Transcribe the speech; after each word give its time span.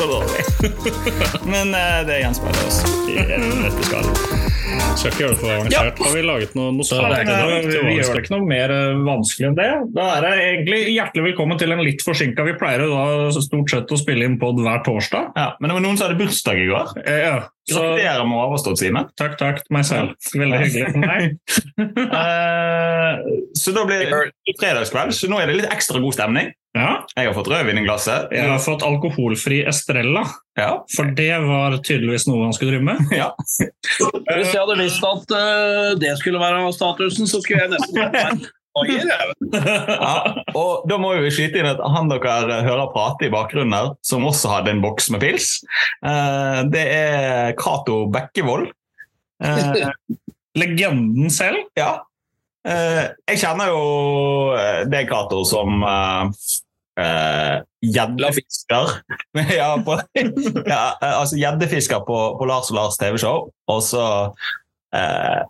Det 0.00 0.06
så 0.06 0.12
dårlig. 0.12 0.42
men 1.52 1.74
uh, 1.74 2.06
det 2.08 2.22
gjenspeiler 2.22 2.62
oss 2.66 2.78
i 3.04 3.18
dette 3.20 3.82
skal. 3.84 4.06
Skal 4.96 5.10
ikke 5.10 5.20
gjøre 5.20 5.34
det 5.34 5.40
for 5.42 5.52
avansert. 5.52 5.98
Har 6.00 6.14
vi 6.14 6.22
laget 6.24 6.54
noe, 6.56 6.70
noe 6.72 7.10
det 7.20 7.82
vi 7.84 7.96
gjør 7.98 8.14
det 8.16 8.22
ikke 8.22 8.32
noe 8.32 8.46
mer 8.48 8.72
eh, 8.72 9.00
vanskelig 9.04 9.50
enn 9.50 9.58
det. 9.58 9.66
Da 9.92 10.06
er 10.14 10.24
det 10.24 10.30
egentlig 10.46 10.78
hjertelig 10.94 11.24
velkommen 11.26 11.60
til 11.60 11.74
en 11.74 11.82
litt 11.84 12.04
forsinka 12.04 12.46
Vi 12.48 12.54
pleier 12.60 12.86
da 12.88 13.02
stort 13.36 13.74
sett 13.74 13.92
å 13.92 13.98
spille 14.00 14.24
inn 14.24 14.38
pod 14.40 14.62
hver 14.62 14.80
torsdag. 14.86 15.34
Ja, 15.36 15.48
men 15.60 15.68
det 15.68 15.76
var 15.76 15.84
noen 15.84 16.00
som 16.00 16.08
hadde 16.08 16.20
bursdag 16.22 16.62
i 16.62 16.68
går. 16.70 16.94
Eh, 17.04 17.20
ja. 17.26 17.34
Så 17.68 17.82
Gratulerer 17.82 18.24
med 18.30 18.40
overstått, 18.40 18.80
Simen. 18.80 19.10
takk, 19.20 19.36
takk 19.42 19.60
meg 19.74 19.84
selv. 19.86 20.16
Veldig 20.32 20.62
hyggelig 20.64 20.94
for 20.94 21.04
meg. 21.04 21.36
Eh, 22.20 23.20
så 23.58 23.72
da 23.74 23.82
blir 23.88 24.02
det 24.06 24.56
fredagskveld, 24.60 25.12
så 25.16 25.28
nå 25.30 25.38
er 25.40 25.50
det 25.50 25.60
litt 25.60 25.72
ekstra 25.72 26.00
god 26.02 26.14
stemning. 26.14 26.50
Ja, 26.76 27.04
Jeg 27.16 27.26
har 27.26 27.34
fått 27.34 27.48
rødvin 27.50 27.80
i 27.80 27.82
glasset. 27.82 28.28
jeg 28.30 28.46
har 28.46 28.60
fått 28.62 28.84
alkoholfri 28.86 29.64
Estrella, 29.66 30.22
Ja. 30.56 30.84
for 30.94 31.10
det 31.18 31.32
var 31.42 31.74
tydeligvis 31.82 32.28
noe 32.28 32.44
han 32.44 32.52
skulle 32.54 32.76
drive 32.78 32.84
med. 32.86 32.98
ja. 33.10 33.32
Hvis 33.40 34.52
jeg 34.54 34.60
hadde 34.60 34.76
visst 34.78 35.02
at 35.02 35.34
eh, 35.34 35.94
det 35.98 36.12
skulle 36.20 36.38
være 36.38 36.70
statusen, 36.76 37.26
så 37.26 37.40
skulle 37.42 37.64
jeg 37.64 37.72
nesten 37.74 37.98
vært 37.98 38.12
med. 38.14 38.48
ja. 39.10 40.44
Og 40.54 40.84
da 40.86 40.96
må 41.02 41.10
vi 41.24 41.32
skyte 41.34 41.58
inn 41.58 41.66
at 41.72 41.80
han 41.82 42.06
dere 42.12 42.60
hører 42.62 42.92
prate 42.94 43.26
i 43.26 43.32
bakgrunnen 43.34 43.74
her, 43.74 43.88
som 44.06 44.22
også 44.30 44.52
hadde 44.54 44.70
en 44.70 44.82
boks 44.84 45.10
med 45.10 45.24
pils, 45.24 45.56
eh, 46.06 46.60
det 46.70 46.84
er 46.86 47.50
Cato 47.58 48.04
Bekkevold. 48.14 48.70
Eh, 49.42 49.90
Legenden 50.54 51.30
selv. 51.34 51.66
ja. 51.78 51.96
Eh, 52.60 53.06
jeg 53.30 53.38
kjenner 53.40 53.70
jo 53.72 53.84
eh, 54.52 54.82
deg, 54.92 55.06
Cato, 55.08 55.38
som 55.48 55.80
uh, 57.00 57.62
gjeddefisker. 57.80 58.92
ja, 59.60 59.70
ja, 59.80 60.82
eh, 61.02 61.14
altså 61.14 61.38
gjeddefisker 61.40 62.04
på, 62.06 62.18
på 62.38 62.48
Lars 62.50 62.70
og 62.70 62.76
Lars 62.76 63.00
TV-show. 63.00 63.48
Og 63.72 63.82
så 63.82 64.04
uh, 64.30 65.40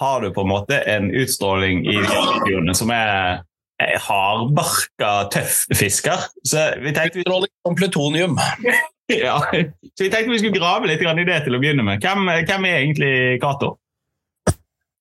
har 0.00 0.20
du 0.20 0.30
på 0.34 0.44
en 0.44 0.52
måte 0.52 0.78
en 0.86 1.10
utstråling 1.10 1.82
i 1.88 1.98
videoene 1.98 2.74
som 2.78 2.92
er 2.94 3.42
eh, 3.82 3.96
hardbarka, 4.06 5.12
tøff 5.34 5.64
fisker. 5.74 6.28
Så 6.46 6.70
vi 6.78 6.94
tenkte 6.94 7.18
vi, 7.20 7.26
Utstråling 7.26 7.54
som 7.66 7.78
plutonium. 7.78 8.38
ja, 9.24 9.40
så 9.50 10.06
vi 10.06 10.10
tenkte 10.12 10.30
vi 10.30 10.38
skulle 10.38 10.58
grave 10.58 10.90
litt 10.90 11.02
i 11.02 11.26
det 11.26 11.42
til 11.46 11.58
å 11.58 11.62
begynne 11.62 11.86
med. 11.86 12.04
Hvem, 12.04 12.30
hvem 12.46 12.70
er 12.70 12.82
egentlig 12.84 13.14
Cato? 13.42 13.79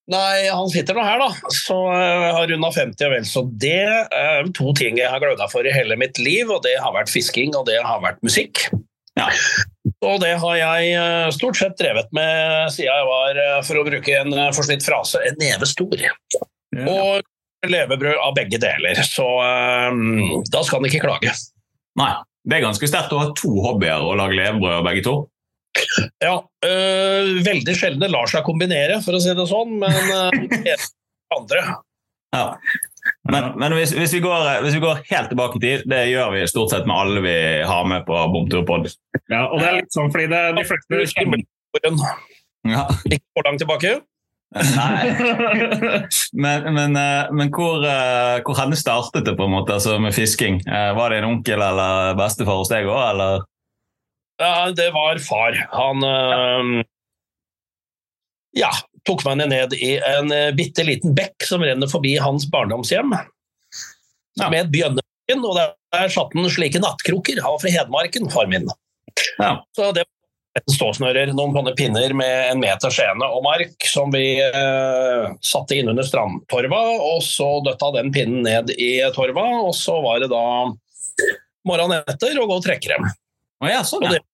Nei, 0.09 0.49
han 0.49 0.69
sitter 0.73 0.97
nå 0.97 1.03
her, 1.05 1.21
da. 1.21 1.53
Så 1.53 1.75
jeg 1.93 2.29
har 2.33 2.47
runda 2.49 2.71
50 2.73 3.05
og 3.05 3.11
vel 3.13 3.25
så 3.29 3.43
det. 3.61 3.89
er 4.17 4.47
to 4.57 4.73
ting 4.77 4.97
jeg 4.97 5.09
har 5.11 5.21
gløda 5.21 5.45
for 5.51 5.67
i 5.67 5.73
hele 5.73 5.97
mitt 6.01 6.17
liv, 6.21 6.49
og 6.49 6.63
det 6.65 6.79
har 6.81 6.95
vært 6.95 7.11
fisking 7.13 7.53
og 7.57 7.67
det 7.69 7.77
har 7.85 8.01
vært 8.01 8.23
musikk. 8.25 8.65
Ja. 9.19 9.27
Og 10.05 10.21
det 10.23 10.35
har 10.41 10.55
jeg 10.55 10.93
eh, 10.95 11.29
stort 11.35 11.59
sett 11.59 11.75
drevet 11.79 12.09
med 12.15 12.71
siden 12.73 12.87
jeg 12.87 13.07
var, 13.09 13.41
eh, 13.43 13.59
for 13.67 13.81
å 13.81 13.85
bruke 13.85 14.15
en 14.15 14.33
eh, 14.33 14.51
forslitt 14.55 14.85
frase, 14.85 15.21
en 15.27 15.37
neve 15.41 15.67
stor. 15.69 16.05
Og 16.79 17.67
levebrød 17.67 18.21
av 18.23 18.35
begge 18.37 18.59
deler. 18.61 19.01
Så 19.03 19.25
um, 19.91 20.39
da 20.47 20.63
skal 20.63 20.79
han 20.79 20.87
ikke 20.89 21.03
klage. 21.03 21.33
Nei, 21.99 22.13
det 22.47 22.57
er 22.57 22.65
ganske 22.69 22.87
sterkt 22.89 23.13
å 23.13 23.19
ha 23.19 23.33
to 23.37 23.51
hobbyer 23.65 24.05
og 24.05 24.15
lage 24.21 24.37
levebrød 24.39 24.77
av 24.79 24.87
begge 24.87 25.03
to. 25.05 25.17
Ja, 26.23 26.35
øh, 26.65 27.29
veldig 27.45 27.75
sjelden 27.77 28.03
det 28.03 28.11
lar 28.13 28.29
seg 28.31 28.45
kombinere, 28.47 28.99
for 29.05 29.17
å 29.17 29.21
si 29.23 29.33
det 29.35 29.45
sånn, 29.49 29.77
men 29.81 29.95
øh, 30.15 30.87
andre. 31.37 31.63
Ja. 32.35 32.45
Men, 33.31 33.53
men 33.57 33.73
hvis, 33.77 33.93
hvis, 33.95 34.13
vi 34.13 34.21
går, 34.23 34.61
hvis 34.65 34.75
vi 34.77 34.83
går 34.83 35.01
helt 35.09 35.31
tilbake 35.31 35.57
i 35.57 35.63
tid, 35.63 35.85
det 35.89 36.03
gjør 36.11 36.33
vi 36.35 36.43
stort 36.49 36.73
sett 36.73 36.85
med 36.89 36.97
alle 36.97 37.23
vi 37.25 37.37
har 37.65 37.87
med 37.89 38.05
på 38.07 38.19
Bomturpod. 38.33 38.89
Ja, 39.31 39.47
og 39.47 39.61
det 39.61 39.69
er 39.69 39.79
litt 39.79 39.95
sånn 39.95 40.11
fordi 40.13 40.29
det, 40.31 40.43
de 40.59 40.67
fleste 40.67 41.01
kjenner 41.15 41.43
Ja. 42.67 42.85
Ikke 43.07 43.23
for 43.37 43.47
langt 43.47 43.61
tilbake. 43.63 43.99
Nei. 44.49 45.11
Men, 46.33 46.65
men, 46.73 46.95
eh, 46.97 47.29
men 47.33 47.51
hvor, 47.53 47.83
eh, 47.85 48.39
hvor 48.45 48.57
henne 48.57 48.77
startet 48.77 49.27
det 49.27 49.35
på 49.37 49.45
en 49.45 49.53
måte, 49.53 49.75
altså 49.77 49.99
med 50.01 50.15
fisking? 50.15 50.59
Eh, 50.65 50.91
Var 50.97 51.13
det 51.13 51.19
en 51.21 51.29
onkel 51.29 51.61
eller 51.61 52.17
bestefar 52.17 52.59
hos 52.61 52.71
deg 52.71 52.89
òg, 52.89 53.01
eller? 53.11 53.45
Ja, 54.39 54.71
det 54.71 54.87
var 54.95 55.19
far. 55.19 55.57
Han 55.75 56.03
øh, 56.07 56.83
ja, 58.57 58.69
tok 59.07 59.25
meg 59.27 59.41
ned 59.41 59.75
i 59.77 59.97
en 59.99 60.31
øh, 60.31 60.51
bitte 60.55 60.85
liten 60.87 61.15
bekk 61.17 61.47
som 61.47 61.63
renner 61.65 61.91
forbi 61.91 62.15
hans 62.21 62.47
barndomshjem. 62.51 63.17
Ja. 64.39 64.47
Med 64.47 64.61
et 64.63 64.71
bjønnebekken, 64.73 65.43
og 65.43 65.59
der 65.59 66.13
satt 66.13 66.35
han 66.37 66.47
slike 66.51 66.81
nattkroker. 66.81 67.41
Han 67.43 67.57
var 67.57 67.65
fra 67.65 67.73
Hedmarken, 67.73 68.31
far 68.31 68.47
min. 68.51 68.69
Ja. 69.37 69.57
Så 69.75 69.91
det 69.97 70.05
var 70.07 70.63
en 70.63 70.75
ståsnører, 70.75 71.33
noen 71.35 71.55
sånne 71.57 71.75
pinner 71.77 72.15
med 72.15 72.53
en 72.53 72.63
meter 72.63 72.93
skjene 72.93 73.27
og 73.27 73.43
mark 73.45 73.89
som 73.91 74.13
vi 74.15 74.39
eh, 74.39 75.25
satte 75.45 75.77
inn 75.77 75.91
under 75.91 76.07
strandtorva, 76.07 76.83
og 77.11 77.23
så 77.27 77.57
døtta 77.65 77.91
den 77.99 78.13
pinnen 78.15 78.45
ned 78.47 78.71
i 78.79 78.93
torva, 79.15 79.49
og 79.67 79.73
så 79.77 79.99
var 80.05 80.23
det 80.23 80.31
da 80.31 80.45
morgenen 81.67 82.07
etter 82.07 82.39
å 82.39 82.47
gå 82.47 82.61
og 82.61 82.65
trekke 82.65 82.95
dem. 82.95 83.09
Å 83.63 83.69
ja, 83.69 83.81
sånn, 83.83 84.03
ja. 84.07 84.17
det- 84.17 84.25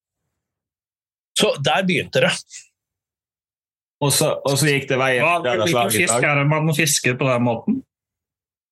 Så 1.35 1.51
der 1.61 1.83
begynte 1.83 2.21
det. 2.21 2.31
Og 4.01 4.11
så, 4.11 4.35
og 4.45 4.57
så 4.59 4.67
gikk 4.69 4.87
det 4.89 4.97
veien 4.99 5.23
Hva, 5.23 5.39
Hvilken 5.41 5.91
fisk 5.91 6.23
er 6.23 6.35
det 6.35 6.47
man 6.47 6.73
fisker 6.75 7.15
på 7.19 7.27
den 7.31 7.43
måten? 7.43 7.83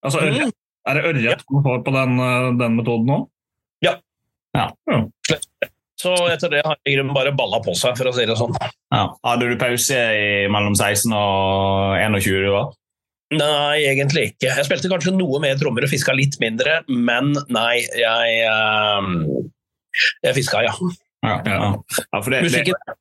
Altså, 0.04 0.20
Mm. 0.20 0.52
Er 0.86 0.94
det 1.00 1.04
ørret 1.08 1.44
man 1.50 1.64
får 1.64 1.84
på 1.86 1.92
den, 1.96 2.18
øh, 2.20 2.58
den 2.60 2.76
metoden 2.76 3.06
nå? 3.08 3.20
Så 6.04 6.12
etter 6.28 6.50
det 6.52 6.62
har 6.66 6.76
jeg 6.86 7.06
bare 7.16 7.32
balla 7.32 7.62
på 7.64 7.72
seg, 7.80 7.96
for 7.96 8.10
å 8.10 8.14
si 8.14 8.26
det 8.28 8.36
sånn. 8.36 8.52
Ja. 8.92 9.06
Hadde 9.24 9.48
du 9.48 9.56
pause 9.62 9.96
i 9.96 10.48
mellom 10.52 10.76
16 10.76 11.14
og 11.16 11.96
21 12.20 12.50
år? 12.52 12.74
Nei, 13.34 13.78
egentlig 13.88 14.34
ikke. 14.34 14.52
Jeg 14.52 14.66
spilte 14.68 14.92
kanskje 14.92 15.16
noe 15.16 15.40
mer 15.42 15.56
trommer 15.58 15.88
og 15.88 15.90
fiska 15.94 16.14
litt 16.18 16.36
mindre, 16.44 16.82
men 16.92 17.32
nei, 17.50 17.80
jeg 17.96 18.44
ehm, 18.50 19.14
Jeg 20.26 20.38
fiska, 20.40 20.66
ja. 20.66 20.74
Ja, 21.24 21.40
ja. 21.46 21.72
ja 22.12 22.20
for 22.20 22.30
det, 22.34 22.42
det, 22.44 22.50
Musikken 22.50 23.00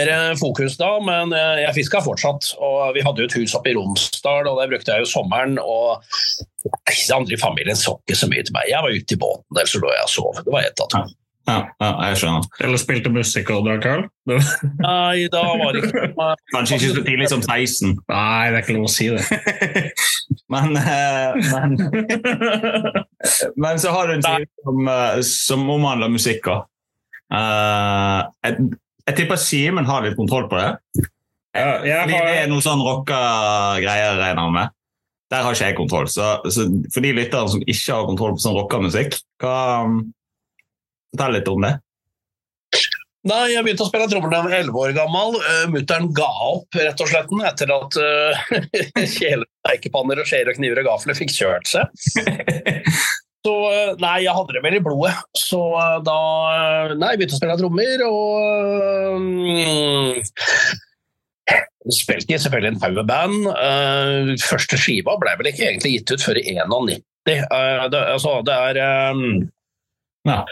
mer 0.00 0.36
fokus 0.40 0.76
da, 0.80 0.90
men 1.04 1.32
eh, 1.36 1.62
jeg 1.66 1.74
fiska 1.74 2.02
fortsatt. 2.04 2.52
Og 2.58 2.94
vi 2.96 3.04
hadde 3.04 3.24
jo 3.24 3.30
et 3.30 3.38
hus 3.40 3.54
oppe 3.58 3.72
i 3.72 3.76
Romsdal, 3.76 4.48
og 4.48 4.60
der 4.60 4.70
brukte 4.72 4.94
jeg 4.94 5.04
jo 5.04 5.10
sommeren. 5.10 5.58
Og 5.60 6.02
de 6.64 7.14
andre 7.14 7.36
i 7.36 7.40
familien 7.40 7.78
så 7.78 7.96
ikke 8.00 8.18
så 8.18 8.30
mye 8.30 8.44
til 8.46 8.56
meg. 8.56 8.70
Jeg 8.70 8.84
var 8.84 8.94
ute 8.94 9.16
i 9.16 9.20
båten, 9.20 9.66
så 9.66 9.82
lå 9.82 9.92
jeg 9.92 10.06
og 10.08 10.14
sov. 10.14 10.40
Det 10.42 10.54
var 10.54 10.68
ett 10.68 10.84
av 10.84 10.92
to. 10.94 11.02
Ja, 11.48 11.56
ja, 11.82 11.88
jeg 12.06 12.18
skjønner. 12.20 12.44
Eller 12.62 12.78
spilte 12.78 13.10
musikk 13.10 13.48
og 13.50 13.64
drakk 13.66 13.86
øl? 13.90 14.04
Nei, 14.30 15.24
da 15.32 15.42
var 15.58 15.74
det 15.74 15.88
ikke 15.88 16.04
Kanskje 16.52 16.76
ikke 16.78 16.90
så 16.92 17.02
tidlig 17.08 17.30
som 17.32 17.42
16, 17.42 17.96
Nei, 18.12 18.44
det 18.52 18.60
er 18.60 18.62
ikke 18.62 18.76
lov 18.76 18.86
å 18.86 18.92
si 18.92 19.08
det. 19.10 19.40
men, 20.54 20.76
eh, 20.78 21.40
men, 21.50 21.74
men 23.64 23.82
så 23.82 23.94
har 23.96 24.06
du 24.06 24.14
en 24.16 24.26
side 24.28 24.46
som, 24.62 24.92
eh, 24.94 25.18
som 25.26 25.66
omhandler 25.74 26.14
musikk 26.14 26.46
òg. 26.52 26.68
jeg, 27.32 28.70
jeg 29.08 29.18
tipper 29.18 29.40
Simen 29.40 29.88
har 29.88 30.06
litt 30.06 30.18
kontroll 30.18 30.46
på 30.52 30.60
det. 30.60 30.70
Ja, 31.52 31.82
jeg 31.84 32.06
Fordi 32.06 32.14
det 32.14 32.22
er 32.22 32.40
har, 32.44 32.50
noe 32.52 32.64
sånn 32.64 32.86
rocka 32.86 33.20
greier, 33.82 34.16
regner 34.20 34.46
jeg 34.46 34.56
med. 34.60 34.78
Der 35.32 35.44
har 35.44 35.56
ikke 35.56 35.68
jeg 35.68 35.76
kontroll. 35.76 36.08
Så, 36.12 36.34
så 36.52 36.70
for 36.92 37.04
de 37.04 37.12
lytterne 37.16 37.50
som 37.50 37.62
ikke 37.64 37.96
har 37.96 38.08
kontroll 38.08 38.36
på 38.36 38.44
sånn 38.44 38.56
rockamusikk, 38.56 39.18
hva 39.42 39.56
Fortell 41.12 41.38
litt 41.38 41.48
om 41.52 41.64
det. 41.66 41.76
Nei, 43.22 43.52
jeg 43.52 43.62
begynte 43.62 43.84
å 43.84 43.86
spille 43.86 44.08
trommer 44.10 44.32
da 44.32 44.40
jeg 44.40 44.48
var 44.48 44.54
11 44.58 44.78
år 44.82 44.92
gammel. 44.96 45.36
Uh, 45.38 45.66
Mutter'n 45.70 46.08
ga 46.16 46.30
opp 46.48 46.74
rett 46.74 47.02
og 47.04 47.10
slett 47.10 47.34
etter 47.52 47.70
at 47.70 47.98
uh, 48.02 48.32
kjeler, 48.98 49.46
steikepanner 49.62 50.22
og 50.22 50.26
skjeer 50.26 50.50
og 50.50 50.58
kniver 50.58 50.82
og 50.82 50.88
gafler 50.88 51.18
fikk 51.18 51.34
kjørt 51.36 51.70
seg. 51.70 51.86
Så 53.46 53.52
uh, 53.52 53.92
nei, 54.02 54.16
jeg 54.24 54.34
hadde 54.34 54.56
det 54.56 54.64
vel 54.64 54.78
i 54.78 54.82
blodet. 54.82 55.14
Så 55.38 55.60
uh, 55.74 56.00
da 56.02 56.18
Nei, 56.96 57.12
jeg 57.12 57.20
begynte 57.20 57.38
å 57.38 57.40
spille 57.40 57.58
trommer 57.62 58.04
og 58.08 58.26
um, 59.14 59.30
Spilte 61.92 62.38
selvfølgelig 62.38 62.70
en 62.72 62.82
haug 62.82 62.98
med 63.00 63.08
band. 63.08 64.36
Første 64.46 64.78
skiva 64.78 65.16
ble 65.18 65.32
vel 65.40 65.48
ikke 65.50 65.66
egentlig 65.66 65.96
gitt 65.96 66.12
ut 66.14 66.22
før 66.22 66.38
i 66.38 66.44
91. 66.54 67.02
Uh, 67.26 67.86
det, 67.90 68.02
altså, 68.02 68.38
det 68.46 68.54
er 68.70 69.10
um, 69.14 69.26
Ja. 70.26 70.42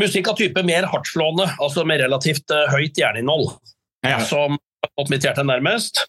Musikk 0.00 0.28
av 0.28 0.36
type 0.36 0.62
mer 0.66 0.86
hardtslående, 0.90 1.48
altså 1.62 1.84
med 1.88 2.02
relativt 2.04 2.52
eh, 2.52 2.66
høyt 2.74 2.98
jerninnhold, 3.00 3.54
Ja. 4.06 4.20
som 4.20 4.58
fått 4.94 5.10
mitt 5.10 5.24
hjerte 5.24 5.42
nærmest. 5.46 6.04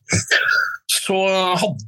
Så 0.91 1.17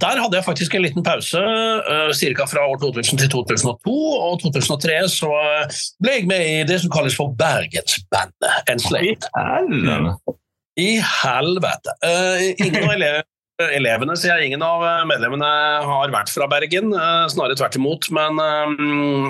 der 0.01 0.19
hadde 0.19 0.37
jeg 0.37 0.45
faktisk 0.45 0.75
en 0.75 0.83
liten 0.83 1.03
pause, 1.03 1.39
uh, 1.39 2.11
ca. 2.11 2.45
fra 2.49 2.63
år 2.71 2.79
2000 2.81 3.19
til 3.19 3.29
2002. 3.29 3.93
Og 3.93 4.39
2003 4.41 4.95
så 5.11 5.29
eh, 5.39 5.79
ble 6.03 6.15
jeg 6.17 6.27
med 6.29 6.45
i 6.47 6.63
det 6.67 6.79
som 6.83 6.91
kalles 6.93 7.15
for 7.15 7.35
Bergensbandet. 7.39 8.63
Helvete. 8.69 10.35
I 10.79 10.91
helvete! 11.03 11.95
Eh, 12.07 12.45
ingen 12.63 12.83
av 12.87 12.95
ele 12.95 13.11
elevene, 13.59 14.15
sier 14.19 14.37
jeg, 14.37 14.49
ingen 14.49 14.63
av 14.63 14.83
eh, 14.87 15.03
medlemmene 15.09 15.49
har 15.83 16.13
vært 16.13 16.31
fra 16.31 16.47
Bergen, 16.51 16.93
eh, 16.95 17.25
snarere 17.31 17.57
tvert 17.59 17.75
imot. 17.79 18.07
Men 18.15 18.39
eh, 18.39 18.73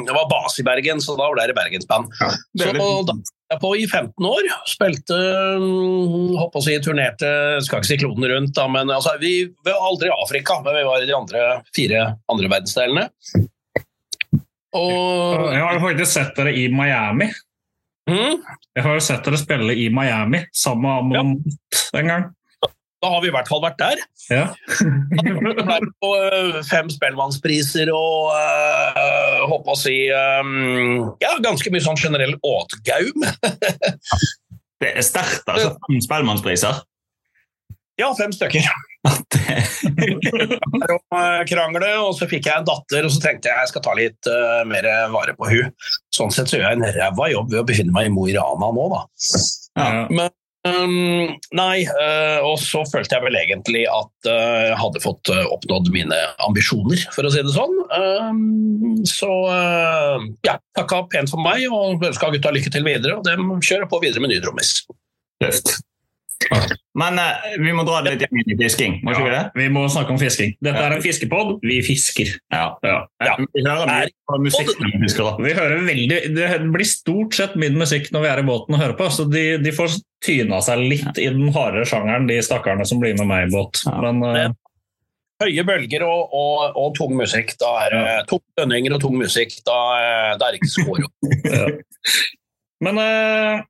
det 0.06 0.16
var 0.16 0.30
base 0.30 0.62
i 0.62 0.68
Bergen, 0.68 1.02
så 1.04 1.18
da 1.20 1.30
ble 1.34 1.48
det 1.50 1.58
bergensband. 1.58 2.14
Ja, 2.22 2.32
Så 2.62 2.70
da 2.78 2.86
var 2.86 3.12
jeg 3.50 3.62
på 3.64 3.74
i 3.80 3.88
15 3.88 4.30
år. 4.30 4.50
Spilte, 4.70 5.18
mm, 5.58 6.38
holdt 6.38 6.54
på 6.54 6.62
å 6.62 6.66
si, 6.68 6.78
turnerte, 6.86 7.32
skal 7.66 7.82
ikke 7.82 7.90
si 7.90 8.00
kloden 8.04 8.30
rundt, 8.30 8.54
da, 8.58 8.68
men 8.70 8.94
altså, 8.94 9.16
vi, 9.22 9.34
var 9.66 9.82
aldri 9.90 10.12
i 10.12 10.18
Afrika, 10.20 10.60
men 10.66 10.78
vi 10.78 10.86
var 10.86 11.02
i 11.02 11.10
de 11.10 11.18
andre, 11.18 11.46
fire 11.76 12.06
andre 12.30 12.54
verdensdelene. 12.54 13.08
Og 14.78 15.48
Jeg 15.50 15.62
har 15.64 15.74
jo 15.74 15.86
faktisk 15.88 16.12
sett 16.14 16.36
dere 16.38 16.52
i 16.54 16.68
Miami. 16.70 17.32
mm, 18.06 18.36
Jeg 18.78 18.86
har 18.86 19.00
jo 19.00 19.02
sett 19.02 19.26
dere 19.26 19.40
spille 19.42 19.74
i 19.74 19.90
Miami 19.90 20.44
sammen 20.54 21.10
med 21.10 21.24
Amont 21.24 21.88
en 21.98 22.14
gang. 22.14 22.28
Da 23.00 23.10
har 23.14 23.22
vi 23.24 23.30
i 23.30 23.34
hvert 23.34 23.48
fall 23.48 23.62
vært 23.64 23.80
der. 23.80 24.02
Ja. 24.30 24.46
På 26.04 26.12
eh, 26.20 26.60
fem 26.68 26.90
Spellemannspriser 26.92 27.92
og 27.96 28.34
uh, 28.36 29.46
håper 29.48 29.74
å 29.76 29.80
si 29.80 29.96
um, 30.12 31.08
ja, 31.24 31.34
ganske 31.44 31.72
mye 31.72 31.86
sånn 31.86 32.00
generell 32.00 32.36
åtgaum. 32.44 33.26
Det 34.80 34.94
er 34.96 35.04
sterkt, 35.04 35.48
altså. 35.52 35.74
Fem 35.88 36.04
Spellemannspriser. 36.04 36.84
Ja, 38.00 38.14
fem 38.20 38.36
stykker. 38.36 38.68
Eh, 41.10 41.42
krangle, 41.48 41.88
og 42.04 42.12
så 42.18 42.28
fikk 42.30 42.46
jeg 42.50 42.62
en 42.62 42.66
datter, 42.68 43.06
og 43.08 43.12
så 43.14 43.22
tenkte 43.24 43.50
jeg 43.50 43.64
jeg 43.64 43.70
skal 43.72 43.84
ta 43.86 43.94
litt 43.98 44.28
uh, 44.30 44.60
mer 44.68 44.86
vare 45.14 45.34
på 45.38 45.48
hun. 45.50 45.72
Sånn 46.14 46.34
sett 46.36 46.52
så 46.52 46.60
gjør 46.60 46.68
jeg 46.68 46.78
en 46.78 46.98
ræva 46.98 47.30
jobb 47.32 47.50
ved 47.54 47.62
å 47.62 47.66
befinne 47.68 47.96
meg 47.96 48.10
i 48.10 48.12
Mo 48.14 48.28
i 48.30 48.36
Rana 48.36 48.70
nå, 48.76 48.86
da. 48.92 49.02
Ja. 49.80 49.88
Men 50.12 50.30
um, 50.68 51.36
nei, 51.56 51.78
uh, 51.88 52.40
og 52.48 52.58
så 52.62 52.84
følte 52.90 53.16
jeg 53.16 53.26
vel 53.26 53.38
egentlig 53.40 53.86
at 53.90 54.30
eh, 54.30 54.70
jeg 54.70 54.80
hadde 54.82 55.04
fått 55.04 55.32
uh, 55.32 55.46
oppnådd 55.56 55.92
mine 55.96 56.20
ambisjoner, 56.46 57.06
for 57.16 57.28
å 57.28 57.34
si 57.34 57.44
det 57.46 57.56
sånn. 57.56 57.76
Um, 57.96 59.04
så 59.08 59.30
ja, 60.46 60.58
takka 60.78 61.06
pent 61.12 61.32
for 61.32 61.42
meg 61.44 61.68
og 61.72 62.04
ønska 62.04 62.32
gutta 62.36 62.54
lykke 62.56 62.74
til 62.74 62.88
videre, 62.88 63.20
og 63.20 63.28
dem 63.28 63.54
kjører 63.64 63.90
på 63.92 64.02
videre 64.04 64.26
med 64.26 64.36
ny 64.36 64.42
trommis. 64.44 64.82
Tøft. 65.40 65.80
Men 67.00 67.20
eh, 67.20 67.56
vi 67.60 67.72
må 67.76 67.84
dra 67.88 68.00
det 68.04 68.14
litt 68.16 68.24
inn 68.32 68.54
i 68.54 68.56
fisking, 68.60 68.98
må 69.04 69.14
ikke 69.14 69.26
vi 69.28 69.34
det? 69.34 69.42
Vi 69.60 69.68
må 69.74 69.84
snakke 69.92 70.14
om 70.16 70.20
fisking. 70.22 70.54
Dette 70.64 70.82
er 70.82 70.96
en 70.96 71.04
fiskepod. 71.04 71.58
Vi 71.66 71.80
fisker. 71.86 72.32
Ja. 72.54 72.64
Ja. 72.86 72.96
Ja. 73.26 73.36
Vi 73.40 73.64
hører 73.66 73.90
mye 73.90 74.14
på 74.30 74.40
musikk 74.46 74.72
når 74.80 74.94
vi 74.94 75.02
fisker. 75.04 75.28
da. 75.28 75.34
Vi 75.46 75.58
hører 75.58 75.84
veldig, 75.90 76.22
Det 76.38 76.48
blir 76.74 76.90
stort 76.90 77.36
sett 77.38 77.60
min 77.60 77.76
musikk 77.80 78.10
når 78.16 78.26
vi 78.26 78.32
er 78.32 78.42
i 78.44 78.48
båten 78.48 78.78
og 78.78 78.82
hører 78.84 78.96
på, 79.00 79.10
så 79.14 79.28
de, 79.30 79.46
de 79.64 79.76
får 79.76 80.00
tyna 80.26 80.62
seg 80.64 80.82
litt 80.82 81.22
i 81.22 81.28
den 81.28 81.52
hardere 81.56 81.88
sjangeren, 81.88 82.28
de 82.30 82.40
stakkarene 82.44 82.88
som 82.88 83.04
blir 83.04 83.20
med 83.20 83.30
meg 83.30 83.48
i 83.48 83.54
båt. 83.54 83.84
Ja. 83.86 84.00
Men 84.08 84.24
uh, 84.26 84.58
Høye 85.40 85.64
bølger 85.64 86.04
og, 86.04 86.34
og, 86.36 86.64
og 86.76 86.96
tung 86.98 87.14
musikk. 87.16 87.54
Da 87.62 87.70
er 87.86 87.94
det 87.94 88.16
tung 88.28 88.42
dønninger 88.60 88.98
og 88.98 89.00
tung 89.06 89.16
musikk. 89.16 89.54
Da, 89.64 89.78
eh, 89.96 90.32
da 90.36 90.50
er 90.50 90.56
det 90.56 90.60
ikke 90.60 90.74
skår. 90.74 91.06
Men 92.84 93.00
eh, 93.00 93.62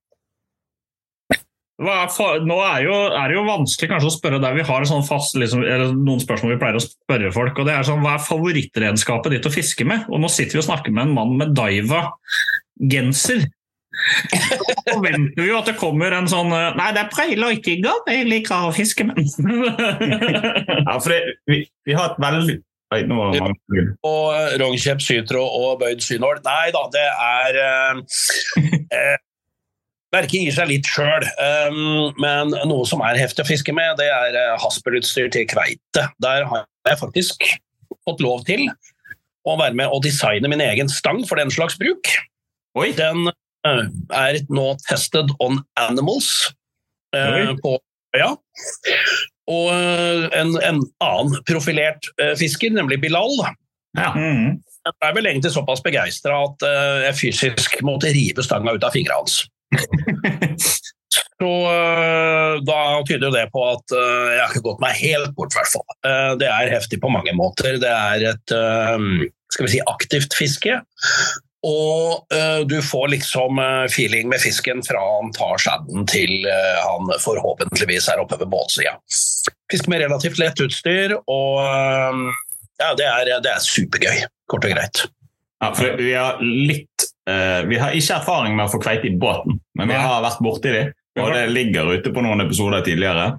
er 1.88 2.10
for, 2.12 2.42
nå 2.44 2.58
er, 2.60 2.81
jo, 2.84 2.96
er 3.16 3.31
det 3.31 3.38
jo 3.38 3.46
vanskelig 3.48 3.88
kanskje 3.94 4.10
å 4.10 4.16
spørre 4.18 4.42
der 4.44 4.58
vi 4.58 4.66
har 4.68 4.88
sånn 4.90 5.06
fast, 5.08 5.38
liksom, 5.40 5.64
noen 5.96 6.20
spørsmål 6.20 6.56
vi 6.56 6.60
pleier 6.60 6.80
å 6.80 6.84
spørre 6.84 7.31
folk. 7.36 7.62
og 7.62 7.70
det 7.70 7.78
er 7.78 7.88
sånn, 7.88 8.04
Hva 8.04 8.18
er 8.18 8.26
favorittredskapet 8.26 9.38
ditt 9.38 9.48
å 9.48 9.54
fiske 9.54 9.88
med? 9.88 10.04
Og 10.12 10.20
Nå 10.20 10.31
sitter 10.34 10.58
vi 10.58 10.64
og 10.64 10.68
snakker 10.68 10.92
med 10.96 11.08
en 11.08 11.16
mann 11.16 11.38
med 11.40 11.56
Daiva-genser. 11.56 13.48
Så 14.31 14.94
forventer 14.94 15.42
vi 15.42 15.50
jo 15.50 15.58
at 15.60 15.68
det 15.68 15.76
kommer 15.80 16.14
en 16.16 16.28
sånn 16.31 16.54
eh, 16.56 16.76
Nei, 16.78 16.92
det 16.96 17.02
er 17.02 17.10
prøylightinger 17.12 18.06
jeg 18.08 18.28
liker 18.30 18.70
å 18.70 18.76
fiske 18.76 19.04
med. 19.08 19.20
Ja, 20.90 20.96
for 20.96 21.12
det, 21.12 21.38
vi, 21.50 21.64
vi 21.88 21.96
har 21.98 22.14
et 22.14 22.22
veldig 22.22 22.60
Oi, 22.90 23.04
nå 23.06 23.18
var 23.20 23.36
det 23.36 23.81
Og 24.08 24.24
eh, 24.34 24.54
rognkjepp, 24.58 25.02
sytråd 25.06 25.58
og 25.60 25.76
bøyd 25.84 26.02
synål. 26.02 26.40
Nei 26.48 26.72
da, 26.74 26.86
det 26.94 27.06
er 27.06 27.60
eh, 27.62 29.18
eh, 30.17 30.27
gir 30.29 30.53
seg 30.56 30.69
litt 30.71 30.88
sjøl, 30.89 31.25
um, 31.69 32.13
men 32.21 32.53
noe 32.69 32.85
som 32.89 33.01
er 33.06 33.19
heftig 33.19 33.44
å 33.45 33.50
fiske 33.50 33.73
med, 33.75 33.97
det 34.00 34.07
er 34.09 34.38
eh, 34.38 34.56
haspelutstyr 34.61 35.29
til 35.33 35.45
kveite. 35.50 36.07
Der 36.23 36.47
har 36.50 36.65
jeg 36.89 37.01
faktisk 37.01 37.45
fått 38.07 38.23
lov 38.25 38.45
til 38.47 38.65
å 39.47 39.57
være 39.59 39.77
med 39.77 39.94
og 39.94 40.03
designe 40.06 40.50
min 40.51 40.63
egen 40.65 40.89
stang 40.89 41.21
for 41.29 41.39
den 41.39 41.51
slags 41.53 41.77
bruk. 41.79 42.09
Oi! 42.79 42.91
Den 42.97 43.29
eh, 43.29 43.85
er 44.17 44.39
nå 44.50 44.71
tested 44.88 45.29
on 45.44 45.61
animals 45.81 46.31
eh, 47.15 47.51
Oi. 47.51 47.59
på 47.61 47.77
øya. 48.17 48.33
Og 49.50 49.69
en, 50.38 50.51
en 50.61 50.81
annen 51.01 51.38
profilert 51.50 52.06
fisker, 52.38 52.73
nemlig 52.73 53.00
Bilal, 53.01 53.33
Ja. 53.97 54.11
Mm. 54.13 54.59
jeg 54.85 55.07
er 55.07 55.15
vel 55.17 55.25
egentlig 55.25 55.50
såpass 55.56 55.81
begeistra 55.81 56.35
at 56.45 56.65
jeg 57.07 57.17
fysisk 57.17 57.79
måtte 57.81 58.11
rive 58.13 58.45
stanga 58.45 58.75
ut 58.77 58.85
av 58.85 58.94
fingrene 58.94 59.17
hans. 59.23 59.39
Så 61.39 61.51
eh, 61.71 62.54
da 62.68 62.80
tyder 63.07 63.31
det 63.31 63.45
på 63.54 63.62
at 63.69 63.94
eh, 63.95 64.31
jeg 64.36 64.42
har 64.42 64.51
ikke 64.51 64.66
gått 64.66 64.81
meg 64.83 64.98
helt 65.00 65.36
bort, 65.38 65.54
i 65.56 65.60
hvert 65.60 65.71
fall. 65.71 65.86
Eh, 66.07 66.31
det 66.42 66.50
er 66.51 66.74
heftig 66.74 67.00
på 67.04 67.12
mange 67.13 67.33
måter. 67.38 67.80
Det 67.81 67.92
er 67.92 68.25
et 68.33 68.56
skal 69.50 69.66
vi 69.66 69.71
si, 69.71 69.80
aktivt 69.89 70.36
fiske. 70.38 70.81
Og 71.66 72.31
du 72.71 72.77
får 72.86 73.10
liksom 73.12 73.57
feeling 73.92 74.30
med 74.31 74.39
fisken 74.39 74.80
fra 74.86 75.01
han 75.01 75.33
tar 75.36 75.60
skjadden 75.60 76.06
til 76.07 76.45
han 76.48 77.12
forhåpentligvis 77.19 78.07
er 78.13 78.21
oppe 78.21 78.38
ved 78.39 78.48
båtsida. 78.54 78.94
Fiske 79.68 79.92
med 79.92 80.06
relativt 80.06 80.39
lett 80.39 80.62
utstyr, 80.63 81.18
og 81.19 81.60
ja, 82.80 82.94
det 82.95 83.10
er, 83.10 83.33
det 83.44 83.51
er 83.51 83.66
supergøy, 83.66 84.24
kort 84.48 84.69
og 84.69 84.71
greit. 84.77 85.04
Ja, 85.59 85.73
for 85.75 85.97
vi 86.00 86.13
har 86.15 86.39
litt 86.39 87.06
uh, 87.29 87.67
Vi 87.67 87.79
har 87.81 87.95
ikke 87.95 88.15
erfaring 88.21 88.56
med 88.56 88.69
å 88.69 88.71
få 88.71 88.79
kveite 88.79 89.09
i 89.09 89.17
båten, 89.19 89.59
men 89.75 89.91
vi 89.91 90.00
har 90.00 90.23
vært 90.23 90.39
borti 90.44 90.71
de, 90.71 90.83
og 91.19 91.33
det 91.35 91.45
ligger 91.51 91.92
ute 91.97 92.13
på 92.16 92.23
noen 92.23 92.45
episoder 92.45 92.85
tidligere. 92.85 93.33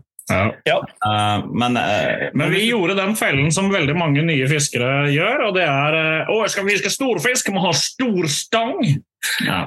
Ja. 0.65 0.77
Uh, 1.07 1.47
men 1.55 1.77
uh, 1.77 2.31
Men 2.35 2.51
vi 2.51 2.69
gjorde 2.69 2.95
den 2.95 3.17
fellen 3.17 3.53
som 3.53 3.71
veldig 3.73 3.97
mange 3.99 4.23
nye 4.23 4.47
fiskere 4.51 5.09
gjør, 5.11 5.49
og 5.49 5.57
det 5.57 5.67
er 5.67 5.97
uh, 5.97 6.31
Å, 6.31 6.45
skal 6.51 6.67
vi 6.67 6.77
fiske 6.77 6.93
storfisk, 6.95 7.51
må 7.55 7.65
ha 7.65 7.73
stor 7.77 8.29
stang! 8.31 8.79
ja, 9.45 9.67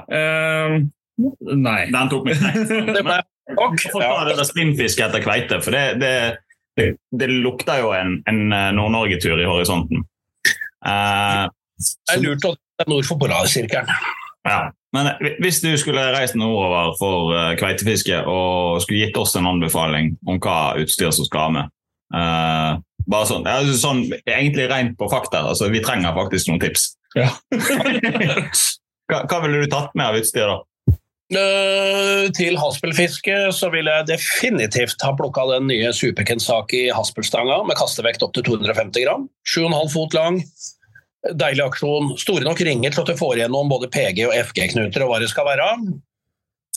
nei. 1.14 1.80
Den 1.94 2.08
tok 2.10 2.24
meg 2.26 2.38
knekt. 2.40 2.72
Det 2.90 3.02
ble 3.06 3.18
nok. 3.54 3.84
Ta 3.92 4.14
det 4.30 4.46
spinnfiske 4.48 5.04
etter 5.04 5.22
kveite, 5.22 5.60
for 5.62 5.76
det, 5.76 5.84
det, 6.00 6.14
det, 6.80 6.88
det 7.14 7.28
lukter 7.30 7.84
jo 7.84 7.92
en, 7.94 8.16
en 8.30 8.40
Nord-Norge-tur 8.74 9.38
i 9.38 9.46
horisonten. 9.46 10.02
Det 11.78 12.16
er 12.16 12.22
lurt 12.22 12.46
å 12.46 12.54
er 12.82 12.90
nord 12.90 13.06
for 13.08 13.20
polarsirkelen. 13.20 13.90
ja. 14.48 14.62
Men 14.94 15.08
hvis 15.42 15.58
du 15.58 15.72
skulle 15.74 16.04
reist 16.14 16.36
nordover 16.38 16.92
for 17.00 17.32
eh, 17.34 17.52
kveitefiske 17.58 18.20
og 18.30 18.82
skulle 18.84 19.00
gitt 19.02 19.16
oss 19.18 19.34
en 19.34 19.48
anbefaling 19.50 20.12
om 20.30 20.38
hva 20.38 20.76
utstyr 20.78 21.10
som 21.14 21.26
skal 21.26 21.50
med 21.56 21.72
uh, 22.14 22.78
bare 23.10 23.26
sånn, 23.26 23.42
ja, 23.48 23.58
sånn, 23.74 24.04
Egentlig 24.22 24.68
rent 24.70 24.94
på 25.00 25.08
fakta. 25.12 25.42
altså 25.50 25.66
Vi 25.72 25.82
trenger 25.84 26.14
faktisk 26.16 26.48
noen 26.48 26.62
tips. 26.62 26.92
Ja. 27.18 27.32
hva, 29.10 29.24
hva 29.26 29.40
ville 29.42 29.64
du 29.64 29.72
tatt 29.72 29.92
med 29.98 30.06
av 30.06 30.20
utstyr, 30.20 30.46
da? 30.46 30.62
Eh, 31.34 32.26
til 32.36 32.58
haspelfiske 32.60 33.36
så 33.56 33.70
vil 33.72 33.88
jeg 33.88 34.06
definitivt 34.10 35.02
ha 35.02 35.14
plukka 35.16 35.46
den 35.54 35.66
nye 35.70 35.90
Super-Kensaki 35.96 36.86
haspelstanga 36.94 37.62
med 37.66 37.78
kastevekt 37.80 38.22
opp 38.26 38.34
til 38.36 38.44
250 38.46 39.06
gram. 39.06 39.28
7,5 39.48 39.92
fot 39.94 40.16
lang. 40.16 40.40
Deilig 41.32 41.64
aksjon. 41.64 42.12
Store 42.20 42.44
nok 42.44 42.60
ringer 42.66 42.92
til 42.92 43.04
at 43.04 43.12
du 43.12 43.16
får 43.16 43.38
igjennom 43.38 43.70
både 43.72 43.88
PG- 43.92 44.26
og 44.28 44.34
FG-knuter 44.50 45.04
og 45.06 45.12
hva 45.12 45.20
det 45.22 45.30
skal 45.32 45.48
være. 45.48 45.68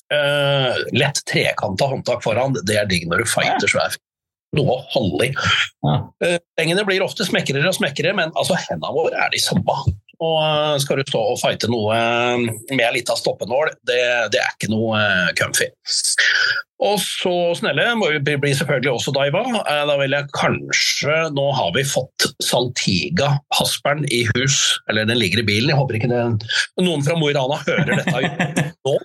Uh, 0.08 0.78
lett 0.96 1.20
trekanta 1.28 1.90
håndtak 1.92 2.22
foran, 2.24 2.56
det 2.64 2.78
er 2.80 2.88
digg 2.88 3.10
når 3.12 3.26
du 3.26 3.32
fighter 3.32 3.72
svær. 3.72 3.98
Noe 4.56 4.78
å 4.78 4.84
holde 4.94 5.28
i. 5.28 5.34
Ja. 5.84 5.98
Uh, 6.24 6.84
blir 6.88 7.04
ofte 7.04 7.28
smekrere 7.28 7.68
og 7.68 7.76
smekrere, 7.76 8.16
men 8.16 8.32
altså, 8.40 8.56
hendene 8.70 8.96
våre 8.96 9.20
er 9.26 9.34
de 9.34 9.44
samme. 9.44 9.76
Og 10.24 10.38
eh, 10.42 10.76
skal 10.82 10.98
du 10.98 11.10
stå 11.10 11.20
og 11.34 11.42
fighte 11.42 11.70
noe 11.70 11.98
eh, 11.98 12.46
med 12.74 12.86
ei 12.88 12.94
lita 13.00 13.18
stoppenål, 13.18 13.74
det, 13.86 14.00
det 14.34 14.42
er 14.42 14.56
ikke 14.56 14.72
noe 14.74 14.98
eh, 14.98 15.34
comfy. 15.38 15.68
Og 16.88 17.00
så 17.02 17.34
snelle 17.58 17.88
må 17.98 18.10
vi 18.14 18.36
bli 18.38 18.52
selvfølgelig 18.54 18.92
også 18.92 19.14
Daiva. 19.16 19.42
Eh, 19.64 19.84
Da 19.90 19.96
vil 20.02 20.14
jeg 20.14 20.30
kanskje 20.38 21.18
Nå 21.34 21.48
har 21.58 21.72
vi 21.74 21.86
fått 21.90 22.28
Saltiga 22.44 23.36
Hasperen 23.58 24.06
i 24.14 24.24
hus, 24.36 24.60
eller 24.90 25.10
den 25.10 25.22
ligger 25.22 25.42
i 25.42 25.48
bilen. 25.48 25.74
Jeg 25.74 25.80
håper 25.82 26.00
ikke 26.00 26.12
det, 26.14 26.50
noen 26.86 27.06
fra 27.06 27.18
Mo 27.18 27.30
i 27.30 27.38
Rana 27.38 27.62
hører 27.66 28.02
dette 28.02 28.72
nå. 28.86 28.98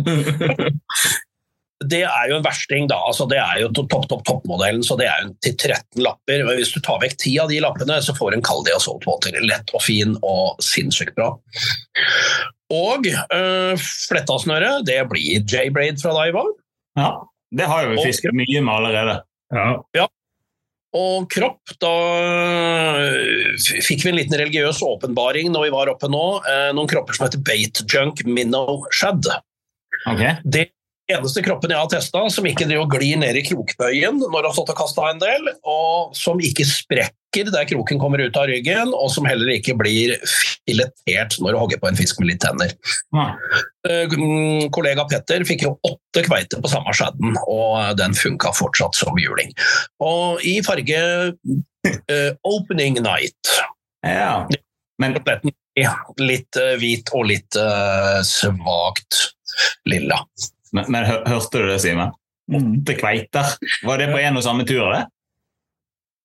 Det 1.80 2.02
er 2.04 2.28
jo 2.28 2.36
en 2.36 2.44
versting, 2.44 2.88
da. 2.90 2.98
Altså, 3.08 3.24
det 3.30 3.38
er 3.40 3.62
jo 3.62 3.70
topp, 3.72 4.04
topp, 4.10 4.20
toppmodellen, 4.28 4.82
så 4.84 4.98
det 5.00 5.06
er 5.08 5.22
jo 5.24 5.30
til 5.40 5.54
13 5.56 6.02
lapper. 6.04 6.44
Men 6.44 6.58
hvis 6.58 6.74
du 6.74 6.80
tar 6.84 7.00
vekk 7.00 7.16
10 7.16 7.36
av 7.44 7.52
de 7.52 7.60
lappene, 7.64 7.96
så 8.04 8.12
får 8.16 8.32
du 8.34 8.38
en 8.38 8.44
kald 8.44 8.68
Saltwater. 8.84 9.38
Lett 9.48 9.72
og 9.72 9.84
fin 9.84 10.12
og 10.20 10.60
sinnssykt 10.64 11.16
bra. 11.16 11.32
Og 12.70 13.08
øh, 13.08 13.74
flettasnøret, 14.10 14.84
det 14.86 15.00
blir 15.10 15.40
J-Braid 15.40 16.02
fra 16.02 16.12
Daiwa. 16.18 16.44
Ja, 17.00 17.12
det 17.56 17.68
har 17.70 17.86
jo 17.86 17.96
vi 17.96 18.10
fisket 18.10 18.36
mye 18.36 18.60
med 18.60 18.74
allerede. 18.76 19.16
Ja. 19.96 20.06
Og 21.00 21.30
kropp, 21.30 21.72
da 21.82 21.94
øh, 22.18 23.56
fikk 23.86 24.04
vi 24.04 24.10
en 24.10 24.18
liten 24.18 24.36
religiøs 24.38 24.82
åpenbaring 24.82 25.52
når 25.54 25.68
vi 25.68 25.72
var 25.74 25.90
oppe 25.92 26.10
nå. 26.10 26.24
Eh, 26.44 26.68
noen 26.74 26.90
kropper 26.90 27.16
som 27.16 27.28
heter 27.28 27.42
Bait 27.46 27.82
Junk 27.86 28.24
Minnow 28.26 28.84
Shad. 28.94 29.28
Ok. 30.10 30.22
Det 30.44 30.68
eneste 31.14 31.42
kroppen 31.44 31.72
jeg 31.72 31.80
har 31.80 31.90
testa 31.92 32.22
som 32.32 32.46
ikke 32.48 32.68
glir 32.68 33.20
ned 33.20 33.38
i 33.38 33.44
krokbøyen 33.46 34.20
når 34.22 34.36
du 34.36 34.48
har 34.48 34.54
stått 34.56 34.72
og 34.74 34.78
kasta 34.80 35.08
en 35.10 35.22
del, 35.22 35.50
og 35.68 36.14
som 36.16 36.40
ikke 36.42 36.66
sprekker 36.68 37.16
der 37.30 37.66
kroken 37.70 38.00
kommer 38.02 38.22
ut 38.24 38.36
av 38.38 38.48
ryggen, 38.50 38.90
og 38.90 39.10
som 39.14 39.26
heller 39.28 39.52
ikke 39.54 39.76
blir 39.78 40.16
filetert 40.26 41.36
når 41.38 41.54
du 41.54 41.58
hogger 41.60 41.82
på 41.82 41.90
en 41.90 41.98
fisk 41.98 42.18
med 42.18 42.32
litt 42.32 42.40
tenner. 42.42 42.72
Nei. 43.14 43.28
Eh, 43.86 44.10
mm, 44.10 44.70
Kollega 44.74 45.06
Petter 45.10 45.44
fikk 45.46 45.62
jo 45.68 45.76
åtte 45.86 46.24
kveiter 46.26 46.62
på 46.62 46.72
samme 46.72 46.94
skjedden, 46.96 47.38
og 47.46 47.94
den 48.00 48.16
funka 48.18 48.50
fortsatt 48.58 48.98
som 48.98 49.18
juling. 49.20 49.54
Og 50.02 50.42
i 50.46 50.58
farge 50.66 51.00
uh, 51.30 52.30
Opening 52.50 52.98
Night. 53.04 53.54
Ja. 54.02 54.46
Men 55.00 55.16
litt 56.20 56.58
eh, 56.60 56.74
hvit 56.80 57.12
og 57.16 57.28
litt 57.30 57.56
uh, 57.56 58.20
svakt 58.26 59.22
lilla. 59.88 60.24
Men, 60.76 60.86
men 60.94 61.06
hørte 61.06 61.60
du 61.62 61.66
det, 61.70 61.80
Simen? 61.82 62.12
Åtte 62.50 62.94
kveiter. 62.98 63.56
Var 63.86 63.98
det 64.02 64.10
på 64.12 64.18
en 64.20 64.36
og 64.38 64.42
samme 64.46 64.64
tur? 64.66 64.86
det? 64.94 65.04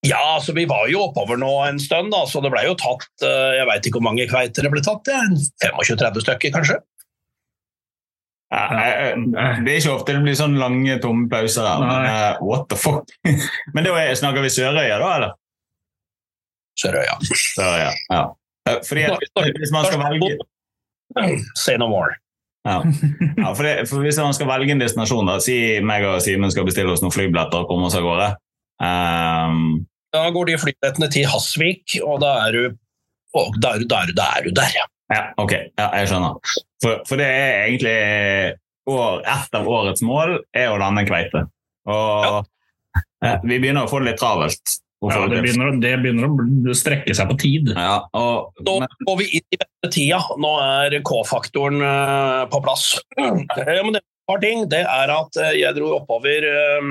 Ja, 0.06 0.20
altså 0.36 0.52
vi 0.54 0.66
var 0.70 0.86
jo 0.90 1.00
oppover 1.08 1.38
nå 1.40 1.48
en 1.66 1.78
stund, 1.82 2.12
da, 2.14 2.24
så 2.30 2.38
det 2.44 2.50
ble 2.52 2.60
jo 2.66 2.74
tatt 2.78 3.24
eh, 3.26 3.56
Jeg 3.58 3.66
veit 3.66 3.86
ikke 3.88 3.98
hvor 3.98 4.04
mange 4.06 4.26
kveiter 4.30 4.62
det 4.66 4.70
ble 4.70 4.82
tatt, 4.84 5.08
ja, 5.10 5.22
25-30 5.72 6.22
stykker 6.26 6.52
kanskje. 6.54 6.76
Det 8.46 9.72
er 9.72 9.80
ikke 9.80 9.94
ofte 9.96 10.14
det 10.14 10.22
blir 10.22 10.36
sånn 10.38 10.54
lange, 10.60 10.98
tomme 11.02 11.26
pauser 11.32 11.66
her. 11.66 11.80
Men, 11.82 12.06
eh, 12.06 12.42
what 12.46 12.68
the 12.70 12.78
fuck? 12.78 13.10
Men 13.74 13.86
da 13.88 13.96
er- 13.98 14.14
snakker 14.18 14.44
vi 14.44 14.52
Sørøya, 14.54 15.00
da? 15.02 15.08
eller? 15.16 15.34
Sørøya. 16.78 17.16
Sørøya, 17.56 17.90
ja. 18.12 18.22
Eh, 18.70 18.78
Fordi 18.86 19.06
at 19.08 19.58
hvis 19.58 19.72
man 19.74 19.88
skal 19.88 20.02
velge 20.04 20.36
Say 21.56 21.76
no 21.80 21.86
more. 21.88 22.14
Ja. 22.66 22.78
Ja, 23.42 23.52
for, 23.52 23.62
det, 23.62 23.74
for 23.90 24.02
Hvis 24.04 24.18
man 24.22 24.34
skal 24.36 24.50
velge 24.50 24.74
en 24.74 24.82
destinasjon, 24.82 25.28
da, 25.28 25.38
si 25.42 25.56
meg 25.86 26.06
og 26.08 26.18
Simen 26.24 26.52
skal 26.52 26.66
bestille 26.68 26.92
oss 26.92 27.04
noen 27.04 27.14
flybilletter 27.14 27.62
og 27.62 27.70
komme 27.70 27.88
oss 27.88 27.98
av 27.98 28.06
gårde. 28.06 28.32
um... 28.82 29.86
Da 30.14 30.28
går 30.32 30.48
de 30.48 30.58
flybillettene 30.60 31.08
til 31.12 31.26
Hasvik, 31.28 31.98
og 32.00 32.20
da 32.22 32.36
er 32.46 32.54
du 32.56 32.76
og 33.36 33.58
da 33.60 33.74
er 33.76 33.82
du 33.82 33.88
der, 33.90 34.12
da 34.16 34.28
er 34.38 34.46
du 34.46 34.54
der. 34.54 34.70
ja. 34.72 34.86
ja, 35.12 35.22
ok. 35.36 35.52
Ja, 35.76 35.90
jeg 36.00 36.08
skjønner. 36.10 36.54
For, 36.82 37.02
for 37.08 37.20
det 37.20 37.26
er 37.26 37.66
egentlig 37.66 37.96
år, 38.86 39.22
Et 39.26 39.58
av 39.58 39.68
årets 39.68 40.04
mål 40.06 40.38
er 40.54 40.70
å 40.70 40.78
lande 40.80 41.02
en 41.02 41.08
kveite. 41.08 41.42
Og 41.90 42.46
ja. 43.24 43.36
vi 43.42 43.58
begynner 43.58 43.86
å 43.86 43.90
få 43.90 44.00
det 44.00 44.12
litt 44.12 44.20
travelt. 44.22 44.76
Ja, 45.04 45.26
det, 45.28 45.42
begynner, 45.44 45.74
det 45.76 45.92
begynner 46.00 46.70
å 46.72 46.74
strekke 46.76 47.14
seg 47.14 47.28
på 47.28 47.36
tid. 47.42 47.68
Ja, 47.76 47.98
og, 48.16 48.56
Nå 48.64 48.78
men, 48.80 48.94
går 49.04 49.18
vi 49.20 49.26
inn 49.38 49.44
i 49.52 49.58
denne 49.60 49.90
tida. 49.92 50.22
Nå 50.40 50.52
er 50.64 50.96
K-faktoren 51.04 51.84
eh, 51.84 52.42
på 52.52 52.62
plass. 52.64 52.88
Ja, 53.18 53.34
men 53.36 53.92
det 53.92 54.00
er 54.00 54.02
et 54.02 54.32
par 54.32 54.42
ting. 54.42 54.64
Det 54.72 54.82
er 54.82 55.12
at 55.12 55.38
eh, 55.42 55.52
jeg 55.60 55.76
dro 55.76 55.92
oppover 55.98 56.48
eh, 56.48 56.90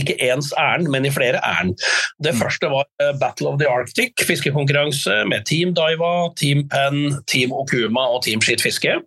ikke 0.00 0.16
ens 0.24 0.52
ærend, 0.58 0.88
men 0.92 1.04
i 1.04 1.12
flere 1.12 1.40
ærend. 1.44 1.76
Det 2.24 2.34
første 2.40 2.70
var 2.72 2.88
eh, 3.02 3.12
Battle 3.20 3.52
of 3.52 3.60
the 3.60 3.68
Arctic, 3.68 4.16
fiskekonkurranse 4.26 5.22
med 5.28 5.44
Team 5.48 5.74
Daiwa, 5.76 6.32
Team 6.40 6.64
Penn, 6.72 7.18
Team 7.28 7.52
Okuma 7.52 8.08
og 8.14 8.22
Team 8.24 8.40
Skittfiske. 8.40 9.00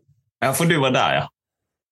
ja, 0.44 0.52
for 0.52 0.70
du 0.70 0.78
var 0.80 0.94
der, 0.94 1.18
ja. 1.20 1.26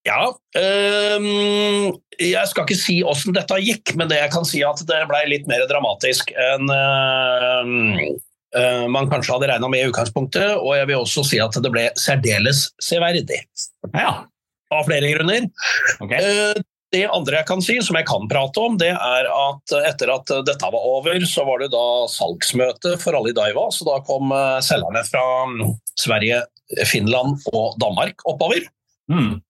Ja, 0.03 0.33
øhm, 0.59 1.93
jeg 2.19 2.47
skal 2.51 2.65
ikke 2.65 2.75
si 2.75 2.97
åssen 3.07 3.35
dette 3.35 3.55
gikk, 3.63 3.93
men 3.95 4.09
det 4.11 4.19
jeg 4.19 4.33
kan 4.33 4.43
si 4.47 4.59
at 4.67 4.81
det 4.89 4.99
ble 5.07 5.21
litt 5.31 5.47
mer 5.47 5.63
dramatisk 5.69 6.33
enn 6.35 6.67
øhm, 6.75 7.77
øh, 8.59 8.83
man 8.91 9.07
kanskje 9.11 9.37
hadde 9.37 9.49
regna 9.53 9.69
med 9.71 9.85
i 9.85 9.87
utgangspunktet. 9.93 10.57
Og 10.59 10.75
jeg 10.75 10.89
vil 10.91 10.99
også 11.05 11.23
si 11.29 11.39
at 11.43 11.55
det 11.55 11.71
ble 11.71 11.87
særdeles 11.99 12.67
severdig, 12.83 13.39
Ja, 13.93 14.25
av 14.73 14.85
flere 14.89 15.15
grunner. 15.15 15.47
Okay. 16.03 16.19
Eh, 16.19 16.61
Det 16.93 17.07
andre 17.09 17.39
jeg 17.39 17.47
kan 17.49 17.61
si, 17.65 17.79
som 17.81 17.97
jeg 17.97 18.05
kan 18.05 18.27
prate 18.29 18.61
om, 18.61 18.75
det 18.77 18.91
er 18.93 19.25
at 19.25 19.73
etter 19.79 20.11
at 20.13 20.29
dette 20.45 20.67
var 20.75 20.83
over, 20.85 21.23
så 21.25 21.41
var 21.47 21.63
det 21.63 21.71
da 21.73 22.05
salgsmøte 22.05 22.99
for 23.01 23.17
alle 23.17 23.31
i 23.31 23.33
Daiwa. 23.33 23.63
Så 23.73 23.87
da 23.87 23.95
kom 24.05 24.29
eh, 24.29 24.59
selgerne 24.61 25.01
fra 25.07 25.23
mm, 25.49 25.71
Sverige, 25.97 26.43
Finland 26.85 27.41
og 27.49 27.79
Danmark 27.81 28.21
oppover. 28.29 28.61
Mm. 29.09 29.41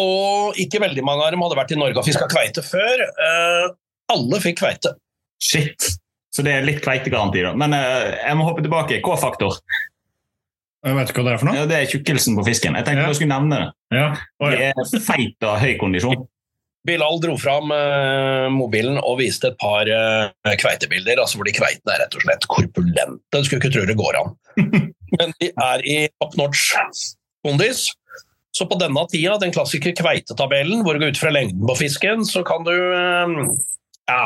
Og 0.00 0.56
ikke 0.60 0.80
veldig 0.80 1.02
mange 1.04 1.26
av 1.26 1.34
dem 1.34 1.42
hadde 1.44 1.58
vært 1.58 1.74
i 1.74 1.80
Norge 1.80 2.00
og 2.00 2.06
fiska 2.06 2.28
kveite 2.32 2.62
før. 2.64 3.02
Eh, 3.26 3.66
alle 4.14 4.40
fikk 4.40 4.60
kveite. 4.62 4.94
Shit. 5.42 5.90
Så 6.32 6.44
det 6.46 6.54
er 6.56 6.64
litt 6.64 6.80
kveitegaranti, 6.84 7.42
da. 7.44 7.52
Men 7.58 7.74
eh, 7.76 8.12
jeg 8.22 8.38
må 8.38 8.46
hoppe 8.48 8.64
tilbake. 8.64 9.02
K-faktor. 9.04 9.58
Jeg 10.82 10.96
vet 10.96 11.12
ikke 11.12 11.22
hva 11.22 11.28
det 11.28 11.34
er 11.36 11.40
for 11.42 11.48
noe. 11.50 11.58
Ja, 11.60 11.66
det 11.68 11.76
er 11.78 11.90
tjukkelsen 11.92 12.38
på 12.38 12.44
fisken. 12.48 12.74
Jeg 12.78 12.86
tenkte 12.88 13.04
Ja. 13.04 13.10
jeg 13.12 13.18
skulle 13.20 13.34
nevne 13.36 13.58
det. 13.60 13.98
Ja. 13.98 14.06
Oh, 14.42 14.48
ja. 14.50 14.70
Det 14.78 14.86
er 14.98 15.04
feit 15.04 15.46
av 15.46 15.60
høy 15.62 15.74
kondisjon. 15.78 16.24
Bilal 16.88 17.20
dro 17.22 17.36
fram 17.38 17.70
eh, 17.70 18.48
mobilen 18.50 18.96
og 18.98 19.20
viste 19.20 19.52
et 19.52 19.58
par 19.60 19.86
eh, 19.86 20.56
kveitebilder 20.58 21.20
altså 21.22 21.38
hvor 21.38 21.46
de 21.46 21.52
kveitene 21.54 21.94
er 21.94 22.00
rett 22.02 22.16
og 22.18 22.24
slett 22.24 22.48
korpulente. 22.50 23.20
Du 23.30 23.44
skulle 23.46 23.60
ikke 23.62 23.70
tro 23.76 23.84
det 23.86 23.94
går 24.00 24.18
an. 24.18 24.32
Men 25.20 25.36
de 25.38 25.52
er 25.52 25.84
i 25.86 25.98
up 26.24 26.34
notch 26.40 26.72
kondis. 27.46 27.90
Så 28.52 28.66
på 28.68 28.76
denne 28.80 29.02
tida, 29.08 29.38
den 29.40 29.52
klassiske 29.54 29.94
kveitetabellen, 29.96 30.82
hvor 30.84 30.94
du 30.94 31.02
går 31.02 31.14
ut 31.14 31.20
fra 31.20 31.32
lengden 31.32 31.64
på 31.68 31.76
fisken, 31.78 32.26
så 32.28 32.42
kan 32.44 32.66
du 32.66 32.74
eh, 32.74 33.36
ja, 34.10 34.24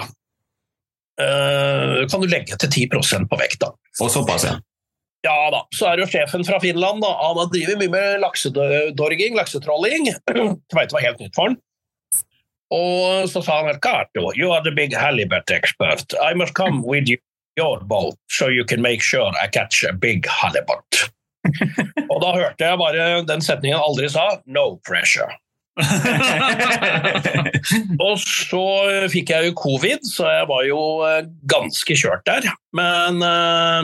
eh, 1.23 2.00
kan 2.11 2.23
du 2.25 2.26
legge 2.30 2.59
til 2.59 2.88
10% 2.88 3.28
på 3.30 3.38
vekt. 3.38 3.61
da. 3.62 3.71
Og 4.02 4.11
såpass, 4.11 4.49
ja. 4.49 4.56
Ja 5.26 5.50
da, 5.50 5.62
så 5.75 5.88
er 5.90 6.02
jo 6.02 6.06
sjefen 6.11 6.45
fra 6.47 6.59
Finland. 6.62 7.02
da. 7.02 7.12
Han 7.23 7.38
har 7.40 7.49
driver 7.50 7.78
mye 7.80 7.90
med 7.90 8.21
laksedorging, 8.23 9.35
laksetrolling. 9.35 10.11
Kveite 10.73 10.95
var 10.95 11.06
helt 11.06 11.23
nytt 11.23 11.35
for 11.35 11.50
han. 11.50 11.56
Og 12.75 13.30
så 13.30 13.42
sa 13.47 13.61
han 13.61 13.71
at 13.71 13.83
Cato, 13.83 14.33
you 14.35 14.50
are 14.52 14.62
the 14.62 14.75
big 14.75 14.95
halibut 14.95 15.50
expert. 15.50 16.14
I 16.18 16.35
must 16.35 16.54
come 16.54 16.83
with 16.83 17.09
you, 17.09 17.18
your 17.56 17.80
boat 17.80 18.18
so 18.30 18.49
you 18.49 18.64
can 18.64 18.83
make 18.83 19.02
sure 19.02 19.30
I 19.42 19.47
catch 19.47 19.85
a 19.85 19.92
big 19.92 20.26
halibut. 20.26 21.11
og 22.12 22.23
da 22.23 22.37
hørte 22.37 22.71
jeg 22.71 22.81
bare 22.81 23.09
den 23.29 23.45
setningen 23.45 23.79
han 23.79 23.91
aldri 23.91 24.09
sa, 24.12 24.29
no 24.47 24.69
pressure. 24.87 25.33
Og 28.07 28.15
så 28.23 28.65
fikk 29.12 29.33
jeg 29.35 29.50
jo 29.50 29.59
covid, 29.61 30.07
så 30.09 30.31
jeg 30.33 30.47
var 30.49 30.62
jo 30.69 30.81
eh, 31.07 31.26
ganske 31.50 31.97
kjørt 31.99 32.25
der. 32.29 32.49
Men 32.76 33.23
eh, 33.25 33.83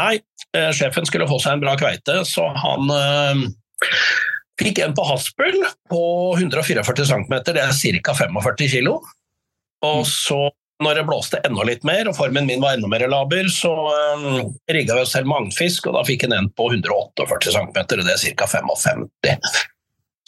nei, 0.00 0.14
eh, 0.54 0.70
sjefen 0.76 1.08
skulle 1.08 1.28
få 1.30 1.38
seg 1.42 1.56
en 1.56 1.64
bra 1.64 1.74
kveite, 1.80 2.14
så 2.28 2.42
han 2.54 2.82
fikk 4.60 4.76
en 4.84 4.96
på 4.96 5.04
haspel 5.08 5.56
på 5.90 6.02
144 6.36 7.06
cm, 7.08 7.34
det 7.48 7.58
er 7.58 7.72
ca. 8.04 8.14
45 8.14 8.68
kg. 8.76 8.88
Og 9.88 10.00
så, 10.06 10.50
når 10.80 11.00
det 11.00 11.04
blåste 11.08 11.40
enda 11.44 11.64
litt 11.68 11.82
mer, 11.84 12.08
og 12.08 12.16
formen 12.16 12.46
min 12.48 12.62
var 12.62 12.76
enda 12.78 12.88
mer 12.88 13.04
laber, 13.12 13.48
så 13.52 13.72
um, 14.16 14.54
rigga 14.72 14.96
vi 14.96 15.04
oss 15.04 15.12
selv 15.16 15.28
mangfisk, 15.28 15.90
og 15.90 15.98
da 15.98 16.04
fikk 16.08 16.24
han 16.26 16.36
en 16.36 16.48
på 16.56 16.70
148 16.72 17.52
cm, 17.52 17.74
og 17.76 18.06
det 18.06 18.14
er 18.14 18.22
ca. 18.40 18.48
55 18.48 19.04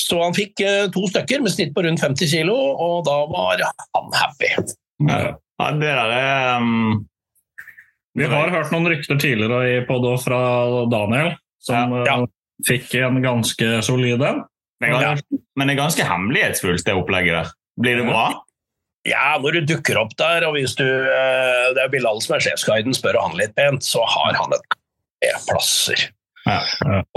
Så 0.03 0.19
han 0.21 0.37
fikk 0.37 0.61
uh, 0.67 0.91
to 0.93 1.07
stykker 1.09 1.41
med 1.45 1.55
snitt 1.55 1.73
på 1.77 1.85
rundt 1.87 2.05
50 2.05 2.29
kg, 2.35 2.53
og 2.53 3.01
da 3.09 3.17
var 3.33 3.65
han 3.65 4.13
happy. 4.19 4.53
ja. 5.09 5.23
ja, 5.33 5.73
det 5.81 5.91
er 5.97 6.61
um, 6.61 7.03
Vi 8.19 8.29
har 8.29 8.53
hørt 8.53 8.73
noen 8.75 8.91
rykter 8.93 9.17
tidligere 9.17 9.65
i 9.79 9.83
podo 9.89 10.19
fra 10.21 10.43
Daniel, 10.93 11.35
som 11.63 11.97
Ja. 12.05 12.21
eh, 12.21 12.31
fikk 12.69 12.93
en 13.01 13.23
ganske 13.25 13.81
solide. 13.83 14.35
det 14.83 14.91
er 14.93 15.21
Men 15.57 15.69
det 15.69 15.79
er 15.79 15.85
ganske 15.85 16.05
hemmelighetsfullt, 16.05 16.85
det 16.85 16.95
opplegget 16.99 17.41
der. 17.41 17.53
Blir 17.81 18.03
det 18.03 18.11
bra? 18.11 18.27
Ja, 19.09 19.33
når 19.43 19.57
du 19.59 19.73
dukker 19.75 19.99
opp 19.99 20.13
der, 20.21 20.45
og 20.47 20.55
hvis 20.55 20.77
du 20.79 20.85
eh, 20.87 21.73
Det 21.75 21.83
er 21.83 21.91
Bilal 21.91 22.21
som 22.23 22.37
er 22.37 22.45
sjefsguiden, 22.45 22.95
spør 22.95 23.19
han 23.19 23.35
litt 23.39 23.55
pent, 23.59 23.83
så 23.83 24.05
har 24.07 24.37
han 24.39 24.55
et 24.55 24.77
plasser. 25.49 26.05
Ja. 26.47 26.61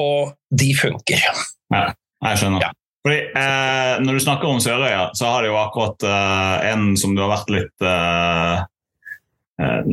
Og 0.01 0.33
de 0.53 0.71
funker. 0.77 1.21
Ja, 1.73 1.83
Jeg 2.25 2.41
skjønner. 2.41 2.61
Ja. 2.65 2.71
Fordi, 3.05 3.19
eh, 3.37 3.95
når 4.01 4.17
du 4.17 4.21
snakker 4.23 4.49
om 4.49 4.57
Sørøya, 4.61 5.11
så 5.13 5.29
har 5.29 5.43
det 5.45 5.51
jo 5.51 5.59
akkurat 5.61 6.05
eh, 6.09 6.71
en 6.71 6.95
som 6.97 7.13
du 7.13 7.21
har 7.21 7.29
vært 7.35 7.51
litt 7.53 7.85
eh, 7.85 8.63
eh, 9.61 9.91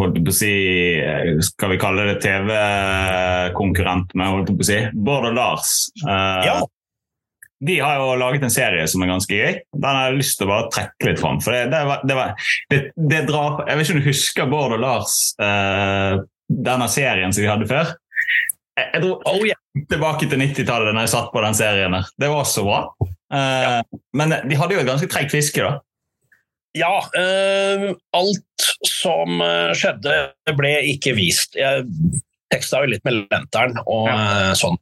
holdt 0.00 0.16
på 0.24 0.32
å 0.32 0.36
si 0.36 0.52
eh, 0.96 1.34
Skal 1.44 1.74
vi 1.74 1.80
kalle 1.82 2.06
det 2.08 2.22
TV-konkurrent 2.24 4.14
med, 4.16 4.30
holdt 4.32 4.54
på 4.54 4.64
å 4.64 4.68
si. 4.70 4.78
Bård 4.96 5.28
og 5.28 5.36
Lars. 5.36 5.74
Eh, 6.06 6.40
Ja. 6.48 6.56
De 7.66 7.78
har 7.80 7.96
jo 8.00 8.14
laget 8.20 8.44
en 8.44 8.52
serie 8.52 8.84
som 8.90 9.02
er 9.04 9.10
ganske 9.12 9.38
gøy. 9.38 9.58
Den 9.72 9.88
har 9.88 10.10
jeg 10.10 10.20
lyst 10.20 10.38
til 10.38 10.48
å 10.48 10.52
bare 10.52 10.70
trekke 10.74 11.08
litt 11.08 11.22
fram. 11.22 11.40
For 11.44 11.54
det, 11.54 11.64
det, 11.72 11.80
var, 11.88 12.04
det, 12.04 12.16
var, 12.18 12.46
det, 13.12 13.20
drar 13.28 13.62
Jeg 13.68 13.78
vet 13.78 13.86
ikke 13.86 13.96
om 13.96 14.02
du 14.02 14.08
husker 14.10 14.50
Bård 14.50 14.76
og 14.76 14.82
Lars, 14.82 15.18
eh, 15.40 16.18
denne 16.68 16.88
serien 16.92 17.32
som 17.34 17.44
vi 17.44 17.50
hadde 17.50 17.68
før? 17.70 17.94
Jeg, 18.74 18.88
jeg 18.90 19.04
dro 19.06 19.16
Oh, 19.30 19.40
yeah. 19.46 19.60
tilbake 19.90 20.28
til 20.30 20.42
90-tallet 20.42 20.92
når 20.92 21.06
jeg 21.06 21.14
satt 21.14 21.32
på 21.32 21.42
den 21.46 21.56
serien. 21.56 21.96
der. 21.96 22.12
Det 22.20 22.30
var 22.34 22.46
så 22.50 22.66
bra. 22.66 22.84
Eh, 23.34 23.80
Men 24.12 24.36
de 24.44 24.60
hadde 24.60 24.76
jo 24.76 24.84
et 24.84 24.90
ganske 24.90 25.10
tregt 25.10 25.34
fiske, 25.34 25.64
da. 25.64 25.78
Ja, 26.74 26.94
eh, 27.14 27.92
alt 28.18 28.68
som 28.90 29.38
eh, 29.44 29.70
skjedde 29.78 30.54
ble 30.58 30.74
ikke 30.90 31.14
vist. 31.14 31.54
Jeg 31.58 31.86
teksta 32.52 32.82
jo 32.82 32.90
litt 32.90 33.04
med 33.06 33.24
lenteren 33.30 33.78
og 33.86 34.10
ja. 34.10 34.54
sånn. 34.58 34.78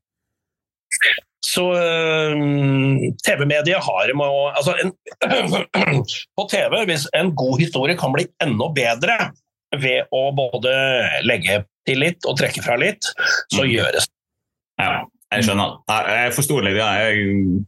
Så 1.43 1.65
eh, 1.75 2.35
TV-mediet 3.27 3.83
har 3.83 4.13
med 4.15 4.31
å 4.31 4.45
altså 4.53 4.77
en, 4.79 4.93
På 6.39 6.47
TV, 6.51 6.77
hvis 6.89 7.09
en 7.19 7.33
god 7.39 7.61
historie 7.63 7.99
kan 7.99 8.15
bli 8.15 8.29
enda 8.45 8.69
bedre 8.77 9.17
ved 9.83 10.11
å 10.13 10.27
både 10.37 10.73
legge 11.27 11.63
til 11.89 12.03
litt 12.05 12.27
og 12.29 12.37
trekke 12.39 12.63
fra 12.63 12.77
litt, 12.79 13.09
så 13.51 13.65
Mm. 13.65 13.71
gjøres 13.73 14.07
det. 14.07 14.15
Ja, 14.83 14.93
jeg 15.33 15.47
skjønner. 15.47 15.77
Jeg, 15.89 16.17
jeg 16.21 16.35
forsto 16.37 16.61
litt. 16.63 16.77
Ja. 16.77 16.91
Jeg, 17.03 17.65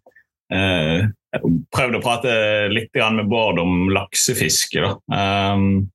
eh, 0.53 1.09
jeg 1.35 1.53
prøvde 1.75 1.99
å 1.99 2.05
prate 2.05 2.35
litt 2.71 2.95
med 2.95 3.27
Bård 3.33 3.59
om 3.59 3.89
laksefiske. 3.91 4.85
Da. 4.85 5.55
Um, 5.55 5.89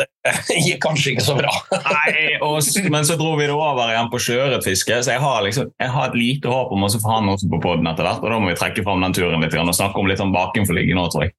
Det 0.00 0.58
gikk 0.66 0.80
kanskje 0.84 1.14
ikke 1.14 1.26
så 1.26 1.36
bra. 1.38 1.52
nei, 1.96 2.38
og, 2.44 2.60
men 2.92 3.06
så 3.08 3.16
dro 3.20 3.34
vi 3.38 3.48
det 3.48 3.56
over 3.56 3.92
igjen 3.92 4.10
på 4.12 4.20
sjøørretfiske, 4.22 5.02
så 5.04 5.14
jeg 5.14 5.22
har, 5.22 5.42
liksom, 5.46 5.70
jeg 5.80 5.92
har 5.94 6.08
et 6.10 6.18
lite 6.18 6.52
håp 6.52 6.72
om 6.76 6.86
å 6.86 6.90
få 6.94 7.12
han 7.12 7.30
også 7.32 7.50
på 7.52 7.60
poden 7.64 7.90
etter 7.90 8.06
hvert. 8.06 8.24
Og 8.24 8.32
da 8.32 8.40
må 8.40 8.50
vi 8.52 8.58
trekke 8.58 8.84
fram 8.86 9.04
den 9.04 9.16
turen 9.16 9.44
litt 9.44 9.54
grann, 9.54 9.70
og 9.70 9.76
snakke 9.76 10.02
om 10.02 10.10
litt 10.10 10.22
om 10.24 10.34
bakenforligget 10.34 10.98
nå, 10.98 11.06
tror 11.12 11.26
jeg. 11.26 11.36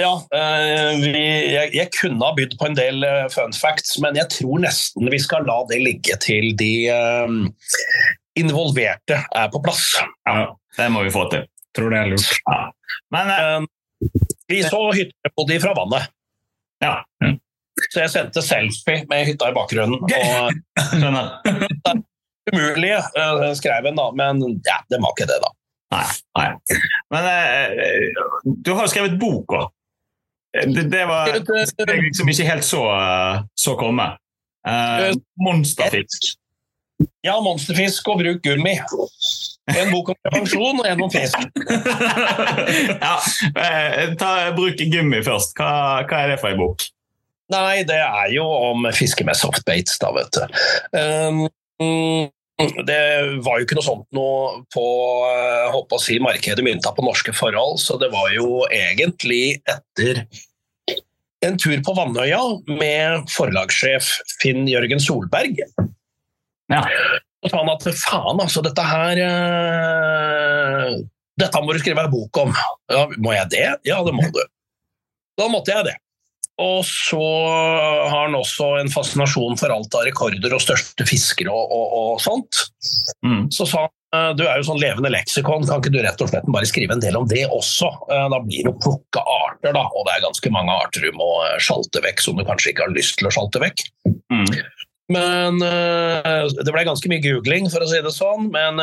Ja, 0.00 0.12
eh, 0.32 0.94
vi, 1.02 1.24
jeg, 1.52 1.72
jeg 1.76 1.90
kunne 1.96 2.24
ha 2.24 2.32
bydd 2.36 2.56
på 2.60 2.70
en 2.70 2.78
del 2.78 3.04
eh, 3.04 3.26
fun 3.32 3.52
facts, 3.56 3.98
men 4.00 4.16
jeg 4.16 4.30
tror 4.32 4.62
nesten 4.64 5.10
vi 5.12 5.20
skal 5.20 5.44
la 5.48 5.58
det 5.68 5.82
ligge 5.82 6.16
til 6.24 6.54
de 6.58 6.72
eh, 6.92 7.36
involverte 8.40 9.20
er 9.26 9.52
på 9.52 9.60
plass. 9.64 9.90
Ja, 10.28 10.52
det 10.78 10.88
må 10.94 11.04
vi 11.04 11.12
få 11.12 11.26
til. 11.32 11.44
Tror 11.76 11.92
det 11.92 12.00
er 12.00 12.12
lurt. 12.14 12.40
Ja. 12.48 12.62
Men 13.12 13.34
Eh, 13.34 13.60
vi 14.48 14.62
så 14.64 14.92
hytter 14.92 15.30
på 15.36 15.44
de 15.48 15.60
fra 15.60 15.74
vannet, 15.74 16.10
ja, 16.80 17.04
så 17.92 18.04
jeg 18.04 18.12
sendte 18.12 18.44
selfie 18.44 19.04
med 19.10 19.26
hytta 19.28 19.50
i 19.50 19.56
bakgrunnen. 19.56 20.02
Og 20.04 20.52
skjønner. 20.92 21.32
umulig, 22.52 22.92
eh, 22.96 23.46
skrev 23.58 23.88
en, 23.90 23.98
da, 23.98 24.10
men 24.16 24.44
ja, 24.66 24.78
det 24.90 25.00
var 25.02 25.16
ikke 25.16 25.28
det, 25.30 25.40
da. 25.44 25.52
Nei. 25.94 26.04
nei. 26.36 26.48
Men 27.14 27.28
eh, 27.32 28.22
du 28.44 28.72
har 28.74 28.84
jo 28.84 28.92
skrevet 28.92 29.18
bok 29.20 29.56
òg. 29.56 29.68
Det, 30.58 30.88
det 30.90 31.04
var 31.08 31.28
det 31.28 31.42
jeg 31.44 32.02
liksom 32.06 32.30
ikke 32.32 32.48
helt 32.48 32.66
så, 32.66 32.82
eh, 32.96 33.40
så 33.56 33.76
komme. 33.78 34.10
Eh, 34.68 35.14
monsterfisk. 35.44 36.34
Ja, 37.22 37.36
monsterfisk 37.44 38.08
og 38.10 38.22
bruk 38.22 38.42
gummi. 38.42 38.74
En 39.68 39.90
bok 39.92 40.10
om 40.12 40.16
prevensjon 40.24 40.80
og 40.80 40.86
en 40.88 41.02
om 41.04 41.10
fisk. 41.12 41.36
ja, 43.04 43.14
eh, 43.52 44.14
ta, 44.18 44.32
bruk 44.56 44.80
gummi 44.92 45.20
først. 45.24 45.54
Hva, 45.58 46.04
hva 46.08 46.22
er 46.24 46.34
det 46.34 46.40
for 46.42 46.52
ei 46.52 46.58
bok? 46.58 46.88
Nei, 47.48 47.84
det 47.88 47.96
er 47.96 48.32
jo 48.34 48.44
om 48.44 48.88
fiske 48.92 49.24
med 49.24 49.38
softbaits, 49.38 49.96
da, 50.02 50.10
vet 50.12 50.36
du. 50.36 50.58
Um, 50.92 51.46
det 52.58 53.02
var 53.46 53.60
jo 53.60 53.64
ikke 53.64 53.78
noe 53.78 53.86
sånt 53.86 54.06
noe 54.16 54.64
på 54.74 54.84
jeg 55.30 55.70
håper 55.76 55.96
å 55.96 56.02
si, 56.02 56.18
markedet 56.22 56.64
mynta 56.66 56.90
på 56.96 57.04
norske 57.06 57.32
forhold, 57.36 57.78
så 57.80 57.96
det 58.02 58.10
var 58.12 58.32
jo 58.34 58.64
egentlig 58.66 59.60
etter 59.70 60.24
en 61.46 61.58
tur 61.60 61.78
på 61.86 61.94
Vannøya 61.94 62.40
med 62.80 63.28
forlagssjef 63.30 64.10
Finn 64.42 64.66
Jørgen 64.68 65.00
Solberg. 65.02 65.60
Ja. 66.72 66.82
Så 67.44 67.52
sa 67.52 67.60
han 67.62 67.70
at 67.70 67.86
faen, 67.94 68.40
altså, 68.42 68.64
dette 68.66 68.82
her 68.82 69.20
eh, 69.22 70.96
Dette 71.38 71.60
må 71.62 71.70
du 71.70 71.78
skrive 71.78 72.02
en 72.02 72.10
bok 72.10 72.40
om. 72.42 72.50
Ja, 72.90 73.04
må 73.22 73.30
jeg 73.36 73.46
det? 73.54 73.66
Ja, 73.86 74.00
det 74.02 74.14
må 74.16 74.26
du. 74.34 74.40
Da 75.38 75.46
måtte 75.52 75.70
jeg 75.70 75.86
det. 75.86 75.94
Og 76.58 76.80
så 76.86 77.20
har 78.10 78.24
han 78.24 78.34
også 78.34 78.72
en 78.80 78.90
fascinasjon 78.90 79.58
for 79.60 79.70
alt 79.70 79.94
av 79.94 80.08
rekorder 80.08 80.56
og 80.56 80.62
største 80.64 81.06
fiskere 81.06 81.52
og, 81.54 81.70
og, 81.70 81.92
og 81.98 82.22
sånt. 82.22 82.64
Mm. 83.22 83.44
Så 83.54 83.66
sa 83.70 83.84
han 83.84 83.92
eh, 84.16 84.32
du 84.38 84.42
er 84.48 84.58
jo 84.58 84.66
sånn 84.66 84.80
levende 84.82 85.12
leksikon, 85.14 85.68
kan 85.68 85.78
ikke 85.78 85.94
du 85.94 86.00
rett 86.02 86.24
og 86.24 86.32
slett 86.32 86.48
bare 86.50 86.66
skrive 86.66 86.96
en 86.96 87.04
del 87.04 87.20
om 87.20 87.28
det 87.30 87.44
også? 87.46 87.92
Eh, 88.10 88.26
Da 88.34 88.40
blir 88.42 88.66
det 88.66 88.72
å 88.72 88.80
plukke 88.82 89.22
arter, 89.22 89.70
da, 89.76 89.84
og 89.86 90.08
det 90.08 90.16
er 90.16 90.26
ganske 90.26 90.52
mange 90.56 90.74
arter 90.82 91.06
du 91.06 91.14
må 91.14 91.30
eh, 91.46 91.54
sjalte 91.62 92.02
vekk 92.08 92.26
som 92.26 92.40
du 92.40 92.42
kanskje 92.48 92.74
ikke 92.74 92.88
har 92.88 92.96
lyst 92.96 93.20
til 93.20 93.30
å 93.30 93.34
sjalte 93.38 93.62
vekk. 93.62 93.86
Mm. 94.34 94.50
Men 95.14 95.62
det 95.62 96.68
ble 96.68 96.82
ganske 96.84 97.08
mye 97.08 97.22
googling, 97.24 97.70
for 97.72 97.80
å 97.80 97.86
si 97.88 97.96
det 98.04 98.10
sånn. 98.12 98.50
Men 98.52 98.76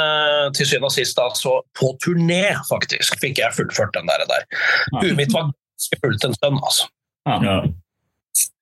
til 0.57 0.65
syvende 0.65 0.89
og 0.89 0.95
sist, 0.95 1.19
altså, 1.21 1.59
på 1.77 1.91
turné, 2.01 2.47
faktisk, 2.65 3.19
fikk 3.21 3.43
jeg 3.43 3.53
fullført 3.53 3.93
den 3.93 4.09
der. 4.09 4.25
der. 4.31 4.47
Huet 4.95 5.19
mitt 5.19 5.35
var 5.35 5.51
ganske 5.51 5.99
fullt 6.01 6.25
en 6.25 6.33
stund, 6.33 6.57
altså. 6.65 6.89
Ja. 7.25 7.39
Ja. 7.43 7.57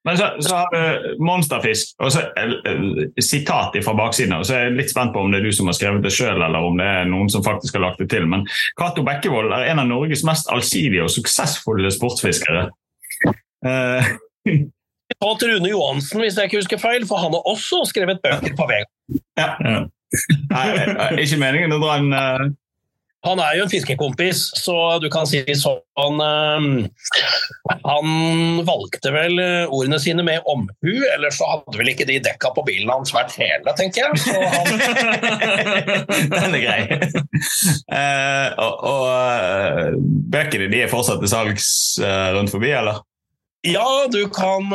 Men 0.06 0.18
så, 0.20 0.26
så 0.44 0.56
har 0.56 0.68
du 0.74 1.22
monsterfisk, 1.24 1.94
og 2.04 2.12
så 2.12 2.26
eh, 2.36 2.52
eh, 2.68 3.22
sitat 3.24 3.78
fra 3.86 3.94
baksiden. 3.96 4.34
og 4.36 4.44
så 4.46 4.58
er 4.58 4.66
jeg 4.68 4.76
litt 4.82 4.92
spent 4.92 5.14
på 5.16 5.22
om 5.24 5.32
det 5.32 5.40
er 5.40 5.48
du 5.48 5.56
som 5.56 5.70
har 5.72 5.78
skrevet 5.78 6.04
det 6.04 6.12
sjøl, 6.12 6.42
eller 6.44 6.68
om 6.68 6.78
det 6.80 6.88
er 6.90 7.08
noen 7.08 7.32
som 7.32 7.46
faktisk 7.46 7.78
har 7.80 7.86
lagt 7.86 8.04
det 8.04 8.10
til. 8.12 8.28
Men 8.28 8.44
Cato 8.80 9.06
Bekkevold 9.08 9.56
er 9.56 9.70
en 9.72 9.80
av 9.80 9.88
Norges 9.88 10.26
mest 10.28 10.52
allsidige 10.52 11.06
og 11.06 11.14
suksessfulle 11.14 11.92
sportsfiskere. 11.96 12.68
Eh, 13.64 14.12
Og 15.24 15.38
til 15.40 15.54
Rune 15.54 15.70
Johansen, 15.70 16.20
hvis 16.20 16.36
jeg 16.38 16.50
ikke 16.50 16.60
husker 16.60 16.82
feil, 16.82 17.06
for 17.08 17.22
han 17.22 17.32
har 17.36 17.48
også 17.48 17.84
skrevet 17.88 18.20
bøker 18.24 18.56
på 18.58 18.68
vei. 18.68 18.82
Ja. 19.40 19.54
nei, 20.52 20.66
eh, 20.84 21.22
ikke 21.24 21.40
meningen 21.42 21.76
å 21.76 21.80
dra 21.82 21.96
en 22.02 22.12
eh, 22.18 22.44
Han 23.24 23.40
er 23.40 23.56
jo 23.56 23.64
en 23.66 23.72
fiskekompis, 23.72 24.40
så 24.60 24.76
du 25.00 25.08
kan 25.12 25.28
si 25.30 25.40
sånn 25.56 26.20
eh, 26.24 26.66
Han 27.88 28.10
valgte 28.68 29.14
vel 29.16 29.40
eh, 29.40 29.72
ordene 29.72 30.00
sine 30.04 30.26
med 30.28 30.44
omhu, 30.50 30.92
ellers 31.14 31.40
så 31.40 31.48
hadde 31.54 31.80
vel 31.80 31.94
ikke 31.94 32.08
de 32.10 32.20
dekka 32.24 32.52
på 32.56 32.66
bilen 32.68 32.92
hans 32.92 33.14
vært 33.16 33.38
hele, 33.40 33.76
tenker 33.80 34.10
jeg. 34.10 34.20
Så 34.26 34.36
han, 34.56 34.68
Den 36.34 36.60
er 36.60 36.66
grei. 36.66 36.82
Uh, 37.88 38.48
og 38.60 38.84
og 38.94 39.08
eh, 39.08 39.96
bøkene 40.34 40.68
de 40.72 40.84
er 40.84 40.92
fortsatt 40.92 41.24
til 41.24 41.32
salgs 41.32 41.68
rundt 42.36 42.52
forbi, 42.52 42.72
eller? 42.76 43.02
ja, 43.64 43.88
du 44.12 44.26
kan, 44.28 44.66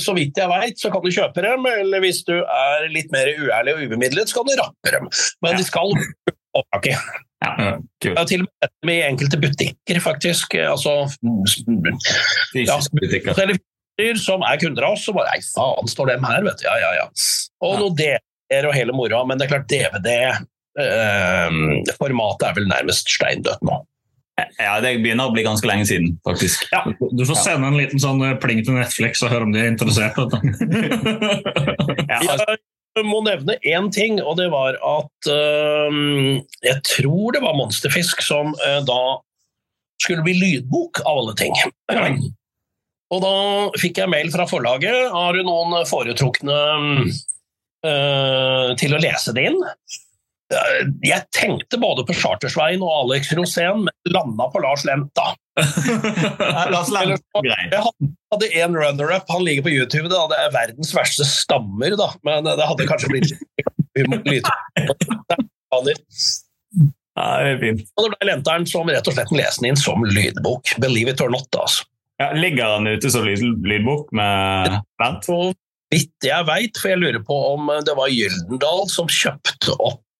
så 0.00 0.14
vidt 0.16 0.38
jeg 0.40 0.48
veit, 0.48 0.78
så 0.80 0.88
kan 0.88 1.02
du 1.04 1.10
kjøpe 1.12 1.42
dem, 1.44 1.66
eller 1.68 2.00
hvis 2.00 2.22
du 2.24 2.32
er 2.40 2.86
litt 2.88 3.10
mer 3.12 3.28
uærlig 3.28 3.74
og 3.74 3.82
ubemidlet, 3.90 4.30
så 4.30 4.38
kan 4.38 4.48
du 4.48 4.54
rappe 4.56 4.94
dem. 4.94 5.10
Men 5.44 5.58
de 5.60 5.66
skal 5.66 5.92
opptak 6.54 6.86
i. 6.86 6.90
Ja, 7.42 7.54
Ja. 7.58 7.78
kult. 8.02 8.18
Ja, 8.18 8.24
til 8.24 8.40
og 8.42 8.48
med 8.62 8.70
med 8.86 8.94
i 8.94 9.02
enkelte 9.08 9.36
butikker, 9.42 9.98
faktisk. 10.00 10.54
Altså, 10.62 11.08
Fysiske 12.52 12.94
butikker. 13.00 13.34
som 14.18 14.42
er 14.46 14.56
kunder 14.62 14.82
av 14.86 14.92
oss, 14.96 15.08
og 15.08 15.14
bare 15.18 15.28
Nei, 15.34 15.40
faen, 15.54 15.86
står 15.90 16.06
dem 16.14 16.24
her, 16.24 16.42
vet 16.46 16.58
du. 16.58 16.64
Ja, 16.66 16.76
ja, 16.80 16.90
ja. 17.00 17.06
Og 17.62 17.72
Ja. 17.74 17.78
noe 17.80 17.90
DVD-er 17.98 18.66
og 18.68 18.74
hele 18.74 18.92
moroa, 18.92 19.24
men 19.26 19.38
det 19.38 19.44
er 19.46 19.50
klart, 19.58 19.68
DVD-formatet 19.68 22.48
er 22.48 22.54
vel 22.54 22.66
nærmest 22.70 23.08
steindødt 23.08 23.62
nå. 23.62 23.82
Ja, 24.58 24.80
det 24.80 25.02
begynner 25.04 25.26
å 25.28 25.32
bli 25.34 25.42
ganske 25.44 25.66
lenge 25.68 25.84
siden, 25.86 26.18
faktisk. 26.26 26.64
Ja. 26.72 26.82
Du 26.88 27.24
får 27.28 27.36
sende 27.36 27.66
en 27.68 27.76
liten 27.76 27.98
sånn 28.00 28.22
eh, 28.24 28.34
pling 28.40 28.64
til 28.64 28.74
Netflix 28.74 29.22
og 29.22 29.28
høre 29.30 29.42
om 29.42 29.52
de 29.52 29.58
er 29.60 29.66
interessert. 29.70 30.16
Ja, 32.08 32.18
Jeg 32.92 33.08
må 33.08 33.22
nevne 33.24 33.56
én 33.64 33.88
ting, 33.92 34.18
og 34.20 34.36
det 34.36 34.50
var 34.52 34.76
at 34.76 35.28
øhm, 35.32 36.42
Jeg 36.64 36.82
tror 36.84 37.32
det 37.32 37.40
var 37.44 37.56
Monsterfisk 37.56 38.20
som 38.24 38.52
øh, 38.52 38.80
da 38.84 39.02
skulle 40.02 40.24
bli 40.26 40.34
lydbok, 40.34 41.00
av 41.06 41.22
alle 41.22 41.34
ting. 41.38 41.54
Og 43.12 43.20
da 43.22 43.34
fikk 43.78 44.00
jeg 44.00 44.10
mail 44.10 44.32
fra 44.32 44.48
forlaget. 44.50 45.12
Har 45.12 45.36
du 45.36 45.44
noen 45.46 45.76
foretrukne 45.86 46.56
øh, 47.86 48.72
til 48.80 48.96
å 48.96 49.00
lese 49.02 49.34
det 49.36 49.46
inn? 49.52 49.60
Eh, 50.52 50.82
Jeg 51.08 51.24
tenkte 51.36 51.78
både 51.80 52.04
på 52.08 52.16
Chartersveien 52.16 52.82
og 52.84 52.92
Alex 53.04 53.32
Rosén, 53.38 53.84
men 53.86 54.12
landa 54.14 54.48
på 54.52 54.62
Lars 54.64 54.84
Lent, 54.88 55.10
da. 55.16 55.32
Lars 56.72 56.92
Lent, 56.92 57.24
grei. 57.44 57.64
Jeg 57.72 57.82
hadde 58.32 58.52
en 58.62 58.76
runner-up, 58.76 59.26
han 59.32 59.44
ligger 59.46 59.66
på 59.66 59.74
YouTube. 59.74 60.08
Da. 60.12 60.26
Det 60.32 60.38
er 60.44 60.54
verdens 60.54 60.94
verste 60.96 61.26
stammer, 61.28 61.96
da. 62.00 62.12
men 62.26 62.48
det 62.48 62.68
hadde 62.68 62.88
kanskje 62.88 63.12
blitt 63.12 63.32
litt 64.32 64.48
er 67.20 67.58
fint. 67.60 67.82
Og 67.96 68.06
det 68.06 68.12
ble 68.14 68.28
Lenteren 68.30 68.64
som 68.68 68.88
rett 68.88 69.08
og 69.08 69.16
slett 69.16 69.32
leste 69.36 69.62
den 69.62 69.72
inn 69.72 69.80
som 69.80 70.04
lydbok. 70.06 70.76
Believe 70.82 71.12
it 71.12 71.20
or 71.24 71.32
not. 71.32 71.48
Altså. 71.52 71.84
Ja, 72.20 72.30
ligger 72.36 72.76
han 72.78 72.88
ute 72.88 73.10
som 73.12 73.26
lydbok 73.26 74.12
med 74.16 74.78
Bent? 75.02 75.28
Vidt 75.92 76.24
jeg 76.24 76.48
veit, 76.48 76.78
for 76.80 76.88
jeg 76.88 77.02
lurer 77.02 77.20
på 77.26 77.36
om 77.52 77.68
det 77.84 77.92
var 77.98 78.08
Gyldendal 78.08 78.86
som 78.88 79.10
kjøpte 79.12 79.74
opp 79.76 80.00
eh, 80.00 80.11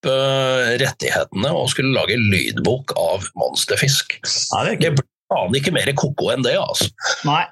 rettighetene 0.83 1.53
og 1.55 1.71
skulle 1.73 1.95
lage 1.95 2.19
lydbok 2.19 2.95
av 2.99 3.29
monsterfisk. 3.39 4.19
Nei, 4.55 4.65
det 4.71 4.79
Det 4.83 4.93
ble 4.99 5.07
faen 5.33 5.57
ikke 5.57 5.75
mer 5.75 5.93
ko-ko 5.97 6.33
enn 6.35 6.45
det, 6.45 6.57
altså. 6.61 6.91
Nei. 7.29 7.45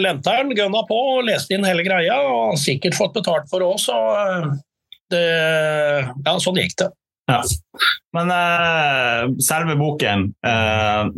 Lenteren 0.00 0.52
gønna 0.56 0.80
på 0.88 0.96
og 0.96 1.26
leste 1.28 1.54
inn 1.54 1.66
hele 1.68 1.84
greia, 1.84 2.16
og 2.24 2.54
har 2.54 2.60
sikkert 2.60 2.96
fått 2.96 3.18
betalt 3.18 3.50
for 3.50 3.60
det 3.60 3.68
òg, 3.68 3.80
så 3.82 3.98
eh, 4.16 4.46
det, 5.12 5.24
ja, 6.24 6.36
sånn 6.40 6.60
gikk 6.62 6.78
det. 6.80 6.88
Ja. 7.30 7.40
Men 8.14 8.30
uh, 8.30 9.30
selve 9.42 9.74
boken 9.80 10.26
uh, 10.44 11.08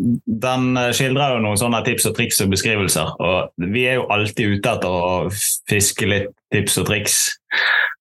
den 0.46 0.78
skildrer 0.94 1.34
jo 1.34 1.40
noen 1.42 1.58
sånne 1.60 1.82
tips 1.86 2.06
og 2.08 2.14
triks 2.16 2.38
og 2.44 2.52
beskrivelser. 2.54 3.10
Og 3.18 3.70
vi 3.74 3.88
er 3.90 3.98
jo 3.98 4.06
alltid 4.14 4.56
ute 4.56 4.76
etter 4.76 4.94
å 4.94 5.32
fiske 5.68 6.08
litt 6.08 6.30
tips 6.54 6.78
og 6.80 6.86
triks. 6.90 7.18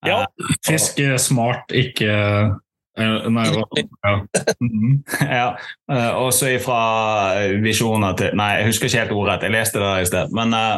Ja. 0.05 0.21
Fisk 0.65 0.99
er 1.01 1.17
smart, 1.21 1.73
ikke 1.73 2.11
eh, 2.11 3.25
Nei, 3.31 3.45
ja. 4.05 4.13
Mhm. 4.59 4.91
ja. 5.21 5.47
eh, 5.91 6.11
også 6.21 6.51
ifra 6.53 6.81
visjoner 7.63 8.15
til 8.19 8.37
Nei, 8.37 8.51
jeg 8.59 8.69
husker 8.69 8.89
ikke 8.89 9.01
helt 9.01 9.15
ordrett, 9.15 9.47
jeg 9.47 9.55
leste 9.55 9.81
det 9.81 9.95
i 10.03 10.11
sted. 10.11 10.35
Men 10.35 10.53
uh, 10.55 10.77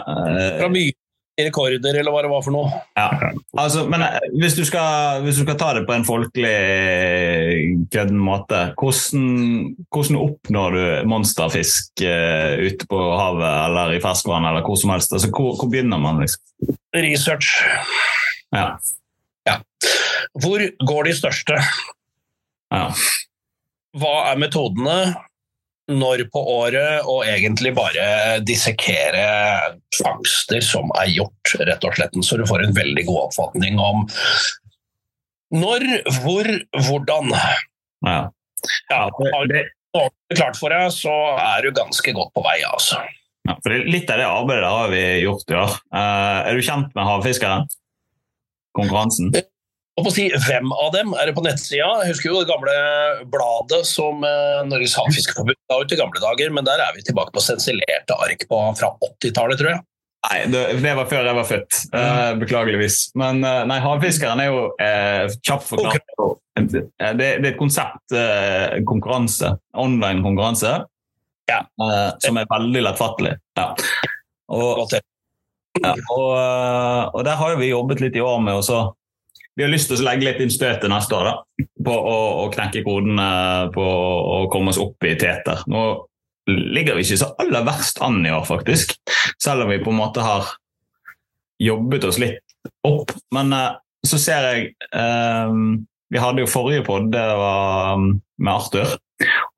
Fra 0.62 0.72
mye 0.72 0.96
rekorder, 1.38 2.00
eller 2.00 2.14
hva 2.14 2.24
det 2.26 2.32
var 2.32 2.44
for 2.46 2.56
noe. 2.56 2.80
Ja. 2.98 3.32
Altså, 3.58 3.84
men 3.90 4.04
eh, 4.06 4.18
hvis 4.42 4.56
du, 4.58 4.64
skal, 4.68 5.22
hvis 5.26 5.38
du 5.38 5.44
skal 5.44 5.58
ta 5.60 5.74
det 5.78 5.86
på 5.88 5.94
en 5.94 6.06
folkelig 6.08 6.54
kødden 7.94 8.22
måte, 8.22 8.64
hvordan, 8.80 9.28
hvordan 9.94 10.20
oppnår 10.24 10.78
du 10.78 10.84
monsterfisk 11.12 12.04
uh, 12.06 12.58
ute 12.66 12.90
på 12.90 13.02
havet 13.20 13.48
eller 13.48 13.96
i 13.98 14.02
ferskvann 14.04 14.48
eller 14.50 14.66
hvor 14.66 14.80
som 14.82 14.96
helst? 14.96 15.14
Altså, 15.14 15.30
hvor, 15.30 15.54
hvor 15.60 15.70
begynner 15.72 16.02
man? 16.02 16.24
Liksom? 16.24 16.76
Research. 16.98 17.54
Ja. 18.56 18.72
Ja. 19.48 19.60
Hvor 20.42 20.64
går 20.90 21.10
de 21.10 21.16
største? 21.18 21.62
Ja. 22.74 22.90
Hva 23.98 24.14
er 24.32 24.42
metodene? 24.42 24.98
Når 25.88 26.26
på 26.34 26.42
året, 26.52 27.06
og 27.08 27.22
egentlig 27.24 27.72
bare 27.78 28.40
dissekere 28.44 29.22
fangster 29.96 30.60
som 30.66 30.90
er 31.00 31.14
gjort, 31.14 31.54
rett 31.64 31.86
og 31.88 31.96
slett, 31.96 32.18
så 32.28 32.36
du 32.38 32.44
får 32.50 32.66
en 32.66 32.76
veldig 32.76 33.06
god 33.08 33.22
oppfatning 33.30 33.80
om 33.80 34.02
når, 35.56 35.86
hvor, 36.24 36.50
hvordan. 36.90 37.32
ja. 38.04 38.18
Ja, 38.92 39.06
har 39.08 39.46
du 39.48 39.54
det- 39.54 39.70
klart 40.36 40.58
for 40.60 40.70
deg, 40.74 40.92
så 40.92 41.14
er 41.40 41.62
du 41.64 41.72
ganske 41.72 42.12
godt 42.14 42.34
på 42.36 42.44
vei, 42.44 42.58
altså. 42.68 43.00
ja 43.48 43.56
for 43.64 43.72
litt 43.88 44.10
av 44.12 44.20
det 44.20 44.28
arbeidet 44.28 44.72
har 44.74 44.90
vi 44.92 45.04
gjort 45.24 45.54
i 45.54 45.56
år. 45.56 45.78
Eh, 45.96 46.50
er 46.50 46.58
du 46.58 46.62
kjent 46.68 46.92
med 46.98 47.08
Havfiskeren? 47.08 47.64
Konkurransen? 48.76 49.32
Og 49.98 50.06
på 50.06 50.12
å 50.12 50.14
si 50.14 50.28
hvem 50.30 50.70
av 50.78 50.92
dem 50.94 51.14
er 51.18 51.30
det 51.30 51.34
på 51.34 51.42
nettsida? 51.42 51.88
Jeg 52.04 52.12
husker 52.14 52.30
jo 52.30 52.42
det 52.44 52.50
gamle 52.52 52.74
bladet 53.34 53.80
som 53.90 54.22
eh, 54.28 54.60
Norges 54.70 54.94
Havfiskerforbund 55.00 55.58
la 55.72 55.80
ut 55.82 55.94
i 55.96 55.98
gamle 55.98 56.22
dager, 56.22 56.52
men 56.54 56.68
der 56.68 56.84
er 56.84 56.92
vi 56.94 57.02
tilbake 57.08 57.34
på 57.34 57.42
sensilerte 57.42 58.18
ark 58.22 58.46
på, 58.50 58.60
fra 58.78 58.92
80-tallet, 59.08 59.58
tror 59.58 59.72
jeg. 59.74 59.82
Nei, 60.28 60.38
det, 60.54 60.92
var 60.98 61.08
før 61.10 61.26
jeg 61.30 61.38
var 61.38 61.48
født. 61.50 61.80
eh, 61.98 62.30
beklageligvis. 62.44 62.98
Men 63.18 63.42
eh, 63.48 63.64
nei, 63.70 63.80
Havfiskeren 63.82 64.42
er 64.44 64.52
jo 64.52 64.62
eh, 64.82 65.34
kjapt 65.46 65.66
forklart 65.72 66.06
det, 66.58 66.84
det 67.18 67.26
er 67.30 67.44
et 67.52 67.58
konsept, 67.60 68.02
eh, 68.18 68.78
konkurranse, 68.90 69.56
online 69.78 70.24
konkurranse, 70.26 70.76
Ja. 71.50 71.60
eh, 71.82 72.10
som 72.26 72.38
er 72.42 72.50
veldig 72.54 72.82
lettfattelig. 72.86 73.34
Ja. 73.58 73.68
Og, 74.54 74.86
ja, 75.82 75.92
og, 76.14 76.32
og 77.14 77.22
der 77.28 77.38
har 77.40 77.58
vi 77.60 77.70
jobbet 77.72 78.02
litt 78.06 78.18
i 78.18 78.24
år 78.26 78.40
med 78.46 78.58
også 78.62 78.80
Vi 79.58 79.66
har 79.66 79.72
lyst 79.74 79.90
til 79.90 79.98
å 79.98 80.06
legge 80.06 80.28
litt 80.28 80.42
inn 80.44 80.54
støtet 80.54 80.86
neste 80.92 81.18
år 81.18 81.32
da, 81.32 81.66
på 81.88 81.94
å, 81.98 82.18
å 82.44 82.50
knekke 82.54 82.84
koden 82.86 83.18
på 83.74 83.86
å 83.86 84.44
komme 84.54 84.70
oss 84.70 84.78
opp 84.82 85.08
i 85.08 85.16
teter. 85.18 85.64
Nå 85.66 85.82
ligger 86.48 86.96
vi 86.96 87.04
ikke 87.04 87.20
så 87.20 87.32
aller 87.42 87.66
verst 87.68 88.00
an 88.06 88.22
i 88.26 88.32
år, 88.32 88.46
faktisk. 88.48 88.96
Selv 89.42 89.66
om 89.66 89.74
vi 89.74 89.82
på 89.84 89.92
en 89.92 90.00
måte 90.00 90.24
har 90.24 90.48
jobbet 91.60 92.08
oss 92.08 92.20
litt 92.22 92.44
opp. 92.88 93.12
Men 93.36 93.54
eh, 93.56 93.76
så 94.08 94.20
ser 94.22 94.48
jeg 94.52 94.74
eh, 94.94 95.54
Vi 96.14 96.22
hadde 96.22 96.44
jo 96.44 96.50
forrige 96.50 96.86
podd, 96.88 97.10
det 97.12 97.24
var 97.40 97.98
um, 97.98 98.12
med 98.40 98.54
Arthur. 98.54 98.94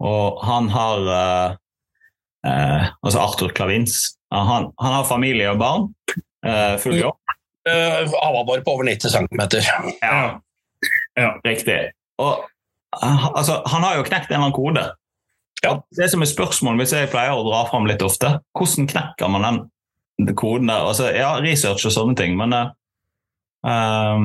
Og 0.01 0.39
han 0.47 0.69
har 0.73 1.09
eh, 1.15 1.57
eh, 2.47 2.87
Altså 3.03 3.21
Arthur 3.21 3.53
Klavins. 3.53 4.15
Han, 4.33 4.71
han 4.79 4.95
har 4.95 5.09
familie 5.09 5.51
og 5.51 5.61
barn. 5.61 5.89
eh, 6.45 6.77
full 6.81 6.97
jobb. 6.97 7.17
Uh, 7.69 8.13
Havabbor 8.23 8.63
på 8.65 8.75
over 8.77 8.87
90 8.89 9.09
cm. 9.09 9.41
Ja. 10.01 10.39
Riktig. 11.43 11.79
Og 12.21 12.45
eh, 13.03 13.25
altså, 13.27 13.61
han 13.67 13.83
har 13.83 13.97
jo 13.97 14.05
knekt 14.07 14.29
en 14.29 14.37
eller 14.37 14.45
annen 14.45 14.55
kode. 14.55 14.85
Ja. 15.63 15.73
Det 15.97 16.07
som 16.11 16.23
er 16.23 16.29
spørsmålet, 16.31 16.83
hvis 16.83 16.95
jeg 16.95 17.11
pleier 17.11 17.35
å 17.35 17.43
dra 17.47 17.65
fram 17.67 17.87
litt 17.89 18.03
ofte, 18.05 18.37
hvordan 18.55 18.87
knekker 18.91 19.31
man 19.31 19.47
den 20.19 20.35
koden 20.39 20.71
der? 20.71 20.87
Altså, 20.87 21.09
ja, 21.15 21.33
research 21.43 21.87
og 21.89 21.95
sånne 21.95 22.15
ting, 22.19 22.37
men 22.39 22.55
uh, 22.55 24.23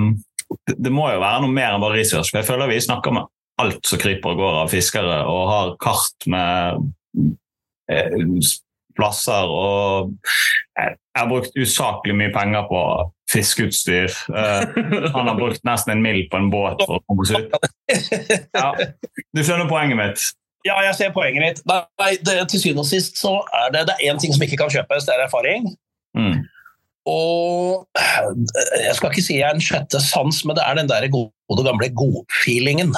det, 0.68 0.76
det 0.78 0.92
må 0.94 1.08
jo 1.10 1.22
være 1.22 1.42
noe 1.42 1.54
mer 1.54 1.74
enn 1.74 1.82
bare 1.82 1.98
research. 1.98 2.30
For 2.30 2.42
jeg 2.42 2.50
føler 2.52 2.70
vi 2.70 2.82
snakker 2.86 3.16
med 3.16 3.30
alt 3.62 3.82
som 3.86 4.00
kryper 4.02 4.34
og 4.34 4.42
går 4.42 4.60
av 4.62 4.70
fiskere, 4.70 5.18
og 5.30 5.50
har 5.50 5.74
kart 5.82 6.28
med 6.30 6.86
eh, 7.90 8.14
plasser 8.94 9.50
og 9.50 10.14
jeg 10.74 10.96
har 11.18 11.30
brukt 11.30 11.54
usaklig 11.58 12.14
mye 12.18 12.32
penger 12.34 12.66
på 12.70 12.80
fiskeutstyr. 13.34 14.14
Uh, 14.30 14.62
han 15.14 15.28
har 15.28 15.36
brukt 15.38 15.64
nesten 15.66 15.96
en 15.96 16.04
mill 16.04 16.22
på 16.30 16.40
en 16.40 16.48
båt 16.52 16.80
for 16.86 17.00
å 17.00 17.04
komme 17.08 17.28
seg 17.28 17.48
ut. 17.48 17.70
Ja. 18.54 18.70
Du 19.34 19.42
skjønner 19.42 19.68
poenget 19.68 19.98
mitt? 19.98 20.24
Ja, 20.64 20.78
jeg 20.86 20.96
ser 20.96 21.12
poenget 21.12 21.42
mitt. 21.42 21.62
Nei, 21.68 22.14
det, 22.24 22.38
til 22.48 22.62
syvende 22.62 22.84
og 22.86 22.88
sist 22.88 23.18
så 23.20 23.36
er 23.52 23.74
det, 23.74 23.84
det 23.90 23.96
er 23.98 24.12
én 24.12 24.20
ting 24.20 24.32
som 24.32 24.44
ikke 24.46 24.58
kan 24.62 24.72
kjøpes, 24.72 25.04
det 25.04 25.16
er 25.16 25.26
erfaring. 25.26 25.66
Mm. 26.16 26.46
Og 27.10 27.84
jeg 28.80 28.94
skal 28.96 29.10
ikke 29.10 29.24
si 29.26 29.36
jeg 29.36 29.48
er 29.50 29.58
en 29.58 29.64
sjette 29.64 30.00
sans, 30.00 30.38
men 30.48 30.56
det 30.56 30.64
er 30.64 30.78
den 30.78 30.88
der 30.88 31.04
gode, 31.12 31.66
gamle 31.66 31.90
godfeelingen. 31.92 32.94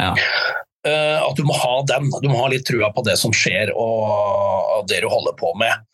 Ja. 0.00 0.14
Uh, 0.86 1.18
at 1.26 1.36
du 1.36 1.44
må 1.44 1.56
ha 1.58 1.74
den. 1.90 2.08
Du 2.22 2.30
må 2.30 2.38
ha 2.40 2.48
litt 2.48 2.64
trua 2.68 2.88
på 2.94 3.04
det 3.04 3.18
som 3.20 3.34
skjer 3.36 3.74
og 3.76 4.86
det 4.88 5.02
du 5.04 5.10
holder 5.12 5.36
på 5.36 5.52
med. 5.60 5.84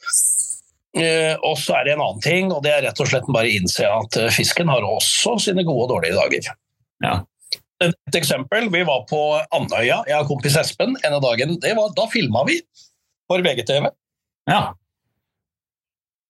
Eh, 0.95 1.35
og 1.43 1.57
så 1.59 1.75
er 1.81 1.89
det 1.89 1.95
en 1.97 2.05
annen 2.05 2.23
ting, 2.23 2.53
og 2.55 2.63
det 2.63 2.71
er 2.71 2.85
rett 2.87 3.01
og 3.03 3.09
slett 3.11 3.27
bare 3.35 3.51
å 3.51 3.57
innse 3.59 3.87
at 3.91 4.19
eh, 4.21 4.31
fisken 4.35 4.71
har 4.71 4.85
også 4.87 5.35
sine 5.43 5.65
gode 5.67 5.89
og 5.89 5.97
dårlige 5.97 6.19
dager. 6.21 6.53
Ja. 7.03 7.17
Et 7.83 8.17
eksempel, 8.17 8.69
vi 8.73 8.85
var 8.87 9.03
på 9.11 9.21
Andøya, 9.57 10.05
jeg 10.07 10.21
og 10.21 10.31
kompis 10.31 10.57
Espen, 10.61 10.95
en 11.03 11.17
av 11.17 11.25
dagen. 11.25 11.57
Det 11.61 11.75
var, 11.77 11.91
da 11.97 12.07
filma 12.13 12.45
vi 12.49 12.61
for 13.31 13.43
VGTV. 13.45 13.91
ja. 14.51 14.65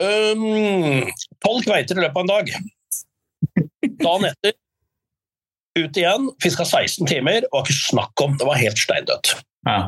Um, 0.03 1.07
Tolv 1.45 1.63
kveiter 1.63 2.01
i 2.01 2.03
løpet 2.03 2.17
av 2.17 2.25
en 2.25 2.33
dag. 2.33 2.49
Dagen 4.01 4.27
etter 4.33 4.57
ut 5.79 5.99
igjen, 6.01 6.27
fiska 6.43 6.65
16 6.67 7.07
timer, 7.11 7.47
og 7.53 7.63
ikke 7.63 7.77
snakk 7.77 8.25
om, 8.25 8.35
det 8.41 8.49
var 8.49 8.59
helt 8.59 8.81
steindødt. 8.81 9.37
ja. 9.69 9.85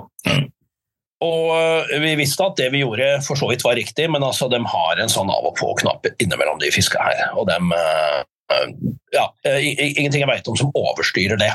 Og 1.25 1.53
øh, 1.57 1.95
vi 2.03 2.15
visste 2.21 2.45
at 2.45 2.59
det 2.61 2.67
vi 2.75 2.83
gjorde 2.83 3.07
for 3.25 3.39
så 3.41 3.49
vidt 3.49 3.65
var 3.65 3.79
riktig, 3.79 4.09
men 4.13 4.23
altså, 4.27 4.51
de 4.53 4.59
har 4.69 5.01
en 5.01 5.09
sånn 5.13 5.31
av 5.33 5.47
og 5.49 5.55
på-knapp 5.57 6.05
innimellom 6.21 6.59
de 6.61 6.69
fiska 6.75 7.01
her. 7.07 7.31
Og 7.41 7.47
dem 7.49 7.73
øh, 7.73 8.19
øh, 8.53 8.75
Ja, 9.17 9.31
i- 9.57 9.95
ingenting 9.97 10.21
jeg 10.27 10.29
vet 10.29 10.49
om 10.53 10.57
som 10.61 10.73
overstyrer 10.77 11.41
det. 11.41 11.53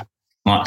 Nei. 0.49 0.63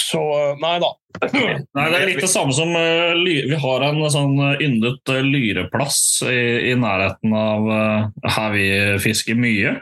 Så 0.00 0.20
nei 0.58 0.78
da. 0.82 0.88
Nei, 1.30 1.84
Det 1.92 1.98
er 2.00 2.06
litt 2.08 2.20
det 2.24 2.30
samme 2.32 2.54
som 2.56 2.70
eh, 2.74 3.12
Vi 3.22 3.58
har 3.62 3.82
en 3.86 4.00
sånn 4.10 4.34
eh, 4.48 4.64
yndet 4.66 5.12
eh, 5.12 5.20
lyreplass 5.26 6.00
i, 6.26 6.72
i 6.72 6.74
nærheten 6.78 7.34
av 7.36 7.70
eh, 7.76 8.30
her 8.34 8.50
vi 8.56 8.66
fisker 9.04 9.38
mye. 9.38 9.76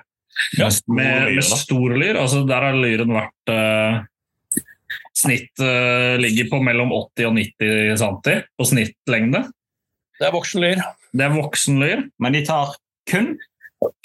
Ja, 0.59 0.69
Med, 0.87 1.33
med 1.35 1.45
stor 1.49 1.97
lyr. 1.97 2.19
Altså, 2.21 2.45
der 2.47 2.69
har 2.69 2.77
lyren 2.77 3.11
vært 3.17 3.53
eh, 3.55 4.03
Snitt 5.16 5.62
uh, 5.62 6.16
ligger 6.21 6.51
på 6.53 6.61
mellom 6.64 6.92
80 6.94 7.29
og 7.29 7.37
90 7.38 8.01
cm 8.01 8.42
på 8.59 8.66
snittlengde. 8.68 9.44
Det 10.18 10.27
er 10.29 10.35
voksenlyr. 10.35 10.83
Det 11.14 11.25
er 11.27 11.35
voksen 11.35 11.79
lyr. 11.83 12.05
Men 12.23 12.35
de 12.37 12.42
tar 12.47 12.75
kun 13.11 13.33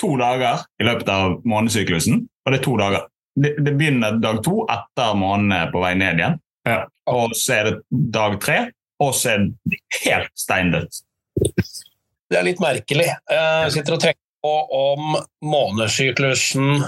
to 0.02 0.14
dager 0.20 0.64
i 0.82 0.88
løpet 0.88 1.10
av 1.10 1.40
månedssyklusen. 1.50 2.24
Og 2.46 2.54
det 2.54 2.60
er 2.60 2.66
to 2.66 2.78
dager. 2.80 3.08
Det, 3.34 3.56
det 3.66 3.74
begynner 3.80 4.20
dag 4.22 4.44
to 4.46 4.64
etter 4.70 5.16
månen 5.18 5.54
er 5.56 5.72
på 5.74 5.82
vei 5.82 5.96
ned 5.98 6.22
igjen. 6.22 6.38
Ja. 6.70 6.84
Og 7.10 7.34
så 7.36 7.58
er 7.58 7.70
det 7.70 7.80
dag 8.14 8.38
tre, 8.44 8.60
og 9.04 9.16
så 9.18 9.34
er 9.34 9.48
det 9.68 9.80
helt 10.04 10.32
steindødt. 10.40 11.02
Det 12.30 12.40
er 12.40 12.46
litt 12.46 12.62
merkelig. 12.64 13.10
Jeg 13.30 13.74
sitter 13.74 13.98
og 13.98 14.04
tenker 14.06 14.22
på 14.44 14.54
om 14.78 15.18
månesyklusen 15.46 16.86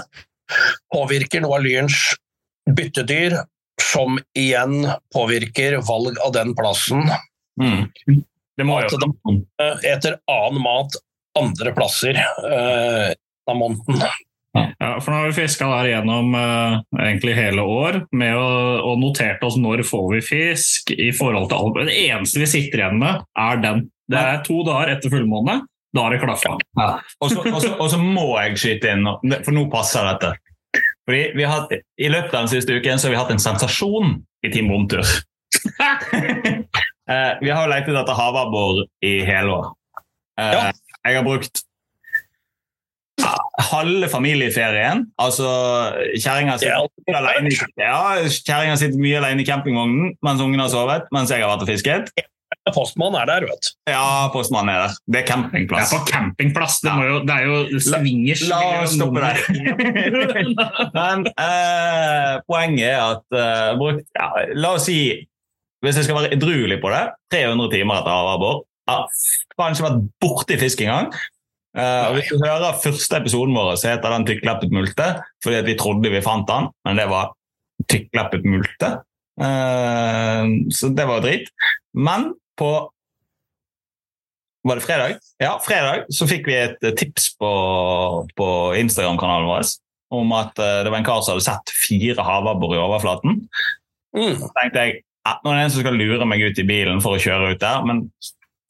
påvirker 0.94 1.42
noe 1.42 1.58
av 1.58 1.66
lyrens 1.66 1.98
byttedyr, 2.66 3.36
som 3.92 4.18
igjen 4.38 4.86
påvirker 5.14 5.78
valg 5.86 6.18
av 6.26 6.32
den 6.34 6.54
plassen. 6.58 7.04
Mm. 7.60 7.86
Det 8.56 8.64
må 8.64 8.80
jo 8.82 8.98
de 9.02 9.36
eter 9.84 10.16
annen 10.32 10.62
mat 10.64 10.96
andre 11.38 11.72
plasser 11.76 12.16
eh, 12.16 13.12
av 13.50 13.56
måneden. 13.58 14.00
Ja, 14.56 14.94
for 15.04 15.12
nå 15.12 15.18
har 15.18 15.26
vi 15.28 15.36
fiska 15.36 15.66
der 15.68 15.90
gjennom 15.90 16.32
eh, 16.34 16.78
egentlig 17.04 17.34
hele 17.36 17.60
år 17.60 17.98
med 18.16 18.36
å, 18.40 18.46
og 18.88 19.00
notert 19.02 19.44
oss 19.44 19.58
når 19.60 19.84
får 19.84 20.06
vi 20.14 20.22
fisk 20.24 20.94
i 20.96 21.10
forhold 21.16 21.50
til 21.50 21.60
alle. 21.60 21.86
Det 21.90 21.98
eneste 22.08 22.40
vi 22.40 22.48
sitter 22.48 22.82
igjen 22.82 23.00
med, 23.02 23.20
er 23.36 23.60
den. 23.64 23.84
Det 24.08 24.22
er 24.22 24.40
to 24.46 24.62
dager 24.64 24.94
etter 24.96 25.12
fullmåne. 25.12 25.60
Da 25.96 26.06
har 26.06 26.12
det 26.16 26.22
klaffa. 26.24 26.56
Ja. 26.76 26.88
Og 27.24 27.30
så- 27.32 27.44
og 27.44 27.80
og 27.80 27.90
så 27.92 27.98
må 28.00 28.26
jeg 28.40 28.56
skyte 28.60 28.92
inn, 28.96 29.06
for 29.44 29.52
nå 29.56 29.66
passer 29.72 30.08
dette. 30.08 30.32
Fordi 31.06 31.22
vi 31.38 31.46
har 31.46 31.68
I 31.70 32.08
løpet 32.10 32.34
av 32.34 32.46
den 32.46 32.50
siste 32.50 32.74
uken 32.74 32.98
så 32.98 33.08
har 33.08 33.14
vi 33.14 33.20
hatt 33.20 33.30
en 33.34 33.42
sensasjon 33.42 34.16
i 34.46 34.52
Team 34.52 34.72
Romtur. 34.72 35.06
Eh, 37.06 37.36
vi 37.38 37.52
har 37.54 37.62
jo 37.62 37.70
lett 37.70 37.86
etter 37.86 38.16
havabbor 38.18 38.80
i 39.06 39.20
hele 39.22 39.52
år. 39.54 39.66
Eh, 40.40 40.48
Ja. 40.56 40.62
Jeg 41.06 41.14
har 41.14 41.22
brukt 41.22 41.60
halve 43.70 44.08
familieferien. 44.10 45.04
Altså, 45.22 45.46
kjerringa 46.18 46.56
er 46.56 46.58
sitter, 47.54 47.84
ja, 47.86 48.74
sitter 48.80 48.98
mye 48.98 49.20
alene 49.20 49.44
i 49.44 49.46
campingvognen 49.46 50.16
mens 50.26 50.42
ungene 50.42 50.66
har 50.66 50.72
sovet, 50.74 51.06
mens 51.14 51.30
jeg 51.30 51.44
har 51.44 51.52
vært 51.54 51.62
og 51.62 51.70
fisket. 51.70 52.10
Postmann 52.74 53.14
er 53.14 53.28
der, 53.28 53.44
vet 53.46 53.62
du. 53.62 53.74
Ja, 53.92 54.26
postmannen 54.34 54.72
er 54.74 54.80
der. 54.86 54.96
Det 55.06 55.20
er 55.20 55.26
campingplass. 55.28 55.90
Det 55.90 55.96
er 55.96 56.00
på 56.02 56.10
campingplass. 56.10 56.80
Det, 56.82 56.94
må 56.96 57.04
jo, 57.06 57.20
det 57.26 57.36
er 57.36 57.44
jo 57.46 57.80
swingers. 57.82 58.42
La 58.50 58.58
oss 58.80 58.96
stoppe 58.96 59.22
der. 59.22 59.38
Men 60.98 61.22
eh, 61.30 62.32
poenget 62.50 62.88
er 62.88 63.04
at 63.04 63.38
eh, 63.38 63.70
bruk, 63.78 64.02
ja, 64.18 64.30
La 64.58 64.72
oss 64.74 64.88
si, 64.90 64.98
hvis 65.84 66.00
jeg 66.00 66.08
skal 66.08 66.18
være 66.18 66.32
edruelig 66.34 66.80
på 66.82 66.90
det, 66.90 67.04
300 67.36 67.70
timer 67.76 68.00
etter 68.00 68.14
havabbor. 68.16 68.64
Ja, 68.90 69.00
ikke 69.54 69.86
vært 69.86 70.04
borti 70.22 70.58
fisk 70.58 70.82
en 70.82 70.92
gang. 70.92 71.10
Eh, 71.76 72.08
hvis 72.16 72.32
du 72.32 72.40
hører 72.40 72.80
første 72.82 73.20
episoden 73.20 73.54
vår, 73.54 73.76
så 73.78 73.92
heter 73.92 74.10
den 74.10 74.26
'Tykkleppet 74.26 74.74
multe', 74.74 75.10
fordi 75.44 75.60
at 75.60 75.68
vi 75.68 75.78
trodde 75.78 76.10
vi 76.10 76.24
fant 76.24 76.48
den, 76.50 76.70
men 76.88 76.98
det 76.98 77.06
var 77.12 77.30
tykkleppet 77.92 78.48
multe. 78.48 78.96
Uh, 79.36 80.64
så 80.72 80.88
det 80.96 81.04
var 81.04 81.20
drit. 81.20 81.50
Men 81.92 82.30
på 82.58 82.70
Var 84.66 84.78
det 84.78 84.82
fredag? 84.82 85.18
Ja, 85.38 85.56
fredag 85.62 86.08
så 86.10 86.26
fikk 86.26 86.48
vi 86.50 86.56
et 86.58 86.80
eh, 86.82 86.94
tips 86.98 87.28
på, 87.38 87.50
på 88.34 88.48
Instagram-kanalen 88.80 89.46
vår 89.46 89.68
om 90.16 90.32
at 90.34 90.58
eh, 90.58 90.80
det 90.82 90.90
var 90.90 90.98
en 90.98 91.06
kar 91.06 91.20
som 91.22 91.36
hadde 91.36 91.44
sett 91.46 91.74
fire 91.86 92.24
havabbor 92.26 92.74
i 92.74 92.80
overflaten. 92.82 93.44
Mm. 94.16 94.32
Så 94.40 94.48
tenkte 94.56 94.82
jeg 94.82 94.96
at 95.26 95.38
nå 95.42 95.52
er 95.52 95.60
det 95.60 95.68
en 95.68 95.74
som 95.76 95.84
skal 95.84 95.98
lure 95.98 96.26
meg 96.26 96.42
ut 96.42 96.58
i 96.58 96.66
bilen 96.66 96.98
for 97.04 97.14
å 97.14 97.22
kjøre 97.22 97.52
ut 97.54 97.62
der, 97.62 97.86
men 97.86 98.02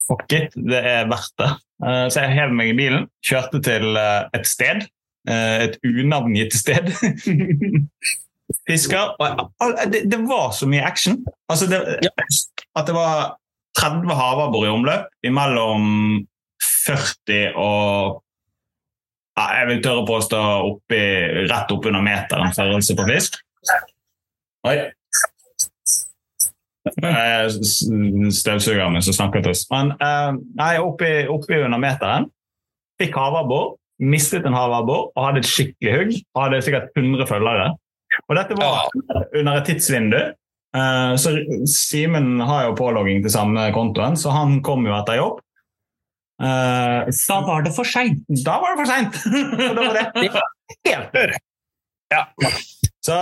fuck 0.05 0.37
it, 0.37 0.53
det 0.69 0.83
er 0.85 1.09
verdt 1.09 1.33
det. 1.41 1.49
Eh, 1.85 2.05
så 2.13 2.27
jeg 2.27 2.37
hev 2.37 2.53
meg 2.59 2.71
i 2.73 2.77
bilen, 2.77 3.09
kjørte 3.25 3.63
til 3.65 3.97
et 3.97 4.49
sted. 4.49 4.85
et 5.27 5.73
unavngitt 5.83 6.53
sted. 6.55 6.93
Fisker. 8.69 9.17
Og 9.19 9.81
det, 9.91 10.05
det 10.11 10.19
var 10.29 10.53
så 10.55 10.69
mye 10.69 10.85
action. 10.85 11.19
Altså 11.51 11.67
det, 11.67 11.81
At 12.75 12.87
det 12.87 12.95
var 12.95 13.35
30 13.77 14.17
havabbor 14.17 14.65
i 14.65 14.71
omløp 14.71 15.27
imellom 15.27 15.83
40 16.63 17.57
og 17.57 18.23
ja, 19.37 19.43
Jeg 19.59 19.67
vil 19.69 19.81
tørre 19.85 20.01
å 20.01 20.07
påstå 20.07 20.37
oppi, 20.65 21.01
rett 21.45 21.73
oppunder 21.73 22.01
meteren 22.01 22.53
størrelse 22.55 22.95
på 22.97 23.05
fisk. 23.05 23.37
Oi. 24.65 24.77
Støvsugeren 28.33 28.95
min 28.95 29.05
som 29.05 29.13
snakker 29.13 29.43
til 29.45 29.53
oss. 29.53 29.67
Men 29.69 29.93
eh, 30.01 30.31
nei, 30.57 30.71
oppi, 30.81 31.11
oppi 31.29 31.59
under 31.59 31.81
meteren 31.81 32.25
fikk 32.97 33.13
havabbor, 33.19 33.75
mistet 34.01 34.47
en 34.49 34.57
havabbor 34.57 35.11
og 35.11 35.21
hadde 35.27 35.43
et 35.43 35.51
skikkelig 35.51 35.93
hugg. 35.99 36.17
Og 36.33 36.43
hadde 36.47 36.63
sikkert 36.65 36.97
100 36.97 37.29
følgere. 37.29 37.69
Og 38.25 38.37
dette 38.39 38.57
var 38.57 38.89
under 39.37 39.53
et 39.59 39.69
tidsvindu. 39.69 40.19
Eh, 40.77 41.15
så 41.21 41.31
Simen 41.71 42.37
har 42.43 42.67
jo 42.67 42.75
pålogging 42.77 43.23
til 43.23 43.33
samme 43.33 43.67
kontoen, 43.75 44.17
så 44.19 44.33
han 44.35 44.59
kom 44.65 44.85
jo 44.87 44.95
etter 44.97 45.19
jobb. 45.21 45.41
Eh, 46.43 47.07
Da 47.27 47.37
var 47.47 47.63
det 47.65 47.73
for 47.75 47.87
seint. 47.87 48.21
da 48.45 48.59
var 48.61 48.75
det 48.75 48.83
for 48.83 48.91
seint! 48.91 49.17
da 49.77 49.87
var 49.87 49.93
det 49.97 50.31
helt 50.91 51.13
dør. 51.15 51.33
Ja. 52.13 52.23
Så 53.03 53.21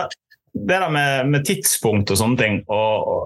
det 0.55 0.79
der 0.79 0.89
med, 0.89 1.29
med 1.31 1.45
tidspunkt 1.47 2.11
og 2.11 2.19
sånne 2.19 2.39
ting, 2.39 2.57
og, 2.67 3.07
og 3.13 3.23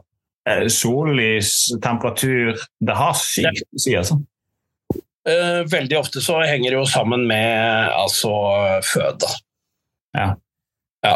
eh, 0.50 0.68
sollys, 0.72 1.70
temperatur 1.84 2.56
Det 2.82 2.96
har 2.98 3.18
sykt 3.18 3.64
å 3.70 3.82
si, 3.82 3.96
altså. 4.00 4.20
Veldig 5.70 5.98
ofte 6.00 6.22
så 6.26 6.40
henger 6.42 6.72
det 6.72 6.78
jo 6.80 6.86
sammen 6.90 7.28
med 7.30 7.92
altså 7.94 8.32
føde. 8.88 9.28
Ja. 10.18 10.32
Ja. 11.06 11.12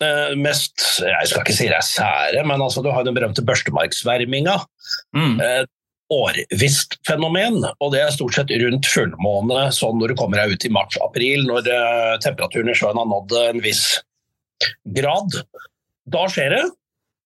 Eh, 0.00 0.32
mest 0.40 1.02
Jeg 1.04 1.28
skal 1.28 1.42
ikke 1.44 1.56
si 1.56 1.68
det 1.68 1.76
er 1.76 1.84
sære, 1.84 2.44
men 2.48 2.62
altså, 2.62 2.82
du 2.84 2.88
har 2.94 3.04
den 3.04 3.16
berømte 3.16 3.44
børstemarksverminga. 3.44 4.56
Mm. 5.16 5.36
Eh, 5.44 5.62
årvisst 6.10 6.96
fenomen, 7.06 7.60
og 7.78 7.92
det 7.92 8.00
er 8.02 8.14
stort 8.14 8.34
sett 8.34 8.50
rundt 8.62 8.88
fullmåne, 8.90 9.68
sånn 9.74 10.00
når 10.00 10.10
du 10.10 10.18
kommer 10.18 10.40
deg 10.40 10.56
ut 10.56 10.66
i 10.66 10.72
mars-april, 10.74 11.44
når 11.46 11.68
eh, 11.70 12.14
temperaturen 12.24 12.72
i 12.72 12.74
sjøen 12.78 12.98
har 12.98 13.06
nådd 13.12 13.36
en 13.44 13.62
viss 13.62 13.84
grad. 14.96 15.38
Da 16.10 16.24
skjer 16.32 16.56
det, 16.56 16.64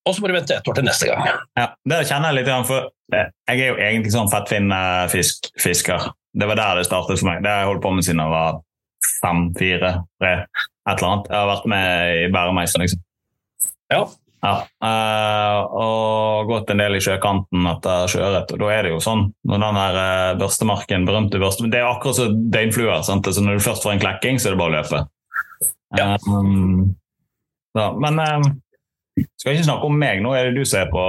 og 0.04 0.12
så 0.12 0.20
må 0.20 0.28
du 0.28 0.36
vente 0.36 0.58
ett 0.58 0.68
år 0.68 0.76
til 0.76 0.86
neste 0.90 1.08
gang. 1.08 1.24
Ja, 1.56 1.70
det 1.88 2.02
kjenner 2.10 2.34
jeg 2.34 2.42
litt 2.42 2.68
for 2.68 2.90
jeg 3.14 3.60
er 3.60 3.66
jo 3.68 3.78
egentlig 3.78 4.12
sånn 4.14 4.30
fettfinnfisker. 4.32 6.06
Det 6.34 6.46
var 6.50 6.58
der 6.58 6.80
det 6.80 6.86
startet 6.88 7.20
for 7.20 7.28
meg. 7.28 7.42
Det 7.44 7.52
har 7.52 7.62
jeg 7.62 7.70
holdt 7.70 7.82
på 7.84 7.92
med 7.94 8.06
siden 8.06 8.22
jeg 8.24 8.32
var 8.32 8.62
fem, 9.20 9.42
fire, 9.58 9.90
tre, 10.20 10.32
et 10.84 10.98
eller 10.98 11.10
annet. 11.10 11.30
Jeg 11.30 11.40
har 11.40 11.50
vært 11.50 11.70
med 11.72 12.18
i 12.18 12.28
bæremeisen, 12.34 12.84
liksom. 12.84 13.02
Ja. 13.92 14.04
Ja, 14.44 14.58
eh, 14.84 15.58
og 15.72 16.50
gått 16.50 16.68
en 16.68 16.82
del 16.82 16.98
i 16.98 17.00
sjøkanten 17.00 17.64
etter 17.70 18.10
sjøørret. 18.12 18.50
Og 18.52 18.60
da 18.60 18.72
er 18.74 18.84
det 18.84 18.90
jo 18.92 18.98
sånn, 19.00 19.30
når 19.48 19.62
den 19.62 19.78
her 19.80 20.00
eh, 20.02 20.32
børstemarken, 20.42 21.06
berømte 21.08 21.40
børste 21.40 21.70
Det 21.72 21.80
er 21.80 21.88
akkurat 21.88 22.18
som 22.18 22.34
døgnfluer. 22.52 23.00
sant? 23.06 23.24
Så 23.24 23.44
når 23.44 23.56
du 23.56 23.64
først 23.64 23.86
får 23.86 23.94
en 23.94 24.02
klekking, 24.04 24.40
så 24.40 24.50
er 24.50 24.56
det 24.56 24.60
bare 24.60 24.74
å 24.74 24.76
løpe. 24.82 25.00
Ja. 25.96 26.10
Um, 26.28 26.92
ja, 27.78 27.88
men 28.04 28.20
um, 28.20 28.44
skal 29.40 29.54
ikke 29.54 29.68
snakke 29.70 29.88
om 29.88 29.96
meg. 29.98 30.20
Nå 30.20 30.34
er 30.36 30.50
det 30.50 30.58
du 30.58 30.68
som 30.68 30.82
er 30.82 30.92
på, 30.92 31.04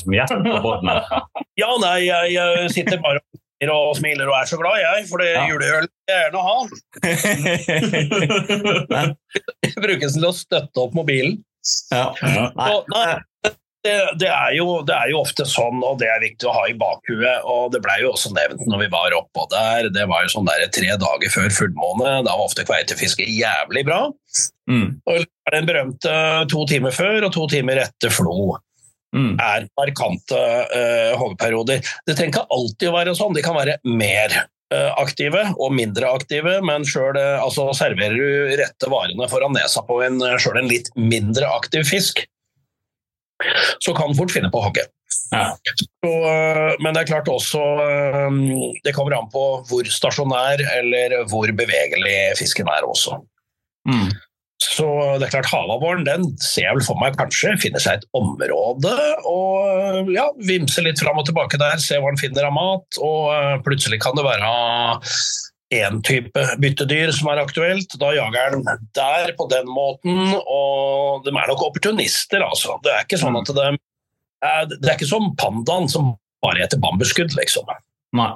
som 0.00 0.16
gjest 0.16 0.34
på 0.34 0.64
båten. 0.64 0.90
Ja, 1.60 1.68
nei, 1.76 2.06
jeg, 2.06 2.30
jeg 2.32 2.70
sitter 2.72 3.00
bare 3.02 3.20
og 3.20 3.39
og 3.68 3.96
smiler 3.98 4.24
og 4.30 4.36
er 4.40 4.46
så 4.48 4.56
glad, 4.56 4.78
jeg, 4.80 5.04
for 5.10 5.18
det 5.20 5.34
Ja. 5.34 5.44
juleøl 5.50 5.84
vil 5.84 5.90
jeg 6.08 6.16
gjerne 6.24 6.40
ha. 6.48 6.56
Brukes 9.80 10.14
til 10.16 10.24
å 10.24 10.32
støtte 10.32 10.80
opp 10.80 10.94
mobilen. 10.96 11.42
ja. 11.92 12.06
Ja. 12.24 12.46
Og, 12.56 12.88
nei, 12.94 13.20
det, 13.84 13.94
det, 14.20 14.28
er 14.28 14.52
jo, 14.56 14.82
det 14.84 14.92
er 14.96 15.08
jo 15.12 15.20
ofte 15.22 15.44
sånn, 15.48 15.80
og 15.84 15.98
det 16.00 16.08
er 16.12 16.20
viktig 16.20 16.48
å 16.48 16.52
ha 16.52 16.64
i 16.68 16.74
bakhuet. 16.76 17.44
og 17.48 17.72
Det 17.72 17.80
ble 17.84 17.98
jo 18.02 18.10
også 18.12 18.32
nevnt 18.36 18.64
når 18.68 18.78
vi 18.84 18.88
var 18.92 19.12
oppå 19.16 19.46
der. 19.52 19.88
Det 19.92 20.04
var 20.08 20.24
jo 20.26 20.32
sånn 20.34 20.48
der 20.48 20.66
tre 20.72 20.90
dager 21.00 21.32
før 21.32 21.48
fullmåne. 21.58 22.16
Da 22.26 22.32
var 22.36 22.44
ofte 22.48 22.64
kveitefisket 22.68 23.28
jævlig 23.32 23.84
bra. 23.88 24.02
mm, 24.68 24.88
Og 25.08 25.24
den 25.52 25.66
berømte 25.68 26.12
to 26.52 26.64
timer 26.68 26.92
før 26.96 27.24
og 27.28 27.32
to 27.36 27.46
timer 27.52 27.76
etter 27.86 28.12
flo 28.12 28.56
mm, 29.16 29.34
er 29.42 29.68
markante 29.78 30.40
uh, 30.70 31.12
hoggeperioder. 31.20 31.84
Det 32.06 32.16
trenger 32.16 32.34
ikke 32.34 32.56
alltid 32.56 32.90
å 32.90 32.96
være 32.96 33.14
sånn. 33.18 33.36
De 33.36 33.44
kan 33.44 33.58
være 33.58 33.78
mer 33.86 34.34
uh, 34.38 34.90
aktive 35.02 35.46
og 35.56 35.74
mindre 35.76 36.10
aktive, 36.10 36.58
men 36.66 36.86
sjøl 36.88 37.18
altså, 37.20 37.70
serverer 37.76 38.18
du 38.18 38.56
rette 38.60 38.92
varene 38.92 39.30
foran 39.30 39.56
nesa 39.56 39.84
på 39.86 40.02
en, 40.06 40.20
selv 40.42 40.60
en 40.62 40.70
litt 40.70 40.92
mindre 40.98 41.48
aktiv 41.60 41.88
fisk, 41.88 42.24
så 43.78 43.94
kan 43.96 44.10
du 44.10 44.18
fort 44.18 44.32
finne 44.34 44.50
på 44.52 44.60
å 44.60 44.68
hogge. 44.68 44.86
ja. 45.32 45.74
Så, 46.04 46.10
eh, 46.10 46.76
men 46.80 46.94
det 46.94 47.02
er 47.02 47.08
klart 47.10 47.28
også 47.30 47.60
eh, 47.84 48.36
Det 48.84 48.92
kommer 48.96 49.16
an 49.18 49.30
på 49.32 49.42
hvor 49.68 49.88
stasjonær 49.90 50.62
eller 50.78 51.16
hvor 51.30 51.50
bevegelig 51.56 52.36
fisken 52.38 52.70
er 52.70 52.86
også. 52.86 53.18
Mm, 53.88 54.10
Så 54.60 54.84
det 55.18 55.26
er 55.28 55.32
klart 55.32 55.48
Havabboren 55.48 56.02
den 56.04 56.26
ser 56.44 56.66
jeg 56.66 56.76
vel 56.76 56.84
for 56.84 56.98
meg 57.00 57.14
kanskje 57.16 57.54
finner 57.62 57.80
seg 57.80 58.00
et 58.00 58.08
område 58.16 58.92
og 59.28 60.10
ja, 60.12 60.26
vimse 60.44 60.82
litt 60.84 61.00
fram 61.00 61.16
og 61.22 61.24
tilbake 61.30 61.56
der, 61.60 61.80
se 61.80 61.96
hva 61.96 62.10
den 62.12 62.20
finner 62.20 62.48
av 62.50 62.52
mat. 62.56 62.98
Og 63.00 63.30
eh, 63.32 63.54
plutselig 63.64 64.00
kan 64.04 64.18
det 64.18 64.26
være 64.26 64.50
én 65.80 66.00
type 66.04 66.42
byttedyr 66.60 67.12
som 67.14 67.30
er 67.32 67.40
aktuelt. 67.44 67.96
Da 68.02 68.10
jager 68.16 68.56
den 68.58 68.66
der 68.98 69.32
på 69.38 69.46
den 69.52 69.68
måten, 69.70 70.34
og 70.42 71.24
de 71.24 71.30
er 71.32 71.50
nok 71.52 71.62
opportunister, 71.70 72.42
altså. 72.42 72.76
Det 72.84 72.92
er 72.92 73.04
ikke 73.06 73.20
sånn 73.22 73.38
at 73.40 73.52
det, 73.56 73.68
er- 74.44 74.68
det 74.74 74.82
er 74.90 74.96
ikke 74.98 75.08
som 75.12 75.30
pandaen 75.40 75.88
som 75.92 76.16
bare 76.44 76.62
heter 76.64 76.80
bambusskudd, 76.82 77.32
liksom. 77.38 77.68
nei. 78.18 78.32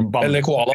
Bam. 0.00 0.24
Eller 0.24 0.40
koala. 0.40 0.72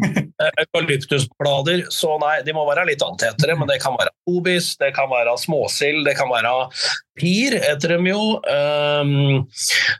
Eukalyptusblader. 0.60 1.84
Så 1.94 2.16
nei, 2.22 2.40
de 2.46 2.54
må 2.56 2.64
være 2.66 2.86
litt 2.88 3.02
antetere, 3.04 3.54
men 3.58 3.68
det 3.70 3.78
kan 3.82 3.94
være 3.98 4.10
obis, 4.30 4.72
det 4.80 4.90
kan 4.96 5.10
være 5.12 5.36
småsild, 5.38 6.02
det 6.08 6.16
kan 6.18 6.30
være 6.32 6.52
pir, 7.20 7.56
heter 7.62 7.94
de 7.94 8.10
jo. 8.10 8.24
Um, 8.50 9.44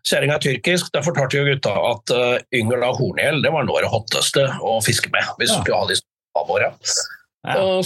Kjerringa 0.08 0.38
er 0.38 0.44
tyrkisk, 0.48 0.90
der 0.94 1.06
fortalte 1.06 1.38
jo 1.38 1.46
gutta 1.46 1.74
at 1.92 2.14
uh, 2.16 2.36
yngel 2.56 2.82
av 2.86 2.98
horngjell 2.98 3.42
det 3.44 3.52
var 3.54 3.68
noe 3.68 3.80
av 3.80 3.86
det 3.86 3.92
hotteste 3.94 4.46
å 4.66 4.78
fiske 4.84 5.12
med. 5.14 5.30
hvis 5.38 5.52
du 5.52 5.58
Ja. 5.58 5.62
skulle 5.62 5.82
ha 5.82 5.90
de 5.90 6.00
av 6.40 6.48
våre. 6.50 6.72
Ja. 7.46 7.56
Og 7.60 7.84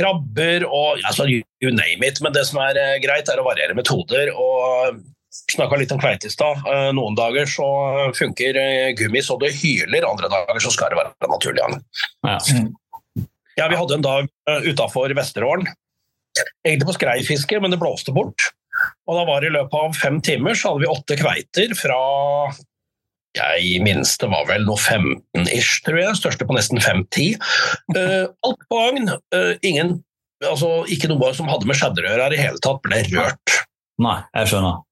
krabber 0.00 0.64
og 0.66 1.00
altså, 1.06 1.26
you, 1.30 1.42
you 1.62 1.70
name 1.72 2.02
it. 2.06 2.20
Men 2.20 2.34
det 2.34 2.44
som 2.48 2.58
er 2.62 2.78
eh, 2.80 2.96
greit, 3.02 3.28
er 3.30 3.40
å 3.40 3.46
variere 3.46 3.76
metoder. 3.78 4.32
og 4.34 5.00
Snakka 5.34 5.78
litt 5.80 5.92
om 5.94 6.00
kveite 6.00 6.28
i 6.28 6.32
stad. 6.32 6.62
Eh, 6.70 6.90
Noen 6.96 7.16
dager 7.18 7.48
så 7.50 7.66
funker 8.16 8.58
eh, 8.60 8.90
gummi 8.98 9.22
så 9.24 9.36
det 9.42 9.54
hyler, 9.58 10.06
andre 10.06 10.30
dager 10.30 10.62
så 10.62 10.72
skal 10.74 10.92
det 10.92 11.00
være 11.00 11.30
naturlig 11.30 11.62
gang. 11.62 11.80
Ja. 12.26 12.38
Ja, 13.54 13.68
vi 13.70 13.78
hadde 13.78 13.94
en 13.94 14.02
dag 14.02 14.28
uh, 14.50 14.64
utafor 14.66 15.12
Vesterålen. 15.14 15.68
Egentlig 16.66 16.88
på 16.88 16.96
skreifiske, 16.96 17.60
men 17.62 17.70
det 17.70 17.78
blåste 17.78 18.14
bort. 18.14 18.48
Og 19.06 19.18
da 19.18 19.26
var 19.28 19.42
det 19.42 19.52
i 19.52 19.54
løpet 19.54 19.76
av 19.78 19.94
fem 19.94 20.18
timer 20.24 20.58
så 20.58 20.72
hadde 20.72 20.82
vi 20.82 20.90
åtte 20.90 21.18
kveiter 21.20 21.76
fra 21.78 21.98
jeg 23.34 23.80
minste 23.82 24.28
var 24.30 24.44
vel 24.46 24.62
noe 24.62 24.78
15-ish, 24.78 25.80
tror 25.86 25.98
jeg. 25.98 26.18
Største 26.20 26.46
på 26.46 26.54
nesten 26.54 26.78
5-10. 26.82 27.34
Uh, 27.90 28.26
alt 28.46 28.66
på 28.70 28.82
agn. 28.88 29.10
Uh, 29.34 29.54
ingen 29.66 30.00
Altså, 30.44 30.82
ikke 30.92 31.08
noe 31.08 31.30
som 31.32 31.48
hadde 31.48 31.64
med 31.64 31.78
skjedderør 31.78 32.20
her 32.20 32.34
i 32.34 32.40
hele 32.40 32.60
tatt, 32.60 32.82
ble 32.84 32.98
rørt. 33.14 33.52
Nei, 34.02 34.18
jeg 34.34 34.50
skjønner. 34.50 34.82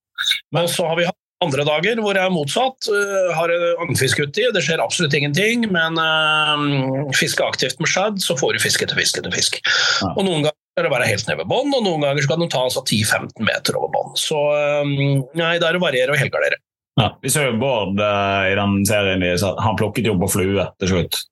Men 0.54 0.68
så 0.70 0.86
har 0.90 0.98
vi 0.98 1.08
hatt 1.08 1.18
andre 1.42 1.64
dager 1.66 2.00
hvor 2.02 2.16
jeg 2.16 2.28
er 2.28 2.34
motsatt. 2.34 2.88
Uh, 2.88 3.30
har 3.36 3.52
agnfisk 3.82 4.22
uti, 4.22 4.46
det 4.54 4.64
skjer 4.64 4.82
absolutt 4.82 5.14
ingenting. 5.18 5.66
Men 5.74 5.98
uh, 5.98 7.12
fiske 7.18 7.44
aktivt 7.44 7.80
med 7.82 7.90
shad, 7.90 8.20
så 8.22 8.36
får 8.38 8.56
du 8.56 8.64
fiske 8.64 8.86
etter 8.86 8.98
fisk 8.98 9.20
etter 9.20 9.34
fisk. 9.34 9.58
Ja. 10.02 10.12
Og 10.14 10.26
noen 10.26 10.46
ganger 10.46 10.58
skal 10.72 10.86
det 10.86 10.92
være 10.94 11.08
helt 11.10 11.28
ned 11.28 11.40
ved 11.42 11.50
bånn, 11.50 11.72
og 11.76 11.86
noen 11.86 12.06
ganger 12.06 12.26
skal 12.26 12.40
den 12.40 12.52
ta 12.52 12.62
altså 12.68 12.84
10-15 12.84 13.48
meter 13.48 13.80
over 13.80 13.92
bånn. 13.92 14.14
Så 14.20 14.38
um, 14.38 14.94
nei, 15.38 15.56
å 15.58 15.82
variere 15.82 16.14
og 16.14 16.20
helgardere. 16.20 16.62
Ja. 17.00 17.08
Vi 17.24 17.32
så 17.32 17.46
jo 17.46 17.56
Bård 17.60 18.00
uh, 18.00 18.44
i 18.50 18.56
den 18.56 18.82
serien 18.88 19.24
han 19.40 19.78
plukket 19.80 20.08
jo 20.08 20.16
på 20.20 20.30
flue 20.34 20.68
til 20.82 20.94
slutt. 20.94 21.22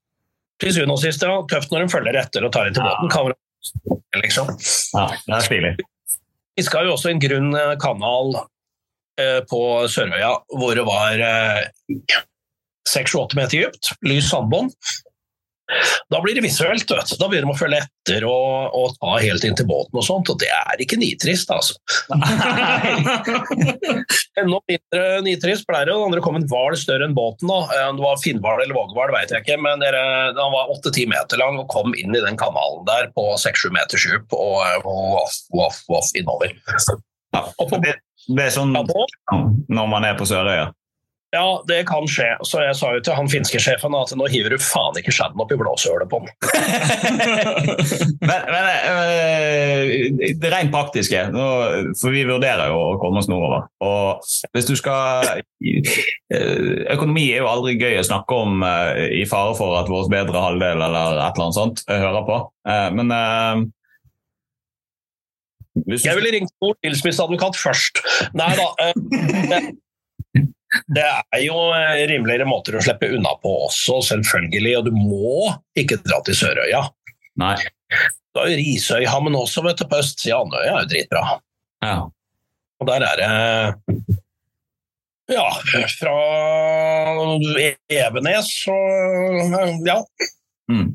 Til 0.61 0.75
syvende 0.75 0.97
og 0.97 1.01
sist, 1.01 1.23
ja. 1.25 1.39
Tøft 1.49 1.73
når 1.73 1.85
de 1.85 1.93
følger 1.93 2.17
etter 2.21 2.45
og 2.45 2.53
tar 2.53 2.69
inn 2.69 2.75
til 2.77 2.85
båten. 2.85 3.09
Kamera, 3.13 3.37
liksom. 4.21 4.51
Ja, 4.93 5.07
det 5.25 5.37
er 5.37 5.45
stilig. 5.45 5.71
Fiska 6.59 6.83
jo 6.85 6.93
også 6.93 7.09
en 7.09 7.21
grunn 7.23 7.55
kanal 7.81 8.35
på 9.51 9.61
Sørøya 9.91 10.31
hvor 10.57 10.73
det 10.77 10.87
var 10.87 11.21
seks-sju-åtte 12.89 13.37
meter 13.37 13.67
dypt, 13.67 13.91
lys 14.07 14.31
sandbånd. 14.31 14.73
Da 16.11 16.19
blir 16.19 16.35
det 16.35 16.41
visuelt. 16.43 16.89
Vet. 16.91 17.11
Da 17.19 17.27
begynner 17.31 17.47
de 17.47 17.53
å 17.53 17.59
følge 17.59 17.77
etter 17.79 18.25
og, 18.27 18.73
og 18.75 18.95
ta 18.97 19.13
helt 19.23 19.45
inn 19.47 19.55
til 19.55 19.67
båten 19.69 20.01
og 20.01 20.03
sånt, 20.03 20.27
og 20.33 20.39
det 20.41 20.49
er 20.51 20.81
ikke 20.83 20.97
nitrist, 20.99 21.51
altså. 21.53 21.77
Enda 24.41 24.59
mindre 24.67 25.03
nitrist 25.23 25.63
ble 25.69 25.83
det, 25.87 25.95
og 25.95 26.11
det 26.15 26.23
kom 26.25 26.35
en 26.39 26.47
hval 26.51 26.75
større 26.79 27.07
enn 27.07 27.15
båten. 27.15 27.47
da. 27.47 27.61
Eh, 27.77 27.85
Om 27.87 28.01
det 28.01 28.03
var 28.03 28.19
finnhval 28.23 28.65
eller 28.65 28.75
vågehval, 28.75 29.13
vet 29.15 29.31
jeg 29.31 29.45
ikke, 29.45 29.59
men 29.63 29.79
den 29.85 30.51
var 30.57 30.73
åtte-ti 30.75 31.05
meter 31.11 31.39
lang 31.39 31.61
og 31.61 31.69
kom 31.71 31.95
inn 31.95 32.15
i 32.15 32.23
den 32.25 32.39
kanalen 32.41 32.83
der 32.89 33.07
på 33.15 33.29
seks-sju 33.39 33.71
meters 33.75 34.09
dyp 34.11 34.35
og 34.35 34.59
eh, 34.67 34.77
voff, 34.83 35.39
voff, 35.55 35.79
voff 35.91 36.11
innover. 36.19 36.51
Ja. 37.31 37.45
Og 37.63 37.69
på 37.71 37.79
Det, 37.79 37.95
det 38.27 38.45
er 38.45 38.53
sånn 38.53 38.75
når 38.75 39.89
man 39.89 40.05
er 40.07 40.19
på 40.19 40.27
Sørøya. 40.29 40.69
Ja, 41.31 41.63
det 41.67 41.85
kan 41.87 42.07
skje. 42.11 42.27
Så 42.43 42.59
jeg 42.59 42.75
sa 42.75 42.89
jo 42.91 43.01
til 43.05 43.15
han 43.15 43.29
finske 43.31 43.59
sjefen 43.63 43.93
at 43.95 44.11
nå 44.19 44.25
hiver 44.33 44.51
du 44.51 44.59
faen 44.59 44.97
ikke 44.99 45.13
skjedden 45.15 45.39
opp 45.39 45.53
i 45.55 45.57
blåsehølet 45.61 46.11
på 46.11 46.19
den. 46.19 46.31
men, 48.27 48.49
men 48.51 48.67
eh, 48.67 50.33
det 50.41 50.51
rent 50.51 50.73
praktiske, 50.75 51.23
for 51.31 52.11
vi 52.11 52.25
vurderer 52.27 52.73
jo 52.73 52.81
å 52.83 52.99
komme 52.99 53.23
oss 53.23 53.31
nordover. 53.31 53.69
Og 53.79 54.27
hvis 54.51 54.67
du 54.67 54.75
skal 54.75 55.37
eh, 55.39 56.91
Økonomi 56.97 57.29
er 57.31 57.45
jo 57.45 57.51
aldri 57.53 57.77
gøy 57.79 58.01
å 58.01 58.07
snakke 58.11 58.43
om 58.43 58.67
eh, 58.67 59.21
i 59.21 59.27
fare 59.29 59.55
for 59.55 59.79
at 59.79 59.91
vår 59.91 60.11
bedre 60.11 60.47
halvdel 60.49 60.83
eller 60.83 61.15
et 61.15 61.31
eller 61.31 61.45
annet 61.47 61.61
sånt 61.61 61.85
hører 61.87 62.27
på. 62.27 62.41
Men 62.91 63.15
Jeg 65.75 66.15
ville 66.17 66.31
ringt 66.35 66.51
mor 66.61 66.75
tilsmissadvokat 66.83 67.55
først. 67.59 68.01
Nei 68.35 68.49
da. 68.59 68.67
eh, 68.83 68.93
Det, 69.41 69.59
det 70.95 71.03
er 71.03 71.41
jo 71.43 71.55
eh, 71.75 72.01
rimeligere 72.07 72.45
måter 72.47 72.77
å 72.79 72.81
slippe 72.83 73.09
unna 73.15 73.33
på 73.43 73.51
også, 73.67 73.97
selvfølgelig. 74.09 74.73
Og 74.79 74.85
du 74.87 74.91
må 74.95 75.51
ikke 75.79 75.97
dra 76.05 76.21
til 76.27 76.35
Sørøya. 76.39 76.85
Nei. 77.41 77.55
Du 78.31 78.39
har 78.39 78.47
jo 78.51 78.55
Risøyhammen 78.59 79.35
også, 79.35 79.63
vet 79.65 79.79
du, 79.81 79.85
på 79.91 79.99
østsida 79.99 80.37
av 80.37 80.45
Andøya 80.47 80.71
er 80.77 80.83
jo 80.85 80.91
dritbra. 80.93 81.23
Ja. 81.83 81.95
Og 82.81 82.87
der 82.89 83.03
er 83.07 83.19
det 83.19 83.31
Ja, 85.31 85.47
fra 85.99 86.15
Evenes 87.91 88.51
og 88.71 89.85
Ja, 89.87 89.99
Mm. 90.71 90.93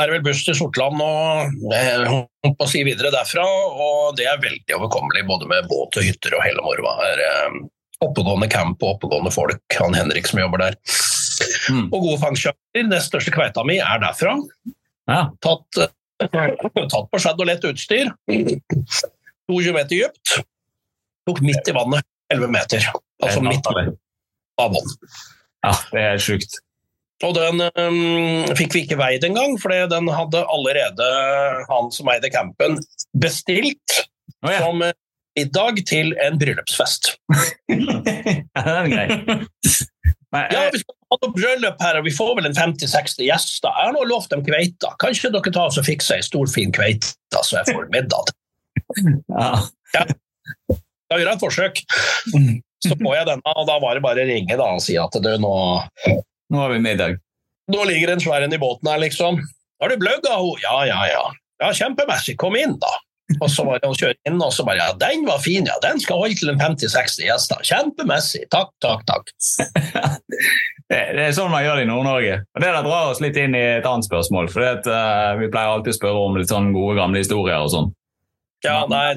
Er 0.00 0.08
det 0.08 0.16
vel 0.16 0.24
buss 0.26 0.42
til 0.46 0.56
Sortland 0.58 1.00
og 1.02 1.70
eh, 1.74 2.16
på 2.44 2.66
å 2.66 2.70
si 2.70 2.82
videre 2.86 3.12
derfra. 3.14 3.44
Og 3.44 4.16
det 4.18 4.26
er 4.30 4.42
veldig 4.42 4.76
overkommelig, 4.78 5.24
både 5.28 5.48
med 5.50 5.68
båt 5.70 6.00
og 6.00 6.06
hytter 6.06 6.36
og 6.38 6.44
hele 6.46 6.64
moroa. 6.64 6.96
Eh, 7.12 7.62
Oppegående 8.04 8.48
camp 8.50 8.82
og 8.82 8.96
oppegående 8.96 9.30
folk. 9.32 9.76
Han 9.78 9.94
Henrik 9.96 10.26
som 10.28 10.40
jobber 10.42 10.60
der. 10.64 10.74
Mm. 11.70 11.86
Og 11.88 12.00
gode 12.00 12.18
fangstkjøper. 12.20 12.60
Den 12.76 12.94
største 13.00 13.32
kveita 13.32 13.62
mi 13.66 13.78
er 13.80 14.02
derfra. 14.02 14.34
Ja. 15.08 15.20
Tatt, 15.44 15.78
eh, 15.80 15.94
tatt 16.92 17.08
på 17.12 17.22
skjedd 17.22 17.40
og 17.40 17.48
lett 17.48 17.64
utstyr. 17.70 18.10
22 18.28 19.76
meter 19.76 19.94
dypt. 19.94 20.34
Tok 21.28 21.40
midt 21.44 21.70
i 21.70 21.76
vannet. 21.76 22.04
11 22.34 22.52
meter. 22.52 22.90
Altså 23.22 23.40
midt 23.44 23.68
av 23.70 24.70
vann. 24.74 24.92
ja, 25.64 25.72
det 25.92 26.02
er 26.02 26.20
sjukt. 26.22 26.60
Og 27.24 27.32
den 27.36 27.62
um, 27.64 28.54
fikk 28.58 28.74
vi 28.76 28.84
ikke 28.84 28.98
veid 29.00 29.24
engang, 29.26 29.56
for 29.60 29.72
den 29.72 30.10
hadde 30.12 30.44
allerede 30.52 31.08
han 31.70 31.88
som 31.94 32.10
eide 32.12 32.30
campen, 32.32 32.76
bestilt 33.16 33.98
oh, 34.44 34.52
ja. 34.52 34.60
som 34.60 34.84
middag 35.34 35.80
til 35.88 36.12
en 36.22 36.36
bryllupsfest. 36.40 37.14
ja, 37.72 38.60
den 38.60 38.74
er 38.76 38.90
grei. 38.92 39.06
Men, 40.34 40.50
Ja, 40.50 40.64
eh, 40.64 40.70
vi 40.74 40.80
skal 40.82 40.96
ha 41.12 41.18
noe 41.22 41.32
bryllup 41.36 41.82
her, 41.82 42.00
og 42.00 42.06
vi 42.08 42.12
får 42.14 42.32
vel 42.40 42.48
en 42.48 42.56
50-60 42.56 43.22
gjester. 43.22 43.70
Jeg 43.70 43.88
har 43.88 43.94
nå 43.94 44.02
lovt 44.10 44.32
dem 44.34 44.42
kveita. 44.46 44.90
Kanskje 45.02 45.30
dere 45.34 45.52
tar 45.54 45.70
og 45.70 45.86
fikser 45.86 46.18
ei 46.18 46.26
stor, 46.26 46.50
fin 46.50 46.74
kveite, 46.74 47.14
så 47.38 47.60
jeg 47.60 47.70
får 47.70 47.86
middag 47.94 48.30
til. 48.32 49.18
ja. 49.30 50.06
Da 51.14 51.18
gjør 51.20 51.28
jeg 51.28 51.36
et 51.36 51.44
forsøk. 51.44 51.82
Så 52.84 52.96
får 52.98 53.14
jeg 53.16 53.28
denne, 53.30 53.52
og 53.54 53.68
da 53.68 53.78
var 53.80 53.96
det 53.96 54.02
bare 54.04 54.24
å 54.24 54.28
ringe 54.28 54.58
da, 54.58 54.66
og 54.76 54.82
si 54.82 54.96
at 55.00 55.14
du, 55.22 55.30
nå, 55.40 55.52
Nå 56.52 56.60
har 56.60 56.74
vi 56.74 56.82
middag. 56.84 57.18
nå 57.72 57.84
ligger 57.88 58.12
en 58.12 58.20
svær 58.20 58.44
en 58.44 58.52
i 58.52 58.60
båten 58.60 58.90
her, 58.90 59.00
liksom. 59.00 59.40
Har 59.80 59.88
du 59.88 59.96
bløgga 60.00 60.36
henne? 60.36 60.60
Ja, 60.62 60.76
ja, 60.88 61.00
ja. 61.08 61.24
Ja, 61.62 61.72
Kjempemessig. 61.72 62.36
Kom 62.36 62.56
inn, 62.56 62.76
da. 62.82 62.92
Og 63.40 63.48
så 63.48 63.64
var 63.64 63.80
det 63.80 63.88
å 63.88 63.96
kjøre 63.96 64.18
inn, 64.28 64.36
og 64.42 64.52
så 64.52 64.66
bare 64.66 64.82
Ja, 64.82 64.92
den 65.00 65.24
var 65.24 65.38
fin, 65.40 65.64
ja. 65.64 65.78
Den 65.82 66.00
skal 66.02 66.20
holde 66.20 66.36
til 66.36 66.52
en 66.52 66.60
50-60 66.60 67.24
gjester. 67.24 67.62
Kjempemessig. 67.64 68.44
Takk, 68.52 68.74
takk, 68.84 69.06
takk. 69.10 69.32
Det, 70.84 70.98
det 71.16 71.22
er 71.24 71.30
sånn 71.32 71.48
man 71.48 71.62
gjør 71.64 71.78
det 71.80 71.86
i 71.86 71.88
Nord-Norge. 71.88 72.34
Og 72.44 72.60
Det 72.60 72.68
der 72.68 72.84
drar 72.84 73.06
oss 73.08 73.20
litt 73.24 73.38
inn 73.40 73.54
i 73.56 73.62
et 73.78 73.86
annet 73.88 74.04
spørsmål. 74.04 74.50
for 74.52 74.60
det 74.60 74.92
eh, 74.92 75.30
Vi 75.40 75.48
pleier 75.48 75.72
alltid 75.72 75.94
å 75.94 75.96
spørre 75.96 76.24
om 76.26 76.36
litt 76.36 76.52
sånn 76.52 76.74
gode, 76.76 76.98
gamle 76.98 77.22
historier 77.22 77.64
og 77.64 77.70
sånn. 77.72 77.88
Ja, 78.66 78.82
nei 78.92 79.14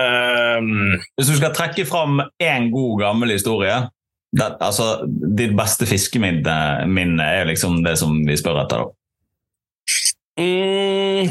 Ehm, 0.00 0.96
Hvis 1.16 1.30
du 1.30 1.36
skal 1.36 1.54
trekke 1.56 1.84
fram 1.88 2.20
én 2.42 2.70
god, 2.72 3.00
gammel 3.02 3.34
historie 3.34 3.76
det, 4.34 4.46
altså, 4.60 4.86
Ditt 5.06 5.54
beste 5.56 5.86
fiskeminne 5.88 6.86
minne 6.90 7.26
er 7.38 7.48
liksom 7.48 7.82
det 7.86 7.96
som 8.00 8.18
vi 8.26 8.36
spør 8.38 8.62
etter. 8.64 8.82
da. 8.82 8.88
mm, 10.42 11.30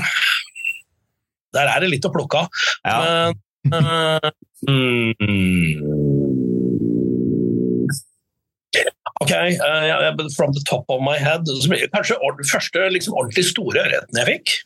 Der 1.55 1.73
er 1.73 1.83
det 1.83 1.91
litt 1.91 2.07
å 2.07 2.13
plukke 2.13 2.45
av. 2.45 2.63
Ja. 2.85 3.33
Men 3.65 3.87
uh, 3.89 4.31
mm, 4.69 5.81
Ok, 9.23 9.31
uh, 9.31 10.27
from 10.35 10.51
the 10.53 10.61
top 10.67 10.85
of 10.91 10.99
my 11.01 11.15
head 11.17 11.47
Kanskje 11.95 12.17
den 12.19 12.49
første 12.51 12.89
liksom, 12.91 13.15
ordentlig 13.15 13.45
store 13.47 13.85
ørreten 13.85 14.19
jeg 14.21 14.27
fikk. 14.33 14.57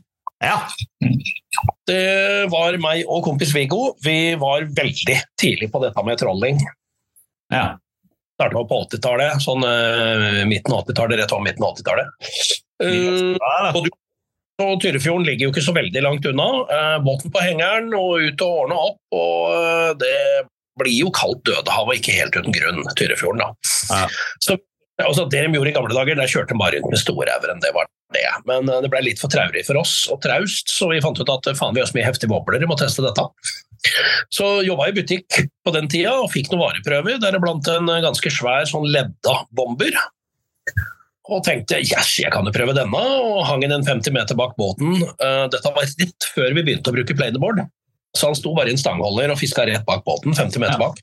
ja. 0.43 0.57
Det 1.87 2.49
var 2.51 2.77
meg 2.81 3.07
og 3.07 3.23
kompis 3.25 3.53
Viggo. 3.55 3.93
Vi 4.03 4.35
var 4.39 4.67
veldig 4.77 5.17
tidlig 5.39 5.71
på 5.71 5.81
dette 5.83 6.03
med 6.05 6.19
trolling. 6.21 6.59
ja. 7.53 7.77
Starta 8.39 8.61
på 8.63 8.83
80-tallet, 8.87 9.41
sånn 9.43 9.65
uh, 9.67 10.45
midten 10.47 10.71
av 10.71 10.85
80-tallet, 10.85 11.19
rett 11.19 11.33
over 11.35 11.43
midten 11.43 11.65
av 11.67 11.75
80-tallet. 11.75 12.29
Uh, 12.79 13.89
og 14.59 14.79
Tyrifjorden 14.83 15.25
ligger 15.27 15.47
jo 15.47 15.51
ikke 15.53 15.63
så 15.63 15.75
veldig 15.75 16.03
langt 16.03 16.25
unna. 16.27 16.47
Uh, 16.71 16.95
båten 17.03 17.31
på 17.31 17.43
hengeren 17.43 17.91
og 17.95 18.23
ut 18.23 18.45
og 18.45 18.63
ordne 18.63 18.79
opp. 18.79 18.99
og 19.15 19.53
eh, 19.55 19.91
Det 19.99 20.15
blir 20.79 20.95
jo 20.95 21.11
kaldt 21.15 21.45
Dødehavet, 21.47 21.99
ikke 21.99 22.17
helt 22.17 22.35
uten 22.39 22.55
grunn, 22.55 22.81
Tyrifjorden. 22.99 23.43
da. 23.43 23.53
Ja. 23.91 24.01
Så, 24.43 24.57
altså, 25.03 25.27
det 25.31 25.45
de 25.45 25.59
gjorde 25.59 25.71
i 25.71 25.77
gamle 25.77 25.95
dager, 25.95 26.19
der 26.19 26.31
kjørte 26.31 26.55
de 26.55 26.59
bare 26.59 26.79
rundt 26.79 26.95
med 26.95 27.03
storeveren. 27.03 27.63
Det 27.63 27.71
var 27.75 27.87
det. 28.15 28.27
Men 28.49 28.69
eh, 28.69 28.81
det 28.83 28.91
ble 28.91 29.03
litt 29.05 29.21
for 29.21 29.31
traurig 29.31 29.65
for 29.67 29.79
oss, 29.79 30.01
og 30.11 30.21
traust, 30.25 30.71
så 30.73 30.91
vi 30.91 31.01
fant 31.03 31.19
ut 31.19 31.33
at 31.35 31.51
eh, 31.51 31.57
faen, 31.57 31.75
vi 31.75 31.83
har 31.83 31.89
så 31.89 31.97
mye 31.97 32.07
heftige 32.07 32.31
bobler, 32.31 32.59
vi 32.61 32.69
må 32.69 32.77
teste 32.79 33.05
dette. 33.05 33.27
Så 34.33 34.59
jobba 34.65 34.89
i 34.89 34.95
butikk 34.95 35.41
på 35.65 35.73
den 35.75 35.89
tida 35.91 36.15
og 36.19 36.31
fikk 36.33 36.51
noen 36.51 36.65
vareprøver, 36.65 37.19
deriblant 37.23 37.67
en 37.73 37.91
eh, 37.91 38.03
ganske 38.05 38.31
svær 38.33 38.67
sånn 38.69 38.87
ledda 38.91 39.35
bomber. 39.55 39.95
og 41.29 41.43
tenkte 41.45 41.77
yes, 41.83 42.15
jeg 42.23 42.31
kan 42.33 42.47
jo 42.47 42.53
prøve 42.53 42.73
denne, 42.77 42.99
og 42.99 43.43
hang 43.45 43.61
den 43.61 43.75
en 43.75 43.85
50 43.85 44.15
meter 44.15 44.37
bak 44.37 44.55
båten. 44.57 44.95
Uh, 45.21 45.45
dette 45.51 45.73
var 45.75 45.85
rett 45.85 46.29
før 46.33 46.55
vi 46.57 46.63
begynte 46.63 46.89
å 46.89 46.95
bruke 46.95 47.15
planerboard, 47.17 47.61
så 48.17 48.31
han 48.31 48.39
sto 48.39 48.55
bare 48.57 48.71
i 48.71 48.73
en 48.73 48.81
stangholder 48.81 49.33
og 49.33 49.37
fiska 49.41 49.67
rett 49.69 49.85
bak 49.85 50.01
båten, 50.07 50.33
50 50.33 50.63
meter 50.63 50.81
bak. 50.81 50.97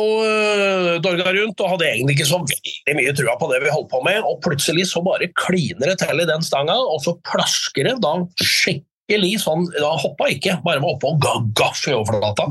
Og 0.00 0.16
uh, 0.24 0.96
dorga 1.04 1.32
rundt 1.34 1.60
og 1.60 1.72
hadde 1.74 1.90
egentlig 1.90 2.16
ikke 2.16 2.30
så 2.30 2.40
veldig 2.40 2.96
mye 2.96 3.14
trua 3.18 3.36
på 3.36 3.50
det 3.52 3.60
vi 3.66 3.74
holdt 3.74 3.90
på 3.92 4.00
med, 4.06 4.22
og 4.24 4.40
plutselig 4.46 4.88
så 4.88 5.04
bare 5.04 5.28
kliner 5.36 5.92
det 5.92 5.98
til 6.00 6.24
i 6.24 6.28
den 6.30 6.46
stanga, 6.46 6.78
og 6.80 7.02
så 7.04 7.18
plasker 7.26 7.90
det 7.90 7.98
da 8.00 8.16
skikkelig 8.40 8.89
sånn 9.40 9.66
Da 9.74 9.94
hoppa 9.98 10.28
ikke, 10.30 10.60
bare 10.64 10.82
var 10.82 10.94
oppe 10.94 11.10
og 11.10 11.20
ga 11.22 11.34
gaff 11.56 11.82
i 11.88 11.96
overflata. 11.96 12.50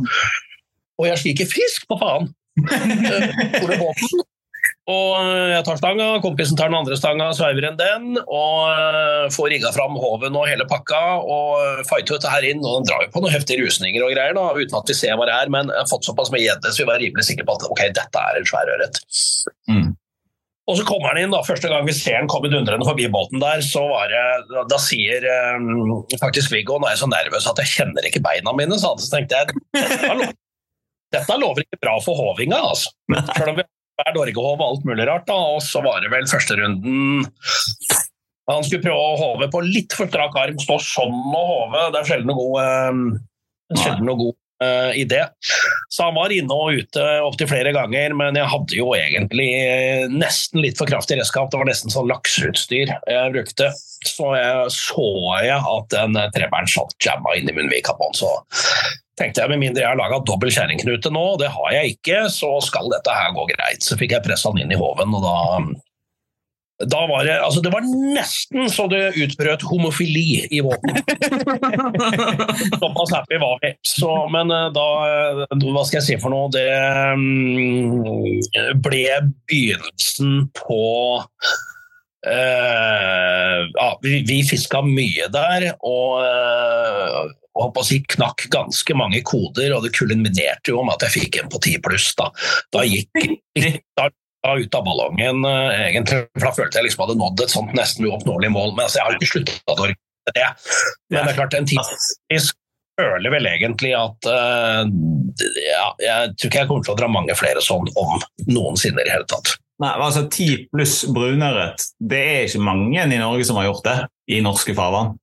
Og 1.00 1.08
jeg 1.08 1.22
skriker 1.22 1.48
'fisk, 1.48 1.88
på 1.88 1.96
faen'! 2.00 2.34
Uh, 2.60 3.78
båten, 3.80 4.24
og 4.90 5.28
jeg 5.52 5.64
tar 5.68 5.78
stanga, 5.78 6.08
kompisen 6.24 6.58
tar 6.58 6.72
den 6.72 6.80
andre 6.80 6.98
stanga, 6.98 7.30
sveiver 7.38 7.68
enn 7.68 7.78
den, 7.78 8.18
og 8.26 8.72
eh, 8.74 9.28
får 9.36 9.52
rigga 9.54 9.70
fram 9.76 9.98
håven 10.02 10.38
og 10.40 10.48
hele 10.50 10.66
pakka, 10.70 11.02
og 11.22 11.84
fighter 11.90 12.18
dette 12.18 12.32
her 12.34 12.48
inn. 12.50 12.64
Og 12.66 12.80
den 12.80 12.90
drar 12.90 13.06
jo 13.06 13.12
på 13.14 13.22
noen 13.22 13.36
heftige 13.36 13.62
rusninger 13.62 14.02
og 14.06 14.16
greier, 14.16 14.34
da, 14.38 14.48
uten 14.58 14.80
at 14.80 14.90
vi 14.90 14.98
ser 14.98 15.20
hva 15.20 15.30
det 15.30 15.36
er, 15.36 15.54
men 15.54 15.70
jeg 15.70 15.84
har 15.84 15.92
fått 15.92 16.10
såpass 16.10 16.34
mye 16.34 16.42
gjedde 16.48 16.74
så 16.74 16.82
vi 16.82 16.90
var 16.90 17.02
rimelig 17.04 17.28
sikre 17.28 17.46
på 17.46 17.60
at 17.60 17.68
ok, 17.70 17.84
dette 18.00 18.24
er 18.32 18.40
en 18.40 18.50
svær 18.50 18.74
ørret. 18.74 19.02
Mm. 19.70 19.92
Og 20.70 20.78
så 20.78 20.86
kommer 20.86 21.12
han 21.12 21.24
inn, 21.24 21.34
da. 21.34 21.42
Første 21.46 21.70
gang 21.72 21.88
vi 21.88 21.96
ser 21.98 22.20
han 22.20 22.30
komme 22.30 22.52
dundrende 22.52 22.86
forbi 22.86 23.08
båten 23.10 23.42
der, 23.42 23.64
så 23.66 23.82
var 23.90 24.12
det, 24.12 24.60
da 24.70 24.78
sier 24.82 25.26
um, 25.58 26.04
faktisk 26.22 26.54
Viggo 26.54 26.78
Nå 26.78 26.86
er 26.86 26.94
jeg 26.94 27.02
så 27.02 27.10
nervøs 27.10 27.50
at 27.50 27.62
jeg 27.64 27.74
kjenner 27.74 28.06
ikke 28.06 28.22
beina 28.26 28.54
mine, 28.54 28.78
så 28.78 28.94
tenkte 29.10 29.42
jeg 29.42 30.30
dette 31.16 31.38
lover 31.42 31.66
ikke 31.66 31.82
bra 31.82 31.96
for 32.06 32.20
hovinga, 32.22 32.60
altså. 32.70 32.94
Selv 33.34 33.56
om 33.56 33.58
vi 33.58 33.66
hver 34.00 34.16
Dorgehov 34.16 34.60
og 34.60 34.68
alt 34.68 34.86
mulig 34.88 35.08
rart. 35.10 35.28
Da. 35.28 35.38
Og 35.56 35.64
så 35.66 35.82
var 35.84 36.04
det 36.04 36.12
vel 36.14 36.28
førsterunden 36.30 37.26
Han 38.50 38.66
skulle 38.66 38.84
prøve 38.86 39.00
å 39.00 39.18
håve 39.20 39.50
på 39.54 39.62
litt 39.66 39.94
for 39.98 40.10
strak 40.10 40.38
arm, 40.40 40.58
stå 40.62 40.80
sånn 40.82 41.18
og 41.38 41.52
håve. 41.54 41.84
Det 41.94 42.00
er 42.02 42.08
sjelden 42.14 42.32
noe 42.32 42.40
god, 42.40 42.94
um, 42.94 43.04
sjelden 43.76 44.08
noe 44.10 44.22
god 44.24 44.39
uh, 44.64 44.92
det. 45.10 45.24
Så 45.90 46.08
han 46.08 46.18
var 46.18 46.34
inne 46.34 46.56
og 46.56 46.80
ute 46.80 47.06
opptil 47.26 47.50
flere 47.52 47.74
ganger, 47.76 48.16
men 48.18 48.38
jeg 48.40 48.52
hadde 48.54 48.78
jo 48.78 48.92
egentlig 48.98 49.50
nesten 50.14 50.64
litt 50.64 50.80
for 50.80 50.90
kraftig 50.90 51.20
redskap. 51.20 51.52
Det 51.52 51.62
var 51.62 51.70
nesten 51.70 51.94
sånn 51.94 52.10
lakseutstyr 52.12 52.94
jeg 52.94 53.36
brukte. 53.36 53.72
Så 54.08 54.32
jeg 54.38 54.72
så 54.72 55.10
jeg 55.44 55.60
at 55.60 55.92
den 55.94 56.18
trebæren 56.36 56.70
satt 56.72 56.96
jamma 57.04 57.36
inn 57.36 57.52
i 57.52 57.56
munnvika 57.56 57.96
på 57.98 58.10
han, 58.10 58.16
så 58.16 58.32
tenkte 59.20 59.44
jeg 59.44 59.52
med 59.52 59.62
mindre 59.64 59.84
jeg 59.84 59.92
har 59.92 60.00
laga 60.00 60.22
dobbel 60.24 60.52
kjerringknute 60.54 61.12
nå, 61.12 61.26
det 61.42 61.52
har 61.52 61.74
jeg 61.76 61.98
ikke, 61.98 62.22
så 62.32 62.54
skal 62.64 62.88
dette 62.94 63.16
her 63.16 63.34
gå 63.36 63.46
greit. 63.52 63.84
Så 63.84 64.00
fikk 64.00 64.16
jeg 64.16 64.26
pressa 64.26 64.54
den 64.54 64.64
inn 64.64 64.76
i 64.76 64.80
håven, 64.80 65.16
og 65.18 65.26
da 65.26 65.36
da 66.88 67.02
var 67.08 67.26
det, 67.28 67.34
altså 67.44 67.62
det 67.62 67.72
var 67.74 67.82
nesten 67.84 68.70
så 68.72 68.88
det 68.88 69.12
utbrøt 69.20 69.62
homofili 69.68 70.48
i 70.48 70.62
våpenet. 70.64 71.04
Såpass 72.80 73.12
happy 73.18 73.36
var 73.42 73.60
vi. 73.64 73.74
Så, 73.84 74.28
men 74.32 74.52
eh, 74.56 74.70
da 74.76 74.86
Hva 75.60 75.84
skal 75.84 76.00
jeg 76.00 76.08
si 76.08 76.16
for 76.24 76.30
noe? 76.32 76.48
Det 76.54 76.64
um, 77.20 78.40
ble 78.80 79.20
begynnelsen 79.52 80.48
på 80.56 80.84
uh, 81.20 81.24
ja, 83.76 83.90
Vi, 84.06 84.24
vi 84.30 84.48
fiska 84.48 84.80
mye 84.86 85.28
der, 85.36 85.74
og 85.84 86.24
uh, 86.24 87.28
på 87.60 87.84
å 87.84 87.86
si, 87.86 88.00
knakk 88.16 88.48
ganske 88.54 88.94
mange 88.96 89.20
koder, 89.28 89.76
og 89.76 89.84
det 89.84 89.92
kulminerte 89.98 90.72
jo 90.72 90.80
om 90.80 90.90
at 90.94 91.04
jeg 91.08 91.16
fikk 91.18 91.34
en 91.42 91.50
på 91.52 91.60
10 91.60 91.84
pluss. 91.84 92.16
Da. 92.16 92.32
da 92.72 92.88
gikk 92.88 93.12
da 94.00 94.08
ut 94.48 94.76
av 94.76 94.86
ballongen, 94.86 95.44
uh, 95.46 95.74
egentlig, 95.88 96.24
for 96.38 96.48
da 96.48 96.54
følte 96.56 96.80
jeg 96.80 96.88
liksom 96.88 97.04
hadde 97.06 97.20
nådd 97.20 97.44
et 97.44 97.54
sånt 97.54 97.76
nesten 97.78 98.08
uoppnåelig 98.08 98.54
mål. 98.56 98.74
Men 98.78 98.88
altså, 98.88 99.00
jeg 99.00 99.06
har 99.06 99.16
jo 99.16 99.20
ikke 99.20 99.34
sluttet 99.34 99.74
å 99.74 99.76
orke 99.76 100.34
det. 100.36 100.50
Men 101.10 101.24
det 101.24 101.34
er 101.34 101.40
klart, 101.40 101.58
en 101.58 101.70
tidsfisk 101.70 102.60
føler 103.00 103.32
vel 103.32 103.48
egentlig 103.48 103.94
at 103.96 104.28
uh, 104.28 104.84
ja, 105.64 105.86
Jeg 106.04 106.36
tror 106.36 106.50
ikke 106.50 106.62
jeg 106.62 106.70
kommer 106.70 106.86
til 106.86 106.94
å 106.96 107.00
dra 107.00 107.10
mange 107.12 107.36
flere 107.40 107.64
sånn 107.64 107.88
om 108.00 108.20
noensinne 108.50 109.00
i 109.00 109.08
det 109.08 109.16
hele 109.16 109.28
tatt. 109.30 109.56
Nei, 109.80 109.94
altså 109.96 110.26
Ti 110.32 110.50
pluss 110.68 111.02
brunørret, 111.16 111.86
det 112.04 112.20
er 112.20 112.48
ikke 112.50 112.64
mange 112.64 113.00
i 113.00 113.20
Norge 113.20 113.48
som 113.48 113.60
har 113.60 113.70
gjort 113.70 113.86
det 113.88 113.98
i 114.36 114.42
norske 114.44 114.76
farvann. 114.76 115.16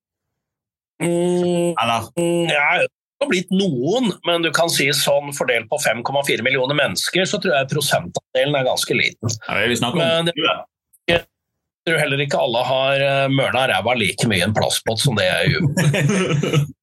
Mm, 0.97 1.75
Eller? 1.77 2.07
Mm, 2.17 2.49
ja, 2.49 2.63
har 3.23 3.29
blitt 3.31 3.53
noen, 3.53 4.11
men 4.27 4.45
du 4.45 4.51
kan 4.53 4.69
si 4.69 4.87
sånn 4.93 5.33
fordelt 5.35 5.69
på 5.71 5.79
5,4 5.81 6.43
millioner 6.45 6.77
mennesker, 6.77 7.25
så 7.25 7.39
tror 7.41 7.55
jeg 7.55 7.71
prosentandelen 7.71 8.59
er 8.59 8.67
ganske 8.67 8.97
liten. 8.97 9.37
Ja, 9.47 9.59
det 9.63 9.79
om. 9.87 9.97
Men 9.97 10.31
jeg 11.07 11.23
tror 11.87 12.01
heller 12.03 12.23
ikke 12.23 12.39
alle 12.43 12.63
har 12.67 13.03
eh, 13.05 13.27
mørna 13.31 13.67
ræva 13.71 13.93
like 13.95 14.27
mye 14.27 14.43
en 14.43 14.55
plastpott 14.55 14.99
som 14.99 15.15
det 15.17 15.29
jeg 15.29 15.55
gjør. 15.55 16.65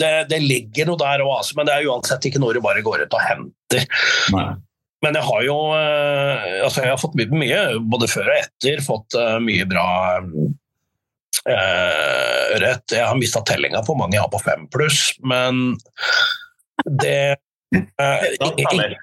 Det, 0.00 0.08
det, 0.30 0.38
ligger 0.42 0.88
noe 0.88 0.98
der 0.98 1.20
òg, 1.22 1.28
altså, 1.36 1.54
men 1.58 1.66
det 1.68 1.74
er 1.76 1.86
uansett 1.92 2.24
ikke 2.24 2.40
noe 2.40 2.54
du 2.56 2.58
bare 2.64 2.80
går 2.82 3.02
ut 3.04 3.14
og 3.14 3.20
henter. 3.20 3.84
Nei. 4.32 4.46
Men 5.04 5.14
jeg 5.14 5.26
har 5.28 5.42
jo 5.46 5.56
eh, 5.76 6.46
altså 6.64 6.82
jeg 6.82 6.90
har 6.94 6.98
fått 6.98 7.18
mye, 7.20 7.28
mye, 7.44 7.60
både 7.92 8.08
før 8.10 8.32
og 8.32 8.38
etter, 8.40 8.82
fått 8.82 9.18
eh, 9.20 9.36
mye 9.44 9.68
bra 9.70 9.84
eh, 11.52 12.58
rett. 12.62 12.94
Jeg 12.94 13.06
har 13.06 13.18
mista 13.18 13.42
tellinga 13.46 13.82
på 13.86 13.96
mange 13.98 14.16
jeg 14.16 14.24
har 14.24 14.32
på 14.32 14.40
fem 14.42 14.66
pluss, 14.72 15.12
men 15.26 15.76
det 17.02 17.36
eh, 17.74 18.26
ingen, 18.40 18.96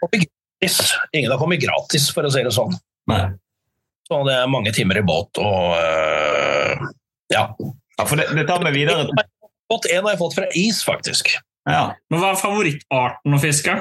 ingen, 1.11 1.31
har 1.31 1.39
kommet 1.41 1.63
gratis, 1.63 2.09
for 2.13 2.27
å 2.27 2.33
si 2.33 2.43
det 2.45 2.53
sånn. 2.55 2.75
Nei. 3.11 3.25
Så 4.05 4.21
det 4.27 4.35
er 4.37 4.51
mange 4.51 4.73
timer 4.73 4.99
i 5.01 5.05
båt 5.05 5.39
og 5.41 5.71
uh, 5.73 6.89
ja. 7.33 7.47
ja. 7.57 8.03
For 8.05 8.19
det, 8.19 8.27
det 8.37 8.43
tar 8.45 8.61
meg 8.61 8.75
videre 8.75 9.07
En 9.09 10.05
har 10.05 10.11
jeg 10.11 10.19
fått 10.19 10.35
fra 10.37 10.45
is, 10.53 10.83
faktisk. 10.85 11.31
Ja. 11.65 11.95
Men 12.13 12.21
Hva 12.21 12.35
er 12.35 12.37
favorittarten 12.37 13.33
å 13.33 13.39
fiske? 13.41 13.73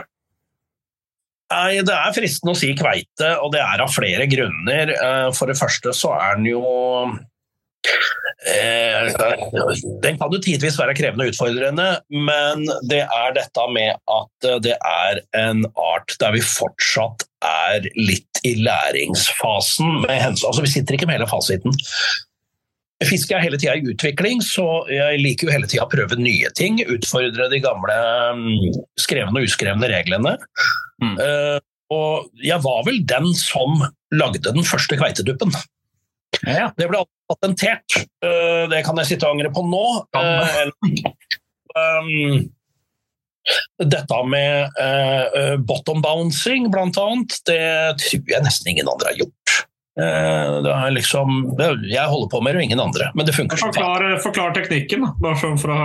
Nei, 1.53 1.83
Det 1.85 1.93
er 1.93 2.17
fristende 2.17 2.55
å 2.55 2.57
si 2.57 2.71
kveite, 2.79 3.35
og 3.45 3.53
det 3.53 3.61
er 3.61 3.85
av 3.85 3.93
flere 3.93 4.25
grunner. 4.33 4.95
Eh, 4.95 5.29
for 5.37 5.53
det 5.53 5.59
første 5.61 5.93
så 5.93 6.15
er 6.17 6.41
den 6.41 6.49
jo 6.55 6.63
Eh, 6.65 7.34
den 10.05 10.19
kan 10.21 10.33
jo 10.33 10.41
tidvis 10.43 10.79
være 10.81 10.95
krevende 10.97 11.27
og 11.27 11.33
utfordrende, 11.33 11.89
men 12.11 12.65
det 12.91 13.03
er 13.05 13.35
dette 13.37 13.67
med 13.73 13.97
at 14.11 14.49
det 14.65 14.77
er 14.79 15.21
en 15.39 15.65
art 15.81 16.17
der 16.21 16.35
vi 16.37 16.43
fortsatt 16.45 17.27
er 17.45 17.89
litt 17.97 18.41
i 18.45 18.55
læringsfasen. 18.61 20.01
Med 20.05 20.31
altså 20.31 20.63
Vi 20.65 20.73
sitter 20.77 20.97
ikke 20.97 21.09
med 21.09 21.19
hele 21.19 21.31
fasiten. 21.31 21.77
Fiske 23.05 23.35
er 23.37 23.43
hele 23.43 23.59
tida 23.61 23.75
i 23.77 23.85
utvikling, 23.91 24.41
så 24.45 24.65
jeg 24.93 25.21
liker 25.21 25.49
jo 25.49 25.55
hele 25.55 25.69
tida 25.69 25.85
å 25.85 25.93
prøve 25.93 26.17
nye 26.21 26.51
ting. 26.57 26.79
Utfordre 26.85 27.51
de 27.53 27.61
gamle 27.65 27.97
mm, 28.39 28.81
skrevne 29.01 29.41
og 29.41 29.49
uskrevne 29.49 29.91
reglene. 29.91 30.37
Mm. 31.03 31.17
Uh, 31.19 31.59
og 31.93 32.43
jeg 32.43 32.63
var 32.65 32.85
vel 32.87 33.03
den 33.09 33.33
som 33.37 33.83
lagde 34.15 34.53
den 34.55 34.67
første 34.67 34.97
kveiteduppen. 34.99 35.53
Ja. 36.43 36.71
Det 36.77 36.89
ble 36.91 37.05
patentert. 37.31 38.01
Uh, 38.25 38.67
det 38.71 38.83
kan 38.87 38.99
jeg 39.01 39.13
sitte 39.13 39.29
og 39.29 39.37
angre 39.37 39.53
på 39.55 39.65
nå. 39.69 39.85
Uh, 40.17 40.69
um, 41.77 42.45
dette 43.85 44.21
med 44.31 44.79
uh, 44.81 45.55
bottom 45.61 46.03
bouncing, 46.05 46.71
blant 46.73 46.99
annet, 47.01 47.39
det 47.49 47.63
tror 48.01 48.35
jeg 48.35 48.47
nesten 48.47 48.73
ingen 48.73 48.91
andre 48.91 49.13
har 49.13 49.25
gjort. 49.25 49.61
det 49.95 50.71
er 50.75 50.91
liksom, 50.91 51.53
jeg 51.87 52.07
holder 52.11 52.31
på 52.33 52.41
med 52.43 52.57
det, 52.57 52.59
og 52.59 52.65
ingen 52.67 52.81
andre. 52.83 53.13
Men 53.15 53.29
det 53.29 53.37
funker 53.37 53.61
forklar, 53.61 54.09
forklar 54.25 54.57
teknikken. 54.57 55.07
Bare 55.23 55.39
sånn 55.39 55.61
fra 55.61 55.77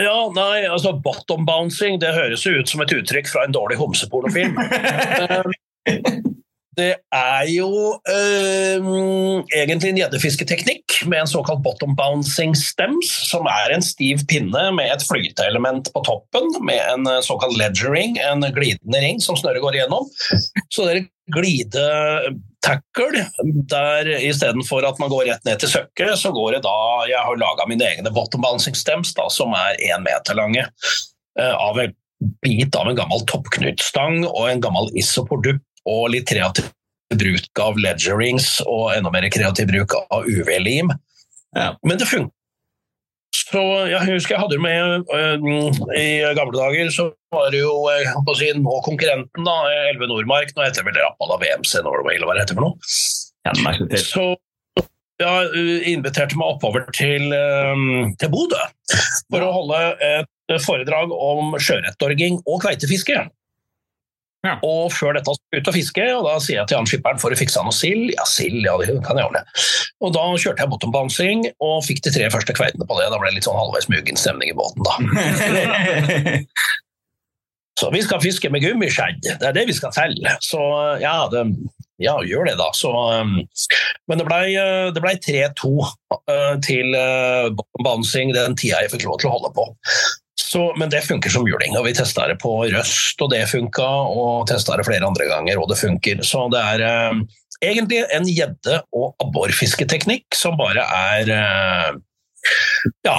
ja, 0.00 0.16
nei, 0.32 0.64
altså 0.64 0.94
Bottom 1.04 1.44
bouncing 1.44 1.98
det 2.00 2.14
høres 2.16 2.46
jo 2.46 2.54
ut 2.56 2.70
som 2.70 2.80
et 2.80 2.92
uttrykk 2.94 3.28
fra 3.28 3.44
en 3.44 3.54
dårlig 3.54 3.76
homsepornofilm. 3.80 4.56
Det 6.80 6.94
er 7.12 7.44
jo 7.52 7.68
øh, 8.08 8.86
egentlig 9.52 9.90
en 9.90 9.98
gjeddefisketeknikk 10.00 11.00
med 11.10 11.22
en 11.22 11.30
såkalt 11.30 11.62
bottom 11.64 11.92
bouncing 11.98 12.54
stems, 12.56 13.10
som 13.28 13.48
er 13.50 13.74
en 13.74 13.84
stiv 13.84 14.22
pinne 14.30 14.62
med 14.76 14.88
et 14.94 15.04
flyteelement 15.04 15.90
på 15.92 16.02
toppen, 16.06 16.48
med 16.64 16.80
en 16.94 17.08
eh, 17.10 17.20
såkalt 17.26 17.58
ledgering, 17.60 18.16
en 18.24 18.46
glidende 18.56 19.02
ring 19.04 19.20
som 19.20 19.36
snøret 19.36 19.60
går 19.64 19.76
igjennom. 19.76 20.08
Så 20.72 20.86
det 20.86 20.96
er 20.96 21.08
glidetackle 21.36 23.26
der 23.74 24.12
istedenfor 24.30 24.86
at 24.88 25.00
man 25.02 25.12
går 25.12 25.28
rett 25.28 25.46
ned 25.48 25.60
til 25.60 25.74
søkket, 25.74 26.16
så 26.18 26.32
går 26.34 26.56
det 26.56 26.64
da 26.64 26.76
Jeg 27.10 27.20
har 27.26 27.40
laga 27.44 27.68
mine 27.68 27.86
egne 27.92 28.14
bottom 28.14 28.44
bouncing 28.46 28.78
stems, 28.78 29.12
da, 29.18 29.28
som 29.28 29.52
er 29.58 29.76
én 29.90 30.06
meter 30.06 30.38
lange. 30.38 30.64
Øh, 31.38 31.54
av 31.54 31.84
en 31.84 31.96
bit 32.44 32.76
av 32.76 32.88
en 32.88 32.96
gammel 32.96 33.22
toppknutstang 33.28 34.24
og 34.28 34.48
en 34.48 34.60
gammel 34.64 34.90
isopordupp 35.00 35.64
og 35.88 36.10
litt 36.14 36.28
kreativ 36.28 36.68
bruk 37.10 37.60
av 37.62 37.78
ledgerings 37.80 38.60
og 38.66 38.92
enda 38.94 39.10
mer 39.12 39.26
kreativ 39.32 39.70
bruk 39.70 39.96
av 39.98 40.28
UV-lim. 40.28 40.92
Ja. 41.56 41.72
Men 41.86 41.98
det 41.98 42.06
funker. 42.10 42.34
Så 43.30 43.62
jeg 43.86 44.02
husker 44.08 44.34
jeg 44.34 44.42
hadde 44.42 44.58
med 44.62 45.10
øh, 45.14 45.44
I 45.98 46.34
gamle 46.34 46.54
dager 46.54 46.90
så 46.94 47.08
var 47.34 47.50
det 47.54 47.62
jo 47.62 47.72
på 48.26 48.32
å 48.32 48.36
si, 48.38 48.50
nå 48.58 48.76
konkurrenten, 48.86 49.46
da, 49.46 49.56
Elve 49.90 50.08
Nordmark. 50.10 50.52
Nå 50.54 50.66
heter 50.66 50.82
det 50.82 50.90
vel 50.90 51.02
Rappala 51.02 51.38
VMC 51.42 51.82
Norway, 51.86 52.18
eller 52.18 52.30
hva 52.30 52.36
det 52.36 52.44
heter 52.44 52.58
for 52.58 52.68
noe. 52.68 53.98
Så 54.02 54.26
jeg 55.20 55.74
inviterte 55.92 56.38
meg 56.40 56.56
oppover 56.56 56.86
til, 56.96 57.30
øh, 57.34 58.10
til 58.18 58.32
Bodø 58.32 58.62
for 59.30 59.46
å 59.46 59.52
holde 59.58 59.80
et 60.10 60.64
foredrag 60.64 61.12
om 61.14 61.54
sjøørretdorging 61.58 62.40
og 62.46 62.62
kveitefiske. 62.64 63.26
Ja. 64.46 64.54
Og 64.64 64.88
før 64.94 65.18
dette 65.18 65.34
skulle 65.36 65.58
jeg 65.58 65.62
ut 65.62 65.70
og 65.70 65.76
fiske, 65.76 66.04
og 66.16 66.22
da 66.24 66.34
sier 66.40 66.60
jeg 66.62 66.70
til 66.70 66.78
han 66.80 66.88
skipperen 66.88 67.20
å 67.20 67.36
fikse 67.36 67.64
noe 67.64 67.76
sild. 67.76 68.12
Ja, 68.14 68.24
sild, 68.28 68.62
ja, 68.64 68.76
det 68.80 68.96
kan 69.04 69.20
jeg 69.20 69.28
ordne. 69.28 69.42
Og 70.00 70.14
da 70.16 70.22
kjørte 70.32 70.64
jeg 70.64 70.72
bottombouncing 70.72 71.44
og 71.60 71.82
fikk 71.84 72.00
de 72.06 72.14
tre 72.14 72.30
første 72.32 72.56
kveitene 72.56 72.88
på 72.88 73.00
det. 73.00 73.10
Da 73.12 73.20
ble 73.20 73.28
det 73.28 73.40
litt 73.40 73.48
sånn 73.48 73.60
halvveis 73.60 73.90
mugen 73.92 74.20
stemning 74.20 74.54
i 74.54 74.56
båten, 74.56 74.86
da. 74.86 76.38
Så 77.80 77.88
vi 77.94 78.02
skal 78.04 78.20
fiske 78.20 78.50
med 78.52 78.60
gummiskjedd, 78.60 79.22
det 79.24 79.46
er 79.46 79.54
det 79.56 79.62
vi 79.70 79.76
skal 79.76 79.92
selge. 79.96 80.34
Så 80.44 80.60
ja, 81.00 81.14
det, 81.32 81.46
ja 82.02 82.18
gjør 82.28 82.50
det, 82.50 82.56
da. 82.60 82.68
Så, 82.76 82.90
um, 82.92 83.38
men 84.10 84.20
det 84.20 84.26
ble, 84.28 84.40
uh, 84.60 85.00
ble 85.00 85.14
3-2 85.24 85.70
uh, 85.80 86.56
til 86.66 86.92
uh, 86.92 87.48
bouncing 87.80 88.34
den 88.36 88.58
tida 88.60 88.82
jeg 88.84 88.92
fikk 88.92 89.06
lov 89.08 89.22
til 89.22 89.30
å 89.30 89.36
holde 89.38 89.52
på. 89.56 89.64
Så, 90.40 90.62
men 90.80 90.90
det 90.92 91.02
funker 91.06 91.32
som 91.32 91.46
juling, 91.48 91.76
og 91.78 91.84
vi 91.86 91.94
testa 91.96 92.26
det 92.30 92.38
på 92.42 92.52
Røst, 92.72 93.20
og 93.22 93.30
det 93.32 93.44
funka. 93.50 93.88
Og 94.10 94.48
testa 94.50 94.78
det 94.78 94.86
flere 94.88 95.06
andre 95.06 95.28
ganger, 95.30 95.60
og 95.60 95.70
det 95.70 95.78
funker. 95.80 96.22
Så 96.26 96.46
det 96.52 96.62
er 96.74 96.84
eh, 96.86 97.22
egentlig 97.70 98.04
en 98.16 98.28
gjedde- 98.28 98.82
og 98.96 99.14
abborfisketeknikk 99.24 100.38
som 100.38 100.58
bare 100.60 100.84
er 101.14 101.34
eh, 101.36 101.90
ja, 103.06 103.16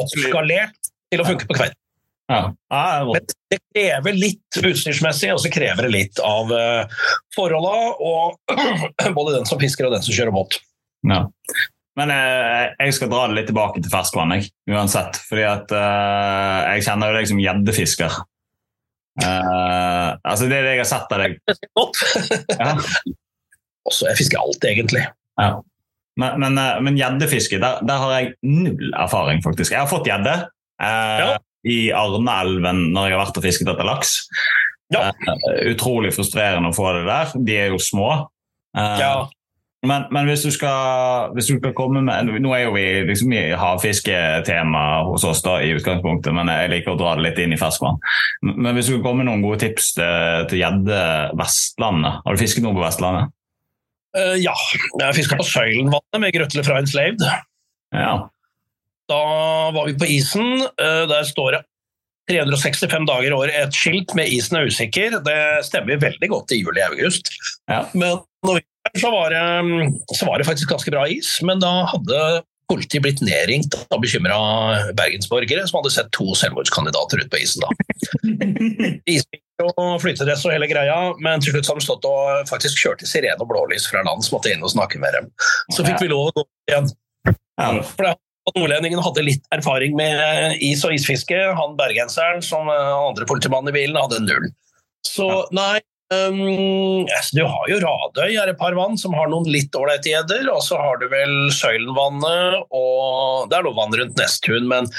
oppskalert 0.00 0.92
til 1.12 1.22
å 1.22 1.28
funke 1.28 1.48
på 1.48 1.58
kveite. 1.58 1.78
Ja. 2.26 2.40
Ja, 2.70 3.04
det. 3.04 3.12
Men 3.12 3.26
det 3.52 3.58
krever 3.70 4.16
litt 4.16 4.58
utstyrsmessig, 4.58 5.30
og 5.34 5.42
så 5.44 5.50
krever 5.54 5.86
det 5.86 5.92
litt 5.94 6.22
av 6.26 6.50
uh, 6.50 7.02
forholda 7.36 7.74
og 8.02 8.56
både 9.18 9.36
den 9.36 9.46
som 9.46 9.60
fisker 9.62 9.86
og 9.86 9.94
den 9.94 10.02
som 10.02 10.16
kjører 10.16 10.34
båt. 10.34 10.58
Ja. 11.06 11.22
Men 11.96 12.10
eh, 12.12 12.74
jeg 12.84 12.92
skal 12.96 13.08
dra 13.12 13.22
det 13.28 13.38
litt 13.38 13.46
tilbake 13.48 13.80
til 13.80 13.92
ferskvann, 13.92 14.34
jeg, 14.36 14.50
uansett. 14.68 15.16
Fordi 15.30 15.44
at 15.48 15.70
eh, 15.72 16.58
jeg 16.76 16.84
kjenner 16.90 17.08
jo 17.12 17.16
deg 17.20 17.30
som 17.30 17.40
gjeddefisker. 17.40 18.18
Eh, 19.22 20.08
altså 20.28 20.48
det 20.50 20.58
er 20.58 20.66
det 20.66 20.74
jeg 20.76 20.82
har 20.82 20.90
sett 20.90 21.14
av 21.16 21.22
deg. 21.24 21.38
Ja. 22.60 22.74
Også, 23.86 24.08
jeg 24.10 24.18
fisker 24.18 24.40
alt, 24.42 24.64
egentlig. 24.66 25.04
Ja. 25.40 25.50
Men, 26.20 26.40
men, 26.42 26.56
eh, 26.58 26.78
men 26.82 26.96
gjeddefiske, 26.98 27.60
der, 27.62 27.80
der 27.86 28.00
har 28.02 28.14
jeg 28.18 28.32
null 28.44 28.90
erfaring, 28.98 29.40
faktisk. 29.44 29.72
Jeg 29.76 29.84
har 29.84 29.90
fått 29.90 30.08
gjedde 30.10 30.32
eh, 30.82 31.20
Ja. 31.22 31.28
i 31.68 31.78
Arneelven 31.94 32.88
når 32.96 33.08
jeg 33.10 33.16
har 33.16 33.22
vært 33.24 33.38
og 33.40 33.46
fisket 33.46 33.70
etter 33.72 33.86
laks. 33.88 34.16
Ja. 34.92 35.08
Eh, 35.12 35.62
utrolig 35.72 36.12
frustrerende 36.16 36.72
å 36.72 36.76
få 36.76 36.90
det 36.98 37.04
der. 37.08 37.32
De 37.46 37.56
er 37.62 37.72
jo 37.72 37.80
små. 37.82 38.10
Eh, 38.76 39.00
Ja. 39.04 39.14
Men, 39.86 40.06
men 40.14 40.28
hvis, 40.28 40.42
du 40.46 40.52
skal, 40.54 41.30
hvis 41.36 41.48
du 41.50 41.56
skal 41.58 41.74
komme 41.76 42.02
med 42.04 42.30
Nå 42.42 42.52
er 42.56 42.64
jo 42.64 42.74
vi 42.74 42.84
liksom 43.08 43.32
i 43.36 43.44
havfisketema 43.58 44.84
hos 45.08 45.24
oss 45.28 45.42
da, 45.44 45.58
i 45.62 45.72
utgangspunktet, 45.76 46.34
men 46.36 46.50
jeg 46.52 46.72
liker 46.72 46.94
å 46.94 46.98
dra 47.00 47.14
det 47.16 47.26
litt 47.28 47.40
inn 47.42 47.54
i 47.54 47.60
ferskvann. 47.60 48.00
Men 48.46 48.74
hvis 48.76 48.90
du 48.90 48.96
skal 48.96 49.04
komme 49.06 49.22
med 49.22 49.30
noen 49.30 49.44
gode 49.46 49.62
tips 49.64 49.94
til 49.96 50.60
gjedde 50.60 51.00
Vestlandet 51.38 52.20
Har 52.24 52.36
du 52.36 52.42
fisket 52.42 52.64
noe 52.64 52.76
på 52.76 52.84
Vestlandet? 52.84 53.32
Uh, 54.16 54.34
ja. 54.40 54.54
Jeg 55.02 55.18
fiska 55.18 55.36
på 55.38 55.44
Søylenvannet 55.44 56.22
med 56.22 56.34
Grøtle 56.36 56.64
fra 56.64 56.80
Enslaved. 56.80 57.24
Ja. 57.92 58.12
Da 59.10 59.22
var 59.76 59.90
vi 59.90 59.96
på 60.00 60.08
isen. 60.16 60.62
Uh, 60.80 61.04
Der 61.10 61.26
står 61.28 61.58
det 61.58 61.64
365 62.30 63.06
dager 63.06 63.28
i 63.28 63.36
året 63.36 63.54
et 63.54 63.76
skilt 63.76 64.14
med 64.18 64.26
'isen 64.26 64.58
er 64.58 64.66
usikker'. 64.66 65.20
Det 65.22 65.66
stemmer 65.66 66.00
veldig 66.02 66.28
godt 66.32 66.50
i 66.50 66.62
juli-august. 66.62 67.30
Ja. 67.70 67.84
Men 67.94 68.18
når 68.42 68.58
vi 68.58 68.64
så 69.00 69.10
var, 69.10 69.32
det, 69.34 69.88
så 70.16 70.26
var 70.28 70.38
det 70.38 70.46
faktisk 70.48 70.70
ganske 70.70 70.92
bra 70.94 71.06
is. 71.10 71.36
Men 71.46 71.62
da 71.62 71.72
hadde 71.90 72.20
politiet 72.70 73.02
blitt 73.04 73.22
nedringt 73.22 73.74
av 73.94 74.00
bekymra 74.02 74.38
bergensborgere 74.98 75.66
som 75.68 75.80
hadde 75.80 75.92
sett 75.94 76.10
to 76.16 76.34
selvmordskandidater 76.38 77.22
ute 77.22 77.30
på 77.32 77.42
isen. 77.42 77.64
da. 77.64 77.70
Og 79.56 79.94
flytedress 80.02 80.42
og 80.44 80.52
hele 80.52 80.66
greia, 80.68 80.96
men 81.24 81.40
til 81.40 81.54
slutt 81.54 81.70
hadde 81.70 81.80
de 81.80 81.86
stått 81.86 82.04
og 82.04 82.48
faktisk 82.50 82.82
kjørte 82.82 83.06
sirene 83.08 83.40
og 83.40 83.48
blålys 83.48 83.86
fra 83.88 84.02
land 84.04 84.20
som 84.26 84.36
måtte 84.36 84.50
inn 84.52 84.60
og 84.60 84.74
snakke 84.74 85.00
med 85.00 85.16
dem. 85.16 85.30
Så 85.72 85.86
fikk 85.86 86.02
vi 86.02 86.10
lov 86.10 86.28
å 86.28 86.34
gå 86.36 86.44
igjen. 86.68 86.90
For 87.88 88.10
Nordlendingen 88.52 89.00
hadde 89.02 89.24
litt 89.24 89.48
erfaring 89.56 89.96
med 89.96 90.60
is 90.62 90.84
og 90.84 90.92
isfiske. 90.94 91.38
Han 91.56 91.72
bergenseren 91.80 92.44
som 92.44 92.68
eh, 92.68 92.92
andre 93.08 93.26
politimannen 93.26 93.72
i 93.72 93.78
bilen 93.78 93.96
hadde 93.98 94.20
null. 94.22 94.50
Så 95.08 95.26
nei 95.56 95.80
um, 96.14 97.04
altså, 97.04 97.36
Du 97.38 97.42
har 97.44 97.70
jo 97.70 97.78
Radøy, 97.82 98.34
er 98.36 98.52
et 98.52 98.60
par 98.60 98.76
vann 98.78 98.98
som 99.00 99.16
har 99.16 99.30
noen 99.32 99.48
litt 99.50 99.74
ålreite 99.76 100.12
gjedder. 100.12 100.50
Og 100.54 100.62
så 100.66 100.78
har 100.80 101.00
du 101.02 101.08
vel 101.12 101.36
Søylenvannet, 101.54 102.66
og 102.70 103.48
det 103.50 103.58
er 103.58 103.66
noe 103.66 103.78
vann 103.78 103.96
rundt 104.00 104.20
Nesttun, 104.20 104.68
men 104.70 104.90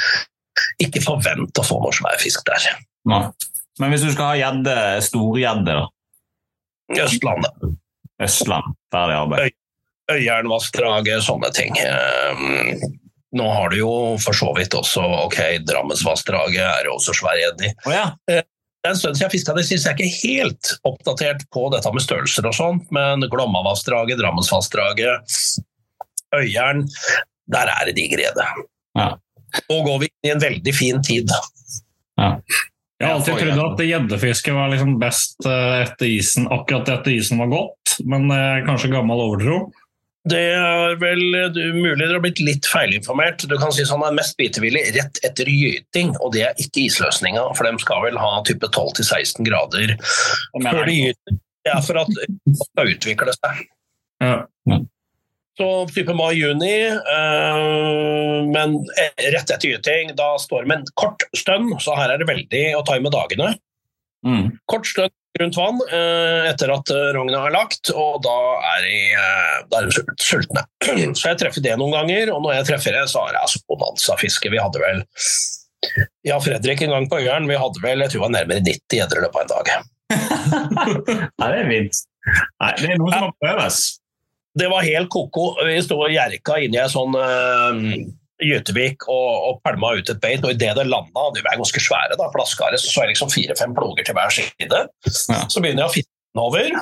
ikke 0.82 1.04
forvent 1.06 1.60
å 1.60 1.66
få 1.66 1.80
noe 1.84 1.96
svær 1.96 2.18
fisk 2.22 2.46
der. 2.50 2.72
Nei. 3.08 3.26
Men 3.78 3.94
hvis 3.94 4.08
du 4.08 4.12
skal 4.14 4.34
ha 4.34 4.38
gjedde, 4.40 4.76
storgjedde, 5.06 5.78
da? 5.78 5.86
Østlandet. 7.04 7.76
Østland. 8.24 8.78
Ferdig 8.94 9.18
arbeid. 9.18 9.58
Øyernvassdraget, 10.12 11.24
sånne 11.26 11.52
ting. 11.54 11.76
Um, 11.84 12.96
nå 13.38 13.48
har 13.52 13.70
du 13.70 13.82
jo 13.82 13.92
for 14.24 14.38
så 14.38 14.54
vidt 14.58 14.76
også 14.78 15.04
ok, 15.26 15.40
Drammensvassdraget 15.68 16.64
er 16.64 16.90
også 16.90 17.16
svær 17.18 17.38
gjedde 17.42 17.68
i. 17.70 17.74
Oh, 17.86 17.94
ja. 17.94 18.42
Det 18.88 18.94
er 18.94 18.96
en 18.96 19.00
stund 19.02 19.18
siden 19.18 19.26
jeg 19.26 19.34
fiska 19.34 19.54
det, 19.58 19.64
syns 19.68 19.84
jeg 19.84 19.92
er 19.92 19.98
ikke 20.00 20.20
helt 20.22 20.70
oppdatert 20.88 21.42
på 21.52 21.66
dette 21.74 21.90
med 21.92 22.04
størrelser 22.06 22.46
og 22.48 22.54
sånt, 22.56 22.86
men 22.96 23.26
Glommavassdraget, 23.28 24.16
Drammensvassdraget, 24.22 25.34
Øyeren, 26.38 26.86
der 27.52 27.72
er 27.74 27.90
det 27.90 27.98
diger 27.98 28.22
rede. 28.22 28.46
Ja. 28.96 29.10
Nå 29.68 29.82
går 29.84 30.00
vi 30.06 30.08
inn 30.08 30.30
i 30.30 30.32
en 30.38 30.44
veldig 30.46 30.76
fin 30.78 31.04
tid. 31.04 31.36
Jeg 32.16 33.04
har 33.04 33.18
alltid 33.18 33.44
trodd 33.44 33.60
at 33.66 33.84
gjeddefiske 33.90 34.56
var 34.56 34.72
liksom 34.72 34.96
best 35.04 35.44
eh, 35.52 35.84
etter 35.84 36.08
isen, 36.08 36.48
akkurat 36.48 36.88
etter 36.96 37.18
isen 37.18 37.44
var 37.44 37.52
gått, 37.52 37.98
men 38.08 38.32
eh, 38.32 38.64
kanskje 38.70 38.94
gammel 38.96 39.26
overtro. 39.26 39.66
Det 40.28 40.44
er 40.58 40.98
vel 41.02 41.24
du, 41.56 41.62
mulig 41.76 42.02
dere 42.02 42.18
har 42.18 42.24
blitt 42.24 42.42
litt 42.44 42.68
feilinformert. 42.68 43.46
Du 43.50 43.56
kan 43.60 43.72
si 43.76 43.86
sånn 43.88 44.04
er 44.06 44.16
mest 44.18 44.38
bitevillig 44.40 44.84
rett 44.98 45.22
etter 45.28 45.50
gyting, 45.50 46.14
og 46.20 46.34
det 46.36 46.44
er 46.48 46.62
ikke 46.64 46.88
isløsninga, 46.88 47.46
for 47.58 47.68
de 47.68 47.84
skal 47.84 48.04
vel 48.08 48.20
ha 48.22 48.32
type 48.48 48.70
12-16 48.70 49.48
grader 49.48 49.96
før 50.02 50.84
de 50.88 50.98
gyter. 51.00 51.40
Det 51.68 51.74
er 51.74 51.84
for 51.84 52.00
at 52.00 52.14
det 52.16 52.60
skal 52.62 52.94
utvikle 52.94 53.34
seg. 53.36 53.66
Ja. 54.24 54.38
Så 55.58 55.68
type 55.90 56.14
mai-juni, 56.14 56.76
øh, 56.94 58.42
men 58.46 58.76
rett 59.34 59.50
etter 59.50 59.72
gyting, 59.72 60.14
da 60.18 60.36
står 60.40 60.64
det 60.64 60.70
med 60.70 60.84
en 60.84 60.92
kort 61.02 61.26
stønn, 61.36 61.72
så 61.82 61.96
her 61.98 62.14
er 62.14 62.22
det 62.22 62.30
veldig 62.30 62.66
å 62.78 62.84
ta 62.86 63.00
med 63.02 63.16
dagene. 63.16 63.56
Mm. 64.28 64.52
Kort 64.70 64.86
stønn 64.90 65.14
rundt 65.42 65.58
vann 65.60 65.82
øh, 65.88 66.48
etter 66.50 66.72
at 66.74 66.92
øh, 66.94 67.10
rogna 67.18 67.44
er 67.48 67.54
lagt, 67.56 67.92
og 67.94 68.20
da 68.26 68.36
er 68.74 68.82
de, 68.86 68.98
øh, 69.18 69.60
da 69.72 69.82
er 69.82 69.88
de 69.90 70.24
sultne. 70.24 70.64
Så 71.18 71.32
jeg 71.32 71.40
treffer 71.44 71.64
det 71.66 71.78
noen 71.80 71.96
ganger, 71.96 72.34
og 72.36 72.44
når 72.46 72.58
jeg 72.60 72.70
treffer 72.72 72.98
det, 72.98 73.06
så 73.12 73.26
er 73.28 73.36
det 73.36 73.44
altså 73.44 73.62
bonanza-fiske. 73.70 74.52
Vi 74.54 74.62
hadde 74.62 74.84
vel 74.84 75.04
ja, 76.26 76.40
Fredrik 76.42 76.82
en 76.82 76.96
gang 76.96 77.08
på 77.10 77.22
Øyeren, 77.22 77.48
vi 77.50 77.60
hadde 77.60 77.84
vel 77.84 78.02
jeg 78.04 78.12
tror 78.12 78.20
det 78.20 78.26
var 78.26 78.36
nærmere 78.36 78.66
90 78.66 79.00
gjedder 79.00 79.20
i 79.20 79.26
løpet 79.26 79.40
av 79.40 79.46
en 79.46 79.54
dag. 79.54 79.72
Nei, 81.40 81.50
det 81.54 81.62
er 81.62 81.72
fint. 81.72 82.04
Nei, 82.64 82.72
det 82.82 82.92
er 82.92 83.02
noe 83.02 83.14
som 83.14 83.28
må 83.28 83.34
prøves. 83.44 83.82
Det 84.58 84.70
var 84.72 84.88
helt 84.88 85.12
ko-ko. 85.14 85.52
Vi 85.68 85.76
sto 85.86 86.00
og 86.02 86.10
gjerka 86.12 86.58
inni 86.66 86.80
ei 86.82 86.90
sånn 86.90 87.14
Gytevik 88.44 89.08
og, 89.10 89.30
og 89.48 89.60
pælma 89.66 89.96
ut 89.98 90.12
et 90.14 90.22
beit, 90.22 90.44
og 90.46 90.54
idet 90.54 90.76
det 90.78 90.86
landa, 90.86 91.26
de 91.34 91.42
er 91.42 91.58
ganske 91.58 91.82
svære, 91.82 92.18
da, 92.20 92.30
flaskeharer, 92.36 92.78
så 92.78 92.92
så 92.92 93.04
det 93.04 93.16
liksom 93.16 93.34
fire-fem 93.34 93.74
ploger 93.78 94.06
til 94.06 94.18
hver 94.18 94.34
side. 94.34 94.84
Ja. 95.34 95.42
Så 95.50 95.64
begynner 95.64 95.86
jeg 95.86 95.90
å 95.90 95.96
fitte 95.96 96.12
den 96.12 96.44
over, 96.44 96.82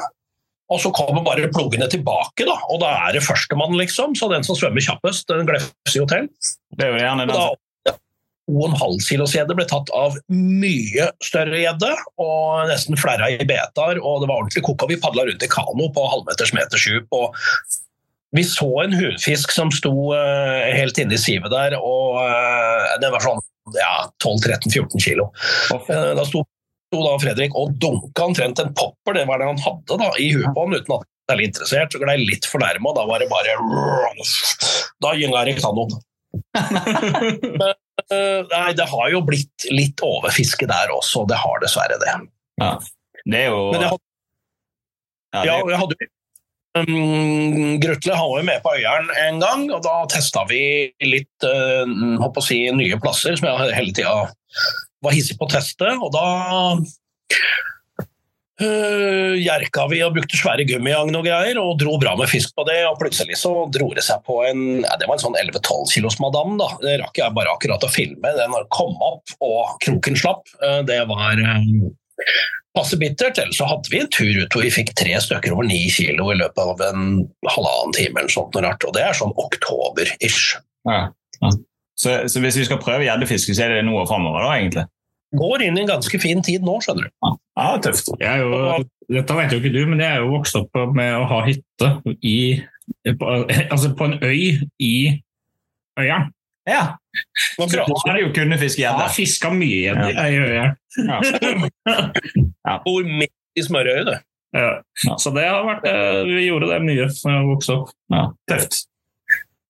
og 0.73 0.81
så 0.81 0.91
kommer 0.97 1.23
bare 1.25 1.51
plogene 1.53 1.87
tilbake, 1.91 2.47
da, 2.47 2.57
og 2.73 2.81
da 2.83 2.91
er 3.05 3.15
det 3.15 3.23
førstemann, 3.25 3.77
liksom. 3.79 4.17
Så 4.19 4.31
den 4.31 4.43
som 4.47 4.57
svømmer 4.57 4.83
kjappest, 4.83 5.29
den 5.29 5.47
glefser 5.47 5.99
jo 6.01 6.09
til. 6.09 6.27
Det 6.75 6.87
er 6.87 6.95
jo 6.95 7.03
gjerne 7.03 7.27
Og 7.27 7.31
den 7.31 7.37
da 7.37 7.45
som 7.51 7.61
2,5 8.45 8.99
kilos 9.09 9.33
gjedde 9.33 9.55
ble 9.57 9.65
tatt 9.69 9.89
av 9.97 10.17
mye 10.29 11.07
større 11.23 11.61
gjedde, 11.63 11.91
og 12.21 12.67
nesten 12.69 12.99
flerra 12.99 13.31
i 13.33 13.47
betar, 13.47 13.97
og 13.97 14.21
det 14.21 14.29
var 14.29 14.41
ordentlig 14.41 14.65
koka. 14.67 14.89
Vi 14.89 14.99
padla 15.01 15.25
rundt 15.25 15.45
i 15.45 15.49
kano 15.49 15.89
på 15.93 16.05
halvmeters 16.11 16.53
meters 16.53 16.85
djup, 16.85 17.07
og 17.15 17.33
vi 18.35 18.43
så 18.43 18.67
en 18.83 18.93
hunfisk 18.95 19.53
som 19.55 19.71
sto 19.73 19.93
eh, 20.15 20.73
helt 20.75 20.97
inne 21.01 21.15
i 21.15 21.21
sivet 21.21 21.51
der, 21.53 21.77
og 21.79 22.19
eh, 22.23 22.95
den 23.03 23.13
var 23.13 23.23
sånn 23.23 23.41
ja, 23.75 24.05
12-13-14 24.23 25.03
kilo. 25.03 25.29
Eh, 25.73 26.11
da 26.17 26.25
sto, 26.27 26.43
sto 26.89 27.03
da 27.05 27.15
Fredrik 27.21 27.55
og 27.57 27.77
dunka 27.81 28.27
omtrent 28.27 28.61
en 28.61 28.73
popper, 28.77 29.17
det 29.17 29.27
var 29.29 29.41
det 29.41 29.49
han 29.51 29.61
hadde 29.63 29.99
da, 30.01 30.09
i 30.21 30.31
huet 30.35 30.51
på 30.51 30.65
han, 30.65 30.75
uten 30.75 30.97
at 30.97 31.05
han 31.05 31.31
var 31.31 31.45
interessert, 31.45 31.95
så 31.95 32.01
glei 32.03 32.17
litt 32.21 32.47
for 32.49 32.63
nærme, 32.63 32.91
og 32.91 32.99
da 32.99 33.07
var 33.09 33.23
det 33.23 33.31
bare 33.31 33.55
Da 35.03 35.15
gynga 35.17 35.45
det 35.47 35.57
kanoen. 35.61 35.95
Nei, 38.05 38.71
det 38.75 38.85
har 38.91 39.07
jo 39.13 39.21
blitt 39.25 39.65
litt 39.71 40.01
overfiske 40.03 40.67
der 40.69 40.91
også. 40.93 41.23
Det 41.29 41.37
har 41.39 41.61
dessverre 41.63 41.97
det. 42.01 42.15
Ja. 42.61 42.73
Det 43.25 43.39
er 43.39 43.47
jo 43.49 43.61
Men 43.71 43.87
hadde... 43.87 44.03
ja, 45.33 45.39
det 45.39 45.47
ja, 45.47 45.55
jeg 45.71 45.79
hadde 45.81 45.97
Um, 46.75 47.79
Grutle 47.79 48.15
har 48.19 48.31
jo 48.39 48.43
med 48.43 48.59
på 48.63 48.73
Øyeren 48.75 49.07
en 49.27 49.39
gang, 49.39 49.69
og 49.71 49.83
da 49.85 50.01
testa 50.11 50.43
vi 50.49 50.91
litt 51.07 51.47
uh, 51.47 51.87
håper 52.19 52.41
å 52.41 52.43
si, 52.43 52.59
nye 52.75 52.99
plasser 52.99 53.37
som 53.39 53.47
jeg 53.47 53.77
hele 53.77 53.95
tida 53.95 54.15
var 55.05 55.15
hissig 55.15 55.37
på 55.39 55.47
å 55.47 55.53
teste. 55.53 55.87
Og 55.95 56.11
da 56.11 56.25
uh, 58.59 59.33
jerka 59.39 59.87
vi 59.91 60.03
og 60.03 60.17
brukte 60.17 60.39
svære 60.39 60.67
gummiagn 60.67 61.15
og 61.15 61.23
greier, 61.29 61.61
og 61.63 61.79
dro 61.79 61.95
bra 62.01 62.17
med 62.19 62.31
fisk 62.31 62.51
på 62.59 62.67
det. 62.67 62.81
Og 62.89 62.99
plutselig 62.99 63.39
så 63.39 63.53
dro 63.71 63.93
det 63.95 64.03
seg 64.03 64.25
på 64.27 64.41
en 64.49 64.65
ja, 64.83 64.99
det 64.99 65.07
var 65.07 65.15
en 65.15 65.25
sånn 65.29 65.39
11-12 65.45 65.93
kilos 65.95 66.19
madam. 66.19 66.57
da. 66.59 66.73
Det 66.83 66.99
rakk 67.05 67.23
jeg 67.23 67.37
bare 67.37 67.55
akkurat 67.55 67.87
å 67.87 67.93
filme. 67.93 68.35
Den 68.35 68.51
kom 68.75 68.99
opp, 68.99 69.37
og 69.39 69.77
kroken 69.85 70.19
slapp. 70.19 70.43
Uh, 70.59 70.81
det 70.83 71.05
var 71.07 71.39
um, 71.39 71.87
passe 72.75 72.97
bittert. 72.99 73.37
Ellers 73.41 73.57
så 73.59 73.67
hadde 73.69 73.91
vi 73.91 74.01
en 74.01 74.09
tur 74.11 74.41
ut 74.43 74.55
hvor 74.55 74.65
vi 74.65 74.73
fikk 74.73 74.93
tre 74.99 75.15
stykker 75.21 75.53
over 75.55 75.67
ni 75.67 75.85
kilo 75.93 76.31
i 76.33 76.39
løpet 76.39 76.59
av 76.63 76.81
en 76.89 77.05
halvannen 77.47 77.95
time. 77.95 78.19
eller 78.19 78.33
sånt 78.33 78.55
noe 78.55 78.65
rart, 78.67 78.83
Og 78.87 78.93
det 78.97 79.05
er 79.05 79.15
sånn 79.17 79.35
oktober-ish. 79.45 80.57
ja, 80.89 81.07
ja. 81.41 81.55
Så, 81.95 82.11
så 82.27 82.41
hvis 82.43 82.57
vi 82.59 82.65
skal 82.67 82.81
prøve 82.83 83.05
gjeddefiske, 83.07 83.53
så 83.55 83.63
er 83.63 83.77
det 83.77 83.85
noe 83.87 84.01
framover, 84.09 84.43
da, 84.43 84.55
egentlig? 84.59 84.81
Går 85.39 85.61
inn 85.63 85.77
i 85.77 85.83
en 85.85 85.87
ganske 85.93 86.19
fin 86.19 86.41
tid 86.43 86.65
nå, 86.67 86.73
skjønner 86.83 87.07
du. 87.07 87.37
Ja, 87.55 87.67
tøft. 87.79 88.09
Jeg 88.19 88.27
er 88.27 88.43
jo, 88.43 88.81
dette 89.15 89.37
vet 89.37 89.55
jo 89.55 89.59
ikke 89.61 89.71
du, 89.71 89.79
men 89.87 90.03
jeg 90.03 90.17
er 90.17 90.25
jo 90.25 90.33
vokst 90.33 90.57
opp 90.59 90.75
med 90.95 91.15
å 91.15 91.23
ha 91.31 91.37
hytte 91.47 91.89
i, 92.19 92.35
på, 93.07 93.31
altså 93.71 93.93
på 93.95 94.09
en 94.09 94.17
øy 94.19 94.59
i 94.83 94.91
Øyeren. 95.95 96.27
Ja. 96.67 96.81
Nå 97.59 97.67
har 97.71 98.15
er 98.15 98.21
jo 98.21 98.31
kunne 98.35 98.57
fiske 98.61 98.81
Jeg 98.81 98.89
gjedde. 98.89 99.01
har 99.05 99.13
fiska 99.15 99.51
mye 99.53 99.79
gjedde 99.83 100.09
Ja. 100.15 100.67
Ja. 101.05 101.19
vi 102.65 102.79
bor 102.85 103.03
midt 103.07 103.33
i 103.59 103.63
smørøyet, 103.63 104.05
du. 104.09 104.15
Ja. 104.55 104.69
Så 105.19 105.31
det 105.35 105.43
har 105.47 105.63
vært, 105.67 105.85
eh, 105.89 106.21
vi 106.27 106.45
gjorde 106.47 106.69
det 106.71 106.81
mye 106.85 107.07
da 107.11 107.31
jeg 107.35 107.47
vokste 107.49 107.75
opp. 107.79 107.89
Ja, 108.13 108.25
tøft. 108.51 108.83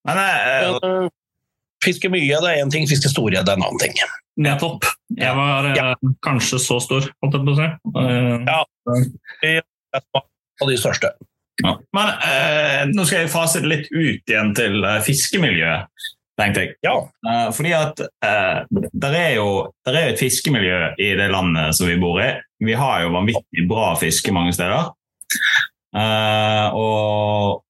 Men 0.05 0.19
eh, 0.21 0.73
Uh, 0.85 1.07
Fiske 1.85 2.09
mye 2.09 2.37
det 2.41 2.49
er 2.49 2.63
én 2.63 2.71
ting, 2.73 2.87
fiske 2.89 3.09
storgjedde 3.11 3.51
er 3.51 3.59
en 3.59 3.65
annen 3.65 3.77
ting. 3.81 3.93
Nettopp. 4.41 4.85
Jeg 5.19 5.35
var 5.37 5.67
eh, 5.69 5.91
kanskje 6.25 6.57
så 6.61 6.79
stor, 6.81 7.05
holdt 7.21 7.35
jeg 7.37 7.45
på 7.45 7.53
å 7.53 7.57
si. 7.59 7.67
Eh, 8.01 8.45
Ja. 9.45 9.61
De 10.65 10.77
største. 10.79 11.11
Ja. 11.63 11.75
Men 11.95 12.09
eh, 12.25 12.81
nå 12.91 13.05
skal 13.05 13.21
jeg 13.25 13.31
fase 13.33 13.61
det 13.63 13.69
litt 13.69 13.87
ut 13.93 14.31
igjen 14.33 14.53
til 14.57 14.81
eh, 14.83 14.97
fiskemiljøet, 15.05 15.85
tenkte 16.39 16.63
jeg. 16.63 16.73
Ja. 16.85 16.95
Uh, 17.25 17.49
fordi 17.55 17.71
at 17.75 18.01
uh, 18.01 18.81
der 18.91 19.17
er 19.19 19.31
jo 19.37 19.47
der 19.87 19.99
er 19.99 20.11
et 20.11 20.21
fiskemiljø 20.21 20.79
i 20.99 21.11
det 21.19 21.29
landet 21.31 21.75
som 21.77 21.89
vi 21.89 21.97
bor 22.01 22.19
i. 22.23 22.31
Vi 22.63 22.75
har 22.75 23.03
jo 23.03 23.13
vanvittig 23.15 23.67
bra 23.69 23.93
fiske 23.99 24.33
mange 24.35 24.53
steder. 24.55 24.91
Uh, 25.95 26.67
og 26.75 27.63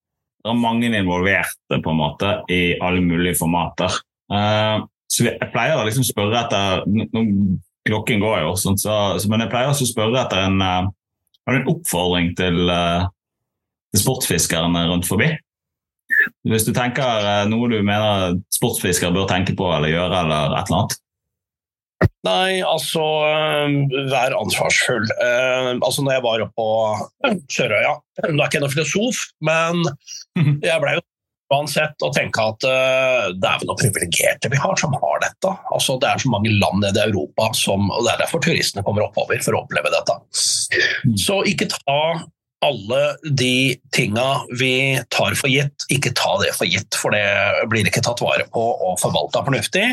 det 0.45 0.51
er 0.53 0.61
mange 0.61 0.89
involverte 0.89 1.79
på 1.81 1.93
en 1.93 2.01
måte 2.01 2.33
i 2.53 2.75
alle 2.77 3.01
mulige 3.01 3.37
formater. 3.39 3.95
Så 5.09 5.25
jeg 5.25 5.49
pleier 5.53 5.77
å 5.77 5.85
liksom 5.85 6.05
spørre 6.05 6.43
etter 6.43 6.83
nå- 6.85 7.61
Klokken 7.85 8.17
går 8.17 8.39
jo, 8.41 8.53
sånn, 8.57 8.77
så, 8.81 8.93
så, 9.21 9.29
men 9.29 9.43
jeg 9.43 9.51
pleier 9.51 9.69
også 9.69 9.85
å 9.85 9.89
spørre 9.91 10.23
etter 10.23 10.39
en, 10.47 10.61
en 11.53 11.67
oppfordring 11.69 12.31
til 12.37 12.71
til 13.95 14.03
sportsfiskerne 14.03 14.85
rundt 14.89 15.07
forbi. 15.07 15.29
Hvis 16.45 16.67
du 16.67 16.73
tenker 16.75 17.25
eh, 17.25 17.47
noe 17.49 17.71
du 17.71 17.79
mener 17.85 18.37
sportsfiskere 18.53 19.13
bør 19.15 19.27
tenke 19.29 19.55
på 19.57 19.67
eller 19.71 19.91
gjøre, 19.93 20.21
eller 20.25 20.55
et 20.55 20.69
eller 20.69 20.79
annet. 20.81 21.01
Nei, 22.25 22.59
altså 22.65 23.01
øh, 23.01 23.75
Vær 24.11 24.35
ansvarsfull. 24.35 25.05
Eh, 25.21 25.71
altså 25.75 26.05
når 26.05 26.17
jeg 26.17 26.25
var 26.25 26.45
oppe 26.45 26.55
på 26.57 27.35
Sørøya 27.53 27.97
Nå 28.25 28.39
er 28.39 28.47
ikke 28.47 28.57
jeg 28.57 28.65
noen 28.65 28.73
filosof, 28.73 29.21
men 29.45 29.83
jeg 30.65 30.81
ble 30.81 30.97
jo 30.97 31.05
uansett 31.53 32.01
å 32.01 32.11
tenke 32.13 32.41
at 32.41 32.65
uh, 32.65 33.27
vel 33.37 33.67
noen 33.67 33.77
privilegerte 33.79 34.49
vi 34.51 34.59
har 34.59 34.79
som 34.81 34.95
har 34.97 35.19
dette. 35.23 35.51
Altså 35.73 35.97
Det 36.01 36.09
er 36.09 36.23
så 36.23 36.31
mange 36.33 36.53
land 36.53 36.81
nede 36.81 37.01
i 37.03 37.11
Europa 37.11 37.51
som 37.57 37.89
Og 37.91 38.05
det 38.05 38.15
er 38.15 38.23
derfor 38.23 38.41
turistene 38.43 38.85
kommer 38.85 39.05
oppover 39.05 39.41
for 39.45 39.57
å 39.57 39.61
oppleve 39.65 39.91
dette. 39.93 40.17
Så 41.21 41.41
ikke 41.49 41.69
ta 41.71 41.99
alle 42.65 43.01
de 43.37 43.75
tinga 43.95 44.27
vi 44.59 44.73
tar 45.13 45.37
for 45.39 45.51
gitt, 45.51 45.85
ikke 45.93 46.13
ta 46.17 46.35
det 46.41 46.53
for 46.57 46.69
gitt, 46.69 46.97
for 46.99 47.13
det 47.15 47.25
blir 47.71 47.87
ikke 47.89 48.03
tatt 48.05 48.23
vare 48.25 48.47
på 48.53 48.63
og 48.89 48.97
forvalta 49.01 49.45
fornuftig 49.47 49.85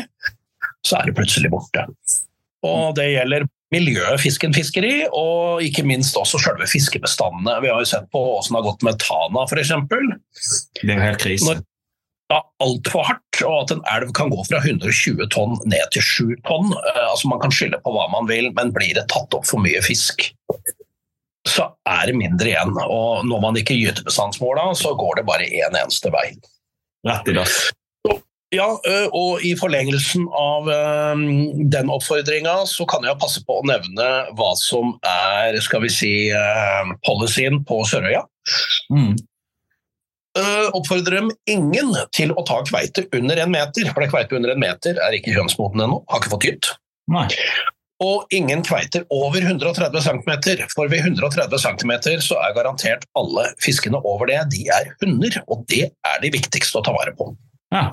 så 0.83 0.99
er 0.99 1.07
det 1.07 1.15
plutselig 1.17 1.51
borte. 1.53 1.85
Og 2.67 2.95
det 2.97 3.09
gjelder 3.13 3.45
miljøet 3.73 4.21
fisken 4.21 4.53
fisker 4.55 4.85
i, 4.85 4.95
og 5.09 5.63
ikke 5.65 5.85
minst 5.87 6.17
også 6.19 6.39
selve 6.43 6.67
fiskebestandene. 6.69 7.55
Vi 7.63 7.71
har 7.71 7.81
jo 7.81 7.89
sett 7.89 8.09
på 8.13 8.21
hvordan 8.21 8.51
det 8.51 8.59
har 8.59 8.67
gått 8.67 8.85
med 8.87 8.99
Tana 9.03 9.45
f.eks. 9.47 9.71
Det 10.83 10.91
er 10.93 11.05
helt 11.07 11.23
krise. 11.23 11.47
Når- 11.49 11.69
Ja, 12.31 12.39
altfor 12.63 13.03
hardt, 13.05 13.41
og 13.45 13.55
at 13.61 13.71
en 13.75 13.81
elv 13.93 14.13
kan 14.15 14.31
gå 14.31 14.41
fra 14.47 14.57
120 14.63 15.27
tonn 15.29 15.57
ned 15.69 15.83
til 15.91 16.01
7 16.01 16.35
tonn. 16.47 16.71
Eh, 16.71 17.09
altså 17.11 17.27
Man 17.29 17.41
kan 17.43 17.51
skylde 17.51 17.77
på 17.83 17.91
hva 17.93 18.07
man 18.09 18.25
vil, 18.25 18.47
men 18.55 18.71
blir 18.73 18.95
det 18.95 19.03
tatt 19.11 19.35
opp 19.37 19.45
for 19.45 19.59
mye 19.61 19.81
fisk, 19.85 20.31
så 21.49 21.69
er 21.89 22.07
det 22.09 22.17
mindre 22.17 22.53
igjen. 22.53 22.75
Og 22.83 23.23
når 23.27 23.39
man 23.43 23.57
ikke 23.59 23.75
gytebestandsmåla, 23.77 24.69
så 24.79 24.93
går 24.99 25.19
det 25.19 25.27
bare 25.27 25.47
én 25.47 25.75
eneste 25.79 26.11
vei. 26.13 26.29
Rett 27.07 27.27
i 27.31 27.35
dass. 27.35 27.57
Ja, 28.53 28.67
og 29.17 29.41
i 29.41 29.55
forlengelsen 29.57 30.27
av 30.37 30.67
den 31.73 31.89
oppfordringa, 31.89 32.67
så 32.69 32.85
kan 32.85 33.01
jeg 33.07 33.17
passe 33.17 33.41
på 33.47 33.57
å 33.59 33.65
nevne 33.65 34.09
hva 34.37 34.51
som 34.61 34.93
er 35.09 35.57
skal 35.65 35.81
vi 35.81 35.89
si, 35.89 36.11
policyen 37.07 37.63
på 37.65 37.81
Sørøya. 37.89 38.21
Mm. 38.93 39.15
Oppfordrer 40.77 41.17
dem 41.17 41.31
ingen 41.49 41.95
til 42.13 42.31
å 42.37 42.45
ta 42.45 42.61
kveite 42.69 43.07
under 43.17 43.41
en 43.41 43.51
meter, 43.57 43.89
for 43.89 44.05
det 44.05 44.13
kveite 44.13 44.37
under 44.37 44.53
en 44.53 44.61
meter 44.61 45.01
er 45.01 45.17
ikke 45.17 45.33
kjønnsmoden 45.33 45.87
ennå, 45.87 46.03
har 46.13 46.21
ikke 46.21 46.35
fått 46.37 46.47
gytt. 46.51 46.69
Og 48.03 48.35
ingen 48.35 48.63
kveiter 48.65 49.05
over 49.13 49.39
130 49.39 50.03
cm, 50.03 50.31
for 50.73 50.91
ved 50.91 51.05
130 51.05 51.59
cm 51.63 51.93
så 52.25 52.39
er 52.43 52.55
garantert 52.57 53.05
alle 53.19 53.47
fiskene 53.63 54.01
over 54.03 54.27
det, 54.31 54.41
de 54.51 54.65
er 54.73 54.91
hunder, 55.03 55.39
og 55.47 55.63
det 55.71 55.85
er 55.87 56.23
de 56.23 56.31
viktigste 56.33 56.81
å 56.81 56.85
ta 56.85 56.95
vare 56.95 57.15
på. 57.15 57.29
Ja. 57.73 57.87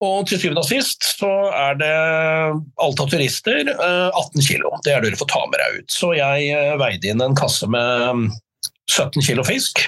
Og 0.00 0.24
til 0.28 0.40
syvende 0.40 0.62
og 0.62 0.68
sist 0.68 1.04
så 1.18 1.28
er 1.52 1.76
det 1.76 1.94
alt 2.80 3.02
av 3.04 3.10
turister 3.12 3.68
eh, 3.68 4.08
18 4.08 4.46
kilo. 4.46 4.72
Det 4.84 4.94
er 4.94 5.04
det 5.04 5.12
du 5.12 5.20
får 5.20 5.28
ta 5.28 5.42
med 5.44 5.60
deg 5.60 5.82
ut. 5.82 5.92
Så 5.92 6.14
jeg 6.16 6.46
eh, 6.56 6.76
veide 6.80 7.12
inn 7.12 7.20
en 7.20 7.36
kasse 7.36 7.68
med 7.68 8.06
mm, 8.16 8.26
17 8.88 9.20
kilo 9.28 9.44
fisk, 9.44 9.84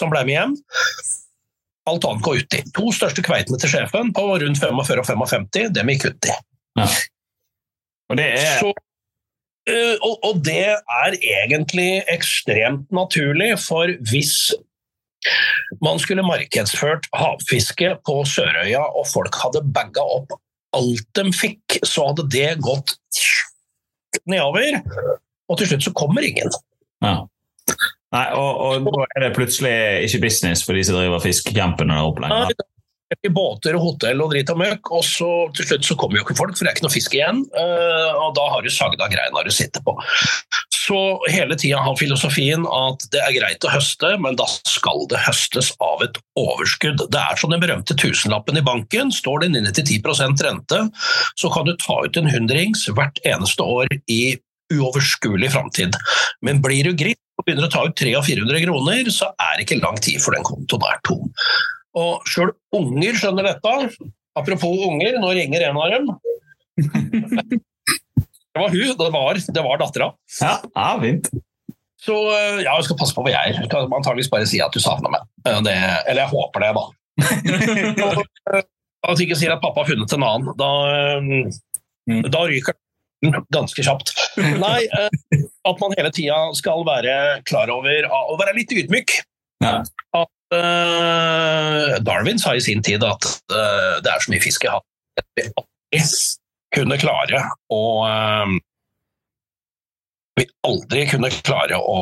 som 0.00 0.12
ble 0.12 0.24
med 0.24 0.38
hjem. 0.38 0.56
Alt 1.90 2.08
annet 2.08 2.24
går 2.24 2.42
uti. 2.46 2.64
To 2.76 2.88
største 2.96 3.24
kveitene 3.26 3.60
til 3.60 3.74
sjefen 3.74 4.14
på 4.16 4.24
rundt 4.40 4.60
45 4.62 5.04
og 5.04 5.08
55, 5.12 5.72
dem 5.76 5.92
gikk 5.92 6.10
uti. 6.14 6.36
Og 8.10 8.18
det 8.18 8.26
er 8.34 8.58
Så, 8.58 8.72
eh, 9.70 9.96
og, 10.02 10.18
og 10.26 10.42
det 10.46 10.66
er 10.74 11.16
egentlig 11.16 12.02
ekstremt 12.10 12.90
naturlig, 12.94 13.54
for 13.62 13.92
hvis 14.10 14.34
man 15.84 16.00
skulle 16.00 16.24
markedsført 16.24 17.06
havfiske 17.14 17.94
på 18.06 18.22
Sørøya, 18.26 18.82
og 18.96 19.06
folk 19.12 19.36
hadde 19.42 19.66
bagga 19.74 20.04
opp 20.18 20.38
alt 20.76 21.06
de 21.18 21.26
fikk, 21.34 21.80
så 21.86 22.10
hadde 22.10 22.28
det 22.32 22.54
gått 22.64 22.96
nedover. 24.30 24.80
Og 25.50 25.58
til 25.58 25.70
slutt 25.70 25.86
så 25.88 25.94
kommer 25.96 26.26
ingen. 26.26 26.50
ja. 27.04 27.20
Nei, 28.10 28.24
og, 28.34 28.56
og 28.58 28.86
da 28.88 29.04
er 29.14 29.22
det 29.22 29.34
plutselig 29.36 29.72
ikke 30.08 30.24
business 30.24 30.64
for 30.66 30.74
de 30.74 30.80
som 30.82 30.96
driver 30.96 31.22
fiskecampen 31.22 31.92
der 31.92 32.08
oppe 32.08 32.24
Ikke 33.10 33.32
båter 33.34 33.74
og 33.74 33.82
hotell 33.88 34.20
og 34.22 34.30
drit 34.30 34.50
og 34.52 34.58
møkk, 34.60 34.90
og 34.94 35.02
så 35.02 35.28
til 35.56 35.66
slutt 35.66 35.86
så 35.88 35.96
kommer 35.98 36.20
jo 36.20 36.24
ikke 36.26 36.36
folk, 36.38 36.54
for 36.54 36.62
det 36.62 36.70
er 36.70 36.76
ikke 36.78 36.86
noe 36.86 36.94
fisk 36.94 37.14
igjen. 37.16 37.40
eh, 37.58 38.10
Og 38.22 38.34
da 38.36 38.44
har 38.52 38.62
du 38.62 38.70
sagd 38.70 39.02
av 39.02 39.10
greina 39.10 39.42
du 39.42 39.50
sitter 39.50 39.82
på. 39.82 39.96
Så 40.90 40.98
hele 41.30 41.56
tida 41.58 41.78
har 41.82 41.98
filosofien 41.98 42.64
at 42.66 43.04
det 43.12 43.20
er 43.22 43.34
greit 43.36 43.66
å 43.66 43.72
høste, 43.72 44.12
men 44.22 44.38
da 44.38 44.46
skal 44.48 45.04
det 45.10 45.20
høstes 45.22 45.72
av 45.82 46.02
et 46.06 46.16
overskudd. 46.38 47.04
Det 47.10 47.20
er 47.20 47.38
som 47.38 47.50
den 47.50 47.62
berømte 47.62 47.94
tusenlappen 47.98 48.58
i 48.58 48.64
banken. 48.66 49.12
Står 49.14 49.44
den 49.44 49.58
inne 49.58 49.74
til 49.74 49.86
10% 49.86 50.42
rente, 50.46 50.80
så 51.38 51.50
kan 51.54 51.66
du 51.68 51.74
ta 51.82 52.00
ut 52.06 52.16
en 52.18 52.30
hundrings 52.30 52.86
hvert 52.94 53.18
eneste 53.26 53.66
år 53.66 53.90
i 54.10 54.38
uoverskuelig 54.72 55.50
framtid. 55.50 55.98
Men 56.46 56.62
blir 56.62 56.86
du 56.86 56.94
gritt 56.94 57.18
og 57.38 57.46
begynner 57.46 57.66
å 57.66 57.72
ta 57.72 57.84
ut 57.86 57.98
300-400 57.98 58.64
kroner, 58.66 59.10
så 59.14 59.30
er 59.34 59.58
det 59.58 59.66
ikke 59.66 59.82
lang 59.82 59.98
tid 60.02 60.22
før 60.22 60.38
den 60.38 60.46
kontoen 60.46 60.86
er 60.90 61.02
tom. 61.06 61.30
Og 61.98 62.26
sjøl 62.30 62.52
unger 62.76 63.16
skjønner 63.18 63.48
dette. 63.50 63.72
Apropos 64.38 64.84
unger, 64.86 65.16
nå 65.18 65.32
ringer 65.34 65.64
en 65.68 65.78
av 65.80 65.90
dem. 65.90 66.10
Det 68.50 68.58
var 68.58 68.68
hun, 68.74 68.92
det 68.98 69.10
var, 69.14 69.38
det 69.54 69.62
var 69.64 69.78
dattera. 69.80 70.10
Ja, 70.40 70.52
ja, 70.74 70.90
fint. 71.02 71.30
Så 72.00 72.14
eh, 72.32 72.62
ja, 72.64 72.72
jeg 72.78 72.86
skal 72.88 72.98
passe 72.98 73.14
på 73.16 73.22
hva 73.26 73.32
jeg 73.34 73.52
er. 73.56 73.66
Skal 73.68 73.90
antakeligvis 73.92 74.30
bare 74.32 74.46
si 74.48 74.60
at 74.64 74.72
du 74.74 74.80
savner 74.82 75.12
meg. 75.12 75.26
Eh, 75.46 75.58
Det, 75.66 75.74
eller 76.08 76.22
jeg 76.24 76.32
håper 76.32 76.64
det, 76.64 76.70
da. 76.78 76.84
At 79.00 79.16
du 79.16 79.22
ikke 79.24 79.36
sier 79.40 79.52
at 79.54 79.62
pappa 79.62 79.80
har 79.80 79.88
funnet 79.88 80.12
en 80.12 80.24
annen. 80.26 80.54
Da, 80.60 80.70
eh, 80.92 81.58
Mm. 82.10 82.22
da 82.32 82.40
ryker 82.48 82.74
den 83.22 83.34
ganske 83.52 83.82
kjapt. 83.84 84.10
Nei, 84.40 84.78
eh, 84.88 85.42
at 85.68 85.80
man 85.82 85.92
hele 85.94 86.08
tida 86.16 86.38
skal 86.56 86.80
være 86.88 87.42
klar 87.46 87.70
over 87.70 88.06
å 88.08 88.38
være 88.40 88.54
litt 88.56 88.72
ydmyk. 88.72 89.12
Ja. 89.62 89.84
At 90.16 90.24
eh, 90.26 90.39
Darwin 92.02 92.38
sa 92.42 92.54
i 92.58 92.62
sin 92.64 92.82
tid 92.82 93.04
at 93.06 93.26
eh, 93.54 94.00
det 94.02 94.10
er 94.10 94.22
så 94.24 94.32
mye 94.32 94.42
fisk 94.42 94.64
i 94.66 94.70
havet 94.72 94.86
at 95.20 95.26
vi 95.38 95.44
aldri 95.60 96.00
kunne 96.74 96.98
klare 97.02 97.42
å 97.74 97.80
eh, 98.08 98.56
Vi 100.40 100.46
aldri 100.66 101.04
kunne 101.10 101.30
klare 101.42 101.78
å 101.78 102.00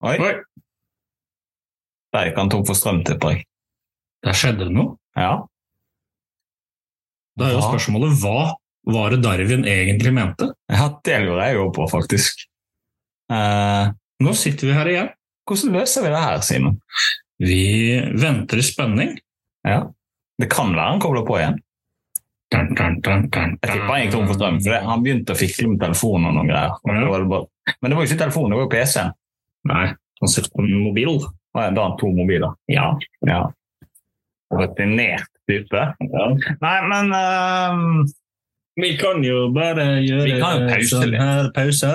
Oi. 0.00 0.14
Oi, 0.16 0.32
han 2.36 2.48
tom 2.48 2.62
for 2.64 2.72
strøm, 2.78 3.02
tipper 3.04 3.34
jeg. 3.34 3.42
der 4.24 4.36
skjedde 4.36 4.64
det 4.70 4.72
noe. 4.72 4.94
Ja. 5.12 5.34
Da 7.36 7.50
er 7.50 7.58
jo 7.58 7.60
spørsmålet 7.66 8.16
hva 8.22 8.54
var 8.88 9.12
det 9.12 9.20
Darwin 9.26 9.66
egentlig 9.68 10.14
mente? 10.16 10.48
ja, 10.72 10.86
det 11.04 11.18
lurer 11.26 11.50
jeg 11.50 11.58
jo 11.58 11.66
på, 11.76 11.84
faktisk. 11.92 12.46
Eh, 13.28 13.92
Nå 14.24 14.32
sitter 14.36 14.70
vi 14.70 14.76
her 14.78 14.88
igjen. 14.88 15.10
Hvordan 15.48 15.74
løser 15.78 16.04
vi 16.04 16.12
det 16.12 16.20
her, 16.24 16.40
Simen? 16.46 16.76
Vi 17.40 17.60
venter 18.20 18.60
i 18.60 18.64
spenning. 18.64 19.16
Ja. 19.66 19.82
Det 20.40 20.48
kan 20.52 20.72
være 20.76 20.90
han 20.94 21.00
kobler 21.02 21.24
på 21.28 21.38
igjen. 21.40 21.58
Dun, 22.50 22.72
dun, 22.74 22.96
dun, 23.04 23.28
Jeg 23.30 23.58
tipper 23.62 23.92
han 23.92 24.00
gikk 24.02 24.12
tom 24.16 24.26
for 24.26 24.34
strøm, 24.34 24.56
for 24.64 24.72
det, 24.74 24.80
han 24.88 25.02
begynte 25.04 25.34
å 25.36 25.38
fikle 25.38 25.68
med 25.70 25.80
telefonen 25.84 26.26
og 26.30 26.34
noen 26.38 26.48
greier. 26.50 26.72
Og 26.82 26.90
Ja. 26.94 27.00
da 27.06 27.18
det 27.18 27.28
bare- 27.30 27.74
Men 27.80 27.90
det 27.90 27.96
var 27.96 28.04
jo 28.04 28.08
ikke 28.10 28.22
telefonen, 28.24 28.50
det 28.50 28.58
var 28.58 28.64
jo 28.66 28.74
PC-en. 28.74 29.12
Nei, 29.70 29.86
han 30.20 30.28
sitter 30.28 30.50
på 30.50 30.62
mobil. 30.66 31.20
Da 31.54 31.60
har 31.60 31.70
han 31.76 31.96
to 31.98 32.06
mobiler. 32.10 32.54
Ja. 32.68 32.94
Ja. 33.26 33.40
Rutinert 34.52 35.28
type. 35.48 35.82
Nei, 36.60 36.76
men 36.88 37.12
um... 37.14 38.06
Vi 38.80 38.96
kan 38.96 39.22
jo 39.22 39.50
bare 39.52 40.00
gjøre 40.02 40.82
sånn 40.88 41.14
her 41.18 41.50
pause. 41.54 41.90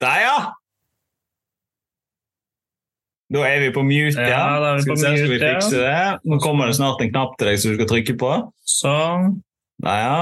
Der, 0.00 0.16
ja! 0.24 0.36
Da 3.30 3.38
er 3.46 3.60
vi 3.62 3.68
på 3.74 3.82
mute 3.86 4.18
Ja, 4.18 4.28
ja 4.32 4.44
da 4.62 4.66
er 4.72 4.76
vi 4.78 4.82
skal 4.82 4.94
vi 4.96 5.00
se, 5.02 5.10
skal 5.18 5.30
vi 5.30 5.38
fikse 5.42 5.76
det? 5.84 6.06
Nå 6.26 6.34
kommer 6.42 6.62
det 6.66 6.76
snart 6.80 6.98
en 7.04 7.12
knapp 7.12 7.32
til 7.38 7.46
deg 7.50 7.56
som 7.62 7.70
du 7.70 7.74
skal 7.78 7.90
trykke 7.92 8.14
på. 8.18 8.30
Sånn. 8.66 9.22
Der, 9.84 9.98
ja. 10.02 10.20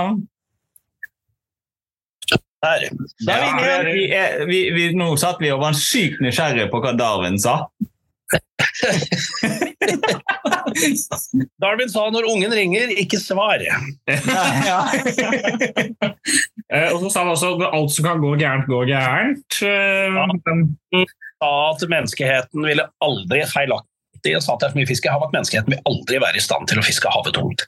Der. 2.66 2.78
Der 3.24 3.38
vi, 3.38 3.44
er 3.70 3.82
vi. 3.86 3.92
vi, 3.94 4.04
er- 4.18 4.38
vi, 4.50 4.58
vi, 4.74 4.82
nå 4.98 5.06
satt 5.20 5.38
vi 5.40 5.52
og 5.54 5.60
var 5.62 5.72
sykt 5.78 6.18
nysgjerrige 6.24 6.68
på 6.72 6.78
hva 6.84 6.92
Darwin 6.98 7.38
sa. 7.40 7.54
Darwin 11.62 11.90
sa 11.92 12.06
når 12.14 12.28
ungen 12.30 12.54
ringer, 12.54 12.94
ikke 13.02 13.20
svar. 13.22 13.62
ja. 13.64 13.78
Eh, 16.68 16.90
og 16.92 17.00
så 17.00 17.08
sa 17.08 17.22
han 17.22 17.32
også 17.32 17.54
at 17.56 17.62
alt 17.72 17.92
som 17.94 18.04
kan 18.04 18.18
gå 18.20 18.34
gærent, 18.36 18.66
går 18.68 18.90
gærent. 18.90 19.60
Ja. 19.64 20.26
sa 21.38 21.52
at 21.70 21.84
menneskeheten 21.88 22.66
ville 22.66 22.84
aldri 23.04 23.40
feilaktig 23.48 23.98
sa 24.18 24.54
at 24.54 24.60
det 24.60 24.66
er 24.66 24.72
så 24.72 24.78
mye 24.78 24.88
fisk 24.88 25.06
i 25.06 25.12
havet 25.12 25.30
at 25.30 25.36
menneskeheten 25.36 25.74
vil 25.74 25.82
aldri 25.88 26.20
være 26.22 26.40
i 26.40 26.42
stand 26.42 26.68
til 26.68 26.80
å 26.80 26.84
fiske 26.84 27.10
havet 27.12 27.34
tungt. 27.36 27.64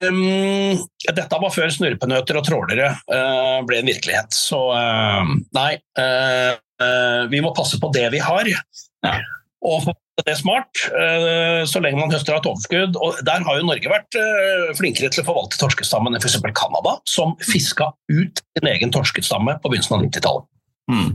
Um, 0.00 0.80
dette 1.04 1.40
var 1.44 1.54
før 1.54 1.72
snurpenøter 1.72 2.40
og 2.40 2.46
trålere 2.48 2.90
uh, 3.12 3.60
ble 3.68 3.80
en 3.82 3.90
virkelighet. 3.90 4.34
Så 4.34 4.60
uh, 4.72 5.34
nei, 5.56 5.72
uh, 6.00 6.56
uh, 6.82 7.22
vi 7.32 7.42
må 7.44 7.54
passe 7.56 7.80
på 7.80 7.92
det 7.94 8.08
vi 8.14 8.22
har. 8.24 8.48
Ja. 8.48 9.16
Og 9.64 9.86
det 10.20 10.30
er 10.30 10.38
smart, 10.38 10.82
uh, 10.92 11.62
så 11.68 11.80
lenge 11.82 11.98
man 11.98 12.12
høster 12.12 12.36
av 12.36 12.42
et 12.42 12.50
overskudd. 12.50 12.98
Og 13.00 13.22
der 13.26 13.46
har 13.46 13.58
jo 13.58 13.66
Norge 13.66 13.90
vært 13.90 14.18
uh, 14.20 14.70
flinkere 14.78 15.10
til 15.12 15.24
å 15.24 15.28
forvalte 15.30 15.58
torskestammen 15.60 16.14
enn 16.14 16.22
f.eks. 16.22 16.38
Canada, 16.54 16.98
som 17.08 17.34
fiska 17.42 17.90
ut 18.12 18.44
sin 18.44 18.70
egen 18.70 18.94
torskestamme 18.94 19.58
på 19.62 19.72
begynnelsen 19.72 19.98
av 19.98 20.06
90-tallet. 20.06 20.48
Mm. 20.92 21.10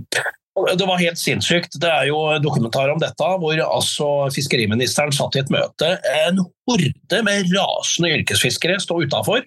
Det 0.76 0.88
var 0.90 1.00
helt 1.00 1.20
sinnssykt. 1.22 1.78
Det 1.80 1.88
er 1.88 2.10
jo 2.10 2.20
dokumentar 2.44 2.92
om 2.92 3.00
dette, 3.00 3.28
hvor 3.40 3.62
altså 3.64 4.08
fiskeriministeren 4.36 5.14
satt 5.16 5.38
i 5.38 5.44
et 5.44 5.54
møte. 5.54 5.94
En 6.26 6.42
horde 6.68 7.22
med 7.24 7.54
rasende 7.54 8.12
yrkesfiskere 8.18 8.82
sto 8.84 9.00
utafor 9.00 9.46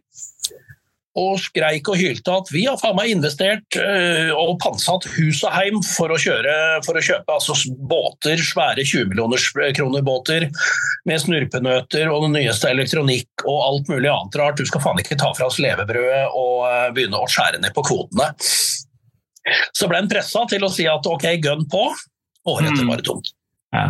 og 1.18 1.34
skreik 1.42 1.88
og 1.92 1.98
hylte 2.00 2.32
at 2.32 2.48
vi 2.54 2.62
har 2.64 2.78
faen 2.80 2.96
meg 2.96 3.10
investert 3.12 3.76
øh, 3.76 4.30
og 4.32 4.54
pantsatt 4.62 5.04
hus 5.16 5.42
og 5.44 5.52
heim 5.52 5.82
for 5.84 6.12
å, 6.12 6.16
kjøre, 6.20 6.54
for 6.86 6.96
å 6.96 7.02
kjøpe 7.04 7.36
altså, 7.36 7.56
båter, 7.90 8.40
svære 8.40 8.84
20 8.86 9.10
millioners 9.10 9.50
kroner 9.76 10.04
båter 10.06 10.48
med 11.08 11.20
snurpenøter 11.20 12.08
og 12.08 12.26
den 12.26 12.38
nyeste 12.38 12.70
elektronikk 12.72 13.44
og 13.44 13.58
alt 13.66 13.92
mulig 13.92 14.08
annet 14.08 14.40
rart. 14.40 14.56
Du 14.60 14.68
skal 14.68 14.84
faen 14.84 15.02
ikke 15.04 15.20
ta 15.20 15.32
fra 15.36 15.50
oss 15.50 15.60
levebrødet 15.62 16.24
og 16.32 16.64
øh, 16.70 16.88
begynne 16.96 17.20
å 17.20 17.28
skjære 17.30 17.60
ned 17.60 17.76
på 17.76 17.84
kvotene. 17.90 18.32
Så 19.74 19.88
ble 19.90 20.00
en 20.00 20.10
pressa 20.10 20.46
til 20.48 20.64
å 20.64 20.70
si 20.72 20.86
at 20.88 21.06
ok, 21.08 21.28
gønn 21.42 21.66
på. 21.70 21.88
Året 22.48 22.72
etter 22.72 22.82
Mm. 22.82 22.88
var 22.90 23.00
det 23.02 23.06
tomt. 23.06 23.34
Ja. 23.72 23.84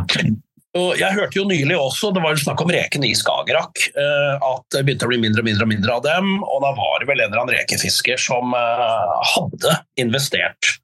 Jeg 0.73 1.13
hørte 1.13 1.37
jo 1.37 1.45
nylig 1.45 1.77
også, 1.77 2.15
det 2.17 2.23
var 2.25 2.39
snakk 2.41 2.63
om 2.65 2.71
rekene 2.73 3.11
i 3.11 3.17
Skagerrak, 3.17 3.83
eh, 3.93 4.37
at 4.41 4.63
det 4.73 4.81
begynte 4.87 5.05
å 5.05 5.11
bli 5.11 5.19
mindre 5.21 5.43
og 5.43 5.49
mindre 5.51 5.67
mindre 5.69 5.97
av 5.99 6.05
dem. 6.07 6.31
Og 6.41 6.63
da 6.65 6.71
var 6.79 7.03
det 7.03 7.09
vel 7.11 7.21
en 7.21 7.29
eller 7.29 7.43
annen 7.43 7.57
rekefisker 7.59 8.21
som 8.21 8.55
eh, 8.57 9.11
hadde 9.35 9.75
investert 10.01 10.79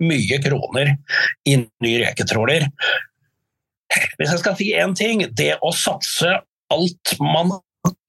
mye 0.00 0.40
kroner 0.44 0.94
i 1.48 1.58
ny 1.84 1.92
reketråler. 2.00 2.64
Hvis 4.16 4.32
jeg 4.32 4.40
skal 4.40 4.56
si 4.56 4.72
én 4.76 4.96
ting, 4.96 5.24
det 5.36 5.54
å 5.60 5.72
satse 5.76 6.38
alt 6.72 7.14
man 7.20 7.52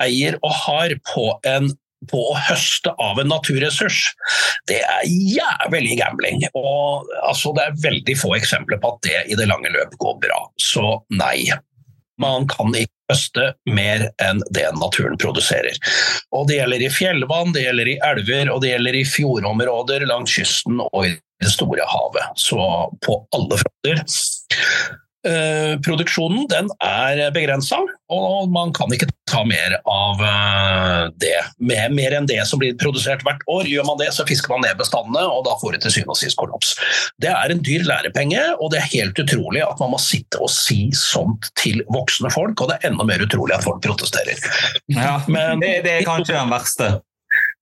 eier 0.04 0.40
og 0.42 0.56
har 0.64 0.96
på 1.12 1.30
en 1.48 1.70
på 2.12 2.20
å 2.32 2.36
høste 2.48 2.94
av 3.02 3.20
en 3.22 3.32
naturressurs, 3.32 4.12
det 4.70 4.82
er 4.84 5.08
jævlig 5.08 5.98
gambling. 6.02 6.44
Og 6.54 7.08
altså, 7.24 7.54
det 7.58 7.66
er 7.66 7.80
veldig 7.88 8.18
få 8.20 8.36
eksempler 8.38 8.82
på 8.84 8.94
at 8.94 9.02
det 9.08 9.24
i 9.32 9.40
det 9.40 9.48
lange 9.50 9.72
løp 9.74 9.98
går 10.02 10.20
bra. 10.28 10.44
Så 10.62 11.00
nei. 11.14 11.50
Man 12.22 12.48
kan 12.50 12.74
ikke 12.74 12.94
høste 13.12 13.52
mer 13.70 14.08
enn 14.24 14.42
det 14.56 14.66
naturen 14.80 15.20
produserer. 15.22 15.78
Og 16.34 16.48
Det 16.50 16.60
gjelder 16.60 16.86
i 16.86 16.92
fjellvann, 16.92 17.54
det 17.56 17.68
gjelder 17.68 17.92
i 17.92 18.00
elver 18.10 18.52
og 18.54 18.62
det 18.64 18.74
gjelder 18.74 18.98
i 18.98 19.06
fjordområder 19.08 20.08
langs 20.10 20.34
kysten 20.38 20.82
og 20.82 21.02
i 21.06 21.14
det 21.44 21.54
store 21.54 21.86
havet. 21.88 22.40
Så 22.42 22.58
på 23.06 23.20
alle 23.38 23.62
fronter. 23.62 24.02
Eh, 25.28 25.76
produksjonen 25.84 26.46
den 26.52 26.70
er 26.84 27.20
begrensa, 27.36 27.80
og 28.14 28.52
man 28.54 28.72
kan 28.76 28.92
ikke 28.94 29.10
ta 29.28 29.42
mer 29.48 29.76
av 29.84 30.22
eh, 30.24 31.02
det. 31.20 31.40
Mer, 31.60 31.90
mer 31.92 32.16
enn 32.16 32.30
det 32.30 32.40
som 32.48 32.62
blir 32.62 32.78
produsert 32.80 33.26
hvert 33.28 33.44
år. 33.52 33.68
Gjør 33.68 33.88
man 33.90 34.00
det, 34.00 34.10
så 34.16 34.26
fisker 34.28 34.54
man 34.54 34.64
ned 34.64 34.78
bestandene, 34.80 35.26
og 35.28 35.44
da 35.48 35.58
får 35.60 35.76
det 35.76 35.82
til 35.86 35.98
syvende 35.98 36.16
og 36.16 36.22
sist 36.22 36.40
kollaps. 36.40 36.76
Det 37.24 37.34
er 37.34 37.54
en 37.54 37.64
dyr 37.66 37.84
lærepenge, 37.90 38.44
og 38.62 38.72
det 38.72 38.80
er 38.82 38.92
helt 38.94 39.20
utrolig 39.26 39.66
at 39.66 39.82
man 39.84 39.92
må 39.96 40.00
sitte 40.02 40.40
og 40.44 40.52
si 40.54 40.88
sånt 40.96 41.52
til 41.60 41.84
voksne 41.92 42.32
folk, 42.34 42.62
og 42.64 42.72
det 42.72 42.80
er 42.80 42.92
enda 42.94 43.08
mer 43.10 43.26
utrolig 43.26 43.58
at 43.58 43.68
folk 43.68 43.84
protesterer. 43.84 44.40
Ja, 44.94 45.18
Men- 45.28 45.60
det, 45.64 45.82
det 45.84 46.00
er 46.00 46.08
kanskje 46.08 46.38
den 46.38 46.54
verste. 46.54 46.94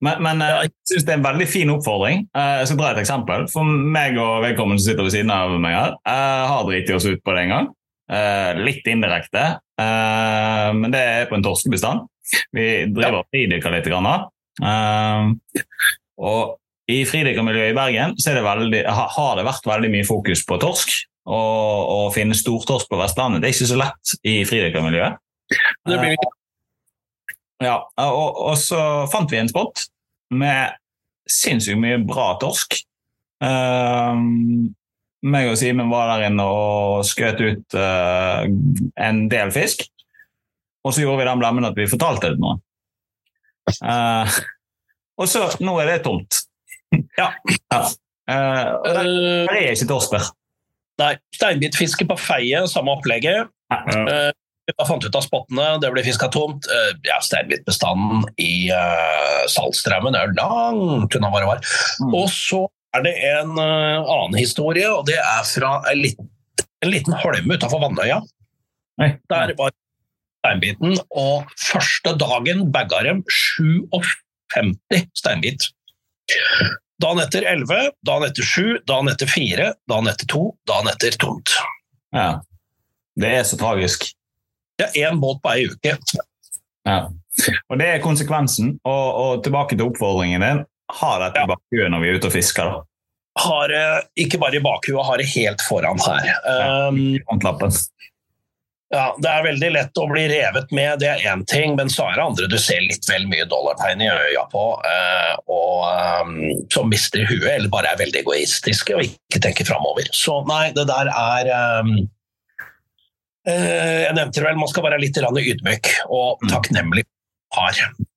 Men, 0.03 0.21
men 0.23 0.41
eh, 0.43 0.65
jeg 0.65 0.73
synes 0.89 1.05
det 1.07 1.13
er 1.13 1.19
en 1.19 1.27
veldig 1.29 1.47
fin 1.47 1.71
oppfordring. 1.71 2.25
Eh, 2.35 2.57
Jeg 2.61 2.67
skal 2.69 2.79
dra 2.81 2.91
et 2.91 3.01
eksempel. 3.05 3.45
For 3.51 3.63
meg 3.63 4.17
og 4.21 4.43
vedkommende 4.43 4.81
som 4.81 4.91
sitter 4.91 5.07
ved 5.07 5.15
siden 5.15 5.31
av 5.33 5.55
meg 5.61 5.77
her, 5.77 5.95
Jeg 6.05 6.49
har 6.51 6.67
driti 6.67 6.95
oss 6.97 7.07
ut 7.07 7.23
på 7.23 7.35
det 7.35 7.45
en 7.45 7.53
gang. 7.55 7.71
Eh, 8.11 8.59
Litt 8.67 8.85
indirekte, 8.91 9.45
eh, 9.81 10.67
men 10.77 10.91
det 10.93 11.01
er 11.01 11.25
på 11.31 11.39
en 11.39 11.45
torskebestand. 11.45 12.05
Vi 12.53 12.67
driver 12.91 13.21
og 13.21 13.27
fridykker 13.33 13.73
litt. 13.73 13.89
Grann, 13.89 14.11
eh, 14.61 15.63
og 16.19 16.55
I 16.91 16.99
fridykkermiljøet 17.09 17.71
i 17.71 17.77
Bergen 17.77 18.13
så 18.21 18.29
er 18.29 18.35
det 18.37 18.45
veldig, 18.45 18.81
har 18.85 19.35
det 19.39 19.45
vært 19.47 19.65
veldig 19.65 19.89
mye 19.95 20.05
fokus 20.05 20.43
på 20.45 20.59
torsk. 20.61 20.91
Og 21.25 21.89
å 21.89 22.01
finne 22.13 22.37
stortorsk 22.37 22.85
på 22.91 22.99
Vestlandet 22.99 23.41
det 23.41 23.49
er 23.49 23.55
ikke 23.55 23.71
så 23.71 23.79
lett 23.81 24.11
i 24.29 24.35
fridykkermiljøet. 24.45 25.15
Det 25.89 25.97
blir 25.97 26.13
Ja, 27.64 27.78
og, 28.03 28.39
og 28.49 28.58
så 28.60 28.80
fant 29.12 29.32
vi 29.32 29.39
en 29.39 29.51
spot 29.51 29.86
med 30.36 30.76
sinnssykt 31.30 31.80
mye 31.80 32.01
bra 32.06 32.34
torsk. 32.41 32.78
Um, 33.43 34.74
meg 35.26 35.49
og 35.49 35.58
Simen 35.60 35.91
var 35.91 36.12
der 36.12 36.28
inne 36.28 36.45
og 36.45 37.06
skjøt 37.08 37.41
ut 37.41 37.78
uh, 37.80 38.43
en 39.01 39.26
del 39.32 39.53
fisk. 39.56 39.88
Og 40.86 40.93
så 40.93 41.01
gjorde 41.01 41.24
vi 41.24 41.30
den 41.30 41.41
blemmen 41.41 41.66
at 41.68 41.78
vi 41.78 41.89
fortalte 41.89 42.30
det 42.30 42.36
til 42.36 42.43
noen. 42.43 42.62
Uh, 43.82 44.36
og 45.18 45.32
så, 45.32 45.47
nå 45.64 45.80
er 45.82 45.93
det 45.93 46.01
tomt. 46.08 46.43
Ja. 47.20 47.32
ja. 47.74 47.80
Og 47.80 48.86
det, 48.88 49.01
Eh, 49.06 49.45
det 49.49 49.60
er 49.62 49.74
ikke 49.76 49.89
torsk 49.89 50.16
der. 50.16 50.30
Nei, 51.01 51.14
steinbitfiske 51.36 52.08
på 52.08 52.18
Feie, 52.20 52.64
samme 52.72 52.95
opplegget. 52.95 53.51
Ja. 53.74 54.32
Da 54.74 54.86
fant 54.88 55.03
ut 55.05 55.13
av 55.16 55.22
spottene, 55.22 55.66
det 55.82 55.91
ble 55.93 56.01
fiska 56.05 56.30
tomt. 56.34 56.66
Eh, 56.66 56.93
Ja, 57.05 57.20
Steinbitbestanden 57.22 58.26
i 58.41 58.72
uh, 58.74 59.43
Saltstraumen 59.51 60.18
er 60.18 60.34
langt 60.39 61.13
unna 61.18 61.30
hva 61.30 61.43
det 61.43 61.49
var. 61.51 61.61
Mm. 62.01 62.16
Og 62.18 62.30
så 62.34 62.63
er 62.97 63.05
det 63.05 63.13
en 63.30 63.53
uh, 63.59 64.01
annen 64.01 64.39
historie, 64.39 64.88
og 64.89 65.05
det 65.09 65.20
er 65.22 65.43
fra 65.45 65.78
en 65.91 66.01
liten, 66.01 66.32
en 66.82 66.93
liten 66.93 67.18
holme 67.22 67.59
utafor 67.59 67.84
Vannøya. 67.84 68.24
Nei. 69.01 69.11
Der 69.30 69.53
var 69.59 69.74
steinbiten, 70.41 70.97
og 71.13 71.45
første 71.59 72.16
dagen 72.22 72.70
bagga 72.74 73.03
dem 73.05 73.24
57 73.30 75.07
steinbit. 75.18 75.70
Dagen 77.01 77.22
etter 77.22 77.45
11, 77.45 77.91
dagen 78.07 78.30
etter 78.30 78.47
7, 78.47 78.82
dagen 78.88 79.11
etter 79.11 79.30
4, 79.30 79.72
dagen 79.91 80.09
etter 80.09 80.30
2, 80.32 80.43
dagen 80.70 80.91
etter 80.93 81.18
tomt. 81.22 81.57
Ja. 82.16 82.30
Det 83.20 83.34
er 83.36 83.43
så 83.47 83.59
tragisk. 83.59 84.07
Er 84.82 84.97
én 85.07 85.19
båt 85.21 85.41
på 85.43 85.53
ei 85.53 85.67
uke. 85.71 85.97
Ja. 86.86 86.97
Og 87.69 87.80
det 87.80 87.88
er 87.88 88.03
konsekvensen. 88.03 88.76
Og, 88.84 89.05
og 89.21 89.45
tilbake 89.45 89.78
til 89.78 89.88
oppfordringen 89.88 90.43
din. 90.43 90.65
Ha 90.99 91.13
dette 91.23 91.45
i 91.45 91.49
bakhuet 91.49 91.91
når 91.91 92.03
vi 92.03 92.11
er 92.11 92.19
ute 92.19 92.30
og 92.30 92.36
fisker. 92.36 92.69
da. 92.69 92.84
Har 93.45 93.67
det 93.67 93.86
ikke 94.26 94.39
bare 94.39 94.59
i 94.59 94.63
bakhuet, 94.63 95.05
har 95.05 95.19
det 95.19 95.28
helt 95.34 95.63
foran 95.65 95.99
her. 95.99 96.30
Um, 96.88 97.01
ja, 98.93 99.15
det 99.19 99.28
er 99.28 99.43
veldig 99.43 99.69
lett 99.73 99.99
å 99.99 100.05
bli 100.07 100.23
revet 100.30 100.71
med, 100.76 101.01
det 101.01 101.09
er 101.09 101.23
én 101.34 101.41
ting, 101.49 101.73
men 101.76 101.89
så 101.91 102.05
er 102.07 102.19
det 102.19 102.26
andre 102.30 102.47
du 102.47 102.55
ser 102.61 102.80
litt 102.86 103.03
vel 103.09 103.26
mye 103.28 103.47
dollartegn 103.51 104.03
i 104.05 104.07
øya 104.07 104.45
på, 104.51 104.63
eh, 104.88 105.34
og 105.51 105.82
um, 105.89 106.36
som 106.71 106.88
mister 106.91 107.26
huet, 107.28 107.49
eller 107.57 107.71
bare 107.73 107.91
er 107.91 107.99
veldig 108.05 108.21
egoistiske 108.21 108.95
og 108.95 109.03
ikke 109.09 109.41
tenker 109.43 109.67
framover. 109.67 110.07
Så 110.15 110.38
nei, 110.47 110.69
det 110.78 110.86
der 110.88 111.09
er 111.11 111.51
um, 111.82 111.97
Jeg 113.45 114.15
nevnte 114.17 114.39
det 114.39 114.43
vel, 114.47 114.57
man 114.57 114.67
skal 114.71 114.83
være 114.87 114.99
litt 115.01 115.17
ydmyk 115.17 115.91
og 116.09 116.39
Mm. 116.41 116.49
takknemlig 116.49 117.03
par. 117.53 117.73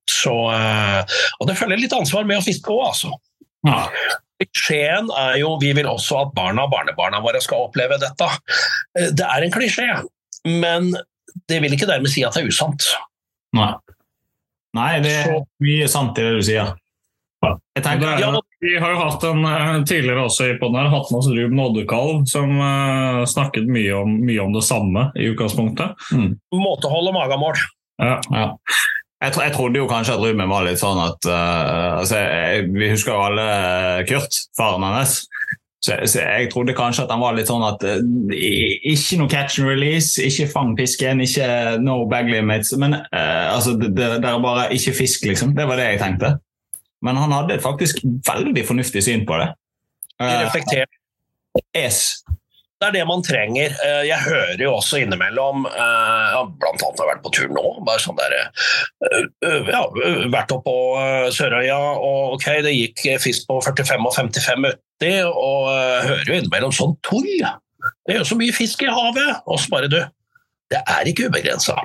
Så, 0.08 0.32
eh, 0.54 1.04
og 1.40 1.46
det 1.46 1.56
følger 1.56 1.78
litt 1.78 1.92
ansvar 1.92 2.24
med 2.26 2.38
å 2.38 2.44
fiske 2.44 2.70
òg, 2.72 2.86
altså. 2.88 3.12
Ja. 3.66 3.88
Klisjeen 4.40 5.10
er 5.18 5.36
jo 5.40 5.58
vi 5.58 5.72
vil 5.74 5.86
også 5.86 6.20
at 6.26 6.34
barna 6.34 6.64
og 6.64 6.70
barnebarna 6.72 7.20
våre 7.20 7.40
skal 7.42 7.66
oppleve 7.68 7.98
dette. 8.00 8.28
Eh, 8.96 9.10
Det 9.10 9.26
er 9.26 9.42
en 9.44 9.50
klisjé, 9.52 9.88
men 10.46 10.92
det 11.48 11.60
vil 11.62 11.72
ikke 11.72 11.86
dermed 11.86 12.08
si 12.08 12.24
at 12.24 12.32
det 12.34 12.44
er 12.44 12.48
usant. 12.48 12.82
Nei. 13.52 13.74
Nei, 14.74 15.00
det 15.00 15.12
er 15.26 15.40
mye 15.60 15.88
sant 15.88 16.18
i 16.18 16.22
det 16.22 16.34
du 16.38 16.42
sier. 16.42 16.74
Jeg 17.76 17.84
tenker, 17.84 18.14
er, 18.16 18.18
Ja. 18.20 18.40
Vi 18.60 18.78
har 18.78 18.90
jo 18.90 18.98
hatt 18.98 19.24
en 19.28 19.44
eh, 19.46 19.72
tidligere 19.86 20.24
også 20.26 20.48
i 20.50 20.58
podden 20.58 20.80
her, 20.80 20.90
hatt 20.90 21.10
med 21.12 21.20
oss 21.20 21.30
Ruben 21.30 21.60
Oddekalv, 21.62 22.24
som 22.30 22.56
uh, 22.58 23.22
snakket 23.28 23.68
mye 23.70 23.94
om, 23.94 24.16
mye 24.26 24.42
om 24.42 24.54
det 24.54 24.64
samme 24.66 25.08
i 25.14 25.28
utgangspunktet. 25.30 25.94
Måtehold 26.54 27.12
og 27.12 27.14
magemål. 27.14 27.60
Ja. 28.02 28.16
ja. 28.34 28.48
jeg, 29.22 29.34
tro, 29.34 29.44
jeg 29.46 29.54
trodde 29.54 29.82
jo 29.82 29.90
kanskje 29.90 30.16
at 30.16 30.24
Ruben 30.24 30.50
var 30.50 30.66
litt 30.66 30.82
sånn 30.82 30.98
at 31.04 31.30
uh, 31.30 32.00
altså, 32.00 32.18
jeg, 32.22 32.66
Vi 32.74 32.90
husker 32.90 33.14
jo 33.14 33.28
alle 33.28 33.46
Kurt, 34.10 34.42
faren 34.58 34.86
hans. 34.90 35.20
Så, 35.78 35.94
så 36.10 36.24
jeg 36.24 36.48
trodde 36.50 36.74
kanskje 36.74 37.04
at 37.04 37.12
han 37.14 37.22
var 37.22 37.36
litt 37.38 37.46
sånn 37.46 37.62
at 37.62 37.86
uh, 37.86 38.02
ikke 38.34 39.20
noe 39.20 39.30
catch 39.30 39.62
and 39.62 39.70
release, 39.70 40.18
ikke 40.18 40.50
fang 40.50 40.74
pisken, 40.78 41.22
ikke 41.22 41.78
no 41.84 42.00
bag 42.10 42.26
limits. 42.26 42.74
Men 42.74 42.98
uh, 42.98 43.46
altså, 43.54 43.78
det, 43.78 43.94
det, 43.94 44.16
det 44.26 44.34
er 44.34 44.42
bare 44.42 44.66
ikke 44.74 44.98
fisk, 44.98 45.30
liksom. 45.30 45.54
Det 45.54 45.70
var 45.70 45.78
det 45.78 45.92
jeg 45.92 46.02
tenkte. 46.02 46.34
Men 47.04 47.16
han 47.20 47.30
hadde 47.32 47.60
faktisk 47.62 48.00
veldig 48.26 48.64
fornuftig 48.66 49.02
syn 49.06 49.26
på 49.28 49.36
det. 49.38 49.52
Reflektert. 50.18 50.90
Reflekter. 50.90 51.68
yes. 51.76 52.24
Det 52.78 52.86
er 52.86 52.92
det 52.94 53.04
man 53.10 53.22
trenger. 53.26 53.72
Eh, 53.82 54.04
Jeg 54.06 54.22
hører 54.22 54.60
jo 54.62 54.76
også 54.76 55.00
innimellom, 55.02 55.64
eh, 55.66 56.34
blant 56.62 56.82
annet 56.82 57.00
har 57.00 57.08
jeg 57.08 57.10
vært 57.10 57.24
på 57.24 57.32
tur 57.34 57.48
nå, 57.50 57.64
bare 57.86 57.98
sånn 57.98 58.18
der, 58.20 58.36
eh, 58.36 59.24
eh, 59.48 59.70
ja, 59.72 59.80
eh, 60.04 60.20
vært 60.30 60.52
oppe 60.54 60.70
på 60.70 60.76
eh, 61.02 61.26
Sørøya, 61.34 61.78
og 61.98 62.36
ok, 62.36 62.46
det 62.62 62.74
gikk 62.76 63.02
eh, 63.10 63.18
fisk 63.18 63.48
på 63.50 63.58
45 63.66 64.06
og 64.06 64.14
55 64.14 64.68
uti, 64.70 65.10
og 65.26 65.66
eh, 65.74 66.06
hører 66.06 66.30
jo 66.30 66.38
innimellom 66.38 66.76
sånn 66.78 66.94
tull. 67.02 67.26
Det 68.06 68.14
er 68.14 68.20
jo 68.20 68.28
så 68.30 68.38
mye 68.38 68.54
fisk 68.54 68.86
i 68.86 68.92
havet, 68.94 69.42
og 69.50 69.58
så 69.58 69.74
bare 69.74 69.90
du, 69.90 69.98
det 70.70 70.82
er 70.86 71.10
ikke 71.10 71.26
ubegrensa. 71.32 71.80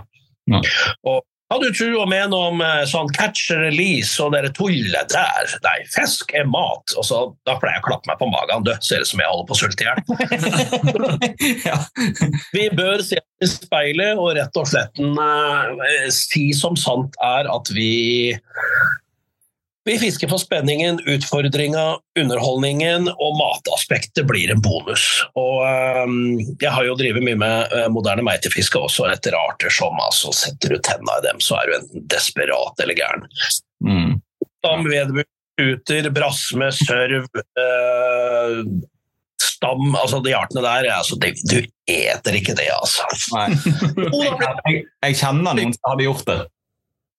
Og 1.09 1.23
ja, 1.53 1.69
du 1.69 1.91
jo 1.91 2.05
med 2.09 2.31
noe 2.31 2.49
om 2.51 2.61
eh, 2.63 2.83
sånn 2.89 3.09
catch 3.13 3.51
and 3.53 3.61
release 3.65 4.21
og 4.23 4.33
dere 4.33 4.49
tullet 4.55 5.11
der. 5.13 5.53
Nei, 5.65 5.75
fisk 5.93 6.33
er 6.37 6.47
mat. 6.49 6.95
Og 6.97 7.05
så, 7.07 7.19
da 7.47 7.57
pleier 7.61 7.77
jeg 7.77 7.83
å 7.83 7.87
klappe 7.91 8.09
meg 8.09 8.17
på 8.21 8.29
magen. 8.31 8.65
Du, 8.65 8.73
ser 8.83 9.03
ut 9.03 9.09
som 9.09 9.21
jeg 9.21 9.29
holder 9.29 9.47
på 9.49 9.55
å 9.55 9.61
sulte 9.61 9.83
i 9.83 9.87
hjel. 9.87 9.99
Vi 12.55 12.65
bør 12.73 13.03
se 13.05 13.21
i 13.21 13.49
speilet 13.49 14.19
og 14.19 14.33
rett 14.37 14.59
og 14.59 14.67
slett 14.69 15.01
eh, 15.03 16.09
si 16.13 16.45
som 16.57 16.77
sant 16.79 17.15
er 17.23 17.49
at 17.51 17.69
vi 17.73 18.33
vi 19.85 19.97
fisker 19.99 20.29
for 20.31 20.39
spenningen, 20.39 20.99
utfordringa, 21.07 21.97
underholdningen, 22.19 23.09
og 23.11 23.35
mataspektet 23.39 24.23
blir 24.29 24.53
en 24.53 24.61
bonus. 24.63 25.03
Og 25.39 25.59
um, 26.07 26.39
Jeg 26.61 26.71
har 26.71 26.87
jo 26.87 26.95
drevet 26.99 27.25
mye 27.25 27.39
med 27.39 27.75
eh, 27.75 27.89
moderne 27.91 28.23
meitefiske 28.23 28.79
også, 28.79 29.09
etter 29.11 29.35
arter 29.35 29.73
som 29.73 29.99
altså, 29.99 30.31
setter 30.35 30.75
du 30.75 30.79
tenna 30.87 31.19
i 31.19 31.25
dem, 31.27 31.43
så 31.43 31.59
er 31.59 31.67
du 31.67 31.75
enten 31.81 32.07
desperat 32.15 32.79
eller 32.83 32.99
gæren. 32.99 33.27
Mm. 33.83 34.15
Stam, 34.63 34.87
vedbud, 34.87 35.29
uter, 35.59 36.09
brasme, 36.15 36.71
sørv, 36.79 37.27
eh, 37.59 38.57
stam 39.43 39.95
Altså 39.99 40.19
de 40.23 40.33
artene 40.35 40.63
der, 40.63 40.89
altså, 40.95 41.19
de, 41.19 41.33
du 41.51 41.59
eter 41.91 42.39
ikke 42.39 42.55
det, 42.55 42.71
altså. 42.71 43.03
Nei. 43.35 43.49
Jeg, 44.63 44.83
jeg 45.03 45.15
kjenner 45.19 45.57
noen 45.57 45.75
som 45.75 45.91
hadde 45.91 46.05
gjort 46.07 46.27
det. 46.29 46.41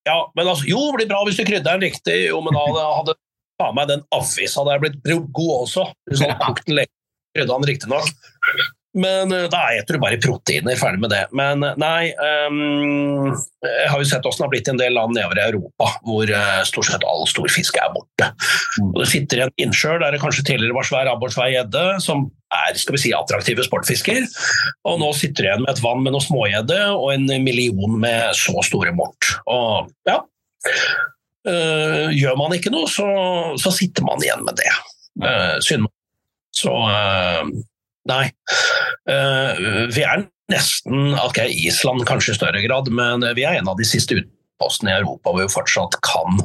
Ja, 0.05 0.19
men 0.37 0.49
altså, 0.49 0.67
jo, 0.69 0.81
det 0.91 0.99
blir 0.99 1.11
bra 1.13 1.23
hvis 1.27 1.39
du 1.41 1.45
krydrer 1.49 1.79
den 1.79 1.87
riktig. 1.89 2.17
Jo, 2.29 2.41
men 2.45 2.57
da 2.57 2.65
hadde, 2.67 2.85
hadde 2.99 3.17
faen 3.61 3.77
meg 3.79 3.91
den 3.91 4.03
avisa 4.15 4.61
hadde 4.61 4.77
jeg 4.77 4.85
blitt 4.85 5.29
god 5.39 5.53
også. 5.63 5.87
Hvis 6.11 6.25
han 6.25 6.35
tok 6.43 6.65
den 6.67 6.81
lenge, 6.81 6.93
krydra 7.37 7.61
den 7.61 7.71
riktig 7.71 7.93
nok. 7.93 8.11
Men 8.95 9.33
eh, 9.35 9.49
da 9.51 9.63
eter 9.75 9.97
du 9.97 10.03
bare 10.03 10.21
proteiner, 10.23 10.79
ferdig 10.79 11.03
med 11.03 11.11
det. 11.11 11.25
Men 11.35 11.65
eh, 11.67 11.75
nei 11.81 12.13
um, 12.47 13.33
Jeg 13.65 13.89
har 13.91 13.99
jo 13.99 14.07
sett 14.07 14.23
hvordan 14.23 14.39
det 14.39 14.47
har 14.47 14.53
blitt 14.53 14.71
i 14.71 14.75
en 14.75 14.81
del 14.81 14.95
land 14.95 15.17
nedover 15.17 15.41
i 15.41 15.47
Europa, 15.49 15.89
hvor 16.07 16.31
uh, 16.31 16.61
stort 16.69 16.89
sett 16.91 17.07
all 17.09 17.27
storfiske 17.31 17.83
er 17.83 17.95
borte. 17.95 18.31
Og 18.85 19.01
Det 19.03 19.09
sitter 19.11 19.45
en 19.45 19.55
innsjø 19.67 19.97
der 20.03 20.15
det 20.15 20.23
kanskje 20.23 20.47
tidligere 20.47 20.79
var 20.79 20.87
svær 20.87 21.11
abbor, 21.11 21.35
gjedde, 21.35 21.85
som 22.05 22.29
er 22.55 22.79
skal 22.79 22.95
vi 22.95 23.03
si, 23.03 23.15
attraktive 23.17 23.67
sportfisker. 23.67 24.29
Og 24.87 25.03
nå 25.03 25.11
sitter 25.19 25.43
du 25.43 25.49
igjen 25.49 25.67
med 25.67 25.75
et 25.75 25.83
vann 25.83 26.05
med 26.05 26.15
noe 26.15 26.23
smågjedde 26.23 26.81
og 26.95 27.11
en 27.17 27.27
million 27.43 27.99
med 27.99 28.31
så 28.39 28.63
store 28.67 28.95
mort. 28.95 29.35
Og 29.51 29.91
ja 30.07 30.21
uh, 31.51 32.09
Gjør 32.15 32.39
man 32.39 32.55
ikke 32.55 32.73
noe, 32.73 32.87
så, 32.91 33.09
så 33.59 33.75
sitter 33.75 34.07
man 34.07 34.23
igjen 34.23 34.47
med 34.47 34.63
det. 34.63 34.71
Uh. 35.19 35.59
Så 36.55 36.71
eh, 36.71 37.43
nei. 38.11 38.29
Uh, 39.09 39.89
vi 39.95 40.03
er 40.05 40.27
nesten 40.53 41.15
Ok, 41.25 41.39
Island 41.49 42.05
kanskje 42.09 42.35
i 42.35 42.39
større 42.39 42.61
grad, 42.67 42.91
men 42.93 43.25
vi 43.37 43.45
er 43.49 43.59
en 43.63 43.69
av 43.73 43.79
de 43.81 43.87
siste 43.89 44.19
utpostene 44.21 44.93
i 44.93 44.99
Europa 45.01 45.33
hvor 45.33 45.41
vi 45.47 45.53
fortsatt 45.55 45.97
kan 46.05 46.43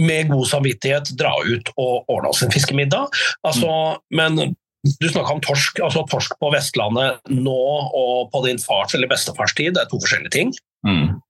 med 0.00 0.30
god 0.32 0.46
samvittighet 0.48 1.10
dra 1.20 1.34
ut 1.44 1.68
og 1.76 2.08
ordne 2.08 2.30
oss 2.32 2.40
en 2.46 2.52
fiskemiddag. 2.54 3.12
Altså, 3.44 3.98
Men 4.10 4.38
du 5.00 5.08
snakka 5.08 5.34
om 5.36 5.42
torsk. 5.44 5.78
altså 5.84 6.06
Torsk 6.10 6.32
på 6.40 6.48
Vestlandet 6.54 7.20
nå 7.28 7.58
og 7.92 8.30
på 8.32 8.40
din 8.46 8.58
fars 8.58 8.94
eller 8.96 9.10
bestefars 9.12 9.52
tid, 9.54 9.74
det 9.76 9.84
er 9.84 9.90
to 9.92 10.00
forskjellige 10.00 10.32
ting. 10.32 10.54
Mm. 10.88 11.20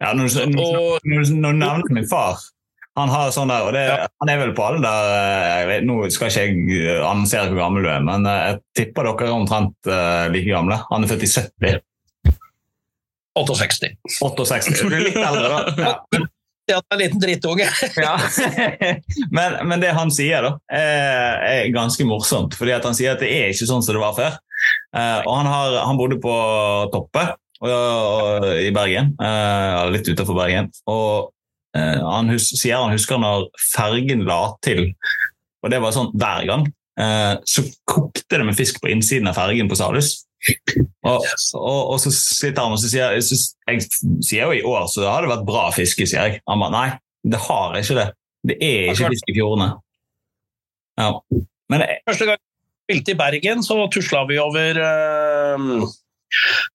Ja, 0.00 0.12
når, 0.14 0.28
du, 0.30 0.46
når, 0.54 1.00
du- 1.02 1.34
når 1.42 1.52
du 1.52 1.58
nevner 1.58 1.92
min 1.98 2.06
far 2.08 2.38
han 2.96 3.12
har 3.12 3.32
sånn 3.34 3.50
der, 3.52 3.66
og 3.66 3.74
det, 3.76 3.82
han 4.22 4.30
er 4.32 4.38
vel 4.40 4.54
på 4.56 4.64
alle 4.64 4.80
der 4.84 5.10
eh, 5.16 5.64
vet, 5.68 5.84
Nå 5.84 5.98
skal 6.12 6.30
ikke 6.30 6.44
jeg 6.46 6.78
eh, 6.80 7.02
annonsere 7.04 7.50
hvor 7.50 7.60
gammel 7.60 7.84
du 7.84 7.90
er, 7.92 8.04
men 8.04 8.24
eh, 8.28 8.38
jeg 8.46 8.62
tipper 8.80 9.10
dere 9.10 9.28
er 9.28 9.34
omtrent 9.36 9.90
uh, 9.90 10.24
like 10.32 10.48
gamle. 10.48 10.78
Han 10.88 11.04
er 11.04 11.12
født 11.12 11.26
i 11.26 11.30
70. 11.34 11.84
68. 13.36 13.92
68. 14.16 14.80
Du 14.80 14.96
er 14.96 15.04
litt 15.04 15.20
eldre, 15.20 15.52
da. 15.52 15.60
Ja. 15.76 16.24
Det 16.66 16.74
er 16.74 16.96
en 16.96 16.98
liten 16.98 17.20
drittunge. 17.22 17.66
Ja. 18.06 18.16
men, 19.30 19.60
men 19.70 19.82
det 19.84 19.92
han 19.94 20.10
sier, 20.10 20.42
da, 20.42 20.56
er, 20.72 21.44
er 21.46 21.74
ganske 21.74 22.02
morsomt. 22.08 22.56
fordi 22.58 22.74
at 22.74 22.88
Han 22.88 22.96
sier 22.96 23.14
at 23.14 23.22
det 23.22 23.28
er 23.30 23.52
ikke 23.52 23.68
sånn 23.68 23.84
som 23.86 23.94
det 23.94 24.02
var 24.02 24.16
før. 24.16 24.40
Og 24.96 25.30
han, 25.36 25.46
har, 25.46 25.76
han 25.86 26.00
bodde 26.00 26.18
på 26.18 26.32
Toppe 26.90 27.22
og, 27.60 27.70
og, 27.70 28.46
i 28.58 28.72
Bergen, 28.74 29.14
eh, 29.22 29.84
litt 29.94 30.08
utenfor 30.10 30.36
Bergen. 30.36 30.72
Og 30.90 31.30
han 31.76 32.32
hus, 32.32 32.50
sier 32.56 32.80
han 32.80 32.94
husker 32.94 33.20
når 33.20 33.48
fergen 33.72 34.24
la 34.28 34.40
til, 34.64 34.88
og 35.64 35.72
det 35.72 35.80
var 35.82 35.94
sånn 35.94 36.12
hver 36.14 36.46
gang. 36.48 36.66
Eh, 36.96 37.34
så 37.44 37.64
kokte 37.84 38.38
det 38.38 38.46
med 38.48 38.56
fisk 38.56 38.80
på 38.80 38.88
innsiden 38.88 39.28
av 39.28 39.36
fergen 39.36 39.68
på 39.68 39.76
Salhus. 39.78 40.22
Og, 41.06 41.24
og, 41.58 41.80
og 41.92 41.98
så 42.00 42.12
sitter 42.12 42.62
han 42.62 42.76
og 42.76 42.78
så 42.78 42.90
sier 42.92 43.16
så, 43.24 43.36
Jeg 43.66 43.86
sier 44.22 44.44
jo 44.44 44.54
i 44.54 44.62
år 44.68 44.84
så 44.92 45.06
har 45.08 45.24
det 45.24 45.32
vært 45.32 45.46
bra 45.48 45.66
fiske, 45.74 46.06
sier 46.06 46.30
jeg. 46.30 46.40
Han 46.48 46.62
bare 46.62 46.74
nei, 46.74 46.86
det 47.26 47.42
har 47.48 47.76
ikke 47.80 47.98
det. 47.98 48.06
Det 48.46 48.56
er 48.62 48.92
ikke 48.92 49.12
fisk 49.14 49.32
i 49.32 49.36
fjordene. 49.36 49.68
Ja. 51.00 51.10
Men 51.72 51.82
jeg, 51.84 52.00
Første 52.08 52.28
gang 52.30 52.40
vi 52.40 52.94
spilte 52.94 53.12
i 53.12 53.18
Bergen, 53.18 53.64
så 53.66 53.78
tusla 53.92 54.22
vi 54.30 54.38
over 54.40 54.78
eh, 54.80 55.64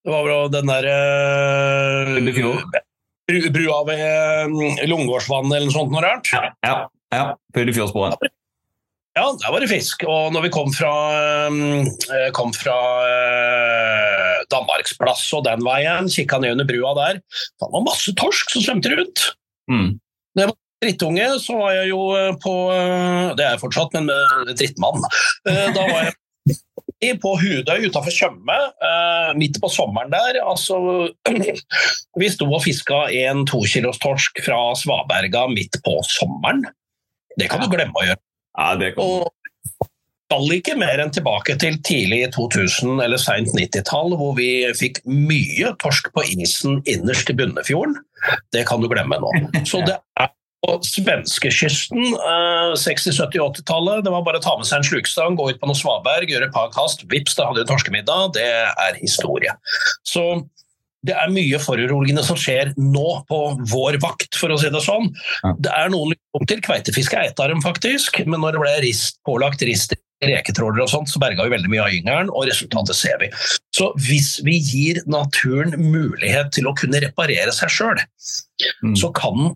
Det 0.04 0.12
var 0.12 0.26
vel 0.28 0.52
den 0.54 0.74
der 0.74 0.90
uh, 0.92 2.16
Puddefjord? 2.18 2.82
Brua 3.30 3.82
ved 3.88 4.86
Lungegårdsvannet 4.90 5.56
eller 5.58 5.68
noe 5.70 5.76
sånt 5.76 5.92
noe 5.94 6.04
rart. 6.04 6.32
ja, 6.66 6.76
ja, 7.14 7.26
Puddefjordsbroen. 7.56 8.16
Ja, 9.12 9.26
der 9.36 9.52
var 9.52 9.60
det 9.60 9.68
fisk. 9.68 10.06
Og 10.08 10.32
når 10.32 10.46
vi 10.46 10.52
kom 10.56 10.70
fra, 10.72 10.92
eh, 11.52 12.30
kom 12.36 12.54
fra 12.56 12.76
eh, 13.08 14.38
Danmarksplass 14.52 15.26
og 15.36 15.44
den 15.50 15.64
veien. 15.68 16.08
Kikka 16.12 16.40
ned 16.40 16.56
under 16.56 16.68
brua 16.70 16.94
der. 16.96 17.20
Det 17.20 17.68
var 17.74 17.84
masse 17.84 18.14
torsk 18.16 18.54
som 18.56 18.64
svømte 18.64 18.94
rundt. 18.96 19.26
Mm. 19.72 20.00
Drittunge, 20.82 21.26
så 21.44 21.54
var 21.60 21.76
jeg 21.76 21.92
jo 21.92 22.00
eh, 22.18 22.32
på 22.42 22.52
eh, 22.74 23.36
Det 23.38 23.44
er 23.46 23.52
jeg 23.54 23.62
fortsatt, 23.62 23.94
men 24.00 24.08
med 24.10 24.56
drittmann. 24.58 25.04
Eh, 25.46 25.68
Da 25.76 25.84
var 25.86 26.08
jeg 26.08 26.16
på 27.22 27.34
Hudøy 27.42 27.88
utafor 27.90 28.14
Tjøme, 28.14 28.58
eh, 28.86 29.32
midt 29.40 29.58
på 29.62 29.70
sommeren 29.74 30.14
der. 30.14 30.42
Altså, 30.46 30.78
vi 32.22 32.32
sto 32.32 32.50
og 32.50 32.64
fiska 32.66 33.08
en-tokilos 33.26 34.02
torsk 34.04 34.44
fra 34.46 34.60
Svaberga 34.78 35.48
midt 35.52 35.82
på 35.86 35.98
sommeren. 36.08 36.66
Det 37.40 37.50
kan 37.50 37.64
du 37.64 37.70
glemme 37.72 37.96
å 37.96 38.08
gjøre. 38.10 38.22
Ja, 38.60 38.74
det 38.78 38.94
kan. 38.96 39.06
Og 39.06 39.32
skal 40.32 40.54
ikke 40.56 40.78
mer 40.80 41.02
enn 41.04 41.12
tilbake 41.12 41.58
til 41.60 41.76
tidlig 41.84 42.22
2000- 42.38 43.02
eller 43.04 43.20
seint 43.20 43.52
90-tall, 43.52 44.14
hvor 44.16 44.38
vi 44.38 44.64
fikk 44.80 45.02
mye 45.04 45.74
torsk 45.82 46.08
på 46.16 46.24
isen 46.38 46.80
innerst 46.88 47.34
i 47.34 47.36
Bunnefjorden. 47.36 47.98
Det 48.56 48.64
kan 48.70 48.80
du 48.80 48.88
glemme 48.92 49.20
nå. 49.20 49.32
Så 49.70 49.82
det 49.84 49.98
er 50.22 50.32
på 50.62 50.78
svenskekysten, 50.86 52.04
eh, 52.14 52.74
60-, 52.78 53.14
70-, 53.18 53.42
80-tallet. 53.42 54.04
Det 54.06 54.14
var 54.14 54.26
bare 54.26 54.42
å 54.42 54.44
ta 54.46 54.56
med 54.60 54.68
seg 54.70 54.82
en 54.82 54.88
slukstang, 54.88 55.38
gå 55.40 55.50
ut 55.52 55.62
på 55.62 55.70
noe 55.70 55.78
svaberg, 55.78 56.30
gjøre 56.30 56.50
et 56.50 56.56
par 56.56 56.70
kast. 56.76 57.06
Vips, 57.12 57.36
da 57.38 57.50
hadde 57.50 57.64
du 57.66 57.72
torskemiddag. 57.72 58.34
Det 58.38 58.46
er 58.70 59.00
historie. 59.02 59.56
Så 60.08 60.26
det 61.02 61.16
er 61.18 61.34
mye 61.34 61.58
foruroligende 61.58 62.22
som 62.26 62.38
skjer 62.38 62.76
nå 62.78 63.08
på 63.30 63.40
vår 63.72 63.98
vakt, 64.04 64.38
for 64.38 64.54
å 64.54 64.60
si 64.62 64.70
det 64.70 64.84
sånn. 64.86 65.10
Det 65.58 65.72
er 65.74 65.90
noen 65.90 66.14
lyspunkter. 66.14 66.62
Kveitefiske 66.68 67.18
er 67.18 67.32
et 67.32 67.42
av 67.42 67.50
dem, 67.50 67.64
faktisk. 67.66 68.22
Men 68.30 68.44
når 68.46 68.54
det 68.58 68.62
ble 68.62 68.76
rist, 68.86 69.18
pålagt 69.26 69.66
rist 69.66 69.98
reketrålere 70.22 70.84
og 70.86 70.92
sånt, 70.92 71.10
så 71.10 71.18
berga 71.18 71.48
vi 71.48 71.56
veldig 71.56 71.72
mye 71.74 71.82
av 71.82 71.96
yngelen, 71.98 72.30
og 72.30 72.46
resultatet 72.46 72.94
ser 72.94 73.18
vi. 73.18 73.32
Så 73.74 73.88
hvis 74.06 74.36
vi 74.46 74.60
gir 74.62 75.00
naturen 75.10 75.74
mulighet 75.82 76.52
til 76.54 76.70
å 76.70 76.76
kunne 76.78 77.02
reparere 77.02 77.50
seg 77.56 77.74
sjøl, 77.74 78.06
Mm. 78.86 78.94
så 78.94 79.10
kan 79.18 79.34
i 79.50 79.56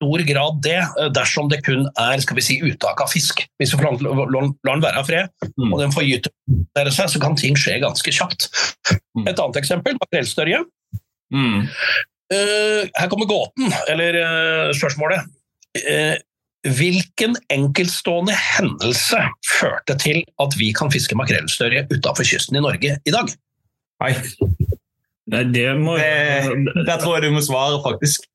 stor 0.00 0.22
grad 0.24 0.62
det, 0.64 0.80
eh, 0.80 1.10
dersom 1.12 1.50
det 1.50 1.60
kun 1.64 1.84
er 1.98 2.20
skal 2.24 2.38
vi 2.38 2.44
si, 2.44 2.58
uttak 2.64 3.00
av 3.04 3.10
fisk. 3.12 3.44
Hvis 3.60 3.74
du 3.74 3.76
får 3.76 4.00
lar 4.00 4.48
den 4.72 4.84
være 4.84 4.96
av 4.96 5.06
fred, 5.06 5.28
Mm. 5.58 5.72
og 5.72 5.80
den 5.80 5.92
får 5.92 6.08
gyte 6.08 6.30
seg, 6.90 7.08
så 7.08 7.20
kan 7.20 7.36
ting 7.36 7.54
skje 7.54 7.80
ganske 7.80 8.10
kjapt. 8.10 8.48
Mm. 9.16 9.28
Et 9.28 9.38
annet 9.38 9.56
eksempel, 9.56 9.96
makrellstørje. 10.00 10.64
Mm. 11.32 11.68
Uh, 12.32 12.86
her 12.96 13.08
kommer 13.10 13.26
gåten, 13.26 13.72
eller 13.88 14.14
uh, 14.14 14.72
spørsmålet. 14.72 15.26
Uh, 15.76 16.16
hvilken 16.62 17.36
enkeltstående 17.50 18.34
hendelse 18.36 19.18
førte 19.48 19.96
til 19.98 20.22
at 20.38 20.54
vi 20.58 20.72
kan 20.72 20.90
fiske 20.90 21.16
makrellstørje 21.16 21.88
utenfor 21.90 22.24
kysten 22.24 22.56
i 22.56 22.60
Norge 22.62 22.98
i 23.04 23.14
dag? 23.14 23.32
Nei, 24.00 24.14
det 25.52 25.68
må 25.78 25.96
det, 25.96 26.84
det 26.86 27.00
tror 27.00 27.18
jeg 27.18 27.28
du 27.28 27.34
må 27.34 27.42
svare, 27.44 27.80
faktisk. 27.84 28.26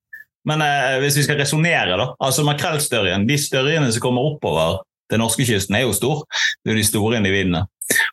Men 0.50 0.62
eh, 0.66 0.98
hvis 1.04 1.20
vi 1.20 1.26
skal 1.28 1.40
resonnere, 1.42 1.98
da. 1.98 2.12
altså 2.22 2.46
Makrellstørjen, 2.48 3.26
de 3.30 3.38
størjene 3.42 3.90
som 3.94 4.04
kommer 4.04 4.28
oppover 4.34 4.84
til 5.12 5.22
norskekysten, 5.22 5.78
er 5.78 5.86
jo 5.86 5.96
stor. 5.96 6.24
Det 6.62 6.72
er 6.72 6.78
jo 6.78 6.82
de 6.82 6.88
store 6.88 7.20
individene. 7.20 7.66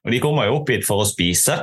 Og 0.04 0.12
de 0.12 0.20
kommer 0.22 0.48
jo 0.48 0.58
opp 0.60 0.72
hit 0.72 0.86
for 0.88 1.04
å 1.04 1.08
spise. 1.08 1.62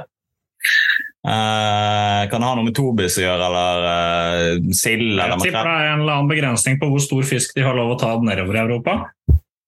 Eh, 1.19 2.21
kan 2.31 2.39
det 2.39 2.47
ha 2.47 2.55
noe 2.55 2.63
med 2.69 2.75
tobis 2.77 3.17
å 3.19 3.25
gjøre, 3.25 3.47
eller 3.49 3.87
eh, 3.89 4.69
sild 4.77 5.17
eller 5.17 5.35
Jeg 5.35 5.49
tipper 5.49 5.67
det 5.67 5.73
er 5.75 5.89
en 5.91 6.03
eller 6.05 6.15
annen 6.15 6.31
begrensning 6.31 6.77
på 6.79 6.87
hvor 6.93 7.03
stor 7.03 7.25
fisk 7.27 7.57
de 7.57 7.65
har 7.65 7.75
lov 7.75 7.95
å 7.95 7.97
ta 7.99 8.13
nedover 8.23 8.55
i 8.55 8.61
Europa. 8.61 8.95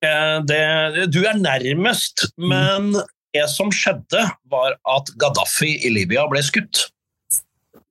Eh, 0.06 0.38
det, 0.48 0.62
du 1.12 1.20
er 1.26 1.42
nærmest, 1.42 2.30
men 2.40 2.94
det 3.36 3.44
som 3.52 3.72
skjedde, 3.74 4.24
var 4.52 4.78
at 4.96 5.12
Gaddafi 5.20 5.76
i 5.88 5.92
Libya 5.94 6.24
ble 6.32 6.44
skutt. 6.46 6.88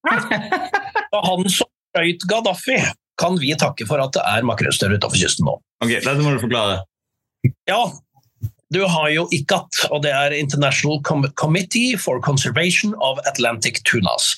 Og 1.15 1.21
han 1.27 1.53
som 1.53 1.69
skjøt 1.91 2.29
Gaddafi, 2.31 2.79
kan 3.21 3.37
vi 3.41 3.55
takke 3.59 3.87
for 3.89 4.03
at 4.03 4.15
det 4.17 4.23
er 4.25 4.47
makrellstørre 4.49 4.97
utenfor 4.99 5.21
kysten 5.21 5.49
nå. 5.49 5.59
Ok, 5.85 5.97
Dette 5.99 6.21
må 6.23 6.35
du 6.35 6.41
forklare. 6.43 6.81
Ja, 7.69 7.83
du 8.71 8.85
har 8.87 9.09
jo 9.11 9.27
ICAT, 9.35 9.87
og 9.91 10.05
det 10.05 10.13
er 10.15 10.35
International 10.37 11.01
Com 11.03 11.25
Committee 11.35 11.99
for 11.99 12.21
Conservation 12.23 12.95
of 13.03 13.19
Atlantic 13.27 13.83
Tunas. 13.89 14.37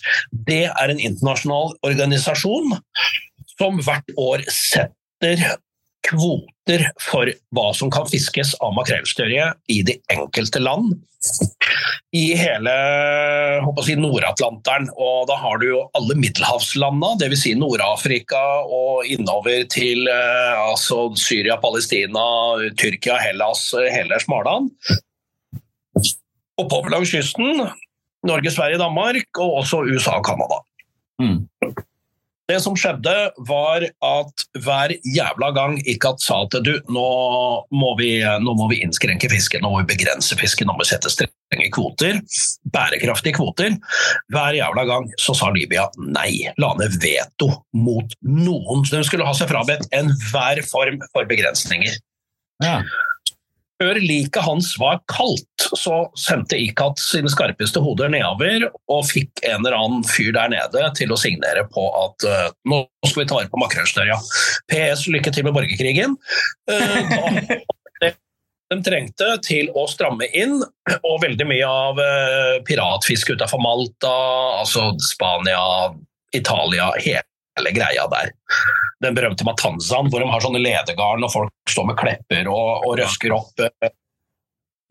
Det 0.49 0.65
er 0.71 0.93
en 0.93 1.03
internasjonal 1.03 1.77
organisasjon 1.85 2.79
som 3.59 3.83
hvert 3.85 4.15
år 4.17 4.47
setter 4.49 5.43
kvoter 6.07 6.85
for 7.03 7.31
hva 7.55 7.71
som 7.77 7.91
kan 7.93 8.09
fiskes 8.11 8.55
av 8.63 8.75
makrellstørje 8.77 9.53
i 9.73 9.81
de 9.87 9.99
enkelte 10.13 10.63
land 10.63 10.95
i 12.13 12.23
hele 12.37 12.73
si, 13.87 13.95
Nord-Atlanteren. 13.97 14.89
Og 14.99 15.29
da 15.31 15.37
har 15.41 15.61
du 15.63 15.69
jo 15.69 15.85
alle 15.97 16.17
middelhavslandene, 16.19 17.21
dvs. 17.23 17.45
Si 17.45 17.55
Nord-Afrika 17.59 18.41
og 18.67 19.07
innover 19.09 19.65
til 19.73 20.11
eh, 20.11 20.59
altså 20.59 21.07
Syria, 21.19 21.59
Palestina, 21.63 22.25
Tyrkia, 22.79 23.21
Hellas, 23.23 23.69
hele 23.95 24.19
Smaland. 24.23 24.73
Oppover 26.61 26.93
langs 26.93 27.15
kysten. 27.15 27.65
Norge, 28.27 28.53
Sverige, 28.55 28.79
Danmark, 28.79 29.27
og 29.39 29.63
også 29.63 29.83
USA 29.89 30.19
og 30.21 30.27
Canada. 30.27 30.61
Mm. 31.23 31.41
Det 32.53 32.59
som 32.61 32.75
skjedde, 32.77 33.13
var 33.49 33.85
at 34.05 34.43
hver 34.61 34.93
jævla 35.09 35.49
gang 35.57 35.79
Ikat 35.89 36.21
sa 36.21 36.43
at 36.45 36.57
du, 36.67 36.75
nå 36.93 37.05
må 37.73 37.93
vi, 37.97 38.11
nå 38.21 38.53
må 38.59 38.67
vi 38.69 38.83
innskrenke 38.85 39.31
fisket, 39.33 39.63
nå 39.65 39.71
må 39.73 39.81
vi 39.81 39.95
begrense 39.95 40.37
fisket, 40.37 40.69
nå 40.69 40.75
må 40.77 40.83
vi 40.83 40.91
sette 40.91 41.13
strenge 41.15 41.71
kvoter, 41.73 42.19
bærekraftige 42.75 43.39
kvoter. 43.39 43.79
Hver 44.35 44.59
jævla 44.59 44.85
gang 44.91 45.09
så 45.23 45.37
sa 45.39 45.49
Libya 45.55 45.87
nei, 45.97 46.43
la 46.61 46.75
ned 46.77 46.99
veto 47.01 47.49
mot 47.73 48.13
noen. 48.21 48.85
Så 48.85 48.99
de 48.99 49.07
skulle 49.09 49.29
ha 49.29 49.33
seg 49.39 49.49
frabedt 49.53 49.89
enhver 49.97 50.61
form 50.69 51.01
for 51.15 51.29
begrensninger. 51.31 51.97
Ja. 52.63 52.83
Før 53.83 53.99
liket 53.99 54.45
hans 54.47 54.69
var 54.79 55.01
kaldt, 55.11 55.65
så 55.75 56.05
sendte 56.19 56.55
ICAT 56.61 57.01
sine 57.03 57.31
skarpeste 57.33 57.81
hoder 57.83 58.13
nedover 58.13 58.69
og 58.71 59.09
fikk 59.09 59.43
en 59.49 59.65
eller 59.65 59.75
annen 59.75 60.05
fyr 60.07 60.31
der 60.37 60.53
nede 60.53 60.85
til 60.95 61.11
å 61.11 61.19
signere 61.19 61.65
på 61.73 61.89
at 61.99 62.27
uh, 62.29 62.53
nå 62.71 62.85
skal 63.09 63.25
vi 63.25 63.27
ta 63.27 63.41
vare 63.41 63.51
på 63.51 63.59
makrellstørja. 63.59 64.21
PS, 64.71 65.09
lykke 65.11 65.33
til 65.35 65.49
med 65.49 65.57
borgerkrigen. 65.57 66.15
Uh, 66.71 67.59
de 68.71 68.79
trengte 68.87 69.33
til 69.49 69.73
å 69.75 69.89
stramme 69.91 70.31
inn, 70.31 70.61
og 71.03 71.19
veldig 71.25 71.49
mye 71.51 71.75
av 71.89 71.99
uh, 71.99 72.63
piratfiske 72.69 73.35
utenfor 73.35 73.67
Malta, 73.67 74.15
altså 74.63 74.93
Spania, 75.11 75.91
Italia, 76.39 76.93
hele 77.03 77.27
greia 77.77 78.09
der 78.09 78.33
den 79.03 79.17
berømte 79.17 79.45
Matanzaen, 79.47 80.11
hvor 80.11 80.23
de 80.23 80.31
har 80.31 80.45
sånne 80.45 80.63
ledegarn 80.63 81.25
og 81.27 81.33
folk 81.33 81.71
står 81.71 81.89
med 81.91 81.99
klepper 81.99 82.51
og, 82.51 82.87
og 82.87 82.99
røsker 83.01 83.35
opp 83.35 83.65
uh, 83.65 83.91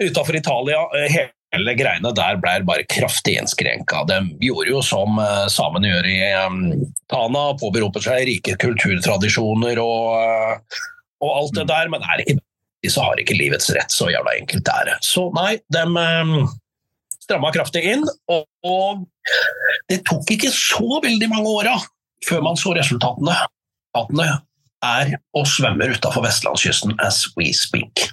utafor 0.01 0.37
Italia. 0.37 0.83
Uh, 0.91 1.17
hele 1.51 1.75
greiene 1.79 2.13
der 2.15 2.39
ble 2.43 2.57
bare 2.67 2.87
kraftig 2.91 3.37
innskrenka. 3.39 4.03
De 4.09 4.19
gjorde 4.43 4.71
jo 4.71 4.83
som 4.85 5.19
uh, 5.21 5.47
samene 5.51 5.93
gjør 5.93 6.09
i 6.11 6.19
Tana, 7.11 7.45
påberoper 7.61 8.03
seg 8.03 8.25
rike 8.29 8.57
kulturtradisjoner 8.61 9.81
og, 9.83 10.79
og 11.23 11.37
alt 11.37 11.59
det 11.59 11.69
der, 11.71 11.91
men 11.91 12.03
er 12.03 12.25
ikke 12.25 12.41
så 12.89 13.03
har 13.05 13.19
ikke 13.21 13.35
livets 13.37 13.67
rett 13.75 13.93
så 13.93 14.07
jævla 14.09 14.31
enkelt 14.39 14.65
det. 14.65 14.95
Så 15.05 15.27
nei, 15.37 15.51
de 15.69 15.83
stramma 17.21 17.51
kraftig 17.53 17.83
inn, 17.91 18.01
og, 18.33 18.47
og 18.65 19.03
det 19.91 19.99
tok 20.09 20.33
ikke 20.33 20.49
så 20.49 20.97
veldig 21.03 21.29
mange 21.29 21.53
åra 21.61 21.75
før 22.27 22.45
man 22.45 22.59
så 22.59 22.75
resultatene 22.77 23.35
er 24.81 25.17
og 25.37 25.49
svømmer 25.49 25.93
utafor 25.93 26.25
vestlandskysten 26.25 26.95
as 27.05 27.25
we 27.37 27.51
speak. 27.55 28.09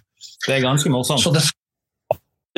Det 0.46 0.59
er 0.59 0.64
ganske 0.64 0.90
morsomt. 0.92 1.22
Så 1.22 1.32
det, 1.34 1.42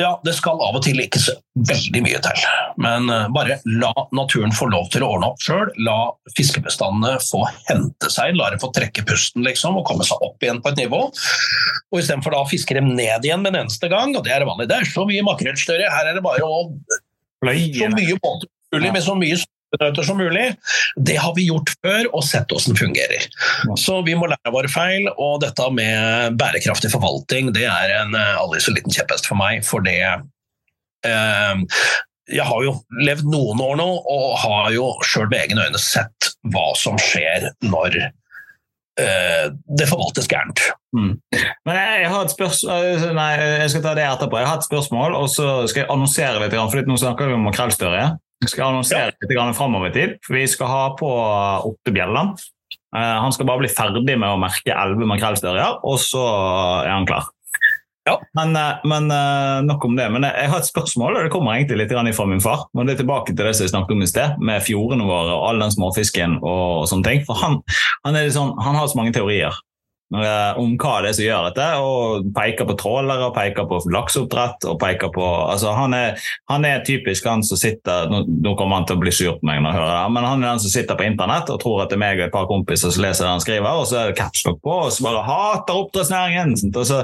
ja, 0.01 0.11
det 0.25 0.33
skal 0.37 0.61
av 0.63 0.77
og 0.77 0.83
til 0.85 0.99
ikke 1.01 1.21
så 1.21 1.35
veldig 1.69 2.01
mye 2.05 2.19
til. 2.23 2.45
Men 2.81 3.09
uh, 3.11 3.27
bare 3.33 3.59
la 3.67 3.91
naturen 4.15 4.53
få 4.55 4.69
lov 4.71 4.89
til 4.93 5.05
å 5.05 5.11
ordne 5.15 5.31
opp 5.31 5.43
sjøl. 5.43 5.69
La 5.85 5.97
fiskebestandene 6.37 7.17
få 7.23 7.43
hente 7.69 8.11
seg, 8.13 8.35
la 8.39 8.51
dem 8.53 8.61
få 8.61 8.71
trekke 8.75 9.05
pusten 9.07 9.45
liksom, 9.47 9.79
og 9.79 9.87
komme 9.89 10.07
seg 10.07 10.23
opp 10.25 10.43
igjen 10.43 10.61
på 10.63 10.73
et 10.73 10.83
nivå. 10.83 11.03
Og 11.91 12.01
istedenfor 12.01 12.35
da 12.35 12.43
å 12.43 12.49
fiske 12.49 12.77
dem 12.77 12.93
ned 12.97 13.27
igjen 13.27 13.43
med 13.43 13.55
en 13.55 13.65
eneste 13.65 13.91
gang, 13.91 14.15
og 14.15 14.25
det 14.25 14.35
er 14.35 14.43
det 14.43 14.49
vanlige. 14.49 14.71
Det 14.73 14.81
er 14.81 14.91
så 14.91 15.05
mye 15.09 15.27
makrellstørje, 15.27 15.93
her 15.93 16.11
er 16.11 16.17
det 16.17 16.25
bare 16.25 16.47
å 16.47 16.65
så 17.41 17.89
mye 17.95 18.17
båter 18.21 18.47
med 18.93 19.03
så 19.03 19.15
mye 19.17 19.37
snøter 19.71 20.07
som 20.07 20.19
mulig. 20.19 20.51
Det 20.95 21.17
har 21.21 21.33
vi 21.37 21.47
gjort 21.49 21.73
før, 21.83 22.09
og 22.11 22.25
sett 22.27 22.51
hvordan 22.51 22.77
fungerer. 22.79 23.27
Så 23.79 24.01
vi 24.07 24.15
må 24.17 24.29
lære 24.31 24.53
våre 24.53 24.71
feil, 24.71 25.09
og 25.15 25.41
dette 25.45 25.67
med 25.75 26.37
bærekraftig 26.39 26.91
forvaltning 26.93 27.51
det 27.55 27.67
er 27.69 27.97
en 28.01 28.15
eh, 28.17 28.39
aldri 28.39 28.61
så 28.63 28.75
liten 28.75 28.93
kjepphest 28.93 29.29
for 29.29 29.39
meg. 29.39 29.65
For 29.67 29.83
det 29.85 29.99
eh, 31.07 31.65
Jeg 32.31 32.47
har 32.47 32.63
jo 32.63 32.77
levd 33.03 33.27
noen 33.27 33.61
år 33.63 33.77
nå, 33.81 33.89
og 34.15 34.39
har 34.45 34.71
jo 34.75 34.93
sjøl 35.07 35.29
med 35.31 35.41
egne 35.45 35.67
øyne 35.67 35.81
sett 35.81 36.33
hva 36.53 36.71
som 36.79 36.99
skjer 37.01 37.49
når 37.65 37.97
eh, 38.01 39.45
det 39.51 39.89
forvaltes 39.89 40.29
gærent. 40.31 40.63
Mm. 40.95 41.13
Men 41.67 41.77
jeg, 41.77 42.01
jeg 42.03 42.11
har 42.11 42.25
et 42.25 42.33
spørsmål 42.33 43.13
Nei, 43.15 43.29
jeg 43.63 43.69
skal 43.71 43.85
ta 43.85 43.95
det 43.95 44.03
etterpå. 44.07 44.39
Jeg 44.41 44.51
har 44.51 44.59
et 44.59 44.67
spørsmål, 44.67 45.15
og 45.15 45.31
så 45.31 45.47
skal 45.71 45.85
jeg 45.85 45.91
annonsere 45.93 46.43
litt. 46.43 46.55
For 46.55 46.91
nå 46.91 46.99
snakker 46.99 47.31
vi 47.31 47.39
om 47.39 47.47
makrellstørje. 47.49 48.11
Skal 48.49 48.71
annonsere 48.71 49.11
litt 49.13 49.57
framover 49.57 49.91
i 49.91 49.95
tid. 49.95 50.15
Vi 50.29 50.45
skal 50.49 50.71
ha 50.71 50.81
på 50.97 51.11
Otte 51.69 51.93
Bjelland. 51.93 52.41
Eh, 52.95 53.17
han 53.23 53.33
skal 53.35 53.47
bare 53.49 53.63
bli 53.63 53.71
ferdig 53.71 54.17
med 54.17 54.29
å 54.29 54.39
merke 54.41 54.73
elleve 54.73 55.09
makrellstørjer, 55.13 55.79
og 55.85 56.01
så 56.01 56.25
er 56.81 56.91
han 56.93 57.07
klar. 57.09 57.29
Ja. 58.09 58.15
Men, 58.33 58.57
men 58.89 59.11
nok 59.67 59.83
om 59.85 59.93
det. 59.95 60.07
Men 60.09 60.25
jeg 60.25 60.49
har 60.49 60.57
et 60.57 60.65
spørsmål, 60.65 61.19
og 61.19 61.25
det 61.27 61.33
kommer 61.33 61.53
egentlig 61.53 61.83
litt 61.83 62.15
fra 62.17 62.25
min 62.25 62.41
far. 62.41 62.65
Men 62.73 62.89
det 62.89 62.95
er 62.95 63.03
tilbake 63.03 63.35
til 63.35 63.45
det 63.45 63.53
som 63.53 63.67
jeg 63.67 63.73
snakket 63.75 63.93
om 63.93 64.01
i 64.01 64.09
sted, 64.09 64.39
med 64.41 64.65
fjordene 64.65 65.05
våre 65.05 65.35
og 65.35 65.45
all 65.51 65.61
den 65.61 65.75
småfisken 65.75 66.39
og 66.41 66.87
sånne 66.89 67.05
ting. 67.05 67.21
For 67.27 67.37
han, 67.37 67.59
han, 68.07 68.17
er 68.17 68.33
sånn, 68.33 68.55
han 68.57 68.79
har 68.79 68.89
så 68.89 68.97
mange 68.97 69.13
teorier 69.13 69.53
om 70.11 70.73
hva 70.75 70.97
det 71.03 71.11
er 71.11 71.15
som 71.15 71.25
gjør 71.25 71.45
dette, 71.47 71.67
og 71.79 72.31
peker 72.35 72.67
på 72.67 72.75
trålere, 72.79 73.29
peker 73.35 73.67
på 73.69 73.79
lakseoppdrett 73.95 74.67
og 74.67 74.79
peker 74.81 75.11
på 75.15 75.23
altså 75.23 75.71
han, 75.77 75.95
er, 75.95 76.19
han 76.51 76.67
er 76.67 76.83
typisk 76.87 77.29
han 77.29 77.45
som 77.47 77.59
sitter 77.59 78.09
Nå, 78.11 78.23
nå 78.43 78.53
kommer 78.59 78.79
han 78.81 78.87
til 78.89 78.97
å 78.97 79.01
bli 79.01 79.13
sur 79.15 79.37
på 79.39 79.47
meg 79.47 79.61
når 79.61 79.71
jeg 79.71 79.79
hører 79.79 79.93
det, 79.95 80.13
men 80.17 80.27
han 80.27 80.43
er 80.43 80.49
den 80.49 80.63
som 80.63 80.73
sitter 80.73 80.99
på 80.99 81.07
internett 81.07 81.51
og 81.53 81.61
tror 81.63 81.83
at 81.83 81.93
det 81.93 81.97
er 81.97 82.03
meg 82.03 82.19
og 82.19 82.25
et 82.27 82.35
par 82.35 82.49
kompiser 82.49 82.93
som 82.93 83.05
leser 83.05 83.25
det 83.25 83.31
han 83.31 83.43
skriver, 83.43 83.71
og 83.71 83.87
så 83.87 84.01
er 84.01 84.11
det 84.11 84.19
capstock 84.19 84.59
på, 84.65 84.77
og 84.85 84.91
så 84.91 85.05
bare 85.07 85.23
hater 85.27 85.81
oppdrettsnæringen. 85.85 86.55
Og 86.75 86.85
så 86.87 87.01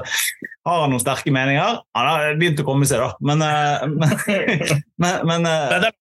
har 0.67 0.83
han 0.83 0.93
noen 0.93 1.03
sterke 1.03 1.33
meninger. 1.33 1.81
Han 1.97 2.09
har 2.11 2.39
begynt 2.39 2.61
å 2.63 2.67
komme 2.67 2.87
seg, 2.89 3.03
da. 3.03 3.13
Men, 3.23 3.43
eh, 3.45 3.87
men, 3.93 4.15
men, 5.03 5.27
men 5.31 5.49
eh, 5.51 5.91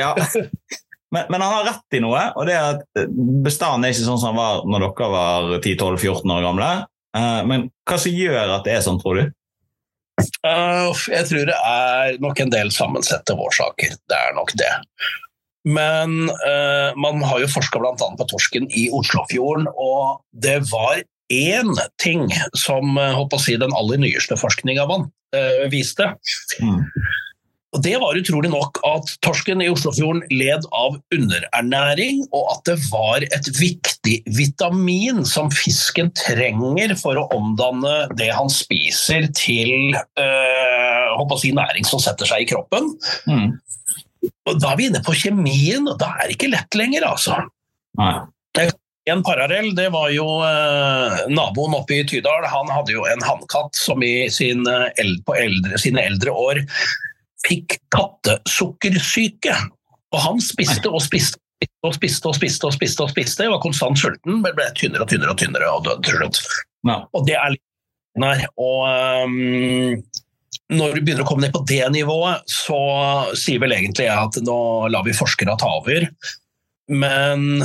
ja. 0.00 0.14
Men, 1.10 1.26
men 1.28 1.42
han 1.42 1.52
har 1.56 1.66
rett 1.66 1.96
i 1.98 2.00
noe, 2.02 2.22
og 2.38 2.46
det 2.46 2.54
er 2.54 2.78
at 2.78 3.10
bestanden 3.44 3.86
er 3.86 3.94
ikke 3.94 4.06
sånn 4.06 4.20
som 4.22 4.30
han 4.30 4.38
var 4.38 4.64
når 4.70 4.84
dere 4.86 5.10
var 5.10 5.48
10-12-14 5.58 6.34
år 6.36 6.44
gamle. 6.46 6.70
Eh, 7.18 7.40
Men 7.50 7.68
hva 7.88 7.98
som 7.98 8.14
gjør 8.14 8.54
at 8.56 8.66
det 8.68 8.76
er 8.76 8.84
sånn, 8.86 9.00
tror 9.02 9.18
du? 9.18 9.24
øh, 10.20 11.00
jeg 11.10 11.26
tror 11.30 11.48
det 11.48 11.56
er 11.66 12.20
nok 12.22 12.42
en 12.44 12.52
del 12.52 12.70
sammensette 12.74 13.34
årsaker. 13.34 13.96
Det 14.10 14.18
er 14.18 14.36
nok 14.38 14.54
det. 14.60 14.70
Men 15.66 16.30
man 16.96 17.24
har 17.28 17.42
jo 17.42 17.48
forska 17.52 17.82
bl.a. 17.82 17.92
på 17.92 18.26
torsken 18.30 18.70
i 18.72 18.86
Oslofjorden, 18.96 19.66
og 19.76 20.22
det 20.32 20.62
var 20.70 21.02
én 21.30 21.74
ting 22.00 22.30
som 22.56 22.96
si, 23.36 23.58
den 23.60 23.74
aller 23.76 24.00
nyeste 24.00 24.38
forskninga 24.40 24.86
viste. 25.68 26.08
Mm. 26.64 26.80
Og 27.70 27.82
Det 27.84 27.92
var 28.02 28.18
utrolig 28.18 28.50
nok 28.50 28.80
at 28.86 29.12
torsken 29.22 29.62
i 29.62 29.68
Oslofjorden 29.70 30.24
led 30.34 30.64
av 30.74 30.96
underernæring, 31.14 32.24
og 32.34 32.48
at 32.56 32.64
det 32.66 32.76
var 32.90 33.22
et 33.22 33.50
viktig 33.60 34.16
vitamin 34.34 35.22
som 35.28 35.52
fisken 35.54 36.10
trenger 36.18 36.96
for 36.98 37.20
å 37.20 37.28
omdanne 37.36 38.08
det 38.18 38.32
han 38.34 38.50
spiser 38.50 39.28
til 39.38 39.94
øh, 39.94 41.36
si, 41.38 41.52
næring 41.54 41.86
som 41.86 42.02
setter 42.02 42.26
seg 42.26 42.42
i 42.42 42.50
kroppen. 42.50 42.90
Mm. 43.30 43.54
Og 44.50 44.58
Da 44.58 44.72
er 44.72 44.80
vi 44.80 44.90
inne 44.90 45.02
på 45.06 45.14
kjemien, 45.14 45.86
og 45.86 45.94
da 46.02 46.10
er 46.18 46.26
det 46.26 46.40
ikke 46.40 46.50
lett 46.50 46.74
lenger, 46.74 47.06
altså. 47.06 47.38
Nei. 48.00 48.16
En 49.08 49.22
parallell 49.24 49.70
det 49.74 49.86
var 49.94 50.10
jo 50.12 50.26
eh, 50.44 51.22
naboen 51.32 51.78
oppe 51.78 51.96
i 51.96 52.02
Tydal. 52.06 52.44
Han 52.50 52.68
hadde 52.70 52.92
jo 52.92 53.06
en 53.08 53.22
hannkatt 53.24 53.78
som 53.78 54.02
i 54.04 54.28
sin, 54.30 54.66
eh, 54.68 55.14
på 55.26 55.38
eldre, 55.38 55.78
sine 55.80 56.04
eldre 56.10 56.34
år 56.34 56.60
fikk 57.46 57.78
kattesukkersyke. 57.94 59.54
Og 60.10 60.24
han 60.24 60.42
spiste 60.42 60.90
og 60.90 61.02
spiste 61.04 61.40
og 61.84 61.94
spiste 61.96 62.28
og 62.28 62.36
spiste 62.36 62.68
og 62.68 62.74
spiste 62.76 63.04
og 63.04 63.10
spiste, 63.12 63.48
var 63.52 63.60
konstant 63.60 63.98
sulten, 64.00 64.40
men 64.40 64.54
ble 64.56 64.68
tynnere 64.78 65.04
og 65.04 65.10
tynnere 65.12 65.34
og 65.34 65.40
tynnere 65.40 65.72
og 65.72 65.84
døde 65.84 66.04
til 66.06 66.16
slutt. 66.16 66.40
Og 66.88 67.26
det 67.28 67.36
er 67.36 67.54
litt 67.54 67.66
nær, 68.20 68.42
og 68.58 68.86
um, 69.28 70.00
når 70.70 70.94
du 70.96 71.00
begynner 71.02 71.24
å 71.24 71.28
komme 71.28 71.44
ned 71.44 71.54
på 71.54 71.62
det 71.68 71.82
nivået, 71.94 72.46
så 72.50 72.78
sier 73.38 73.60
vel 73.62 73.74
egentlig 73.76 74.08
jeg 74.08 74.16
at 74.16 74.40
nå 74.44 74.60
lar 74.92 75.04
vi 75.06 75.16
forskere 75.16 75.56
ta 75.60 75.68
over. 75.80 76.08
Men 76.90 77.62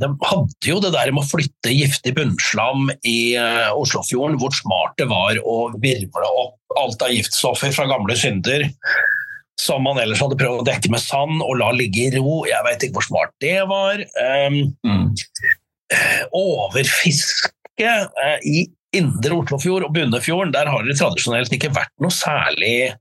de 0.00 0.08
hadde 0.26 0.68
jo 0.68 0.78
det 0.82 0.92
der 0.94 1.12
med 1.14 1.24
å 1.24 1.30
flytte 1.30 1.72
giftig 1.72 2.14
bunnslam 2.18 2.90
i 3.06 3.34
eh, 3.38 3.70
Oslofjorden, 3.72 4.38
hvor 4.40 4.54
smart 4.56 4.96
det 5.00 5.08
var 5.10 5.38
å 5.44 5.70
virvle 5.80 6.32
opp 6.44 6.78
alt 6.80 7.02
av 7.02 7.14
giftstoffer 7.14 7.72
fra 7.74 7.88
gamle 7.90 8.16
synder 8.18 8.68
som 9.60 9.82
man 9.84 9.98
ellers 10.00 10.22
hadde 10.22 10.38
prøvd 10.40 10.62
å 10.62 10.68
dekke 10.68 10.90
med 10.92 11.02
sand 11.02 11.42
og 11.44 11.58
la 11.60 11.70
ligge 11.76 12.06
i 12.06 12.12
ro. 12.16 12.42
Jeg 12.48 12.64
veit 12.64 12.86
ikke 12.86 12.96
hvor 13.00 13.08
smart 13.10 13.34
det 13.44 13.58
var. 13.68 14.00
Um, 14.46 14.62
Mm. 14.86 15.10
overfiske 16.36 17.84
eh, 17.84 18.38
i 18.46 18.68
indre 18.96 19.36
Oslofjord 19.38 19.86
og 19.86 19.94
Bunnefjorden, 19.94 20.52
der 20.54 20.70
har 20.70 20.86
det 20.86 20.96
tradisjonelt 20.98 21.52
ikke 21.54 21.70
vært 21.74 21.92
noe 22.02 22.14
særlig 22.14 22.92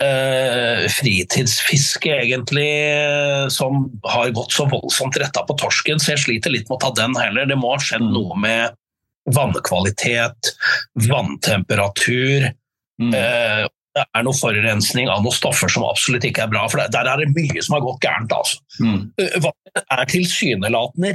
eh, 0.00 0.86
fritidsfiske, 0.88 2.10
egentlig, 2.22 2.68
eh, 2.92 3.48
som 3.48 3.90
har 4.04 4.30
gått 4.30 4.52
så 4.52 4.66
voldsomt 4.70 5.16
retta 5.20 5.42
på 5.48 5.56
torsken, 5.60 6.00
så 6.00 6.14
jeg 6.14 6.22
sliter 6.24 6.50
litt 6.54 6.68
med 6.70 6.78
å 6.78 6.80
ta 6.80 6.92
den 6.96 7.14
heller. 7.18 7.46
Det 7.46 7.58
må 7.58 7.74
ha 7.74 7.78
skjedd 7.78 8.02
Mm. 8.02 8.12
noe 8.12 8.38
med 8.40 8.70
vannkvalitet, 9.28 10.52
vanntemperatur. 11.08 12.50
Mm. 13.00 13.14
Eh, 13.14 13.68
det 13.94 14.04
er 14.16 14.22
noe 14.24 14.32
forurensning 14.32 15.08
av 15.12 15.22
noen 15.22 15.36
stoffer 15.36 15.68
som 15.68 15.84
absolutt 15.84 16.24
ikke 16.24 16.44
er 16.46 16.52
bra. 16.52 16.66
for 16.68 16.78
Der 16.78 17.06
er 17.06 17.16
det 17.18 17.34
mye 17.36 17.62
som 17.62 17.74
har 17.74 17.82
gått 17.84 18.00
gærent. 18.00 18.32
altså. 18.32 18.56
Mm. 18.80 19.12
Eh, 19.18 19.38
Vannet 19.38 19.84
er 19.90 20.04
tilsynelatende 20.06 21.12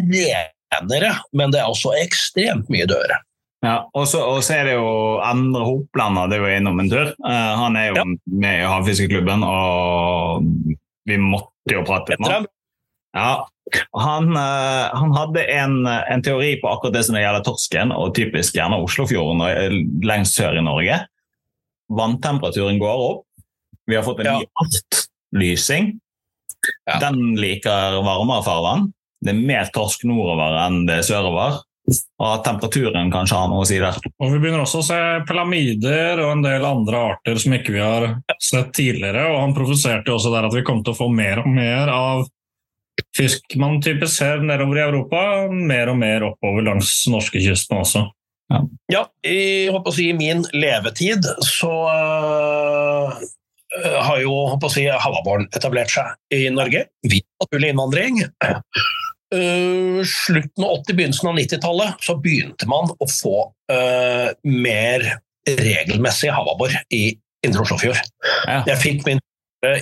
renere, 0.72 1.16
men 1.34 1.52
det 1.52 1.60
er 1.62 1.66
også 1.72 1.96
ekstremt 2.04 2.70
mye 2.70 2.86
dødere. 2.86 3.18
Ja, 3.66 3.78
og 3.98 4.06
så, 4.06 4.20
er 4.54 4.68
det 4.70 4.74
jo 4.78 4.90
Endre 5.26 5.64
Hopland, 5.66 6.20
det 6.30 6.38
er 6.38 6.44
jo 6.44 6.58
innom 6.60 6.80
en 6.84 6.92
tur. 6.92 7.10
Uh, 7.26 7.54
han 7.64 7.76
er 7.80 7.88
jo 7.90 7.96
Ja. 7.98 8.04
med 8.30 8.60
i 8.62 8.68
Havfiskeklubben, 8.70 9.44
og 9.44 10.46
vi 11.10 11.18
måtte 11.18 11.74
jo 11.74 11.82
prate 11.88 12.18
med 12.20 12.30
han. 12.32 12.46
Ja, 13.18 13.32
han, 13.98 14.30
uh, 14.38 14.94
han 14.94 15.16
hadde 15.18 15.44
en, 15.52 15.80
en 15.88 16.22
teori 16.24 16.54
på 16.62 16.70
akkurat 16.70 16.94
det 17.00 17.06
som 17.08 17.18
det 17.18 17.24
gjelder 17.26 17.44
torsken, 17.48 17.92
og 17.92 18.14
typisk 18.16 18.56
gjerne 18.60 18.78
Oslofjorden 18.84 19.42
og 19.42 19.50
eh, 19.50 19.80
lengst 20.06 20.38
sør 20.38 20.60
i 20.60 20.64
Norge. 20.64 21.00
Vanntemperaturen 21.98 22.78
går 22.80 23.04
opp. 23.10 23.24
Vi 23.88 23.96
har 23.98 24.04
fått 24.06 24.20
en 24.22 24.26
Ja. 24.26 24.38
ny 24.40 24.46
artlysing. 24.62 25.96
Ja. 26.86 27.00
Den 27.00 27.36
liker 27.40 28.02
varmere 28.06 28.44
farvann. 28.46 28.92
Det 29.24 29.34
er 29.34 29.40
mer 29.40 29.70
torsk 29.74 30.04
nordover 30.06 30.58
enn 30.68 30.86
det 30.88 31.00
er 31.02 31.08
sørover. 31.08 31.62
Og 31.88 32.42
temperaturen 32.44 33.12
kanskje 33.14 33.38
har 33.40 33.48
noe 33.48 33.64
å 33.64 33.68
si 33.68 33.78
der. 33.80 33.96
Og 34.20 34.34
Vi 34.34 34.40
begynner 34.42 34.66
også 34.66 34.82
å 34.82 34.88
se 34.90 34.98
pelamider 35.28 36.20
og 36.20 36.34
en 36.34 36.42
del 36.44 36.66
andre 36.68 37.04
arter 37.14 37.40
som 37.40 37.56
ikke 37.56 37.76
vi 37.78 37.84
har 37.84 38.08
sett 38.44 38.74
tidligere. 38.76 39.24
og 39.32 39.40
Han 39.46 39.56
provoserte 39.56 40.12
jo 40.12 40.18
også 40.18 40.34
der 40.34 40.50
at 40.50 40.58
vi 40.58 40.66
kom 40.68 40.84
til 40.84 40.96
å 40.96 41.00
få 41.00 41.08
mer 41.14 41.44
og 41.46 41.48
mer 41.48 41.94
av 41.94 42.26
fisk 43.18 43.56
man 43.62 43.80
typisk 43.82 44.14
ser 44.18 44.44
nedover 44.46 44.82
i 44.82 44.86
Europa, 44.86 45.22
mer 45.52 45.94
og 45.94 46.00
mer 46.02 46.28
oppover 46.28 46.66
langs 46.68 46.92
norskekysten 47.12 47.80
også. 47.80 48.04
Ja, 48.92 49.02
i, 49.28 49.68
håper 49.72 49.92
å 49.92 49.96
si, 49.96 50.10
i 50.12 50.16
min 50.16 50.46
levetid 50.56 51.26
så 51.44 51.72
øh, 51.92 53.18
har 54.08 54.22
jo 54.24 54.36
håper 54.54 54.70
å 54.70 54.72
si, 54.72 54.86
havabberen 54.88 55.50
etablert 55.52 55.92
seg 55.92 56.36
i 56.36 56.48
Norge. 56.54 56.86
Vi 57.04 57.20
har 57.24 57.48
naturlig 57.48 57.74
innvandring. 57.74 58.22
Øh, 59.36 60.02
slutten 60.08 60.64
av 60.64 60.78
80-, 60.80 60.94
begynnelsen 60.96 61.30
av 61.30 61.40
90-tallet 61.40 62.04
så 62.08 62.16
begynte 62.24 62.68
man 62.72 62.94
å 62.96 63.08
få 63.12 63.38
uh, 63.72 64.30
mer 64.48 65.04
regelmessig 65.48 66.32
havabbor 66.32 66.76
i 66.96 67.10
Indre 67.46 67.66
Oslofjord. 67.66 68.00
Ja. 68.48 68.62
Jeg 68.72 68.80
fikk 68.84 69.04
min 69.08 69.20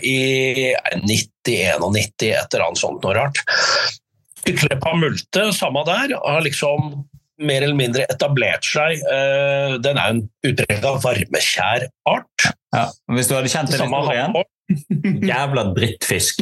i 0.02 0.74
90-91, 1.04 2.30
et 2.32 2.56
eller 2.56 2.66
annet 2.66 2.80
sånt 2.80 3.04
noe 3.04 3.16
rart. 3.18 3.42
Ytterleppa 4.46 4.94
multe, 4.98 5.50
samme 5.58 5.84
der, 5.88 6.16
har 6.22 6.46
liksom 6.46 7.04
mer 7.42 7.66
eller 7.66 7.78
mindre 7.78 8.06
etablert 8.12 8.66
seg. 8.68 9.02
Eh, 9.12 9.78
Den 9.84 10.00
er 10.00 10.14
en 10.14 10.22
utprega 10.46 10.96
varmekjær 11.04 11.88
art. 12.08 12.50
Ja. 12.76 12.88
Hvis 13.12 13.30
du 13.30 13.36
hadde 13.38 13.52
kjent 13.52 13.74
den 13.74 13.82
Samme 13.84 14.02
historien 14.04 14.30
havabbor. 14.30 14.52
Jævla 15.30 15.64
drittfisk. 15.76 16.42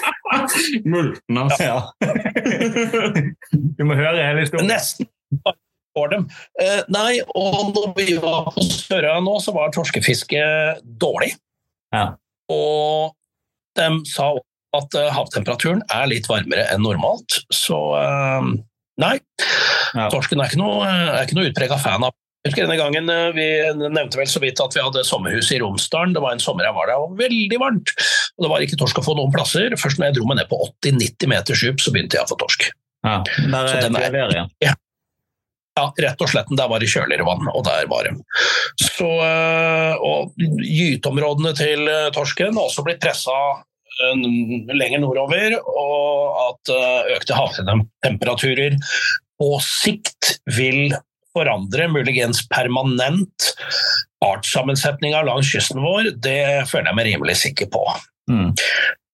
Multen, 0.92 1.38
altså. 1.38 1.62
Ja. 1.62 1.78
Du 3.76 3.84
må 3.86 3.94
høre 3.98 4.18
hele 4.24 4.42
historien. 4.44 4.68
Nesten 4.70 5.08
for 5.96 6.10
dem. 6.12 6.26
Eh, 6.60 6.82
nei, 6.92 7.20
og 7.38 7.70
når 7.72 7.92
vi 7.96 8.16
var 8.20 8.50
på 8.52 8.64
Sørøya 8.66 9.20
nå, 9.24 9.36
så 9.44 9.54
var 9.56 9.72
torskefisket 9.74 10.82
dårlig. 11.00 11.32
Ja. 11.94 12.10
Og 12.52 13.14
de 13.78 13.88
sa 14.10 14.32
at 14.76 14.96
eh, 14.98 15.08
havtemperaturen 15.14 15.80
er 15.94 16.10
litt 16.10 16.28
varmere 16.28 16.66
enn 16.74 16.84
normalt. 16.84 17.40
Så 17.54 17.78
eh, 18.00 18.50
nei, 19.02 19.16
Ja. 19.96 20.08
torsken 20.12 20.40
er 20.42 20.50
ikke 20.50 20.60
noe, 20.60 20.84
er 20.84 21.22
ikke 21.24 21.38
noe 21.38 21.48
utprega 21.48 21.78
fan 21.80 22.04
av. 22.04 22.12
Jeg 22.46 22.52
husker 22.54 22.66
denne 22.66 22.78
gangen 22.78 23.10
eh, 23.12 23.28
Vi 23.34 23.46
nevnte 23.82 24.20
vel 24.20 24.30
så 24.30 24.40
vidt 24.42 24.60
at 24.62 24.76
vi 24.76 24.82
hadde 24.84 25.02
sommerhus 25.06 25.50
i 25.52 25.60
Romsdalen. 25.62 26.14
Det 26.14 26.22
var 26.22 26.36
en 26.36 26.42
sommer 26.42 26.68
jeg 26.68 26.76
var 26.76 26.90
der, 26.90 27.02
og 27.02 27.18
veldig 27.18 27.60
varmt. 27.60 27.92
Og 28.36 28.46
Det 28.46 28.50
var 28.52 28.64
ikke 28.64 28.78
torsk 28.80 29.02
å 29.02 29.06
få 29.06 29.16
noen 29.18 29.34
plasser. 29.34 29.74
Først 29.80 30.00
når 30.00 30.10
jeg 30.10 30.18
dro 30.18 30.30
meg 30.30 30.40
ned 30.40 30.50
på 30.50 30.58
80-90 30.86 31.30
meters 31.32 31.62
dyp, 31.66 31.82
så 31.82 31.92
begynte 31.94 32.18
jeg 32.18 32.26
å 32.26 32.30
få 32.30 32.38
torsk. 32.40 32.68
Ja. 33.06 33.20
Der 33.26 33.70
er 33.70 33.86
den 33.86 33.98
er- 34.00 34.14
Bjørn 34.14 34.36
ja, 34.64 34.74
Ja, 35.76 35.90
rett 36.00 36.22
og 36.24 36.30
slett. 36.32 36.48
Der 36.56 36.68
var 36.72 36.80
det 36.80 36.88
kjøligere 36.88 37.26
vann, 37.28 37.50
og 37.52 37.64
der 37.66 37.84
var 37.90 38.06
det. 38.06 38.14
Så, 38.80 39.04
øh, 39.04 39.94
og 40.00 40.32
gyteområdene 40.64 41.52
til 41.58 41.84
øh, 41.92 42.10
torsken 42.16 42.56
har 42.56 42.70
også 42.70 42.84
blitt 42.86 43.02
pressa 43.04 43.34
lenger 44.76 45.00
nordover, 45.00 45.54
og 45.72 46.40
at 46.42 46.72
økte 47.14 47.32
havtemperaturer 47.32 48.74
på 49.40 49.48
sikt 49.64 50.34
vil 50.52 50.92
forandre, 51.36 51.88
muligens 51.92 52.42
permanent, 52.50 53.50
artssammensetninga 54.24 55.22
langs 55.28 55.52
kysten 55.52 55.82
vår, 55.84 56.14
det 56.24 56.66
føler 56.70 56.90
jeg 56.90 56.98
meg 56.98 57.10
rimelig 57.12 57.40
sikker 57.44 57.70
på. 57.72 57.84
Mm. 58.26 58.48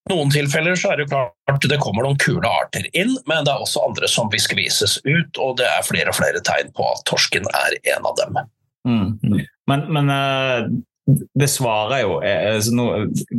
noen 0.09 0.31
tilfeller 0.33 0.73
så 0.75 0.89
er 0.89 1.03
det 1.03 1.11
klart 1.11 1.67
det 1.69 1.77
kommer 1.77 2.07
noen 2.07 2.17
kule 2.19 2.49
arter 2.49 2.87
inn, 2.97 3.13
men 3.29 3.45
det 3.45 3.53
er 3.53 3.61
også 3.61 3.83
andre 3.85 4.09
som 4.09 4.31
vil 4.33 4.41
skvises 4.41 4.97
ut, 5.05 5.37
og 5.37 5.59
det 5.61 5.67
er 5.69 5.85
flere 5.85 6.09
og 6.09 6.17
flere 6.17 6.41
tegn 6.43 6.73
på 6.75 6.87
at 6.89 7.05
torsken 7.07 7.45
er 7.61 7.77
en 7.93 8.09
av 8.09 8.17
dem. 8.17 8.41
Mm. 8.89 9.37
Men, 9.69 9.85
men 9.93 10.11
uh 10.11 10.81
det 11.35 11.47
svarer 11.51 12.03
jo 12.03 12.17
eh, 12.23 12.59
nå, 12.71 12.87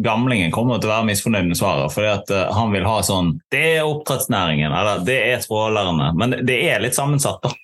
Gamlingen 0.04 0.52
kommer 0.52 0.80
til 0.80 0.90
å 0.90 0.98
være 0.98 1.08
misfornøyd 1.08 1.48
med 1.48 1.58
svaret, 1.58 1.92
fordi 1.94 2.10
at 2.12 2.32
eh, 2.34 2.50
han 2.52 2.74
vil 2.74 2.84
ha 2.88 2.98
sånn 3.06 3.34
Det 3.52 3.62
er 3.78 3.88
oppdrettsnæringen, 3.88 4.68
eller 4.68 5.04
det 5.06 5.16
er 5.32 5.44
trålerne. 5.44 6.10
Men 6.18 6.36
det 6.44 6.58
er 6.68 6.82
litt 6.84 6.98
sammensatt, 6.98 7.40
da. 7.44 7.54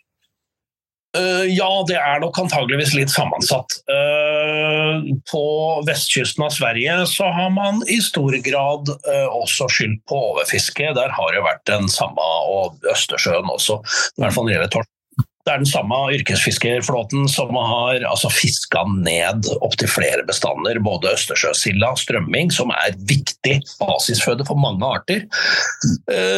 Eh, 1.17 1.47
ja, 1.51 1.71
det 1.89 1.97
er 1.99 2.21
nok 2.23 2.39
antageligvis 2.39 2.93
litt 2.95 3.11
sammensatt. 3.11 3.81
Uh, 3.91 5.03
på 5.31 5.43
vestkysten 5.89 6.45
av 6.47 6.55
Sverige 6.55 7.01
så 7.11 7.33
har 7.35 7.51
man 7.55 7.83
i 7.91 7.99
stor 8.05 8.37
grad 8.47 8.93
uh, 9.09 9.27
også 9.35 9.67
skyld 9.75 9.99
på 10.07 10.21
overfiske. 10.31 10.93
Der 10.95 11.11
har 11.17 11.35
det 11.35 11.43
vært 11.43 11.67
den 11.71 11.91
samme, 11.91 12.31
og 12.47 12.79
Østersjøen 12.95 13.51
også, 13.51 13.81
i 13.83 14.23
hvert 14.23 14.37
fall 14.37 14.47
når 14.47 14.53
det 14.53 14.59
gjelder 14.59 14.75
torsk. 14.79 14.95
Det 15.41 15.55
er 15.55 15.63
den 15.63 15.71
samme 15.71 15.97
yrkesfiskerflåten 16.15 17.25
som 17.33 17.57
har 17.57 18.05
altså, 18.07 18.29
fiska 18.31 18.85
ned 18.93 19.49
opptil 19.65 19.89
flere 19.91 20.23
bestander. 20.29 20.79
Både 20.85 21.15
østersjøsilda, 21.17 21.95
strømming, 21.99 22.53
som 22.55 22.71
er 22.77 22.95
viktig 23.09 23.57
basisføde 23.81 24.45
for 24.47 24.61
mange 24.61 24.85
arter, 24.85 25.25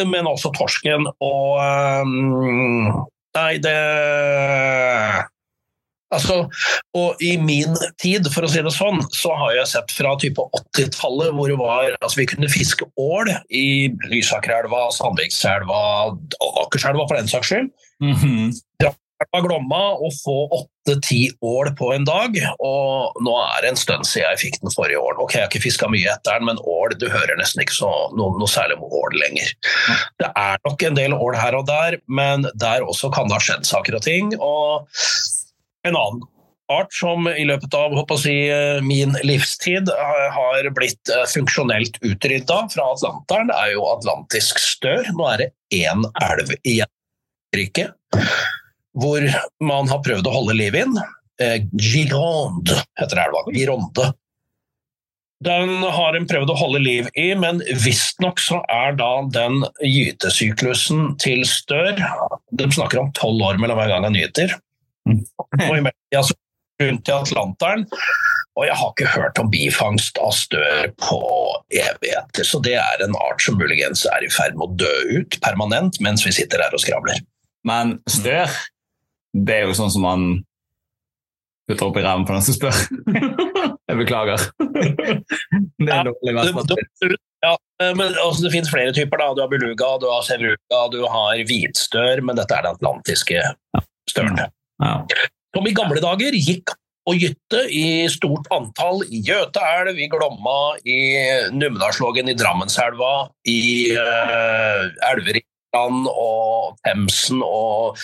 men 0.07 0.31
også 0.31 0.53
torsken. 0.55 1.11
Og 1.19 3.11
Nei, 3.33 3.57
det 3.63 3.77
Altså, 6.13 6.35
og 6.93 7.21
I 7.25 7.31
min 7.41 7.73
tid, 8.01 8.27
for 8.33 8.45
å 8.45 8.49
si 8.51 8.61
det 8.61 8.73
sånn, 8.75 8.99
så 9.15 9.33
har 9.39 9.55
jeg 9.57 9.71
sett 9.71 9.93
fra 9.97 10.11
type 10.21 10.43
80-tallet 10.59 11.33
hvor 11.33 11.49
det 11.49 11.57
var, 11.57 11.95
altså 12.05 12.21
vi 12.21 12.27
kunne 12.29 12.51
fiske 12.53 12.85
ål 13.01 13.31
i 13.49 13.89
Lysakerelva, 14.11 14.85
Sandvikselva, 14.93 15.79
Akerselva 16.65 17.07
for 17.09 17.17
den 17.17 17.31
saks 17.31 17.49
skyld. 17.49 17.71
Mm 18.03 18.13
-hmm. 18.13 18.53
Glomma 19.43 19.81
og 19.95 20.13
få 20.15 20.35
åtte-ti 20.57 21.21
ål 21.45 21.71
på 21.79 21.91
en 21.95 22.07
dag. 22.07 22.35
Og 22.63 23.23
nå 23.23 23.35
er 23.41 23.63
det 23.63 23.73
en 23.73 23.79
stund 23.79 24.07
siden 24.09 24.29
jeg 24.33 24.41
fikk 24.45 24.59
den 24.63 24.73
forrige 24.73 25.01
ålen. 25.01 25.21
Ok, 25.23 25.35
Jeg 25.35 25.45
har 25.45 25.51
ikke 25.51 25.63
fiska 25.63 25.89
mye 25.91 26.11
etter 26.13 26.39
den, 26.39 26.49
men 26.49 26.61
ål 26.63 26.97
du 26.99 27.07
hører 27.11 27.39
nesten 27.39 27.63
ikke 27.63 27.77
så, 27.77 27.91
noe, 28.17 28.35
noe 28.39 28.51
særlig 28.51 28.79
om 28.79 28.85
ål 28.89 29.17
lenger. 29.21 29.53
Det 30.21 30.29
er 30.29 30.61
nok 30.67 30.85
en 30.89 30.99
del 30.99 31.15
ål 31.17 31.39
her 31.39 31.57
og 31.59 31.67
der, 31.69 31.99
men 32.07 32.47
der 32.59 32.85
også 32.85 33.11
kan 33.13 33.29
det 33.29 33.39
ha 33.39 33.43
skjedd 33.43 33.67
saker 33.69 33.99
og 33.99 34.05
ting. 34.05 34.35
og 34.39 34.87
en 35.83 35.97
annen 35.99 36.21
art 36.71 36.93
som 36.95 37.27
i 37.27 37.43
løpet 37.45 37.75
av 37.75 38.15
si, 38.17 38.35
min 38.87 39.17
livstid 39.27 39.91
har 40.37 40.69
blitt 40.75 41.11
funksjonelt 41.33 41.99
utrydda 42.01 42.61
fra 42.71 42.87
Atlanteren, 42.93 43.51
er 43.51 43.73
jo 43.75 43.83
atlantisk 43.91 44.61
stør. 44.63 45.11
Nå 45.17 45.27
er 45.33 45.43
det 45.43 45.49
én 45.83 46.07
elv 46.23 46.55
igjen 46.63 46.87
i 47.53 47.59
riket 47.59 47.93
hvor 48.99 49.25
man 49.63 49.89
har 49.89 50.03
prøvd 50.05 50.27
å 50.29 50.35
holde 50.35 50.57
liv 50.57 50.75
inn. 50.77 50.97
Gironde 51.73 52.77
heter 52.99 53.23
elva. 53.25 53.45
Gironde. 53.53 54.11
Den 55.43 55.81
har 55.91 56.15
en 56.15 56.27
prøvd 56.29 56.53
å 56.53 56.55
holde 56.55 56.79
liv 56.83 57.07
i, 57.19 57.31
men 57.35 57.59
visstnok 57.83 58.39
så 58.39 58.61
er 58.71 58.95
da 58.99 59.09
den 59.33 59.65
gytesyklusen 59.83 61.17
til 61.19 61.43
stør 61.49 61.97
De 62.55 62.69
snakker 62.71 63.01
om 63.01 63.09
tolv 63.17 63.43
år 63.49 63.59
mellom 63.59 63.81
hver 63.81 63.91
gang 63.91 64.07
han 64.07 64.15
gyter. 64.15 64.53
Og 65.09 65.73
i 65.75 65.83
media 65.83 66.21
så 66.23 66.37
rundt 66.81 67.09
i 67.09 67.15
Atlanteren. 67.15 67.83
Og 68.53 68.67
jeg 68.67 68.77
har 68.77 68.91
ikke 68.93 69.11
hørt 69.15 69.39
om 69.41 69.49
bifangst 69.49 70.19
av 70.21 70.33
stør 70.37 70.91
på 71.01 71.19
evigheter, 71.73 72.45
så 72.45 72.59
det 72.61 72.75
er 72.77 73.01
en 73.01 73.15
art 73.17 73.41
som 73.41 73.57
muligens 73.57 74.05
er 74.05 74.25
i 74.25 74.29
ferd 74.29 74.53
med 74.59 74.67
å 74.67 74.75
dø 74.83 75.21
ut 75.23 75.39
permanent 75.41 75.97
mens 76.05 76.21
vi 76.25 76.35
sitter 76.35 76.61
her 76.61 76.75
og 76.77 76.83
skravler. 76.83 77.23
Men 77.65 77.97
stør, 78.11 78.53
det 79.33 79.55
er 79.59 79.69
jo 79.69 79.77
sånn 79.77 79.91
som 79.93 80.05
man 80.05 80.25
putter 81.69 81.87
opp 81.87 81.97
i 81.97 82.03
ræven 82.03 82.25
på 82.27 82.35
den 82.35 82.45
som 82.45 82.57
spør. 82.57 82.81
jeg 83.89 83.99
beklager. 83.99 84.47
det 84.59 85.89
er 85.89 86.09
dårlig. 86.09 87.17
Ja, 87.43 87.55
men 87.97 88.13
altså, 88.13 88.45
Det 88.45 88.53
finnes 88.53 88.71
flere 88.71 88.93
typer. 88.95 89.19
da. 89.19 89.31
Du 89.35 89.43
har 89.43 89.51
beluga, 89.51 89.95
du 89.99 90.07
har 90.11 90.23
sevruga, 90.27 90.83
du 90.91 91.01
har 91.07 91.41
hvitstør, 91.49 92.21
men 92.23 92.39
dette 92.39 92.55
er 92.55 92.67
den 92.67 92.77
atlantiske 92.77 93.41
støren. 94.09 94.39
Ja. 94.83 94.95
Som 95.53 95.67
i 95.69 95.75
gamle 95.75 96.01
dager 96.03 96.35
gikk 96.35 96.75
og 97.09 97.19
gytte 97.19 97.65
i 97.67 98.07
stort 98.11 98.47
antall 98.55 99.01
i 99.11 99.19
Gjøteelv, 99.27 99.97
i 99.99 100.07
Glomma, 100.11 100.75
i 100.87 100.99
Numedalslågen, 101.51 102.31
i 102.31 102.37
Drammenselva, 102.39 103.27
i 103.49 103.63
uh, 103.97 104.87
elver 105.11 105.41
i 105.41 105.43
Land 105.75 106.07
og 106.07 106.77
Themsen 106.85 107.41
og 107.43 107.99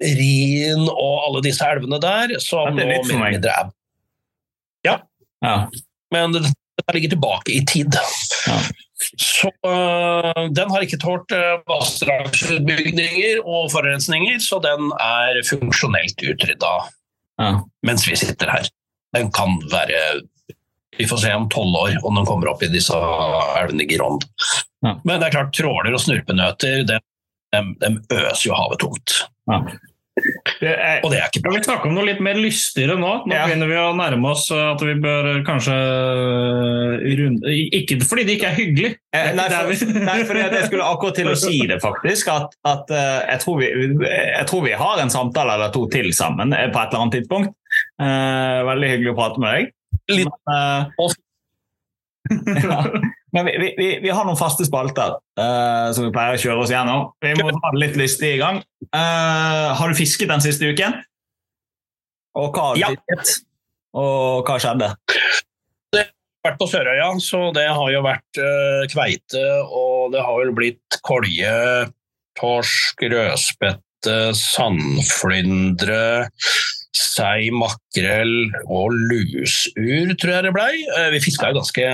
Rien 0.00 0.86
og 0.88 1.14
alle 1.26 1.42
disse 1.44 1.66
elvene 1.66 2.00
der. 2.02 2.36
Som 2.42 2.76
nå 2.76 2.84
er 2.84 2.94
litt 2.94 3.08
for 3.08 3.20
meg. 3.20 3.40
Er... 3.44 3.72
Ja. 4.86 4.96
ja. 5.44 5.56
Men 6.14 6.36
det, 6.36 6.46
det 6.80 6.94
ligger 6.96 7.16
tilbake 7.16 7.52
i 7.56 7.64
tid. 7.68 7.98
Ja. 8.48 8.60
Så 9.16 9.48
øh, 9.66 10.50
den 10.52 10.70
har 10.70 10.84
ikke 10.84 11.00
tålt 11.00 11.32
øh, 11.32 11.60
vassdragsutbygninger 11.68 13.40
og 13.44 13.70
forurensninger, 13.72 14.38
så 14.44 14.60
den 14.64 14.90
er 15.00 15.40
funksjonelt 15.48 16.20
utrydda 16.20 16.74
ja. 17.40 17.54
mens 17.86 18.04
vi 18.08 18.18
sitter 18.20 18.52
her. 18.52 18.68
Den 19.16 19.32
kan 19.32 19.56
være 19.72 20.20
Vi 20.98 21.06
får 21.08 21.16
se 21.22 21.32
om 21.32 21.48
tolv 21.48 21.76
år 21.80 21.94
om 22.04 22.18
den 22.18 22.26
kommer 22.28 22.50
opp 22.50 22.62
i 22.62 22.68
disse 22.68 22.96
elvene 23.56 23.86
i 23.86 23.88
Gironde. 23.88 24.26
Ja. 24.84 24.98
Men 25.04 25.20
det 25.20 25.30
er 25.30 25.36
klart, 25.38 25.54
tråler 25.56 25.94
og 25.96 26.02
snurpenøter 26.02 26.84
de 26.84 26.98
øser 28.12 28.46
jo 28.46 28.54
havet 28.54 28.82
tomt. 28.82 29.14
Ja. 29.50 29.62
Det 30.60 30.70
er, 30.74 30.98
og 31.04 31.10
det 31.12 31.18
er 31.20 31.28
ikke 31.30 31.40
bra. 31.42 31.50
Kan 31.52 31.60
vi 31.60 31.66
snakke 31.68 31.88
om 31.88 31.94
noe 31.96 32.04
litt 32.04 32.20
mer 32.24 32.36
lystigere 32.36 32.96
nå? 33.00 33.12
Nå 33.26 33.32
Ja. 33.34 33.46
begynner 33.48 33.70
vi 33.70 33.78
å 33.80 33.90
nærme 33.96 34.28
oss 34.34 34.46
at 34.52 34.82
vi 34.84 34.94
bør 35.00 35.28
kanskje 35.46 35.76
runde 37.20 37.54
Ikke 37.80 37.96
fordi 38.04 38.24
det 38.28 38.36
ikke 38.38 38.50
er 38.50 38.58
hyggelig. 38.58 38.90
Eh, 39.16 39.30
Nei, 39.38 39.46
Det 39.48 39.78
for, 39.80 39.94
nei, 40.04 40.18
for 40.28 40.40
jeg 40.40 40.66
skulle 40.68 40.84
akkurat 40.90 41.16
til 41.20 41.30
å 41.32 41.36
si 41.38 41.60
det, 41.70 41.80
faktisk. 41.82 42.28
At, 42.34 42.54
at 42.68 42.92
eh, 42.92 43.20
jeg, 43.32 43.40
tror 43.44 43.58
vi, 43.62 43.70
jeg 44.04 44.46
tror 44.50 44.64
vi 44.66 44.74
har 44.84 45.02
en 45.02 45.10
samtale 45.12 45.56
eller 45.56 45.72
to 45.74 45.86
til 45.92 46.12
sammen 46.16 46.52
eh, 46.56 46.68
på 46.70 46.78
et 46.82 46.92
eller 46.92 47.04
annet 47.06 47.16
tidspunkt. 47.20 47.54
Eh, 48.02 48.60
veldig 48.70 48.92
hyggelig 48.94 49.14
å 49.14 49.18
prate 49.18 49.42
med 49.42 49.56
deg. 49.56 49.74
Litt- 50.10 50.38
Men, 50.46 50.54
eh, 50.54 51.16
ja. 52.60 52.84
Men 53.36 53.46
vi, 53.46 53.74
vi, 53.78 53.88
vi, 54.02 54.10
har 54.10 54.26
noen 54.26 54.38
faste 54.38 54.66
spalter 54.66 55.14
uh, 55.38 55.90
som 55.94 56.06
vi 56.06 56.14
pleier 56.14 56.38
å 56.38 56.40
kjøre 56.42 56.64
oss 56.64 56.72
gjennom. 56.72 57.10
Vi 57.22 57.34
må 57.38 57.50
ha 57.54 57.70
det 57.74 57.82
litt 57.82 58.00
lystig 58.00 58.34
i 58.34 58.40
gang. 58.40 58.62
Uh, 58.90 59.70
har 59.78 59.90
du 59.90 59.98
fisket 59.98 60.30
den 60.32 60.42
siste 60.42 60.66
uken? 60.66 60.98
Og 62.38 62.50
hva 62.54 62.70
har 62.70 62.74
du 62.78 62.82
Ja. 62.82 62.90
fisket? 62.96 63.46
Og 63.98 64.46
hva 64.46 64.58
skjedde? 64.62 64.94
vært 66.40 66.56
på 66.56 66.70
Sørøya, 66.70 67.10
så 67.20 67.50
det 67.52 67.66
har 67.68 67.88
jo 67.92 68.00
vært 68.00 68.38
uh, 68.40 68.86
kveite, 68.88 69.42
og 69.68 70.14
det 70.14 70.22
har 70.24 70.38
vel 70.40 70.54
blitt 70.56 70.96
kolje, 71.04 71.52
torsk, 72.40 73.04
rødspette, 73.12 74.14
sandflyndre, 74.38 76.30
sei, 76.96 77.50
makrell 77.52 78.48
og 78.64 78.96
lusur, 79.10 80.14
tror 80.16 80.32
jeg 80.32 80.46
det 80.46 80.54
blei. 80.56 80.72
Vi 81.12 81.20
fiska 81.26 81.50
jo 81.52 81.60
ganske 81.60 81.84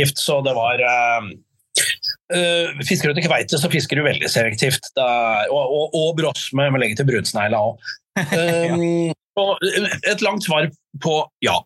gift, 0.00 0.20
så 0.20 0.40
det 0.44 0.54
var 0.56 0.82
eh, 0.82 1.30
eh, 2.36 2.82
Fisker 2.88 3.10
du 3.10 3.18
til 3.18 3.28
kveite, 3.28 3.60
så 3.60 3.70
fisker 3.72 4.00
du 4.00 4.06
veldig 4.06 4.30
selektivt. 4.32 4.92
Er, 4.96 5.48
og, 5.52 5.64
og, 5.64 5.96
og 6.02 6.12
brosme, 6.20 6.68
men 6.68 6.82
legge 6.82 6.98
til 7.00 7.08
brunsnegla 7.10 7.62
òg. 7.70 7.88
et 10.10 10.24
langt 10.24 10.44
svar 10.44 10.66
på 11.02 11.16
ja. 11.44 11.56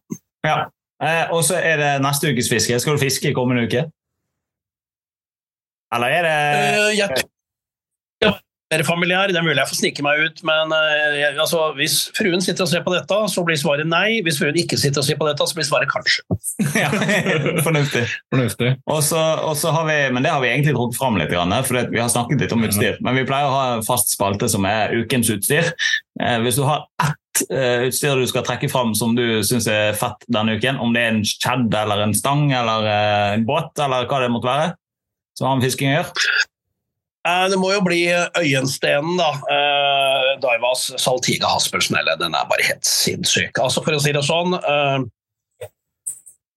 Ja. 0.44 0.66
Eh, 1.02 1.30
og 1.34 1.44
så 1.46 1.58
er 1.58 1.80
det 1.80 1.92
neste 2.04 2.30
ukes 2.30 2.50
fiske. 2.52 2.78
Skal 2.80 2.96
du 2.96 3.02
fiske 3.02 3.30
i 3.30 3.36
kommende 3.36 3.66
uke? 3.66 3.86
Eller 5.94 6.16
er 6.18 6.26
det 6.26 6.38
uh, 6.74 6.90
jeg 6.98 7.24
mer 8.74 8.84
familiær. 8.86 9.32
Det 9.32 9.40
er 9.40 9.46
mulig 9.46 9.60
jeg 9.60 9.70
får 9.70 9.80
snike 9.80 10.04
meg 10.04 10.22
ut, 10.24 10.42
men 10.46 10.74
eh, 10.74 11.16
jeg, 11.20 11.36
altså, 11.44 11.62
hvis 11.78 11.96
fruen 12.16 12.42
sitter 12.44 12.66
og 12.66 12.70
ser 12.70 12.84
på 12.86 12.94
dette, 12.94 13.18
så 13.30 13.44
blir 13.46 13.58
svaret 13.60 13.88
nei. 13.88 14.20
Hvis 14.26 14.40
fruen 14.40 14.58
ikke 14.60 14.78
sitter 14.80 15.02
og 15.02 15.08
ser 15.08 15.18
på 15.20 15.28
dette, 15.28 15.48
så 15.48 15.58
blir 15.58 15.68
svaret 15.68 15.90
kanskje. 15.92 16.26
Ja, 16.74 16.88
Fornuftig. 17.62 18.04
Fornuftig. 18.32 18.70
Også, 18.90 19.18
også 19.46 19.72
har 19.74 19.86
vi, 19.88 19.98
men 20.14 20.24
det 20.26 20.32
har 20.32 20.40
vi 20.42 20.50
egentlig 20.50 20.74
trukket 20.74 20.98
fram 20.98 21.18
litt, 21.20 21.34
for 21.68 21.92
vi 21.92 22.00
har 22.00 22.10
snakket 22.10 22.42
litt 22.42 22.54
om 22.56 22.64
utstyr. 22.66 22.96
Men 23.04 23.18
vi 23.18 23.26
pleier 23.28 23.48
å 23.48 23.54
ha 23.54 23.66
en 23.76 23.84
fast 23.86 24.14
spalte 24.14 24.48
som 24.50 24.66
er 24.68 24.94
ukens 24.98 25.30
utstyr. 25.34 25.70
Eh, 26.22 26.38
hvis 26.44 26.58
du 26.58 26.64
har 26.66 26.86
ett 27.02 27.44
eh, 27.50 27.86
utstyr 27.88 28.18
du 28.18 28.26
skal 28.30 28.46
trekke 28.46 28.70
fram 28.72 28.94
som 28.98 29.14
du 29.18 29.42
syns 29.46 29.68
er 29.70 29.94
fett 29.98 30.26
denne 30.26 30.58
uken, 30.58 30.80
om 30.82 30.94
det 30.94 31.04
er 31.04 31.14
en 31.14 31.22
kjedd 31.26 31.74
eller 31.84 32.06
en 32.06 32.16
stang 32.16 32.48
eller 32.54 32.90
en 32.90 33.46
båt 33.46 33.84
eller 33.84 34.10
hva 34.10 34.24
det 34.24 34.32
måtte 34.34 34.50
være, 34.50 34.74
så 35.38 35.48
har 35.48 35.58
med 35.58 35.66
fisking 35.66 35.90
å 35.90 35.96
gjøre. 35.98 36.26
Eh, 37.26 37.46
Det 37.48 37.58
må 37.58 37.72
jo 37.72 37.80
bli 37.84 38.02
Øyenstenen, 38.12 39.16
da. 39.20 39.30
Eh, 39.56 40.30
Daivas 40.42 40.90
Saltiga 41.00 41.48
Haspelsnelle. 41.54 42.16
Den 42.20 42.34
er 42.36 42.48
bare 42.50 42.66
helt 42.68 42.84
sinnssyk. 42.84 43.58
Altså, 43.62 43.82
for 43.84 43.96
å 43.96 44.00
si 44.02 44.12
det 44.12 44.24
sånn 44.26 44.54
eh, 44.60 44.98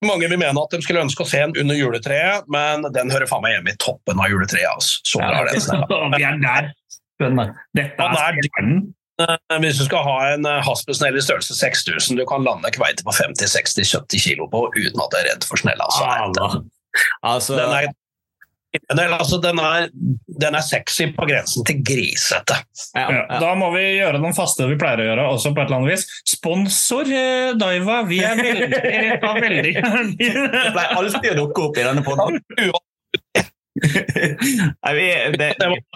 Mange 0.06 0.28
vil 0.30 0.38
mene 0.38 0.62
at 0.62 0.70
de 0.76 0.78
skulle 0.86 1.02
ønske 1.02 1.24
å 1.24 1.28
se 1.30 1.40
en 1.42 1.56
under 1.58 1.74
juletreet, 1.74 2.46
men 2.54 2.84
den 2.94 3.10
hører 3.10 3.26
faen 3.26 3.42
meg 3.42 3.56
hjemme 3.56 3.72
i 3.74 3.80
toppen 3.82 4.20
av 4.22 4.30
juletreet. 4.30 4.68
Altså. 4.70 5.00
Så 5.10 5.18
bra 5.24 5.40
er 5.42 5.50
den 5.50 5.64
snella. 5.64 5.88
Vi 6.20 6.28
er 6.28 6.38
der. 6.44 6.68
Dette 7.80 8.06
er 8.06 8.20
er- 8.22 8.38
stjernen. 8.46 8.84
Hvis 9.64 9.80
du 9.82 9.86
skal 9.88 10.04
ha 10.06 10.18
en 10.36 10.46
Haspersen 10.46 11.08
eller 11.08 11.18
i 11.18 11.26
størrelse 11.26 11.56
6000, 11.58 12.20
du 12.20 12.22
kan 12.30 12.44
lande 12.46 12.70
kveite 12.76 13.02
på 13.08 13.16
50-60-70 13.18 14.22
kilo 14.22 14.46
på 14.52 14.68
uten 14.76 15.02
at 15.02 15.10
du 15.10 15.18
er 15.18 15.26
redd 15.32 15.48
for 15.50 15.58
snella. 15.58 15.88
Så 15.96 16.06
den, 16.38 16.68
Altså, 17.26 17.56
den, 17.58 17.74
er, 17.74 17.90
altså, 18.92 19.38
den, 19.42 19.60
er, 19.60 19.88
den 20.42 20.56
er 20.56 20.66
sexy 20.66 21.10
på 21.16 21.28
grensen 21.30 21.66
til 21.68 21.84
grisete. 21.86 22.60
ja, 22.94 23.06
Ja, 23.16 23.40
da 23.42 23.54
må 23.60 23.72
vi 23.76 23.84
gjøre 23.98 24.22
den 24.24 24.36
faste 24.38 24.68
vi 24.70 24.78
pleier 24.80 25.04
å 25.04 25.08
gjøre, 25.10 25.28
også 25.36 25.54
på 25.54 25.64
et 25.64 25.70
eller 25.70 25.80
annet 25.82 25.94
vis. 25.96 26.08
Sponsor 26.28 27.14
eh, 27.14 27.54
Daiva, 27.60 28.02
vi 28.10 28.20
er 28.26 28.38
veldig, 28.40 28.84
vi 29.06 29.16
tar 29.24 29.42
veldig 29.44 29.74
Det 29.78 30.68
pleier 30.76 31.00
alltid 31.00 31.32
å 31.34 31.40
dukke 31.44 31.70
opp 31.70 31.80
i 31.80 31.88
denne 31.88 32.06
podden. 32.06 32.42
Nei, 33.78 34.94
vi, 34.98 35.08
det, 35.38 35.52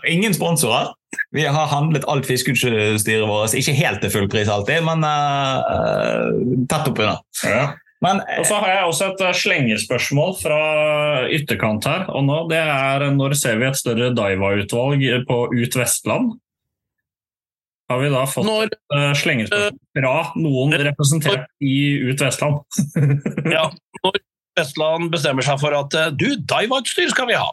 ingen 0.08 0.34
sponsorer. 0.38 0.92
Vi 1.36 1.44
har 1.44 1.68
handlet 1.72 2.06
alt 2.08 2.28
fiskeutstyret 2.28 3.28
vårt, 3.28 3.56
ikke 3.58 3.76
helt 3.76 4.04
til 4.04 4.12
full 4.14 4.28
pris 4.32 4.52
alltid, 4.52 4.84
men 4.88 5.04
uh, 5.04 6.30
tett 6.72 6.88
oppunder. 6.92 7.20
Ja. 7.48 7.66
Men 8.02 8.22
Og 8.40 8.46
så 8.50 8.58
har 8.64 8.72
jeg 8.74 8.86
også 8.90 9.10
et 9.12 9.36
slengespørsmål 9.44 10.32
fra 10.40 10.62
ytterkant 11.30 11.86
her. 11.86 12.08
og 12.10 12.24
nå, 12.26 12.38
det 12.50 12.58
er 12.58 13.06
Når 13.14 13.36
ser 13.38 13.60
vi 13.62 13.68
et 13.70 13.78
større 13.78 14.10
Daiva-utvalg 14.18 15.04
på 15.28 15.38
Ut 15.54 15.78
Vestland? 15.78 16.32
Har 17.92 18.00
vi 18.02 18.10
da 18.10 18.24
fått 18.26 18.48
Når, 18.48 18.72
et 18.72 19.22
slengespørsmål 19.22 19.80
fra 20.00 20.16
noen 20.40 20.76
representert 20.88 21.48
i 21.62 21.76
Ut 22.10 22.22
Vestland? 22.24 22.62
ja, 23.58 23.66
når 24.02 24.20
Vestland 24.60 25.12
bestemmer 25.14 25.46
seg 25.48 25.60
for 25.62 25.76
at 25.78 25.94
eh, 25.96 26.10
du, 26.16 26.30
Daiwa-utstyr 26.50 27.12
skal 27.14 27.30
vi 27.30 27.38
ha. 27.40 27.48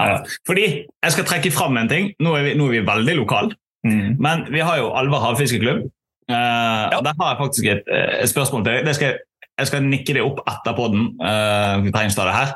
ja, 0.00 0.16
fordi 0.48 0.64
jeg 0.82 1.14
skal 1.14 1.26
trekke 1.28 1.52
fram 1.54 1.76
en 1.78 1.90
ting. 1.90 2.08
Nå 2.22 2.32
er 2.38 2.48
vi, 2.48 2.54
nå 2.58 2.66
er 2.70 2.78
vi 2.80 2.86
veldig 2.92 3.18
lokale, 3.24 3.56
Mm. 3.80 4.18
men 4.20 4.42
vi 4.52 4.60
har 4.60 4.76
jo 4.76 4.90
Alver 4.92 5.22
havfiskeklubb. 5.24 5.86
Uh, 6.28 6.90
Der 7.00 7.14
har 7.16 7.30
jeg 7.30 7.38
faktisk 7.38 7.64
et, 7.72 7.86
eh, 7.88 8.18
et 8.26 8.28
spørsmål 8.28 8.60
til 8.66 8.74
deg. 8.74 8.82
Det 8.84 8.92
skal, 8.98 9.06
jeg 9.08 9.29
skal 9.68 9.84
nikke 9.84 10.14
det 10.16 10.22
opp 10.24 10.40
etter 10.48 10.76
podden. 10.76 11.10
Uh, 11.20 11.80
vi 11.84 11.92
trenger 11.94 12.28
det 12.30 12.36
her. 12.36 12.54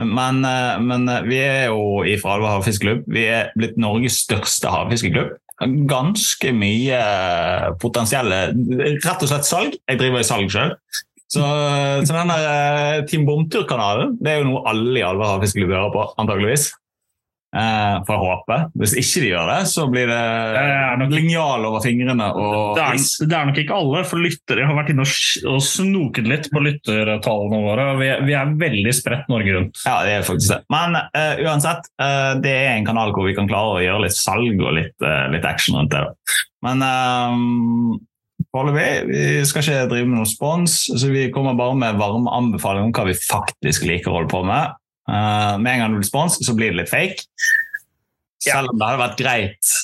Men, 0.00 0.40
uh, 0.44 0.76
men 0.80 1.08
vi 1.26 1.40
er 1.42 1.66
jo 1.70 2.04
i 2.06 2.16
Alver 2.16 2.56
havfiskeklubb. 2.56 3.04
Vi 3.12 3.26
er 3.28 3.52
blitt 3.58 3.76
Norges 3.80 4.22
største 4.24 4.72
havfiskeklubb. 4.72 5.36
Ganske 5.88 6.50
mye 6.52 6.96
potensielle 7.80 8.40
Rett 8.52 9.22
og 9.24 9.30
slett 9.30 9.48
salg. 9.48 9.76
Jeg 9.88 10.00
driver 10.00 10.20
i 10.20 10.28
salg 10.28 10.52
sjøl. 10.52 10.74
Så, 11.26 11.42
så 12.06 12.14
den 12.14 12.30
der 12.30 12.44
eh, 12.46 13.04
Team 13.10 13.24
Bomtur-kanalen 13.26 14.12
det 14.22 14.30
er 14.30 14.42
jo 14.42 14.50
noe 14.52 14.62
alle 14.70 15.00
i 15.00 15.04
Alver 15.04 15.32
havfiskeklubb 15.32 15.74
hører 15.74 15.94
på, 15.94 16.04
antageligvis. 16.22 16.68
Eh, 17.56 18.04
får 18.04 18.12
jeg 18.12 18.20
håpe. 18.20 18.56
Hvis 18.76 18.92
ikke 19.00 19.20
de 19.22 19.28
gjør 19.30 19.48
det, 19.48 19.60
så 19.70 19.86
blir 19.88 20.10
det 20.10 20.16
er 20.60 21.04
linjal 21.08 21.64
over 21.64 21.80
fingrene 21.84 22.26
og 22.36 22.76
Det 22.76 22.84
er, 22.84 23.04
det 23.30 23.38
er 23.38 23.46
nok 23.48 23.60
ikke 23.62 23.78
alle, 23.78 24.02
for 24.08 24.20
lyttere 24.20 24.66
har 24.68 24.76
vært 24.76 24.92
inne 24.92 25.06
og, 25.06 25.62
snoket 25.64 26.28
litt 26.28 26.50
på 26.52 26.62
lyttertallene 26.66 27.62
våre. 27.64 27.86
Vi, 28.02 28.10
vi 28.28 28.36
er 28.36 28.52
veldig 28.60 28.94
spredt 28.96 29.32
Norge 29.32 29.56
rundt. 29.56 29.80
Ja, 29.86 30.02
det 30.04 30.18
er 30.18 30.26
faktisk 30.26 30.52
det. 30.52 30.60
Men 30.74 30.98
eh, 31.00 31.44
uansett, 31.46 31.88
eh, 32.02 32.32
det 32.44 32.52
er 32.58 32.74
en 32.74 32.88
kanal 32.88 33.14
hvor 33.16 33.28
vi 33.28 33.36
kan 33.38 33.48
klare 33.48 33.78
å 33.78 33.84
gjøre 33.86 34.04
litt 34.04 34.18
salg 34.18 34.60
og 34.60 34.76
litt, 34.76 35.08
litt 35.32 35.48
action 35.48 35.80
rundt 35.80 35.94
det. 35.94 36.04
da. 36.04 36.42
Men 36.66 36.82
uh, 36.82 37.98
foreløpig 38.52 38.88
vi 39.08 39.44
skal 39.48 39.62
ikke 39.62 39.90
drive 39.92 40.08
med 40.08 40.18
noen 40.18 40.28
spons, 40.28 40.80
så 40.92 41.12
vi 41.12 41.28
kommer 41.32 41.56
bare 41.56 41.76
med 41.78 42.00
varme 42.00 42.32
anbefalinger 42.36 42.90
om 42.90 42.96
hva 42.96 43.06
vi 43.08 43.16
faktisk 43.16 43.86
liker 43.88 44.12
å 44.12 44.18
holde 44.18 44.32
på 44.32 44.42
med. 44.44 44.74
Eh, 45.06 45.58
med 45.62 45.72
en 45.72 45.82
gang 45.84 45.92
det 45.94 46.02
blir 46.02 46.08
spons, 46.10 46.38
så 46.46 46.54
blir 46.58 46.72
det 46.72 46.82
litt 46.82 46.92
fake. 46.92 47.26
Selv 48.42 48.72
om 48.72 48.78
det 48.78 48.88
hadde 48.88 49.02
vært 49.04 49.20
greit 49.20 49.76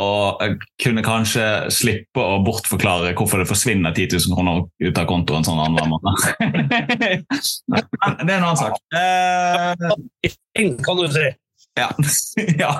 å 0.00 0.38
kunne 0.80 1.02
kanskje 1.04 1.44
slippe 1.72 2.22
å 2.22 2.38
bortforklare 2.46 3.10
hvorfor 3.18 3.42
det 3.42 3.48
forsvinner 3.50 3.92
10 3.92 4.14
000 4.24 4.36
kroner 4.38 4.62
ut 4.80 5.00
av 5.02 5.08
kontoen 5.10 5.44
sånn 5.44 5.60
annenhver 5.60 5.90
måned. 5.92 6.14
Men 7.72 8.22
det 8.24 8.32
er 8.32 8.38
en 8.38 8.46
annen 8.46 8.60
sak. 8.60 8.78
Eh, 8.96 10.72
Kan 10.86 10.96
du 11.02 11.06
si. 11.12 11.26
ja. 11.76 11.90
ja. 12.62 12.72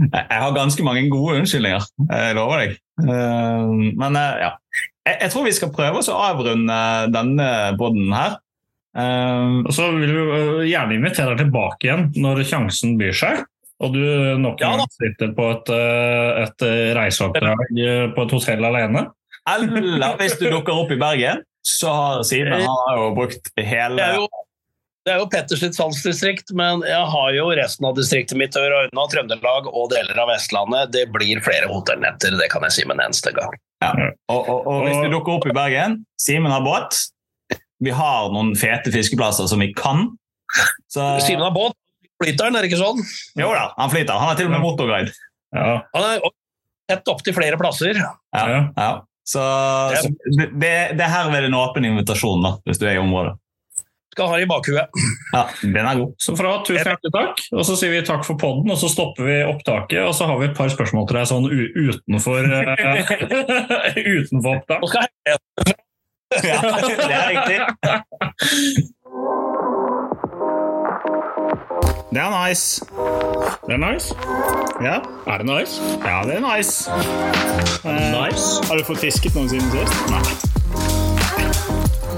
Jeg 0.00 0.40
har 0.44 0.52
ganske 0.56 0.84
mange 0.84 1.06
gode 1.12 1.40
unnskyldninger, 1.40 1.88
jeg 2.12 2.36
lover 2.36 2.66
deg. 2.66 2.76
Eh, 3.00 3.72
Men 3.96 4.20
ja. 4.20 4.52
Jeg, 5.08 5.16
jeg 5.24 5.32
tror 5.32 5.48
vi 5.48 5.56
skal 5.56 5.72
prøve 5.72 6.04
å 6.04 6.20
avrunde 6.20 6.78
denne 7.16 7.50
boden 7.80 8.12
her. 8.12 8.36
Eh, 8.96 9.52
Og 9.66 9.72
så 9.76 9.86
vil 9.94 10.10
vi 10.10 10.24
øh, 10.24 10.64
gjerne 10.66 10.96
invitere 10.98 11.34
deg 11.36 11.44
tilbake 11.46 11.86
igjen 11.86 12.08
når 12.18 12.42
sjansen 12.48 12.96
byr 13.00 13.14
seg. 13.14 13.44
Og 13.80 13.94
du 13.94 14.02
nok 14.36 14.60
Ja 14.60 14.74
en 14.74 14.82
gang 14.82 14.90
sitter 14.92 15.30
på 15.36 15.46
et, 15.54 15.70
øh, 15.72 16.42
et 16.42 16.64
reiseoppdrag 16.98 17.62
på 18.16 18.26
et 18.26 18.34
hotell 18.36 18.66
alene. 18.68 19.06
Eller 19.48 20.18
hvis 20.20 20.36
du 20.36 20.50
dukker 20.52 20.82
opp 20.82 20.90
i 20.92 20.98
Bergen, 21.00 21.40
så 21.64 21.92
har 21.94 22.22
Simen 22.28 22.60
har 22.66 22.98
jo 22.98 23.10
brukt 23.16 23.48
hele 23.56 23.96
Det 23.96 24.04
er 24.04 24.18
jo, 24.18 24.26
det 25.06 25.14
er 25.14 25.22
jo 25.22 25.28
Petters 25.32 25.64
salgsdistrikt, 25.76 26.52
men 26.56 26.84
jeg 26.84 27.06
har 27.14 27.30
jo 27.36 27.46
resten 27.56 27.88
av 27.88 27.96
distriktet 27.96 28.36
mitt 28.36 28.56
og 28.60 28.68
unna 28.68 29.06
Trøndelag 29.12 29.70
og 29.72 29.88
deler 29.94 30.20
av 30.20 30.28
Vestlandet. 30.28 30.92
Det 30.92 31.06
blir 31.14 31.40
flere 31.44 31.70
hotellnetter, 31.72 32.36
det 32.36 32.50
kan 32.52 32.66
jeg 32.68 32.76
si 32.76 32.84
med 32.84 32.98
en 32.98 33.06
eneste 33.08 33.32
gang. 33.36 33.56
Og, 34.28 34.40
og, 34.44 34.68
og 34.68 34.84
hvis 34.84 35.00
du 35.00 35.08
dukker 35.16 35.38
opp 35.38 35.48
i 35.48 35.56
Bergen, 35.56 36.02
Simen 36.20 36.52
har 36.52 36.60
båt. 36.64 37.00
Vi 37.80 37.92
har 37.96 38.30
noen 38.34 38.54
fete 38.58 38.92
fiskeplasser 38.92 39.48
som 39.50 39.62
vi 39.62 39.70
kan. 39.76 40.10
Så, 40.90 41.04
Simen 41.24 41.44
har 41.46 41.54
båt, 41.54 41.76
flyter 42.20 42.48
han, 42.48 42.56
er 42.58 42.66
det 42.66 42.72
ikke 42.72 42.82
sånn? 42.82 43.00
jo 43.38 43.50
da, 43.54 43.70
han 43.78 43.92
flyter. 43.92 44.18
Han 44.20 44.32
er 44.32 44.40
til 44.40 44.50
og 44.50 44.54
med 44.56 44.64
motorguide. 44.64 45.14
Ja. 45.56 45.78
Han 45.94 46.08
er 46.08 46.24
tett 46.90 47.08
opptil 47.12 47.36
flere 47.36 47.60
plasser. 47.60 47.96
Ja, 47.96 48.12
Ja. 48.34 48.64
ja. 48.76 48.90
Så, 49.30 49.42
så 50.02 50.08
det, 50.58 50.72
det 50.98 51.04
er 51.04 51.12
herved 51.12 51.44
en 51.46 51.54
åpen 51.54 51.84
invitasjon, 51.86 52.42
da, 52.42 52.56
hvis 52.66 52.80
du 52.80 52.88
er 52.88 52.96
i 52.96 53.02
området. 53.02 53.36
Skal 54.10 54.26
ha 54.26 54.38
det 54.40 54.46
i 54.48 54.48
bakhuet. 54.50 54.96
Ja, 55.30 55.44
Den 55.62 55.86
er 55.86 56.00
god. 56.00 56.14
Så 56.18 56.34
fra 56.34 56.56
tusen 56.66 56.82
hjertelig 56.82 57.12
takk, 57.14 57.42
og 57.54 57.62
så 57.68 57.76
sier 57.78 57.92
vi 57.94 58.00
takk 58.06 58.24
for 58.26 58.40
podden, 58.40 58.72
og 58.74 58.80
så 58.80 58.90
stopper 58.90 59.28
vi 59.28 59.36
opptaket, 59.46 60.02
og 60.02 60.16
så 60.18 60.26
har 60.26 60.40
vi 60.40 60.48
et 60.50 60.56
par 60.58 60.72
spørsmål 60.72 61.06
til 61.06 61.20
deg 61.20 61.28
sånn 61.30 61.46
utenfor 61.46 61.70
utenfor, 61.78 62.50
øh, 62.50 63.14
utenfor 64.18 64.58
opptak. 64.58 65.78
Ja, 66.50 66.60
det 66.62 67.14
er 67.14 67.28
riktig. 67.28 67.58
Det 72.12 72.18
er 72.20 72.48
nice. 72.48 72.84
Det 73.66 73.74
er 73.74 73.92
nice. 73.92 74.14
Ja, 74.82 74.94
Er 75.26 75.36
det 75.38 75.46
nice? 75.46 75.82
ja 76.04 76.22
det 76.24 76.34
er 76.36 76.56
nice. 76.56 76.90
Eh, 77.84 78.22
Nice. 78.24 78.68
Har 78.68 78.76
du 78.76 78.84
fått 78.84 78.98
fisket 78.98 79.34
noen 79.34 79.48
siden 79.48 79.70
sist? 79.70 79.94
Nei. 80.10 80.59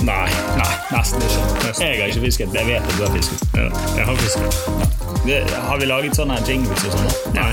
Nei. 0.02 0.28
Nei, 0.58 0.72
nesten 0.90 1.22
ikke. 1.22 1.42
Nesten. 1.62 1.86
Jeg 1.86 2.00
har 2.00 2.06
ikke 2.10 2.20
fisket. 2.20 2.54
Jeg 2.54 2.66
vet 2.66 2.82
at 2.82 2.94
du 2.98 3.02
har 3.04 3.12
fisket. 3.14 3.42
Ja, 3.54 3.68
jeg 3.96 4.04
har 4.08 4.16
fisket. 4.16 4.50
Det, 5.26 5.36
har 5.68 5.78
vi 5.78 5.86
laget 5.86 6.16
sånne 6.18 6.38
jingles 6.48 6.82
og 6.88 6.96
sånn? 6.96 7.10
Nei. 7.36 7.50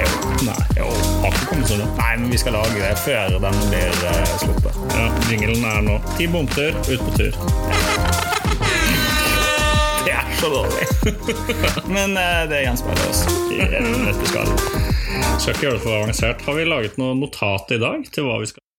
Jo. 0.00 0.08
Nei, 0.48 0.56
Jo, 0.80 0.88
har 1.22 1.30
ikke 1.30 1.46
kommet 1.52 1.70
sånn. 1.70 1.84
Nei, 2.00 2.12
men 2.18 2.32
vi 2.32 2.40
skal 2.42 2.56
lage 2.58 2.74
det 2.80 2.96
før 3.04 3.36
den 3.44 3.60
blir 3.68 4.00
uh, 4.02 4.32
sluppet. 4.42 4.80
Ja, 4.96 5.04
jinglen 5.30 5.62
er 5.68 5.84
nå 5.86 5.98
ti 6.16 6.26
bomtur, 6.32 6.74
ut 6.90 7.06
på 7.06 7.14
tur. 7.20 7.38
Det 10.02 10.10
er 10.18 10.32
så 10.40 10.50
dårlig. 10.50 10.88
men 11.94 12.18
uh, 12.18 12.42
det 12.50 12.64
gjenspeiler 12.64 13.06
oss 13.12 13.22
i 13.54 14.26
skallet. 14.26 14.66
Skal 15.38 15.54
ikke 15.54 15.68
gjøre 15.68 15.78
det 15.78 15.84
for 15.84 16.00
avansert. 16.00 16.42
Har 16.48 16.58
vi 16.58 16.66
laget 16.66 16.98
noe 16.98 17.14
notat 17.14 17.70
i 17.76 17.78
dag 17.78 18.10
til 18.10 18.26
hva 18.26 18.42
vi 18.42 18.50
skal 18.50 18.62